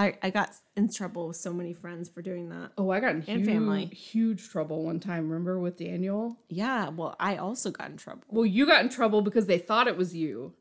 I 0.00 0.14
I 0.22 0.30
got 0.30 0.50
in 0.76 0.92
trouble 0.92 1.28
with 1.28 1.36
so 1.36 1.52
many 1.52 1.72
friends 1.74 2.08
for 2.08 2.22
doing 2.22 2.48
that. 2.50 2.72
Oh, 2.78 2.90
I 2.90 3.00
got 3.00 3.10
in 3.10 3.16
And 3.28 3.40
huge, 3.40 3.46
family. 3.46 3.84
huge 3.86 4.48
trouble 4.48 4.84
one 4.84 4.98
time. 5.00 5.28
Remember 5.28 5.58
with 5.58 5.76
Daniel? 5.76 6.38
Yeah. 6.48 6.88
Well, 6.88 7.16
I 7.20 7.36
also 7.36 7.70
got 7.70 7.90
in 7.90 7.96
trouble. 7.96 8.22
Well, 8.28 8.46
you 8.46 8.66
got 8.66 8.82
in 8.82 8.88
trouble 8.88 9.22
because 9.22 9.46
they 9.46 9.58
thought 9.58 9.88
it 9.88 9.96
was 9.96 10.14
you, 10.14 10.54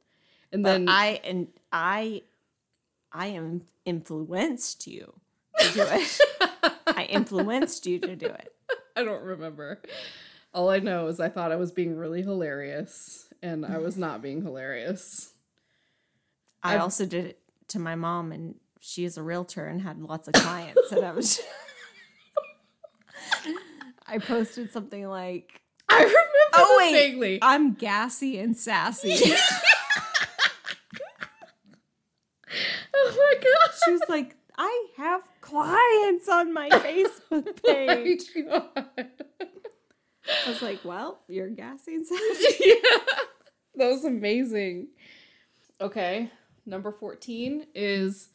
and 0.52 0.64
But 0.64 0.70
then 0.72 0.90
I 0.90 1.22
and 1.24 1.48
I, 1.72 2.24
I 3.14 3.28
am 3.28 3.62
influenced 3.86 4.88
you 4.88 5.14
to 5.60 5.74
do 5.74 5.84
it. 5.88 6.20
I 6.88 7.04
influenced 7.06 7.86
you 7.86 8.00
to 8.00 8.16
do 8.16 8.26
it. 8.28 8.54
I 8.96 9.04
don't 9.04 9.24
remember. 9.24 9.82
All 10.54 10.70
I 10.70 10.80
know 10.80 11.08
is 11.08 11.20
I 11.20 11.30
thought 11.30 11.52
I 11.52 11.56
was 11.58 11.72
being 11.72 11.96
really 11.96 12.24
hilarious, 12.24 13.28
and 13.42 13.66
I 13.66 13.78
was 13.78 13.96
not 13.98 14.22
being 14.22 14.42
hilarious. 14.42 15.32
I 16.64 16.74
I've- 16.74 16.82
also 16.82 17.06
did 17.06 17.26
it 17.26 17.40
to 17.70 17.80
my 17.80 17.96
mom, 17.96 18.32
and 18.32 18.56
she 18.80 19.06
is 19.06 19.18
a 19.18 19.24
realtor 19.24 19.66
and 19.66 19.82
had 19.82 20.00
lots 20.02 20.28
of 20.28 20.34
clients. 20.34 20.92
and 20.92 21.06
I 21.06 21.12
was, 21.12 21.40
I 24.08 24.18
posted 24.20 24.72
something 24.72 25.08
like, 25.08 25.62
I 25.90 25.98
remember 25.98 26.18
"Oh 26.54 26.78
this 26.80 26.92
wait, 26.92 27.12
vaguely. 27.12 27.40
I'm 27.42 27.74
gassy 27.74 28.40
and 28.40 28.56
sassy." 28.56 29.18
oh 32.94 33.14
my 33.18 33.34
gosh! 33.36 33.80
she 33.86 33.92
was 33.92 34.02
like, 34.08 34.36
"I 34.58 34.88
have 34.98 35.22
clients 35.42 36.30
on 36.30 36.54
my 36.54 36.70
Facebook 36.70 37.64
page." 37.64 38.24
Oh 38.50 38.70
my 38.76 38.84
God. 38.84 39.08
I 40.46 40.50
was 40.50 40.62
like, 40.62 40.86
"Well, 40.86 41.22
you're 41.28 41.50
gassy 41.50 41.96
and 41.96 42.06
sassy." 42.06 42.56
yeah, 42.66 43.00
that 43.76 43.88
was 43.90 44.06
amazing. 44.06 44.90
Okay, 45.82 46.30
number 46.66 46.92
14 46.92 47.66
is 47.74 48.30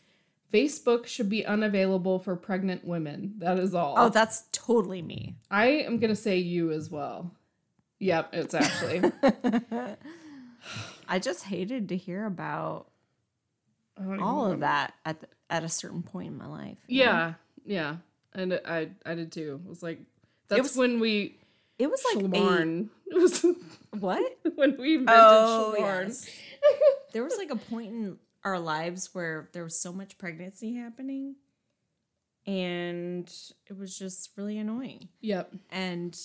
Facebook 0.55 1.07
should 1.07 1.29
be 1.29 1.45
unavailable 1.45 2.21
for 2.21 2.37
pregnant 2.37 2.85
women. 2.85 3.35
That 3.39 3.59
is 3.59 3.75
all. 3.75 3.95
Oh, 3.99 4.09
that's 4.09 4.45
totally 4.53 5.03
me. 5.03 5.35
I 5.51 5.67
am 5.67 5.99
going 5.99 6.11
to 6.11 6.17
say 6.17 6.39
you 6.39 6.71
as 6.71 6.91
well. 6.91 7.33
Yep, 7.99 8.31
it's 8.33 8.55
actually. 8.55 9.11
I 11.09 11.19
just 11.19 11.45
hated 11.45 11.89
to 11.89 11.97
hear 11.97 12.25
about 12.25 12.87
I 13.99 14.03
don't 14.03 14.15
even 14.15 14.25
all 14.25 14.51
of 14.51 14.61
that 14.61 14.95
at 15.05 15.21
the, 15.21 15.29
at 15.51 15.65
a 15.65 15.69
certain 15.69 16.03
point 16.03 16.29
in 16.29 16.39
my 16.39 16.47
life. 16.47 16.79
you 16.87 17.05
know? 17.05 17.11
Yeah, 17.11 17.35
yeah. 17.65 17.97
And 18.33 18.61
I 18.65 18.91
I 19.05 19.15
did 19.15 19.33
too. 19.33 19.61
It 19.65 19.69
was 19.69 19.83
like 19.83 20.01
that's 20.49 20.63
was 20.63 20.77
when 20.77 21.01
we 21.01 21.37
it 21.79 21.91
was 21.91 22.03
like 22.15 22.25
a, 22.25 22.85
It 23.07 23.15
was 23.15 23.45
what? 23.99 24.39
when 24.55 24.77
we 24.77 24.95
invented 24.97 25.15
Oh, 25.17 25.75
yes. 25.79 26.29
There 27.13 27.25
was 27.25 27.37
like 27.37 27.51
a 27.51 27.57
point 27.57 27.93
in 27.93 28.19
our 28.45 28.59
lives 28.59 29.11
where 29.15 29.49
there 29.53 29.65
was 29.65 29.79
so 29.79 29.93
much 29.93 30.19
pregnancy 30.19 30.75
happening, 30.75 31.37
and 32.47 33.33
it 33.67 33.79
was 33.79 33.99
just 33.99 34.31
really 34.37 34.59
annoying. 34.59 35.09
Yep. 35.21 35.55
And 35.71 36.19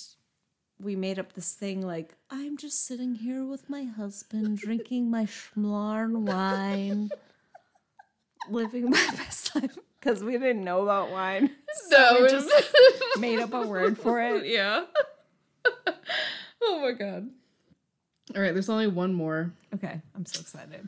we 0.82 0.96
made 0.96 1.20
up 1.20 1.34
this 1.34 1.54
thing 1.54 1.82
like 1.82 2.16
I'm 2.30 2.58
just 2.58 2.86
sitting 2.86 3.16
here 3.16 3.46
with 3.46 3.70
my 3.70 3.84
husband, 3.84 4.58
drinking 4.58 5.10
my 5.10 5.26
Schmarn 5.26 6.22
wine, 6.28 7.10
living 8.50 8.90
my 8.90 9.10
best 9.18 9.56
life 9.56 9.78
because 10.00 10.24
we 10.24 10.34
didn't 10.34 10.64
know 10.64 10.82
about 10.82 11.12
wine. 11.12 11.52
No, 11.90 12.20
we 12.22 12.28
just 12.30 12.50
made 13.20 13.40
up 13.40 13.54
a 13.54 13.68
word 13.68 13.98
for 13.98 14.22
it. 14.22 14.46
yeah. 14.46 14.86
oh 16.62 16.82
my 16.82 16.92
god. 16.92 17.30
All 18.36 18.42
right, 18.42 18.54
there's 18.54 18.70
only 18.70 18.88
one 18.88 19.14
more. 19.14 19.52
Okay, 19.74 20.02
I'm 20.16 20.26
so 20.26 20.42
excited. 20.42 20.88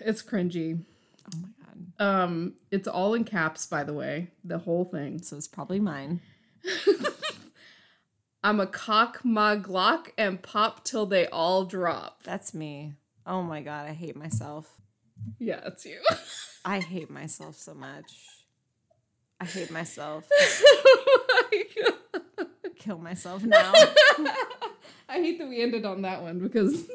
It's 0.00 0.22
cringy. 0.22 0.84
Oh 1.24 1.38
my 1.40 1.48
god. 1.58 2.22
Um, 2.22 2.54
it's 2.70 2.86
all 2.86 3.14
in 3.14 3.24
caps, 3.24 3.66
by 3.66 3.84
the 3.84 3.94
way. 3.94 4.28
The 4.44 4.58
whole 4.58 4.84
thing. 4.84 5.22
So 5.22 5.36
it's 5.36 5.48
probably 5.48 5.80
mine. 5.80 6.20
I'm 8.44 8.60
a 8.60 8.66
cock 8.66 9.24
my 9.24 9.56
Glock 9.56 10.10
and 10.16 10.40
pop 10.40 10.84
till 10.84 11.06
they 11.06 11.26
all 11.26 11.64
drop. 11.64 12.22
That's 12.22 12.54
me. 12.54 12.94
Oh 13.26 13.42
my 13.42 13.60
god, 13.60 13.88
I 13.88 13.92
hate 13.92 14.14
myself. 14.14 14.72
Yeah, 15.38 15.60
it's 15.66 15.84
you. 15.84 16.00
I 16.64 16.78
hate 16.78 17.10
myself 17.10 17.56
so 17.56 17.74
much. 17.74 18.12
I 19.40 19.46
hate 19.46 19.70
myself. 19.70 20.28
oh 20.40 21.44
my 21.50 21.62
God. 21.82 22.46
Kill 22.78 22.98
myself 22.98 23.42
now. 23.42 23.72
I 25.08 25.18
hate 25.18 25.38
that 25.38 25.48
we 25.48 25.60
ended 25.60 25.84
on 25.84 26.02
that 26.02 26.22
one 26.22 26.38
because 26.38 26.86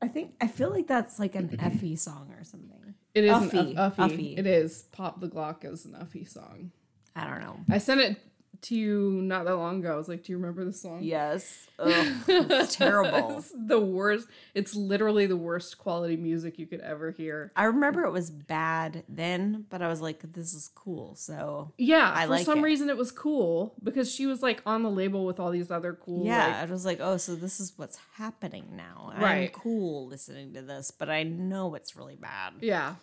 I 0.00 0.08
think 0.08 0.34
I 0.40 0.46
feel 0.46 0.70
like 0.70 0.86
that's 0.86 1.18
like 1.18 1.34
an 1.34 1.48
mm-hmm. 1.48 1.66
Effie 1.66 1.96
song 1.96 2.32
or 2.38 2.44
something. 2.44 2.94
it 3.14 3.24
is 3.24 3.32
Uffie, 3.32 3.58
an 3.58 3.76
Uff- 3.76 3.96
Uffie. 3.96 4.12
Uffie. 4.12 4.38
It 4.38 4.46
is. 4.46 4.82
Pop 4.92 5.20
the 5.20 5.28
Glock 5.28 5.64
is 5.64 5.84
an 5.84 5.92
Uffie 5.92 6.28
song. 6.28 6.70
I 7.16 7.26
don't 7.26 7.40
know. 7.40 7.58
I 7.68 7.78
sent 7.78 8.00
it 8.00 8.16
to 8.62 8.74
you 8.76 9.20
not 9.22 9.44
that 9.44 9.56
long 9.56 9.80
ago. 9.80 9.92
I 9.92 9.96
was 9.96 10.08
like, 10.08 10.24
"Do 10.24 10.32
you 10.32 10.38
remember 10.38 10.64
this 10.64 10.82
song?" 10.82 10.98
Yes. 11.02 11.66
Ugh, 11.78 11.92
it's 12.28 12.74
terrible. 12.74 13.36
it's 13.38 13.52
the 13.56 13.78
worst. 13.78 14.26
It's 14.54 14.74
literally 14.74 15.26
the 15.26 15.36
worst 15.36 15.78
quality 15.78 16.16
music 16.16 16.58
you 16.58 16.66
could 16.66 16.80
ever 16.80 17.12
hear. 17.12 17.52
I 17.54 17.64
remember 17.64 18.04
it 18.04 18.10
was 18.10 18.30
bad 18.30 19.04
then, 19.08 19.64
but 19.70 19.80
I 19.80 19.86
was 19.88 20.00
like, 20.00 20.32
this 20.32 20.54
is 20.54 20.70
cool. 20.74 21.14
So 21.14 21.72
Yeah, 21.78 22.10
I 22.12 22.24
for 22.24 22.30
like 22.30 22.44
some 22.46 22.58
it. 22.58 22.62
reason 22.62 22.90
it 22.90 22.96
was 22.96 23.12
cool 23.12 23.74
because 23.82 24.12
she 24.12 24.26
was 24.26 24.42
like 24.42 24.60
on 24.66 24.82
the 24.82 24.90
label 24.90 25.24
with 25.24 25.38
all 25.38 25.50
these 25.52 25.70
other 25.70 25.94
cool. 25.94 26.26
yeah, 26.26 26.46
like- 26.46 26.56
I 26.56 26.64
was 26.64 26.84
like, 26.84 26.98
oh, 27.00 27.16
so 27.16 27.36
this 27.36 27.60
is 27.60 27.72
what's 27.76 27.98
happening 28.14 28.72
now. 28.76 29.12
I'm 29.14 29.22
Right. 29.22 29.52
cool 29.52 30.08
listening 30.08 30.54
to 30.54 30.62
this, 30.62 30.90
but 30.90 31.08
I 31.08 31.22
know 31.22 31.74
it's 31.76 31.94
really 31.96 32.16
bad. 32.16 32.54
yeah. 32.60 32.96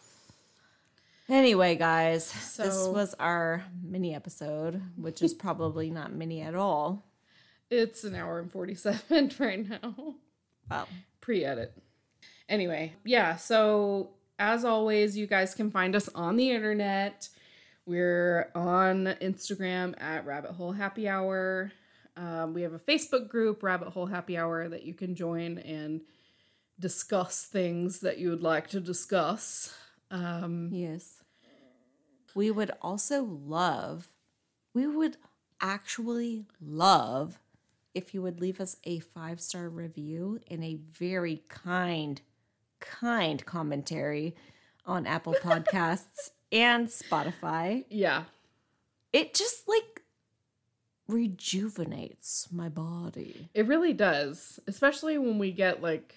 Anyway, 1.28 1.76
guys, 1.76 2.32
this 2.56 2.88
was 2.88 3.16
our 3.20 3.64
mini 3.84 4.14
episode, 4.14 4.82
which 4.96 5.24
is 5.24 5.34
probably 5.34 5.90
not 5.90 6.14
mini 6.14 6.42
at 6.42 6.54
all. 6.54 7.04
It's 7.72 8.04
an 8.04 8.14
hour 8.14 8.40
and 8.40 8.52
forty-seven 8.52 9.32
right 9.40 9.68
now. 9.68 10.16
Well, 10.70 10.88
pre-edit. 11.22 11.76
Anyway, 12.48 12.94
yeah, 13.04 13.38
so 13.38 14.12
as 14.38 14.66
always, 14.66 15.18
you 15.18 15.26
guys 15.26 15.56
can 15.56 15.72
find 15.72 15.96
us 15.96 16.10
on 16.14 16.36
the 16.36 16.52
internet. 16.52 17.28
We're 17.88 18.52
on 18.54 19.06
Instagram 19.22 20.00
at 20.02 20.26
Rabbit 20.26 20.52
Hole 20.52 20.72
Happy 20.72 21.08
Hour. 21.08 21.72
Um, 22.18 22.54
we 22.54 22.62
have 22.62 22.74
a 22.74 22.80
Facebook 22.80 23.30
group, 23.30 23.64
Rabbit 23.64 23.90
Hole 23.90 24.06
Happy 24.06 24.38
Hour, 24.38 24.70
that 24.70 24.84
you 24.84 24.94
can 24.94 25.16
join 25.16 25.58
and 25.60 26.02
discuss 26.80 27.46
things 27.46 28.02
that 28.02 28.18
you 28.20 28.30
would 28.30 28.44
like 28.44 28.68
to 28.70 28.80
discuss. 28.80 29.76
Um, 30.12 30.70
yes. 30.72 31.15
We 32.36 32.52
would 32.52 32.72
also 32.82 33.24
love, 33.24 34.10
we 34.74 34.86
would 34.86 35.18
actually 35.62 36.46
love 36.62 37.40
if 37.94 38.14
you 38.14 38.22
would 38.22 38.42
leave 38.42 38.60
us 38.60 38.76
a 38.84 39.00
five 39.00 39.40
star 39.40 39.70
review 39.70 40.40
and 40.52 40.64
a 40.64 40.76
very 40.76 41.44
kind, 41.48 42.22
kind 42.82 43.44
commentary 43.46 44.36
on 44.86 45.08
Apple 45.08 45.34
Podcasts 45.42 46.32
and 46.52 46.88
Spotify. 46.90 47.86
yeah, 47.90 48.26
It 49.14 49.34
just 49.34 49.68
like 49.68 50.02
rejuvenates 51.08 52.48
my 52.52 52.68
body. 52.70 53.50
it 53.54 53.68
really 53.68 53.94
does, 53.94 54.60
especially 54.68 55.18
when 55.18 55.38
we 55.38 55.52
get 55.52 55.82
like 55.82 56.16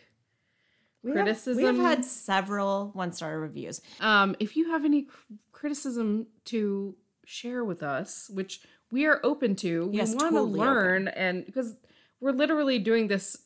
We 1.03 1.11
have- 1.11 1.25
criticism. 1.25 1.57
we 1.57 1.65
have 1.65 1.77
had 1.77 2.05
several 2.05 2.91
one 2.95 3.13
star 3.13 3.39
reviews. 3.39 3.81
Um, 4.01 4.35
if 4.41 4.57
you 4.57 4.71
have 4.71 4.85
any 4.85 5.09
criticism 5.53 6.27
to 6.47 6.97
share 7.25 7.65
with 7.65 7.83
us, 7.83 8.31
which 8.31 8.61
we 8.91 9.07
are 9.07 9.21
open 9.23 9.55
to, 9.57 9.87
we 9.89 9.99
want 9.99 10.11
to 10.13 10.19
totally 10.19 10.59
learn, 10.59 11.09
and 11.09 11.45
because 11.45 11.77
we're 12.21 12.33
literally 12.33 12.79
doing 12.79 13.09
this 13.09 13.37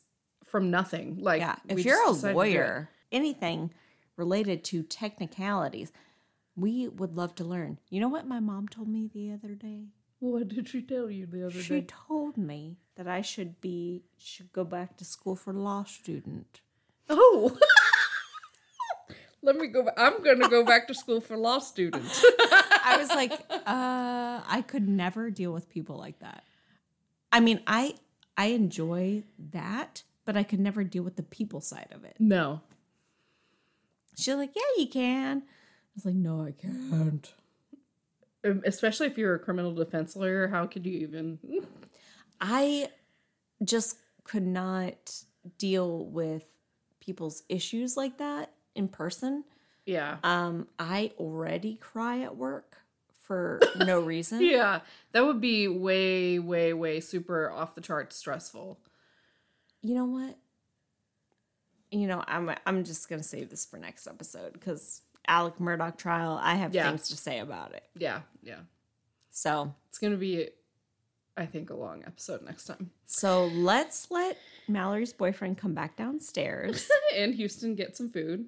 from 0.43 0.71
nothing. 0.71 1.17
Like, 1.19 1.41
Yeah, 1.41 1.55
if 1.67 1.85
you're 1.85 2.03
a 2.05 2.11
lawyer, 2.11 2.89
anything 3.11 3.71
related 4.15 4.63
to 4.65 4.83
technicalities, 4.83 5.91
we 6.55 6.87
would 6.87 7.15
love 7.15 7.35
to 7.35 7.43
learn. 7.43 7.79
You 7.89 7.99
know 8.01 8.09
what 8.09 8.27
my 8.27 8.39
mom 8.39 8.67
told 8.67 8.87
me 8.87 9.09
the 9.13 9.31
other 9.31 9.55
day? 9.55 9.87
what 10.19 10.47
did 10.47 10.69
she 10.69 10.81
tell 10.81 11.11
you 11.11 11.25
the 11.25 11.45
other 11.47 11.61
She 11.61 11.81
day? 11.81 11.81
She 11.81 11.87
told 12.07 12.37
me 12.37 12.77
that 12.95 13.09
I 13.09 13.21
should 13.21 13.59
be 13.59 14.03
should 14.17 14.53
go 14.53 14.63
back 14.63 14.95
to 14.97 15.03
school 15.05 15.35
for 15.35 15.51
law 15.51 15.83
student. 15.83 16.61
Oh. 17.09 17.57
Let 19.41 19.57
me 19.57 19.67
go. 19.67 19.83
Back. 19.83 19.95
I'm 19.97 20.23
going 20.23 20.39
to 20.39 20.47
go 20.47 20.63
back 20.63 20.87
to 20.87 20.93
school 20.93 21.19
for 21.19 21.35
law 21.35 21.59
students. 21.59 22.23
I 22.39 22.95
was 22.97 23.09
like, 23.09 23.33
uh, 23.51 24.41
I 24.47 24.63
could 24.65 24.87
never 24.87 25.29
deal 25.29 25.51
with 25.51 25.69
people 25.69 25.97
like 25.97 26.19
that. 26.19 26.43
I 27.31 27.39
mean, 27.41 27.61
I 27.67 27.95
I 28.37 28.47
enjoy 28.47 29.23
that, 29.51 30.03
but 30.25 30.37
I 30.37 30.43
could 30.43 30.59
never 30.59 30.83
deal 30.83 31.03
with 31.03 31.17
the 31.17 31.23
people 31.23 31.59
side 31.61 31.89
of 31.91 32.03
it. 32.05 32.15
no. 32.19 32.61
She's 34.15 34.35
like, 34.35 34.51
yeah, 34.55 34.61
you 34.83 34.87
can. 34.87 35.41
I 35.41 35.91
was 35.95 36.05
like, 36.05 36.13
no, 36.13 36.45
I 36.45 36.51
can't. 36.51 37.33
Especially 38.63 39.07
if 39.07 39.17
you're 39.17 39.33
a 39.33 39.39
criminal 39.39 39.73
defense 39.73 40.15
lawyer, 40.15 40.47
how 40.47 40.67
could 40.67 40.85
you 40.85 40.99
even? 40.99 41.39
I 42.41 42.89
just 43.63 43.97
could 44.23 44.45
not 44.45 45.15
deal 45.57 46.05
with 46.05 46.43
people's 47.03 47.43
issues 47.49 47.97
like 47.97 48.17
that 48.17 48.51
in 48.75 48.87
person. 48.87 49.43
Yeah. 49.85 50.17
Um, 50.23 50.67
I 50.79 51.11
already 51.19 51.75
cry 51.75 52.21
at 52.21 52.35
work 52.37 52.77
for 53.23 53.59
no 53.77 53.99
reason. 53.99 54.41
Yeah. 54.41 54.79
That 55.11 55.25
would 55.25 55.41
be 55.41 55.67
way, 55.67 56.39
way, 56.39 56.73
way 56.73 56.99
super 56.99 57.49
off 57.51 57.75
the 57.75 57.81
charts 57.81 58.15
stressful. 58.15 58.79
You 59.81 59.95
know 59.95 60.05
what? 60.05 60.37
You 61.91 62.07
know, 62.07 62.23
I'm 62.27 62.49
I'm 62.65 62.83
just 62.83 63.07
gonna 63.07 63.21
save 63.21 63.49
this 63.49 63.65
for 63.65 63.77
next 63.77 64.07
episode 64.07 64.53
because 64.53 65.01
Alex 65.27 65.59
Murdaugh 65.59 65.95
trial. 65.95 66.39
I 66.41 66.55
have 66.55 66.73
Yeah. 66.73 66.89
things 66.89 67.07
to 67.09 67.17
say 67.17 67.39
about 67.39 67.73
it. 67.73 67.83
Yeah. 67.95 68.21
Yeah. 68.41 68.59
So 69.31 69.73
It's 69.89 69.97
going 69.99 70.13
to 70.13 70.17
be, 70.17 70.49
I 71.35 71.45
think, 71.47 71.69
a 71.71 71.73
long 71.75 72.03
episode 72.05 72.43
next 72.43 72.65
time. 72.65 72.91
so 73.05 73.45
let's 73.47 74.11
let 74.11 74.37
Mallory's 74.67 75.13
boyfriend 75.13 75.57
come 75.57 75.73
back 75.73 75.95
downstairs. 75.95 76.89
and 77.15 77.35
Houston 77.35 77.75
get 77.75 77.97
some 77.97 78.09
food. 78.09 78.47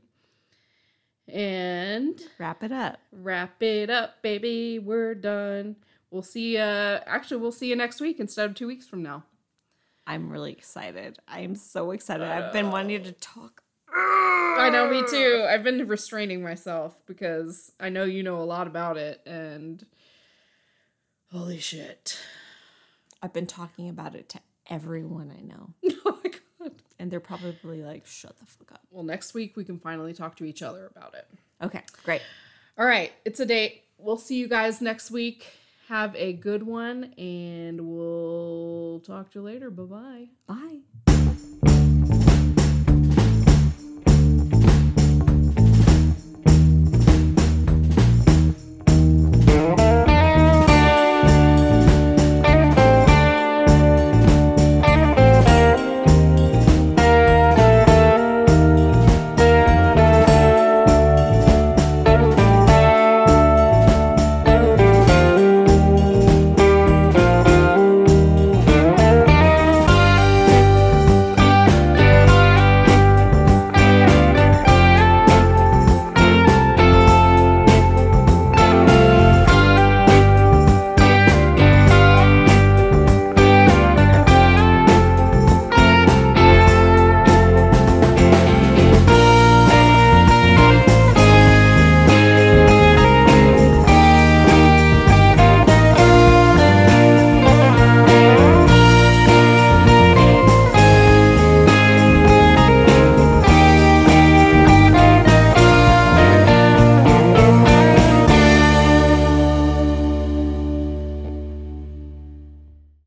And 1.27 2.21
wrap 2.37 2.63
it 2.63 2.71
up. 2.71 2.99
wrap 3.11 3.61
it 3.61 3.89
up, 3.89 4.21
baby. 4.21 4.79
We're 4.79 5.15
done. 5.15 5.75
We'll 6.11 6.21
see. 6.21 6.57
Uh, 6.57 6.99
actually, 7.07 7.41
we'll 7.41 7.51
see 7.51 7.69
you 7.69 7.75
next 7.75 7.99
week 7.99 8.19
instead 8.19 8.49
of 8.49 8.55
two 8.55 8.67
weeks 8.67 8.87
from 8.87 9.01
now. 9.01 9.23
I'm 10.07 10.29
really 10.29 10.51
excited. 10.51 11.17
I 11.27 11.39
am 11.41 11.55
so 11.55 11.91
excited. 11.91 12.27
I've 12.27 12.53
been 12.53 12.69
wanting 12.69 13.03
to 13.03 13.11
talk. 13.11 13.63
I 13.93 14.69
know, 14.69 14.89
me 14.89 15.03
too. 15.09 15.45
I've 15.49 15.63
been 15.63 15.87
restraining 15.87 16.41
myself 16.41 17.01
because 17.05 17.71
I 17.79 17.89
know 17.89 18.03
you 18.03 18.23
know 18.23 18.37
a 18.37 18.45
lot 18.45 18.67
about 18.67 18.97
it, 18.97 19.21
and 19.25 19.85
holy 21.31 21.59
shit! 21.59 22.17
I've 23.21 23.33
been 23.33 23.47
talking 23.47 23.89
about 23.89 24.15
it 24.15 24.29
to 24.29 24.39
everyone 24.69 25.33
I 25.37 25.41
know. 25.41 25.73
oh 26.05 26.19
my 26.23 26.31
god. 26.59 26.73
And 26.99 27.11
they're 27.11 27.19
probably 27.19 27.83
like, 27.83 28.05
shut 28.05 28.37
the 28.39 28.45
fuck 28.45 28.71
up. 28.73 28.81
Well, 28.91 29.03
next 29.03 29.33
week 29.33 29.55
we 29.55 29.63
can 29.63 29.79
finally 29.79 30.13
talk 30.13 30.35
to 30.37 30.45
each 30.45 30.61
other 30.61 30.91
about 30.95 31.13
it. 31.13 31.27
Okay, 31.61 31.81
great. 32.03 32.21
All 32.77 32.85
right, 32.85 33.11
it's 33.23 33.39
a 33.39 33.45
date. 33.45 33.83
We'll 33.97 34.17
see 34.17 34.37
you 34.37 34.47
guys 34.47 34.81
next 34.81 35.11
week. 35.11 35.45
Have 35.87 36.15
a 36.15 36.33
good 36.33 36.63
one, 36.63 37.13
and 37.17 37.79
we'll 37.79 39.01
talk 39.05 39.31
to 39.31 39.39
you 39.39 39.45
later. 39.45 39.69
Bye 39.69 40.27
bye. 40.47 40.81
Bye. 41.61 41.71